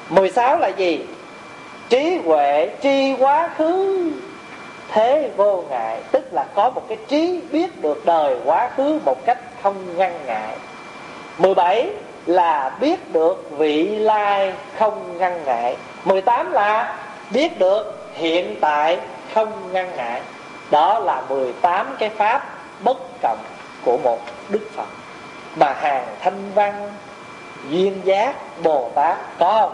16 0.10 0.58
là 0.58 0.68
gì? 0.68 1.06
Trí 1.90 2.20
huệ, 2.26 2.70
tri 2.84 3.16
quá 3.20 3.50
khứ, 3.58 4.12
thế 4.88 5.32
vô 5.38 5.64
ngại, 5.70 6.02
tức 6.12 6.34
là 6.34 6.46
có 6.56 6.70
một 6.70 6.82
cái 6.88 6.98
trí 7.08 7.42
biết 7.52 7.82
được 7.82 8.06
đời 8.06 8.38
quá 8.46 8.70
khứ 8.78 9.00
một 9.06 9.26
cách 9.26 9.38
không 9.64 9.98
ngăn 9.98 10.20
ngại. 10.26 10.58
17 11.38 11.90
là 12.26 12.72
biết 12.80 13.14
được 13.14 13.50
vị 13.58 13.86
lai 13.86 14.54
không 14.78 15.18
ngăn 15.18 15.44
ngại. 15.46 15.78
18 16.06 16.52
là 16.52 16.98
biết 17.30 17.60
được 17.60 18.10
hiện 18.14 18.56
tại 18.62 18.98
không 19.34 19.74
ngăn 19.74 19.96
ngại. 19.96 20.22
Đó 20.72 21.00
là 21.00 21.22
18 21.30 21.96
cái 22.00 22.10
pháp 22.10 22.50
bất 22.84 22.98
cộng 23.22 23.40
của 23.86 23.98
một 24.04 24.20
đức 24.50 24.70
phật. 24.76 24.88
Mà 25.56 25.74
hàng 25.74 26.06
thanh 26.22 26.52
văn 26.56 26.90
duyên 27.70 28.02
giác 28.04 28.36
bồ 28.64 28.92
tát 28.96 29.18
có 29.40 29.60
không? 29.62 29.74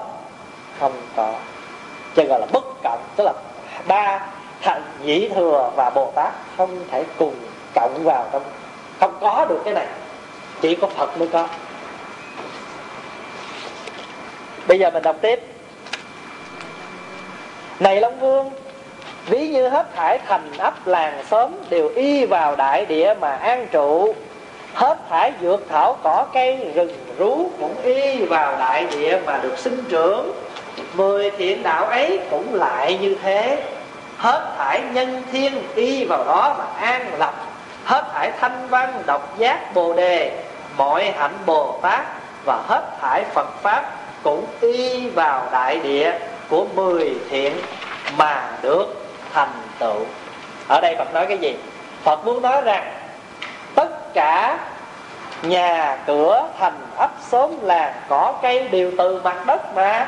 Không 0.80 0.94
có. 1.16 1.34
Cho 2.16 2.24
gọi 2.24 2.40
là 2.40 2.46
bất 2.52 2.64
cộng, 2.84 3.04
tức 3.16 3.24
là 3.24 3.34
ba 3.88 4.28
thành 4.62 4.82
nhĩ 5.04 5.30
thừa 5.30 5.72
và 5.76 5.90
bồ 5.90 6.12
tát 6.16 6.34
không 6.58 6.80
thể 6.92 7.06
cùng 7.18 7.36
cộng 7.76 8.04
vào 8.04 8.26
trong 8.32 8.44
không 9.00 9.18
có 9.22 9.46
được 9.50 9.62
cái 9.66 9.74
này. 9.74 9.88
Chỉ 10.62 10.76
có 10.76 10.88
phật 10.88 11.18
mới 11.18 11.28
có. 11.28 11.48
Bây 14.68 14.80
giờ 14.80 14.90
mình 14.90 15.04
đọc 15.04 15.16
tiếp. 15.22 15.40
Này 17.80 18.02
long 18.02 18.20
vương, 18.20 18.52
ví 19.26 19.48
như 19.48 19.68
hết 19.70 19.96
thải 19.96 20.20
thành 20.28 20.52
ấp 20.58 20.88
làng 20.88 21.24
xóm 21.30 21.52
đều 21.70 21.90
y 21.90 22.26
vào 22.26 22.56
đại 22.56 22.86
địa 22.86 23.14
mà 23.20 23.36
an 23.36 23.68
trụ 23.72 24.16
hết 24.76 24.98
thải 25.10 25.34
dược 25.42 25.60
thảo, 25.70 25.98
cỏ 26.04 26.26
cây, 26.34 26.72
rừng, 26.76 26.94
rú, 27.18 27.50
cũng 27.60 27.76
y 27.84 28.26
vào 28.26 28.56
đại 28.60 28.86
địa 28.92 29.20
mà 29.26 29.40
được 29.44 29.58
sinh 29.58 29.84
trưởng. 29.90 30.32
Mười 30.94 31.32
thiện 31.32 31.64
đạo 31.64 31.86
ấy 31.86 32.20
cũng 32.32 32.54
lại 32.54 32.98
như 33.02 33.18
thế. 33.24 33.64
Hết 34.18 34.56
thải 34.58 34.82
nhân 34.94 35.24
thiên 35.32 35.64
y 35.76 36.06
vào 36.06 36.24
đó 36.24 36.56
mà 36.58 36.66
an 36.88 37.20
lập. 37.20 37.34
Hết 37.86 38.04
thải 38.14 38.32
thanh 38.40 38.68
văn, 38.70 39.04
độc 39.06 39.38
giác, 39.38 39.74
bồ 39.74 39.94
đề. 39.94 40.44
Mọi 40.78 41.14
hạnh 41.18 41.38
bồ 41.46 41.80
tát 41.82 42.06
và 42.46 42.62
hết 42.68 42.84
thải 43.02 43.24
phật 43.34 43.48
pháp 43.62 43.92
cũng 44.24 44.46
y 44.62 45.10
vào 45.10 45.48
đại 45.52 45.80
địa 45.80 46.14
của 46.50 46.66
mười 46.76 47.16
thiện 47.30 47.54
mà 48.18 48.50
được 48.62 48.86
thành 49.34 49.52
tựu. 49.80 50.00
Ở 50.68 50.82
đây 50.82 50.96
phật 50.96 51.14
nói 51.14 51.26
cái 51.26 51.38
gì? 51.38 51.56
Phật 52.04 52.26
muốn 52.26 52.42
nói 52.42 52.62
rằng 52.62 52.94
cả 54.16 54.58
nhà 55.42 55.98
cửa 56.08 56.48
thành 56.60 56.88
ấp 56.98 57.12
xóm 57.30 57.52
làng 57.62 57.94
cỏ 58.10 58.34
cây 58.42 58.68
đều 58.68 58.92
từ 58.98 59.22
mặt 59.24 59.46
đất 59.46 59.76
mà 59.76 60.08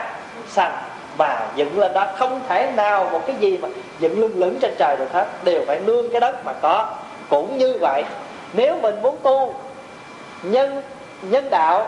sành 0.49 0.77
mà 1.17 1.39
dựng 1.55 1.79
lên 1.79 1.93
đó. 1.93 2.07
Không 2.17 2.41
thể 2.49 2.71
nào 2.75 3.09
một 3.11 3.21
cái 3.27 3.35
gì 3.35 3.57
mà 3.57 3.67
dựng 3.99 4.19
lưng 4.19 4.33
lửng 4.35 4.57
trên 4.61 4.75
trời 4.77 4.95
được 4.97 5.13
hết. 5.13 5.25
Đều 5.43 5.61
phải 5.67 5.79
nương 5.79 6.11
cái 6.11 6.21
đất 6.21 6.45
mà 6.45 6.53
có. 6.61 6.87
Cũng 7.29 7.57
như 7.57 7.77
vậy, 7.81 8.03
nếu 8.53 8.75
mình 8.81 9.01
muốn 9.01 9.17
tu 9.23 9.53
nhân 10.43 10.81
nhân 11.21 11.49
đạo, 11.49 11.87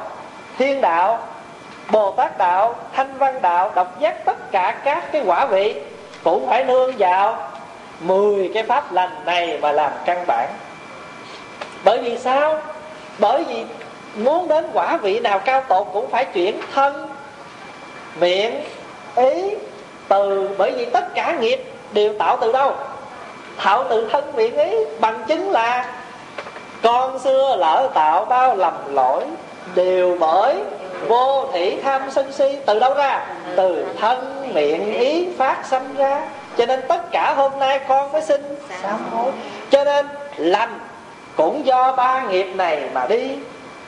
thiên 0.58 0.82
đạo, 0.82 1.20
bồ 1.92 2.12
tát 2.12 2.38
đạo, 2.38 2.76
thanh 2.94 3.18
văn 3.18 3.42
đạo, 3.42 3.72
độc 3.76 4.00
giác 4.00 4.26
tất 4.26 4.52
cả 4.52 4.76
các 4.84 5.12
cái 5.12 5.22
quả 5.26 5.46
vị, 5.46 5.76
cũng 6.24 6.48
phải 6.50 6.64
nương 6.64 6.92
vào 6.98 7.38
10 8.00 8.52
cái 8.54 8.64
pháp 8.64 8.92
lành 8.92 9.26
này 9.26 9.60
mà 9.62 9.72
làm 9.72 9.92
căn 10.06 10.24
bản 10.28 10.50
bởi 11.84 12.00
vì 12.00 12.18
sao? 12.18 12.58
Bởi 13.20 13.44
vì 13.44 13.64
muốn 14.16 14.48
đến 14.48 14.66
quả 14.74 14.98
vị 14.98 15.20
nào 15.20 15.40
cao 15.40 15.62
tột 15.62 15.88
cũng 15.94 16.10
phải 16.10 16.26
chuyển 16.26 16.62
thân 16.74 17.08
miệng 18.20 18.64
ý 19.16 19.56
từ. 20.08 20.50
Bởi 20.58 20.72
vì 20.72 20.86
tất 20.86 21.16
cả 21.16 21.38
nghiệp 21.40 21.64
đều 21.92 22.14
tạo 22.20 22.38
từ 22.42 22.52
đâu? 22.52 22.74
Tạo 23.64 23.86
từ 23.90 24.10
thân 24.12 24.36
miệng 24.36 24.58
ý. 24.58 24.76
Bằng 25.00 25.24
chứng 25.28 25.52
là 25.52 25.92
con 26.84 27.20
xưa 27.20 27.56
lỡ 27.56 27.90
tạo 27.94 28.26
bao 28.26 28.56
lầm 28.56 28.96
lỗi 28.96 29.24
đều 29.76 30.18
bởi 30.20 30.56
vô 31.08 31.46
thị 31.54 31.78
tham 31.84 32.12
sân 32.12 32.32
si 32.32 32.58
từ 32.66 32.80
đâu 32.80 32.94
ra? 32.94 33.28
Từ 33.56 33.86
thân 34.00 34.50
miệng 34.54 34.94
ý 34.94 35.28
phát 35.38 35.66
sanh 35.66 35.96
ra. 35.98 36.22
Cho 36.58 36.66
nên 36.66 36.82
tất 36.88 37.12
cả 37.12 37.34
hôm 37.34 37.60
nay 37.60 37.80
con 37.88 38.12
mới 38.12 38.22
sám 38.22 39.00
hối. 39.12 39.32
Cho 39.70 39.84
nên 39.84 40.08
lành 40.38 40.80
cũng 41.40 41.66
do 41.66 41.92
ba 41.92 42.22
nghiệp 42.30 42.48
này 42.56 42.84
mà 42.94 43.06
đi. 43.10 43.36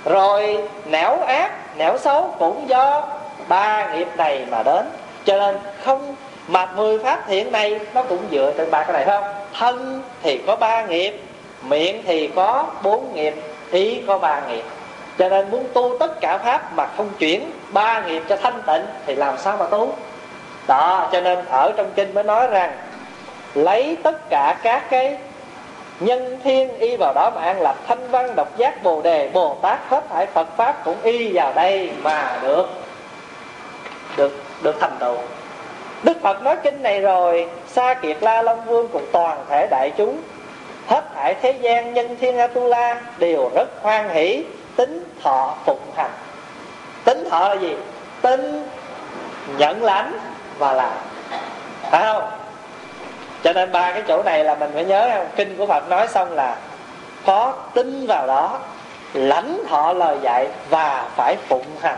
Rồi 0.06 0.58
nẻo 0.86 1.18
ác, 1.28 1.78
nẻo 1.78 1.98
xấu 1.98 2.36
cũng 2.40 2.70
do 2.70 3.08
ba 3.48 3.94
nghiệp 3.94 4.08
này 4.18 4.46
mà 4.52 4.64
đến. 4.64 4.86
Cho 5.26 5.38
nên 5.38 5.58
không, 5.84 6.16
mà 6.48 6.66
mười 6.76 7.00
pháp 7.00 7.24
thiện 7.28 7.52
này 7.52 7.80
nó 7.94 8.04
cũng 8.04 8.20
dựa 8.32 8.54
trên 8.58 8.72
ba 8.72 8.84
cái 8.84 8.94
này 8.94 9.06
không? 9.06 9.24
Thân 9.60 10.02
thì 10.24 10.38
có 10.48 10.56
ba 10.56 10.86
nghiệp, 10.86 11.22
miệng 11.62 12.04
thì 12.06 12.28
có 12.36 12.66
bốn 12.84 13.14
nghiệp, 13.14 13.34
ý 13.72 14.02
có 14.08 14.18
ba 14.18 14.42
nghiệp. 14.50 14.64
Cho 15.18 15.30
nên 15.30 15.52
muốn 15.52 15.66
tu 15.74 15.98
tất 16.00 16.22
cả 16.22 16.38
pháp 16.38 16.74
mà 16.76 16.88
không 16.98 17.10
chuyển 17.20 17.52
ba 17.70 18.02
nghiệp 18.02 18.24
cho 18.30 18.36
thanh 18.36 18.62
tịnh 18.68 18.86
thì 19.06 19.16
làm 19.16 19.38
sao 19.38 19.58
mà 19.58 19.66
tu? 19.66 19.94
Đó, 20.68 21.10
cho 21.12 21.22
nên 21.22 21.46
ở 21.46 21.72
trong 21.78 21.92
kinh 21.96 22.14
mới 22.14 22.24
nói 22.24 22.48
rằng, 22.48 22.72
lấy 23.56 23.98
tất 24.04 24.30
cả 24.30 24.56
các 24.64 24.90
cái 24.90 25.18
nhân 26.02 26.40
thiên 26.44 26.78
y 26.80 26.96
vào 26.98 27.14
đó 27.14 27.32
mà 27.36 27.42
an 27.42 27.62
lập 27.62 27.76
thanh 27.88 28.12
văn 28.12 28.36
độc 28.36 28.58
giác 28.58 28.84
bồ 28.84 29.02
đề, 29.02 29.30
bồ 29.34 29.58
tát 29.62 29.80
hết 29.90 30.04
thảy 30.10 30.26
phật 30.26 30.48
pháp 30.58 30.82
cũng 30.86 30.98
y 31.04 31.32
vào 31.34 31.54
đây 31.54 31.92
mà 32.04 32.40
được 32.42 32.70
được 34.18 34.44
được 34.62 34.76
thành 34.80 34.98
tựu. 35.00 35.18
Đức 36.04 36.22
phật 36.22 36.42
nói 36.42 36.56
kinh 36.64 36.84
này 36.84 37.02
rồi, 37.02 37.50
sa 37.68 37.94
kiệt 37.94 38.18
la 38.22 38.42
long 38.42 38.66
vương 38.66 38.88
cùng 38.94 39.06
toàn 39.12 39.46
thể 39.50 39.68
đại 39.72 39.92
chúng, 39.98 40.18
hết 40.88 41.04
thảy 41.16 41.36
thế 41.42 41.52
gian 41.52 41.94
nhân 41.94 42.18
thiên 42.22 42.38
atula 42.38 43.02
đều 43.18 43.50
rất 43.56 43.70
hoan 43.82 44.10
hỷ, 44.10 44.44
tính 44.76 45.04
thọ 45.24 45.56
phụng 45.66 45.92
hành. 45.96 46.12
Tính 47.04 47.30
thọ 47.30 47.50
là 47.50 47.56
gì? 47.56 47.76
Tính 48.22 48.68
nhận 49.58 49.84
lãnh 49.84 50.20
và 50.58 50.74
làm. 50.74 50.94
Phải 51.92 52.06
không? 52.06 52.41
Cho 53.44 53.54
nên 53.54 53.72
ba 53.72 53.92
cái 53.92 54.04
chỗ 54.08 54.24
này 54.24 54.44
là 54.44 54.56
mình 54.56 54.72
phải 54.74 54.86
nhớ, 54.86 55.10
không? 55.14 55.28
Kinh 55.36 55.58
của 55.58 55.66
phật 55.66 55.90
nói 55.90 56.08
xong 56.08 56.32
là 56.32 56.58
có 57.26 57.54
tin 57.74 58.08
vào 58.08 58.28
đó, 58.28 58.60
lãnh 59.14 59.64
thọ 59.70 59.94
lời 59.94 60.18
dạy 60.22 60.48
và 60.70 61.10
phải 61.16 61.36
phụng 61.48 61.66
hành. 61.82 61.98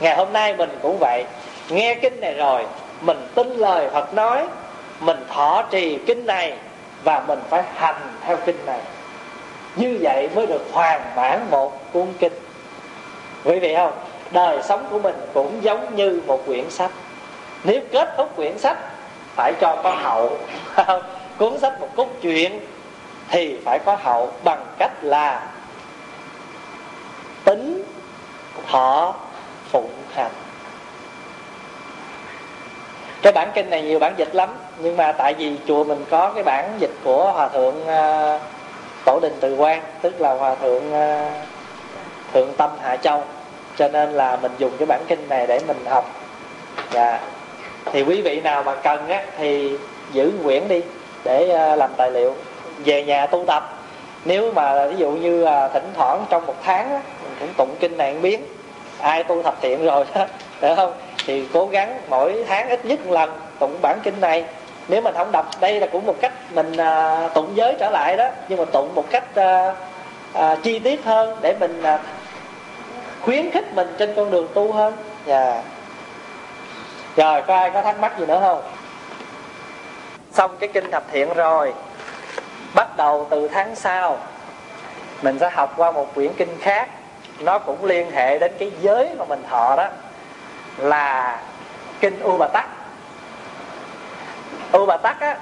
Ngày 0.00 0.16
hôm 0.16 0.32
nay 0.32 0.54
mình 0.54 0.78
cũng 0.82 0.98
vậy. 1.00 1.24
Nghe 1.68 1.94
kinh 1.94 2.20
này 2.20 2.34
rồi, 2.34 2.66
mình 3.00 3.28
tin 3.34 3.52
lời 3.52 3.88
phật 3.92 4.14
nói, 4.14 4.46
mình 5.00 5.24
thọ 5.28 5.62
trì 5.70 5.98
kinh 6.06 6.26
này 6.26 6.56
và 7.04 7.22
mình 7.26 7.38
phải 7.50 7.62
hành 7.74 8.00
theo 8.24 8.36
kinh 8.36 8.66
này. 8.66 8.80
Như 9.76 9.98
vậy 10.00 10.28
mới 10.34 10.46
được 10.46 10.66
hoàn 10.72 11.00
mãn 11.16 11.40
một 11.50 11.92
cuốn 11.92 12.06
kinh. 12.18 12.32
Quý 13.44 13.58
vị 13.58 13.74
không? 13.76 13.92
Đời 14.30 14.58
sống 14.62 14.86
của 14.90 14.98
mình 14.98 15.14
cũng 15.34 15.58
giống 15.62 15.96
như 15.96 16.22
một 16.26 16.46
quyển 16.46 16.70
sách. 16.70 16.90
Nếu 17.64 17.80
kết 17.92 18.14
thúc 18.16 18.36
quyển 18.36 18.58
sách 18.58 18.76
phải 19.38 19.52
cho 19.60 19.76
có 19.82 19.90
hậu. 19.90 20.38
Cuốn 21.38 21.58
sách 21.58 21.80
một 21.80 21.88
cốt 21.96 22.08
truyện 22.22 22.60
thì 23.28 23.58
phải 23.64 23.78
có 23.78 23.96
hậu 24.02 24.32
bằng 24.44 24.66
cách 24.78 24.92
là 25.02 25.46
tính 27.44 27.84
thọ 28.70 29.14
phụng 29.70 29.90
hành. 30.14 30.30
Cái 33.22 33.32
bản 33.32 33.50
kinh 33.54 33.70
này 33.70 33.82
nhiều 33.82 33.98
bản 33.98 34.14
dịch 34.16 34.34
lắm 34.34 34.48
nhưng 34.78 34.96
mà 34.96 35.12
tại 35.12 35.34
vì 35.34 35.56
chùa 35.68 35.84
mình 35.84 36.04
có 36.10 36.32
cái 36.34 36.44
bản 36.44 36.70
dịch 36.78 36.94
của 37.04 37.32
hòa 37.32 37.48
thượng 37.48 37.82
uh, 37.82 38.40
tổ 39.04 39.20
đình 39.22 39.36
từ 39.40 39.56
quan 39.56 39.82
tức 40.02 40.20
là 40.20 40.34
hòa 40.34 40.54
thượng 40.54 40.92
uh, 40.92 41.32
thượng 42.32 42.54
tâm 42.56 42.70
hạ 42.82 42.96
châu. 42.96 43.24
Cho 43.76 43.88
nên 43.88 44.10
là 44.10 44.36
mình 44.36 44.52
dùng 44.58 44.72
cái 44.78 44.86
bản 44.86 45.00
kinh 45.08 45.28
này 45.28 45.46
để 45.46 45.60
mình 45.66 45.84
học. 45.86 46.10
Dạ 46.92 47.20
thì 47.92 48.02
quý 48.02 48.22
vị 48.22 48.40
nào 48.40 48.62
mà 48.62 48.74
cần 48.74 49.08
á 49.08 49.22
thì 49.38 49.76
giữ 50.12 50.32
quyển 50.44 50.68
đi 50.68 50.82
để 51.24 51.50
ờ, 51.50 51.76
làm 51.76 51.90
tài 51.96 52.10
liệu 52.10 52.34
về 52.84 53.04
nhà 53.04 53.26
tu 53.26 53.44
tập. 53.46 53.78
Nếu 54.24 54.52
mà 54.52 54.86
ví 54.86 54.96
dụ 54.96 55.10
như 55.10 55.44
ờ, 55.44 55.68
thỉnh 55.68 55.90
thoảng 55.94 56.24
trong 56.30 56.46
một 56.46 56.54
tháng 56.62 56.90
á, 56.90 57.00
mình 57.22 57.36
cũng 57.40 57.48
tụng 57.56 57.74
kinh 57.80 57.96
này 57.96 58.14
biến 58.22 58.40
ai 59.00 59.24
tu 59.24 59.42
thập 59.42 59.62
thiện 59.62 59.84
rồi 59.84 60.04
đó 60.14 60.26
được 60.60 60.74
không? 60.76 60.92
Thì 61.26 61.44
cố 61.52 61.66
gắng 61.66 61.98
mỗi 62.08 62.44
tháng 62.48 62.68
ít 62.68 62.84
nhất 62.84 63.06
một 63.06 63.12
lần 63.12 63.30
tụng 63.58 63.78
bản 63.82 63.98
kinh 64.02 64.20
này. 64.20 64.44
Nếu 64.88 65.00
mình 65.00 65.14
không 65.14 65.32
đọc 65.32 65.46
đây 65.60 65.80
là 65.80 65.86
cũng 65.86 66.06
một 66.06 66.16
cách 66.20 66.32
mình 66.54 66.76
à, 66.76 67.28
tụng 67.28 67.50
giới 67.54 67.74
trở 67.78 67.90
lại 67.90 68.16
đó 68.16 68.28
nhưng 68.48 68.58
mà 68.58 68.64
tụng 68.64 68.94
một 68.94 69.10
cách 69.10 69.34
à, 69.34 69.74
à, 70.32 70.56
chi 70.62 70.78
tiết 70.78 71.04
hơn 71.04 71.36
để 71.40 71.54
mình 71.60 71.82
à, 71.82 71.98
khuyến 73.20 73.50
khích 73.50 73.74
mình 73.74 73.94
trên 73.98 74.14
con 74.16 74.30
đường 74.30 74.48
tu 74.54 74.72
hơn. 74.72 74.94
Và 75.24 75.52
yeah 75.52 75.64
rồi 77.18 77.42
có 77.42 77.54
ai 77.54 77.70
có 77.70 77.82
thắc 77.82 78.00
mắc 78.00 78.18
gì 78.18 78.26
nữa 78.26 78.38
không? 78.40 78.62
Xong 80.32 80.56
cái 80.60 80.68
kinh 80.72 80.90
thập 80.90 81.02
thiện 81.12 81.34
rồi. 81.34 81.74
Bắt 82.74 82.96
đầu 82.96 83.26
từ 83.30 83.48
tháng 83.48 83.76
sau, 83.76 84.18
mình 85.22 85.38
sẽ 85.38 85.50
học 85.50 85.72
qua 85.76 85.90
một 85.92 86.14
quyển 86.14 86.32
kinh 86.36 86.58
khác. 86.60 86.88
Nó 87.40 87.58
cũng 87.58 87.84
liên 87.84 88.10
hệ 88.10 88.38
đến 88.38 88.52
cái 88.58 88.72
giới 88.80 89.14
mà 89.18 89.24
mình 89.24 89.42
thọ 89.50 89.76
đó, 89.76 89.88
là 90.76 91.38
kinh 92.00 92.20
u 92.20 92.38
bà 92.38 92.46
tắc. 92.46 92.68
U 94.72 94.86
bà 94.86 94.96
tắc 94.96 95.20
á, 95.20 95.38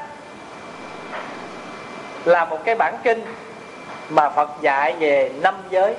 là 2.24 2.44
một 2.44 2.58
cái 2.64 2.74
bản 2.74 2.96
kinh 3.02 3.24
mà 4.08 4.28
phật 4.30 4.50
dạy 4.60 4.96
về 4.98 5.32
năm 5.42 5.54
giới 5.70 5.94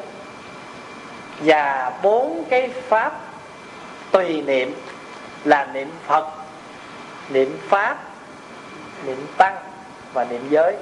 và 1.40 1.92
bốn 2.04 2.44
cái 2.50 2.70
pháp 2.88 3.12
tùy 4.12 4.42
niệm 4.42 4.76
là 5.48 5.68
niệm 5.74 5.92
phật 6.08 6.26
niệm 7.30 7.58
pháp 7.70 7.98
niệm 9.06 9.28
tăng 9.38 9.56
và 10.14 10.24
niệm 10.24 10.48
giới. 10.50 10.76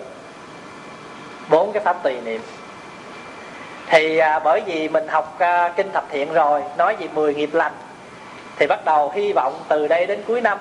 Bốn 1.49 1.72
cái 1.72 1.84
pháp 1.84 2.03
tùy 2.03 2.22
niệm. 2.26 2.41
Thì 3.88 4.18
à, 4.18 4.39
bởi 4.39 4.61
vì 4.66 4.89
mình 4.89 5.07
học 5.07 5.36
à, 5.39 5.74
kinh 5.76 5.91
thập 5.91 6.05
thiện 6.09 6.34
rồi 6.34 6.63
nói 6.78 6.95
về 6.95 7.07
10 7.13 7.36
nghiệp 7.36 7.49
lành 7.53 7.72
thì 8.55 8.68
bắt 8.68 8.86
đầu 8.86 9.11
hy 9.16 9.34
vọng 9.34 9.63
từ 9.68 9.88
đây 9.88 10.05
đến 10.05 10.24
cuối 10.28 10.41
năm 10.41 10.57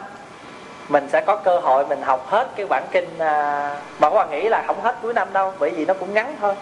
mình 0.88 1.08
sẽ 1.12 1.20
có 1.20 1.36
cơ 1.36 1.58
hội 1.58 1.86
mình 1.86 2.02
học 2.02 2.26
hết 2.30 2.48
cái 2.56 2.66
bản 2.66 2.82
kinh 2.92 3.18
à, 3.18 3.70
mà 3.98 4.10
các 4.10 4.16
bạn 4.16 4.30
nghĩ 4.30 4.48
là 4.48 4.64
không 4.66 4.80
hết 4.80 4.96
cuối 5.02 5.14
năm 5.14 5.32
đâu 5.32 5.52
bởi 5.58 5.70
vì 5.70 5.84
nó 5.84 5.94
cũng 5.94 6.14
ngắn 6.14 6.36
thôi. 6.40 6.54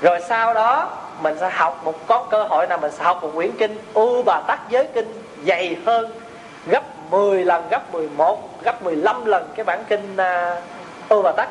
Rồi 0.00 0.20
sau 0.28 0.54
đó 0.54 0.90
mình 1.22 1.36
sẽ 1.40 1.50
học 1.52 1.80
một 1.84 2.06
có 2.06 2.26
cơ 2.30 2.44
hội 2.44 2.66
nào 2.66 2.78
mình 2.78 2.92
sẽ 2.92 3.04
học 3.04 3.22
một 3.22 3.30
quyển 3.34 3.50
kinh 3.58 3.78
u 3.94 4.22
bà 4.22 4.40
tắc 4.46 4.60
giới 4.68 4.88
kinh 4.94 5.22
dày 5.46 5.76
hơn 5.86 6.23
gấp 6.66 7.10
10 7.10 7.44
lần, 7.44 7.62
gấp 7.70 7.94
11 7.94 8.38
gấp 8.64 8.82
15 8.82 9.24
lần 9.24 9.48
cái 9.56 9.64
bản 9.64 9.84
kinh 9.88 10.16
à, 10.16 10.60
u 11.08 11.22
bà 11.22 11.32
tắc 11.32 11.48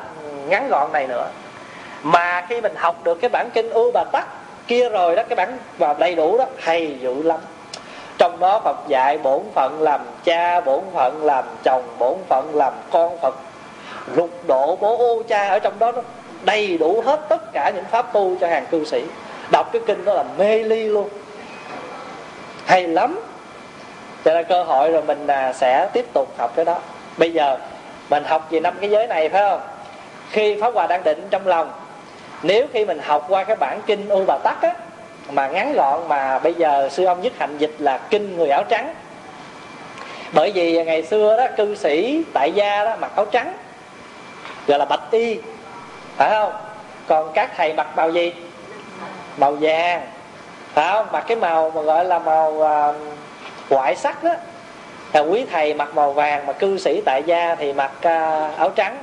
ngắn 0.48 0.68
gọn 0.68 0.92
này 0.92 1.06
nữa. 1.06 1.26
Mà 2.02 2.46
khi 2.48 2.60
mình 2.60 2.74
học 2.76 3.04
được 3.04 3.14
cái 3.20 3.28
bản 3.28 3.50
kinh 3.54 3.70
u 3.70 3.90
bà 3.92 4.04
tắc 4.12 4.26
kia 4.66 4.88
rồi 4.88 5.16
đó, 5.16 5.22
cái 5.28 5.36
bản 5.36 5.58
và 5.78 5.94
đầy 5.94 6.14
đủ 6.14 6.38
đó, 6.38 6.44
hay 6.58 6.98
dữ 7.00 7.22
lắm. 7.22 7.40
Trong 8.18 8.40
đó 8.40 8.60
Phật 8.64 8.76
dạy 8.88 9.18
bổn 9.18 9.42
phận 9.54 9.82
làm 9.82 10.00
cha, 10.24 10.60
bổn 10.60 10.80
phận 10.94 11.24
làm 11.24 11.44
chồng, 11.62 11.82
bổn 11.98 12.14
phận 12.28 12.54
làm 12.54 12.72
con 12.90 13.18
Phật. 13.18 13.34
Lục 14.16 14.30
độ 14.46 14.76
bố 14.76 14.96
ô 14.98 15.22
cha 15.28 15.48
ở 15.48 15.58
trong 15.58 15.78
đó, 15.78 15.92
nó 15.92 16.02
đầy 16.44 16.78
đủ 16.78 17.02
hết 17.06 17.20
tất 17.28 17.52
cả 17.52 17.72
những 17.74 17.84
pháp 17.84 18.12
tu 18.12 18.36
cho 18.40 18.46
hàng 18.46 18.66
cư 18.70 18.84
sĩ. 18.84 19.04
Đọc 19.50 19.72
cái 19.72 19.82
kinh 19.86 20.04
đó 20.04 20.14
là 20.14 20.24
mê 20.38 20.58
ly 20.62 20.84
luôn. 20.84 21.08
Hay 22.66 22.86
lắm 22.86 23.20
cho 24.24 24.34
nên 24.34 24.44
cơ 24.44 24.62
hội 24.62 24.90
rồi 24.90 25.02
mình 25.02 25.26
à, 25.26 25.52
sẽ 25.52 25.88
tiếp 25.92 26.06
tục 26.12 26.28
học 26.38 26.52
cái 26.56 26.64
đó. 26.64 26.78
Bây 27.16 27.32
giờ 27.32 27.58
mình 28.10 28.24
học 28.24 28.46
về 28.50 28.60
năm 28.60 28.74
cái 28.80 28.90
giới 28.90 29.06
này 29.06 29.28
phải 29.28 29.42
không? 29.50 29.60
Khi 30.30 30.60
pháp 30.60 30.74
hòa 30.74 30.86
đang 30.86 31.04
định 31.04 31.28
trong 31.30 31.46
lòng 31.46 31.72
nếu 32.42 32.66
khi 32.72 32.84
mình 32.84 32.98
học 32.98 33.26
qua 33.28 33.44
cái 33.44 33.56
bản 33.56 33.80
kinh 33.86 34.08
u 34.08 34.24
bà 34.26 34.38
tắc 34.38 34.62
á 34.62 34.74
mà 35.30 35.48
ngắn 35.48 35.72
gọn 35.72 36.08
mà 36.08 36.38
bây 36.38 36.54
giờ 36.54 36.88
sư 36.92 37.04
ông 37.04 37.22
nhất 37.22 37.32
hạnh 37.38 37.58
dịch 37.58 37.74
là 37.78 37.98
kinh 37.98 38.36
người 38.36 38.48
áo 38.48 38.64
trắng. 38.68 38.94
Bởi 40.32 40.52
vì 40.52 40.84
ngày 40.84 41.02
xưa 41.02 41.36
đó 41.36 41.46
cư 41.56 41.74
sĩ 41.74 42.24
tại 42.34 42.52
gia 42.52 42.84
đó 42.84 42.96
mặc 43.00 43.12
áo 43.16 43.24
trắng 43.24 43.54
gọi 44.66 44.78
là 44.78 44.84
bạch 44.84 45.10
y 45.10 45.38
phải 46.16 46.30
không? 46.30 46.52
Còn 47.06 47.32
các 47.34 47.50
thầy 47.56 47.72
mặc 47.72 47.86
màu 47.96 48.10
gì? 48.10 48.32
Màu 49.36 49.52
vàng 49.52 50.06
phải 50.74 50.92
không? 50.92 51.06
Mặc 51.12 51.24
cái 51.28 51.36
màu 51.36 51.70
mà 51.70 51.82
gọi 51.82 52.04
là 52.04 52.18
màu 52.18 52.50
uh, 52.50 52.96
ngoại 53.70 53.96
sắc 53.96 54.24
đó 54.24 54.30
là 55.12 55.20
quý 55.20 55.44
thầy 55.50 55.74
mặc 55.74 55.94
màu 55.94 56.12
vàng 56.12 56.46
mà 56.46 56.52
cư 56.52 56.78
sĩ 56.78 57.02
tại 57.04 57.22
gia 57.26 57.54
thì 57.54 57.72
mặc 57.72 57.92
uh, 57.98 58.58
áo 58.58 58.70
trắng. 58.74 58.98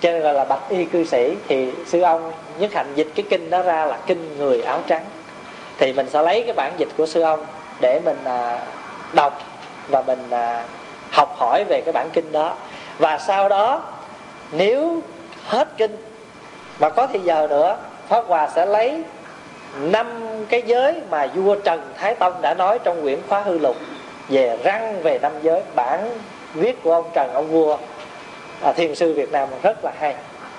Cho 0.00 0.12
nên 0.12 0.22
gọi 0.22 0.34
là 0.34 0.44
bạch 0.44 0.68
y 0.68 0.84
cư 0.84 1.04
sĩ 1.04 1.36
thì 1.48 1.72
sư 1.86 2.00
ông 2.00 2.32
nhất 2.58 2.72
hạnh 2.72 2.92
dịch 2.94 3.08
cái 3.14 3.24
kinh 3.30 3.50
đó 3.50 3.62
ra 3.62 3.86
là 3.86 3.98
kinh 4.06 4.38
người 4.38 4.62
áo 4.62 4.80
trắng. 4.86 5.04
Thì 5.78 5.92
mình 5.92 6.10
sẽ 6.10 6.22
lấy 6.22 6.42
cái 6.42 6.52
bản 6.52 6.72
dịch 6.76 6.88
của 6.96 7.06
sư 7.06 7.22
ông 7.22 7.46
để 7.80 8.00
mình 8.04 8.18
à, 8.24 8.58
đọc 9.12 9.42
và 9.88 10.02
mình 10.02 10.30
à, 10.30 10.64
học 11.10 11.34
hỏi 11.38 11.64
về 11.68 11.80
cái 11.80 11.92
bản 11.92 12.10
kinh 12.12 12.32
đó. 12.32 12.54
Và 12.98 13.18
sau 13.18 13.48
đó 13.48 13.82
nếu 14.52 15.00
hết 15.46 15.68
kinh 15.76 15.96
mà 16.78 16.88
có 16.88 17.06
thì 17.06 17.18
giờ 17.18 17.46
nữa 17.50 17.76
pháp 18.08 18.24
hòa 18.26 18.48
sẽ 18.54 18.66
lấy 18.66 19.02
năm 19.78 20.06
cái 20.48 20.62
giới 20.66 20.94
mà 21.10 21.26
vua 21.26 21.54
trần 21.54 21.80
thái 21.96 22.14
tông 22.14 22.42
đã 22.42 22.54
nói 22.54 22.78
trong 22.78 23.02
quyển 23.02 23.18
khóa 23.28 23.42
hư 23.42 23.58
lục 23.58 23.76
về 24.28 24.58
răng 24.64 25.02
về 25.02 25.18
năm 25.18 25.32
giới 25.42 25.62
bản 25.74 26.18
viết 26.54 26.82
của 26.82 26.92
ông 26.92 27.10
trần 27.14 27.34
ông 27.34 27.48
vua 27.48 27.76
à, 28.62 28.72
thiền 28.72 28.94
sư 28.94 29.14
việt 29.14 29.32
nam 29.32 29.48
rất 29.62 29.84
là 29.84 29.92
hay. 29.98 30.14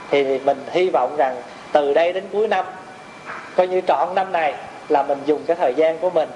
Thì 0.10 0.40
mình 0.40 0.58
hy 0.72 0.90
vọng 0.90 1.16
rằng 1.18 1.42
từ 1.72 1.94
đây 1.94 2.14
đến 2.14 2.24
cuối 2.32 2.48
năm 2.48 2.66
coi 3.56 3.68
như 3.68 3.82
trọn 3.82 4.16
năm 4.16 4.32
này 4.32 4.54
là 4.90 5.04
mình 5.04 5.20
dùng 5.26 5.44
cái 5.48 5.56
thời 5.56 5.74
gian 5.74 5.98
của 5.98 6.10
mình 6.10 6.30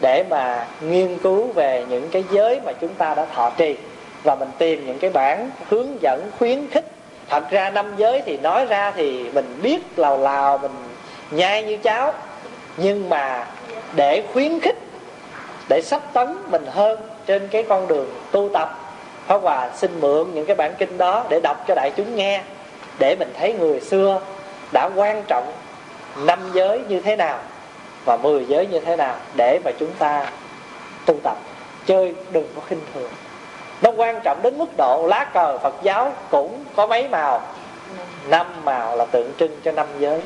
để 0.00 0.24
mà 0.30 0.66
nghiên 0.80 1.18
cứu 1.18 1.46
về 1.46 1.84
những 1.88 2.08
cái 2.10 2.24
giới 2.30 2.60
mà 2.64 2.72
chúng 2.72 2.94
ta 2.94 3.14
đã 3.14 3.26
thọ 3.34 3.50
trì 3.56 3.76
và 4.22 4.34
mình 4.34 4.50
tìm 4.58 4.86
những 4.86 4.98
cái 4.98 5.10
bản 5.10 5.50
hướng 5.68 6.02
dẫn 6.02 6.30
khuyến 6.38 6.70
khích. 6.70 6.84
Thật 7.28 7.50
ra 7.50 7.70
năm 7.70 7.94
giới 7.96 8.22
thì 8.26 8.38
nói 8.38 8.66
ra 8.66 8.90
thì 8.90 9.30
mình 9.34 9.58
biết 9.62 9.80
lào 9.96 10.18
lào 10.18 10.58
mình 10.58 10.72
nhai 11.32 11.62
như 11.62 11.76
cháo 11.76 12.12
nhưng 12.76 13.08
mà 13.08 13.46
để 13.96 14.22
khuyến 14.32 14.60
khích, 14.60 14.78
để 15.68 15.82
sắp 15.82 16.00
tấn 16.12 16.36
mình 16.50 16.66
hơn 16.66 17.00
trên 17.26 17.48
cái 17.48 17.64
con 17.68 17.88
đường 17.88 18.10
tu 18.30 18.48
tập, 18.54 18.78
Pháp 19.26 19.42
Hòa 19.42 19.70
xin 19.76 20.00
mượn 20.00 20.34
những 20.34 20.46
cái 20.46 20.56
bản 20.56 20.74
kinh 20.78 20.98
đó 20.98 21.24
để 21.28 21.40
đọc 21.42 21.64
cho 21.68 21.74
đại 21.74 21.90
chúng 21.96 22.16
nghe, 22.16 22.42
để 22.98 23.16
mình 23.18 23.32
thấy 23.38 23.52
người 23.52 23.80
xưa 23.80 24.20
đã 24.72 24.90
quan 24.94 25.22
trọng 25.28 25.52
năm 26.16 26.38
giới 26.52 26.80
như 26.88 27.00
thế 27.00 27.16
nào 27.16 27.38
và 28.04 28.16
mười 28.16 28.44
giới 28.44 28.66
như 28.66 28.80
thế 28.80 28.96
nào 28.96 29.14
để 29.36 29.58
mà 29.64 29.70
chúng 29.78 29.90
ta 29.98 30.26
tu 31.06 31.14
tập. 31.22 31.36
Chơi 31.86 32.14
đừng 32.32 32.48
có 32.56 32.62
khinh 32.68 32.80
thường. 32.94 33.10
Nó 33.82 33.90
quan 33.90 34.20
trọng 34.20 34.42
đến 34.42 34.58
mức 34.58 34.76
độ 34.78 35.06
lá 35.08 35.24
cờ 35.24 35.58
Phật 35.58 35.74
giáo 35.82 36.12
cũng 36.30 36.64
có 36.76 36.86
mấy 36.86 37.08
màu. 37.08 37.42
Năm 38.28 38.46
màu 38.64 38.96
là 38.96 39.04
tượng 39.04 39.32
trưng 39.38 39.60
cho 39.64 39.72
năm 39.72 39.86
giới 39.98 40.20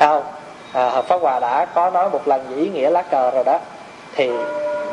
không 0.00 0.22
à, 0.72 0.88
hợp 0.88 1.04
pháp 1.04 1.20
hòa 1.20 1.40
đã 1.40 1.64
có 1.64 1.90
nói 1.90 2.10
một 2.10 2.28
lần 2.28 2.46
về 2.48 2.56
ý 2.56 2.68
nghĩa 2.68 2.90
lá 2.90 3.02
cờ 3.02 3.30
rồi 3.30 3.44
đó. 3.44 3.58
Thì 4.14 4.30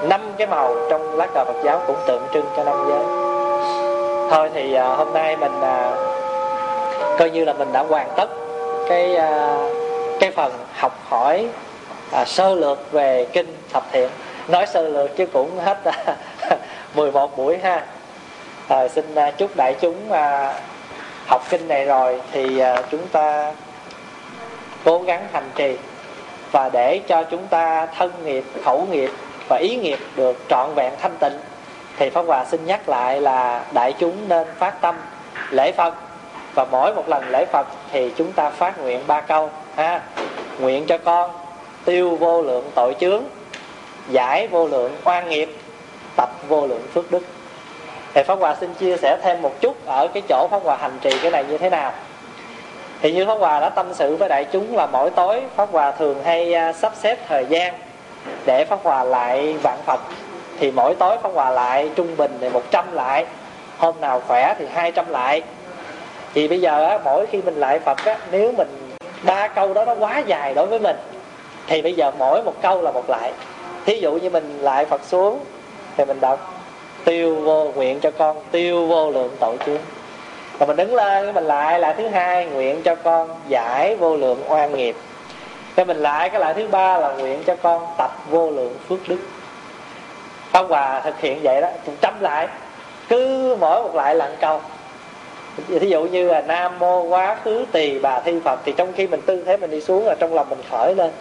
năm 0.03 0.21
cái 0.37 0.47
màu 0.47 0.75
trong 0.89 1.17
lá 1.17 1.27
cờ 1.33 1.45
Phật 1.45 1.63
giáo 1.63 1.81
cũng 1.87 1.97
tượng 2.07 2.23
trưng 2.33 2.45
cho 2.57 2.63
năm 2.63 2.75
giới. 2.89 3.03
Thôi 4.31 4.49
thì 4.53 4.73
à, 4.73 4.87
hôm 4.87 5.13
nay 5.13 5.37
mình 5.37 5.61
à, 5.61 5.91
coi 7.19 7.29
như 7.29 7.45
là 7.45 7.53
mình 7.53 7.73
đã 7.73 7.83
hoàn 7.89 8.09
tất 8.15 8.29
cái 8.89 9.15
à, 9.15 9.57
cái 10.19 10.31
phần 10.31 10.53
học 10.73 10.93
hỏi 11.09 11.47
à, 12.11 12.25
sơ 12.25 12.55
lược 12.55 12.91
về 12.91 13.27
kinh 13.33 13.55
thập 13.73 13.83
thiện. 13.91 14.09
Nói 14.47 14.65
sơ 14.65 14.81
lược 14.81 15.17
chứ 15.17 15.25
cũng 15.25 15.59
hết 15.59 15.77
à, 15.83 16.15
11 16.95 17.37
buổi 17.37 17.57
ha. 17.57 17.85
À, 18.67 18.87
xin 18.87 19.15
à, 19.15 19.31
chúc 19.31 19.55
đại 19.55 19.75
chúng 19.81 20.11
à, 20.11 20.53
học 21.27 21.41
kinh 21.49 21.67
này 21.67 21.85
rồi 21.85 22.21
thì 22.31 22.59
à, 22.59 22.81
chúng 22.91 23.07
ta 23.07 23.53
cố 24.87 24.99
gắng 24.99 25.27
hành 25.33 25.49
trì 25.55 25.77
và 26.51 26.69
để 26.73 27.01
cho 27.07 27.23
chúng 27.23 27.47
ta 27.47 27.85
thân 27.85 28.11
nghiệp, 28.25 28.43
khẩu 28.65 28.87
nghiệp 28.91 29.11
và 29.47 29.57
ý 29.57 29.75
nghiệp 29.75 29.99
được 30.15 30.37
trọn 30.49 30.69
vẹn 30.75 30.93
thanh 31.01 31.17
tịnh, 31.19 31.39
thì 31.97 32.09
pháp 32.09 32.21
hòa 32.21 32.45
xin 32.45 32.65
nhắc 32.65 32.89
lại 32.89 33.21
là 33.21 33.65
đại 33.71 33.93
chúng 33.93 34.27
nên 34.27 34.47
phát 34.59 34.81
tâm 34.81 34.95
lễ 35.49 35.71
phật. 35.71 35.93
Và 36.55 36.65
mỗi 36.71 36.95
một 36.95 37.09
lần 37.09 37.29
lễ 37.29 37.45
phật 37.45 37.67
thì 37.91 38.11
chúng 38.17 38.31
ta 38.31 38.49
phát 38.49 38.79
nguyện 38.81 38.99
ba 39.07 39.21
câu, 39.21 39.49
ha, 39.75 40.01
nguyện 40.59 40.85
cho 40.85 40.97
con 40.97 41.31
tiêu 41.85 42.15
vô 42.15 42.41
lượng 42.41 42.71
tội 42.75 42.95
chướng, 42.99 43.23
giải 44.09 44.47
vô 44.47 44.67
lượng 44.67 44.95
oan 45.03 45.29
nghiệp, 45.29 45.49
tập 46.15 46.29
vô 46.47 46.67
lượng 46.67 46.87
phước 46.93 47.11
đức. 47.11 47.23
Thì 48.13 48.23
pháp 48.23 48.39
hòa 48.39 48.55
xin 48.59 48.73
chia 48.73 48.97
sẻ 48.97 49.17
thêm 49.21 49.41
một 49.41 49.61
chút 49.61 49.85
ở 49.85 50.07
cái 50.07 50.23
chỗ 50.29 50.47
pháp 50.51 50.63
hòa 50.63 50.77
hành 50.77 50.97
trì 51.01 51.11
cái 51.21 51.31
này 51.31 51.45
như 51.49 51.57
thế 51.57 51.69
nào 51.69 51.93
thì 53.01 53.11
như 53.11 53.25
pháp 53.25 53.35
hòa 53.39 53.59
đã 53.59 53.69
tâm 53.69 53.85
sự 53.93 54.15
với 54.15 54.29
đại 54.29 54.45
chúng 54.51 54.75
là 54.75 54.85
mỗi 54.85 55.09
tối 55.09 55.41
pháp 55.55 55.69
hòa 55.71 55.91
thường 55.91 56.23
hay 56.23 56.53
à, 56.53 56.73
sắp 56.73 56.93
xếp 56.95 57.17
thời 57.27 57.45
gian 57.45 57.73
để 58.45 58.65
pháp 58.65 58.79
hòa 58.83 59.03
lại 59.03 59.53
vạn 59.63 59.77
phật. 59.85 59.99
Thì 60.59 60.71
mỗi 60.71 60.95
tối 60.95 61.17
pháp 61.23 61.29
hòa 61.33 61.49
lại 61.49 61.89
trung 61.95 62.17
bình 62.17 62.37
thì 62.41 62.49
100 62.49 62.85
lại 62.93 63.25
hôm 63.77 63.95
nào 64.01 64.21
khỏe 64.27 64.55
thì 64.59 64.65
200 64.73 65.09
lại. 65.09 65.41
Thì 66.33 66.47
bây 66.47 66.61
giờ 66.61 66.85
á, 66.85 66.99
mỗi 67.05 67.25
khi 67.25 67.41
mình 67.41 67.55
lại 67.55 67.79
phật 67.79 68.05
á, 68.05 68.17
nếu 68.31 68.51
mình 68.51 68.67
ba 69.23 69.47
câu 69.47 69.73
đó 69.73 69.85
nó 69.85 69.95
quá 69.95 70.19
dài 70.19 70.53
đối 70.53 70.65
với 70.65 70.79
mình 70.79 70.95
thì 71.67 71.81
bây 71.81 71.93
giờ 71.93 72.11
mỗi 72.17 72.43
một 72.43 72.53
câu 72.61 72.81
là 72.81 72.91
một 72.91 73.09
lại. 73.09 73.31
Thí 73.85 73.99
dụ 73.99 74.13
như 74.13 74.29
mình 74.29 74.59
lại 74.61 74.85
phật 74.85 75.01
xuống 75.03 75.39
thì 75.97 76.05
mình 76.05 76.19
đọc 76.19 76.53
tiêu 77.05 77.35
vô 77.35 77.71
nguyện 77.75 77.99
cho 77.99 78.11
con 78.11 78.37
tiêu 78.51 78.87
vô 78.87 79.11
lượng 79.11 79.31
tội 79.39 79.57
chướng 79.65 79.81
rồi 80.59 80.67
mình 80.67 80.75
đứng 80.75 80.95
lên, 80.95 81.33
mình 81.33 81.43
lại 81.43 81.79
lại 81.79 81.93
thứ 81.97 82.07
hai 82.07 82.45
nguyện 82.45 82.81
cho 82.83 82.95
con 82.95 83.29
giải 83.47 83.95
vô 83.95 84.15
lượng 84.15 84.43
oan 84.47 84.75
nghiệp. 84.75 84.95
Cái 85.75 85.85
mình 85.85 85.97
lại 85.97 86.29
cái 86.29 86.39
lại 86.39 86.53
thứ 86.53 86.67
ba 86.67 86.97
là 86.97 87.13
nguyện 87.13 87.43
cho 87.45 87.55
con 87.55 87.85
tập 87.97 88.11
vô 88.29 88.51
lượng 88.51 88.75
phước 88.89 88.99
đức. 89.07 89.17
Ông 90.51 90.67
Hòa 90.67 90.99
thực 90.99 91.19
hiện 91.19 91.39
vậy 91.43 91.61
đó, 91.61 91.67
cũng 91.85 91.95
trăm 92.01 92.19
lại. 92.19 92.47
Cứ 93.09 93.55
mỗi 93.59 93.83
một 93.83 93.95
lại 93.95 94.15
lặng 94.15 94.35
câu. 94.41 94.61
Thí 95.67 95.89
dụ 95.89 96.03
như 96.03 96.29
là 96.29 96.41
nam 96.41 96.79
mô 96.79 97.01
quá 97.01 97.37
khứ 97.43 97.65
tỳ 97.71 97.99
bà 97.99 98.19
thi 98.19 98.39
phật, 98.43 98.59
thì 98.65 98.73
trong 98.77 98.93
khi 98.93 99.07
mình 99.07 99.21
tư 99.21 99.43
thế 99.45 99.57
mình 99.57 99.71
đi 99.71 99.81
xuống 99.81 100.05
là 100.05 100.15
trong 100.19 100.33
lòng 100.33 100.49
mình 100.49 100.61
khởi 100.69 100.95
lên. 100.95 101.11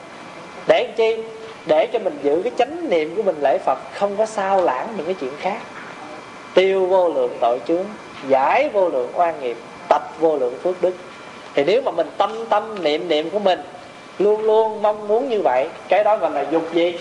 Để 0.67 0.83
làm 0.83 0.93
chi? 0.97 1.23
Để 1.67 1.87
cho 1.87 1.99
mình 1.99 2.19
giữ 2.23 2.41
cái 2.45 2.53
chánh 2.59 2.91
niệm 2.91 3.17
của 3.17 3.23
mình 3.23 3.37
lễ 3.41 3.59
phật, 3.59 3.79
không 3.95 4.17
có 4.17 4.27
sao 4.27 4.63
lãng 4.63 4.89
những 4.97 5.07
cái 5.07 5.15
chuyện 5.21 5.33
khác. 5.39 5.59
Tiêu 6.55 6.87
vô 6.87 7.09
lượng 7.09 7.37
tội 7.41 7.61
chướng 7.69 7.85
giải 8.29 8.69
vô 8.69 8.89
lượng 8.89 9.11
oan 9.15 9.41
nghiệp 9.41 9.57
tập 9.89 10.11
vô 10.19 10.37
lượng 10.37 10.55
phước 10.63 10.83
đức. 10.83 10.95
Thì 11.55 11.65
nếu 11.65 11.83
mà 11.83 11.91
mình 11.91 12.11
tâm 12.19 12.47
tâm 12.51 12.83
niệm 12.83 13.09
niệm 13.09 13.31
của 13.31 13.39
mình 13.39 13.61
luôn 14.19 14.43
luôn 14.43 14.83
mong 14.83 15.09
muốn 15.09 15.29
như 15.29 15.41
vậy 15.43 15.69
cái 15.89 16.05
đó 16.05 16.17
gọi 16.17 16.31
là 16.31 16.45
dục 16.51 16.63
gì? 16.73 16.99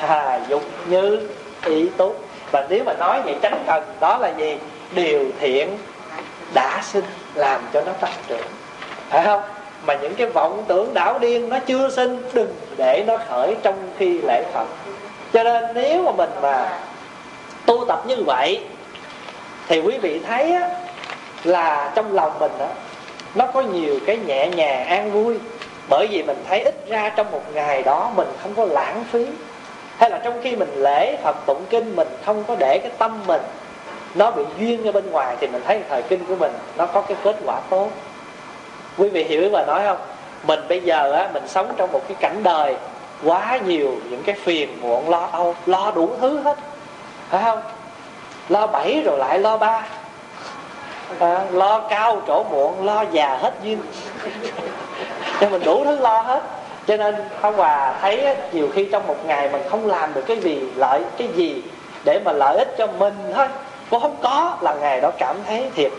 À, 0.00 0.40
dục 0.48 0.62
như 0.86 1.28
ý 1.64 1.88
túc. 1.96 2.24
Và 2.50 2.66
nếu 2.68 2.84
mà 2.84 2.92
nói 2.92 3.22
về 3.22 3.34
chánh 3.42 3.64
cần 3.66 3.82
đó 4.00 4.18
là 4.18 4.28
gì? 4.28 4.56
Điều 4.94 5.24
thiện 5.40 5.78
đã 6.54 6.80
sinh 6.82 7.04
làm 7.34 7.60
cho 7.72 7.80
nó 7.80 7.92
tăng 7.92 8.12
trưởng. 8.28 8.46
Phải 9.08 9.24
không? 9.24 9.42
Mà 9.86 9.94
những 9.94 10.14
cái 10.14 10.26
vọng 10.26 10.64
tưởng 10.68 10.94
đảo 10.94 11.18
điên 11.18 11.48
nó 11.48 11.58
chưa 11.58 11.90
sinh 11.90 12.22
đừng 12.32 12.54
để 12.76 13.04
nó 13.06 13.16
khởi 13.28 13.56
trong 13.62 13.90
khi 13.98 14.20
lễ 14.20 14.44
phật. 14.52 14.66
Cho 15.32 15.44
nên 15.44 15.64
nếu 15.74 16.02
mà 16.02 16.12
mình 16.12 16.30
mà 16.42 16.78
tu 17.66 17.84
tập 17.88 18.02
như 18.06 18.16
vậy 18.26 18.60
thì 19.70 19.80
quý 19.80 19.98
vị 19.98 20.20
thấy 20.26 20.52
á, 20.52 20.68
là 21.44 21.92
trong 21.94 22.14
lòng 22.14 22.38
mình 22.38 22.52
á, 22.58 22.68
nó 23.34 23.46
có 23.46 23.60
nhiều 23.60 23.98
cái 24.06 24.16
nhẹ 24.16 24.48
nhàng 24.48 24.86
an 24.86 25.12
vui. 25.12 25.38
Bởi 25.88 26.06
vì 26.10 26.22
mình 26.22 26.44
thấy 26.48 26.60
ít 26.60 26.74
ra 26.88 27.08
trong 27.16 27.30
một 27.30 27.42
ngày 27.54 27.82
đó 27.82 28.12
mình 28.16 28.28
không 28.42 28.54
có 28.54 28.64
lãng 28.64 29.04
phí. 29.10 29.26
Hay 29.96 30.10
là 30.10 30.18
trong 30.18 30.40
khi 30.42 30.56
mình 30.56 30.70
lễ 30.76 31.16
phật 31.22 31.36
tụng 31.46 31.64
kinh 31.70 31.96
mình 31.96 32.08
không 32.24 32.44
có 32.44 32.56
để 32.58 32.78
cái 32.82 32.92
tâm 32.98 33.20
mình 33.26 33.40
nó 34.14 34.30
bị 34.30 34.44
duyên 34.58 34.84
ở 34.84 34.92
bên 34.92 35.10
ngoài 35.10 35.36
thì 35.40 35.46
mình 35.46 35.62
thấy 35.66 35.80
thời 35.88 36.02
kinh 36.02 36.24
của 36.24 36.34
mình 36.34 36.52
nó 36.76 36.86
có 36.86 37.00
cái 37.02 37.16
kết 37.24 37.36
quả 37.44 37.60
tốt. 37.70 37.88
Quý 38.98 39.08
vị 39.08 39.24
hiểu 39.24 39.50
và 39.52 39.58
bà 39.58 39.66
nói 39.66 39.82
không? 39.84 39.98
Mình 40.46 40.60
bây 40.68 40.80
giờ 40.80 41.12
á 41.12 41.28
mình 41.34 41.48
sống 41.48 41.72
trong 41.76 41.92
một 41.92 42.08
cái 42.08 42.16
cảnh 42.20 42.42
đời 42.42 42.76
quá 43.24 43.58
nhiều 43.66 43.96
những 44.10 44.22
cái 44.22 44.34
phiền 44.34 44.78
muộn 44.80 45.10
lo 45.10 45.28
âu 45.32 45.54
lo 45.66 45.90
đủ 45.90 46.10
thứ 46.20 46.40
hết. 46.40 46.58
Phải 47.30 47.42
không? 47.44 47.62
Lo 48.50 48.66
bảy 48.66 49.02
rồi 49.04 49.18
lại 49.18 49.38
lo 49.38 49.56
ba. 49.56 49.82
À, 51.18 51.44
lo 51.52 51.80
cao 51.80 52.22
chỗ 52.26 52.44
muộn 52.50 52.86
lo 52.86 53.04
già 53.12 53.36
hết 53.36 53.54
duyên. 53.62 53.78
Cho 55.40 55.48
mình 55.48 55.62
đủ 55.64 55.84
thứ 55.84 56.00
lo 56.00 56.20
hết. 56.20 56.42
Cho 56.86 56.96
nên 56.96 57.14
ông 57.40 57.56
Hòa 57.56 57.94
thấy 58.00 58.36
nhiều 58.52 58.68
khi 58.74 58.88
trong 58.92 59.06
một 59.06 59.26
ngày 59.26 59.48
mình 59.52 59.62
không 59.70 59.86
làm 59.86 60.14
được 60.14 60.22
cái 60.26 60.36
gì 60.40 60.62
lợi 60.76 61.02
cái 61.18 61.28
gì 61.28 61.62
để 62.04 62.20
mà 62.24 62.32
lợi 62.32 62.56
ích 62.56 62.74
cho 62.78 62.86
mình 62.86 63.14
thôi. 63.34 63.46
Cũng 63.90 64.00
không 64.00 64.16
có 64.22 64.56
là 64.60 64.74
ngày 64.74 65.00
đó 65.00 65.10
cảm 65.18 65.36
thấy 65.46 65.70
thiệt. 65.74 65.92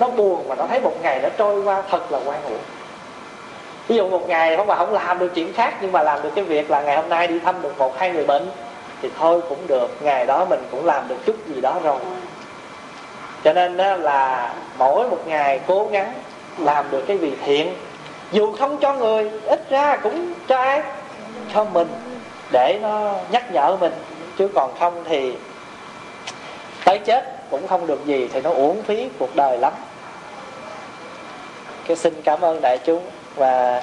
Nó 0.00 0.08
buồn 0.08 0.48
mà 0.48 0.54
nó 0.54 0.66
thấy 0.66 0.80
một 0.80 0.94
ngày 1.02 1.20
nó 1.22 1.28
trôi 1.38 1.62
qua 1.62 1.82
thật 1.90 2.12
là 2.12 2.18
quan 2.24 2.44
uổng 2.44 2.60
ví 3.88 3.96
dụ 3.96 4.08
một 4.08 4.28
ngày 4.28 4.56
Pháp 4.56 4.66
Hòa 4.66 4.76
không 4.76 4.92
làm 4.92 5.18
được 5.18 5.28
chuyện 5.34 5.52
khác 5.52 5.74
nhưng 5.80 5.92
mà 5.92 6.02
làm 6.02 6.22
được 6.22 6.30
cái 6.34 6.44
việc 6.44 6.70
là 6.70 6.82
ngày 6.82 6.96
hôm 6.96 7.08
nay 7.08 7.26
đi 7.26 7.38
thăm 7.38 7.62
được 7.62 7.78
một 7.78 7.98
hai 7.98 8.10
người 8.10 8.24
bệnh 8.24 8.50
thì 9.02 9.08
thôi 9.18 9.40
cũng 9.48 9.66
được, 9.66 9.96
ngày 10.00 10.26
đó 10.26 10.44
mình 10.44 10.60
cũng 10.70 10.86
làm 10.86 11.08
được 11.08 11.16
chút 11.26 11.36
gì 11.46 11.60
đó 11.60 11.80
rồi. 11.84 11.98
Cho 13.44 13.52
nên 13.52 13.76
đó 13.76 13.96
là 13.96 14.54
mỗi 14.78 15.08
một 15.08 15.26
ngày 15.26 15.60
cố 15.66 15.88
gắng 15.92 16.12
làm 16.58 16.90
được 16.90 17.04
cái 17.06 17.16
việc 17.16 17.36
thiện. 17.44 17.74
Dù 18.32 18.56
không 18.56 18.78
cho 18.78 18.94
người, 18.94 19.30
ít 19.44 19.70
ra 19.70 19.96
cũng 19.96 20.32
cho 20.48 20.56
ai 20.56 20.82
cho 21.54 21.64
mình 21.64 21.88
để 22.52 22.78
nó 22.82 23.14
nhắc 23.30 23.52
nhở 23.52 23.76
mình. 23.80 23.92
Chứ 24.38 24.48
còn 24.54 24.78
không 24.78 25.04
thì 25.04 25.34
tới 26.84 26.98
chết 26.98 27.50
cũng 27.50 27.68
không 27.68 27.86
được 27.86 28.06
gì 28.06 28.28
thì 28.32 28.40
nó 28.40 28.50
uổng 28.50 28.82
phí 28.82 29.08
cuộc 29.18 29.36
đời 29.36 29.58
lắm. 29.58 29.72
Cái 31.86 31.96
xin 31.96 32.22
cảm 32.22 32.40
ơn 32.40 32.60
đại 32.62 32.78
chúng 32.84 33.02
và 33.34 33.82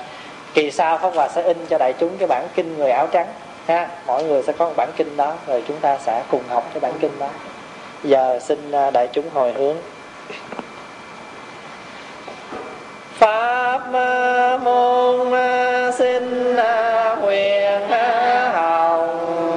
kỳ 0.54 0.72
sau 0.72 0.98
pháp 0.98 1.14
hòa 1.16 1.28
sẽ 1.28 1.42
in 1.42 1.58
cho 1.70 1.78
đại 1.78 1.94
chúng 2.00 2.18
cái 2.18 2.28
bản 2.28 2.48
kinh 2.56 2.78
người 2.78 2.92
áo 2.92 3.08
trắng 3.08 3.28
ha, 3.70 3.88
mỗi 4.08 4.24
người 4.24 4.44
sẽ 4.44 4.54
có 4.54 4.66
một 4.66 4.74
bản 4.78 4.90
kinh 4.98 5.18
đó, 5.18 5.34
rồi 5.48 5.64
chúng 5.68 5.80
ta 5.80 5.98
sẽ 5.98 6.24
cùng 6.32 6.42
học 6.50 6.70
cái 6.74 6.80
bản 6.80 6.94
kinh 7.00 7.20
đó. 7.20 7.28
Giờ 8.04 8.40
xin 8.42 8.72
à, 8.72 8.92
đại 8.92 9.08
chúng 9.14 9.30
hồi 9.34 9.54
hướng. 9.54 9.78
Pháp 13.14 13.94
à, 13.94 14.58
môn 14.58 15.32
à, 15.34 15.92
xin 15.92 16.56
huyền 17.22 17.82
hồng. 18.54 19.49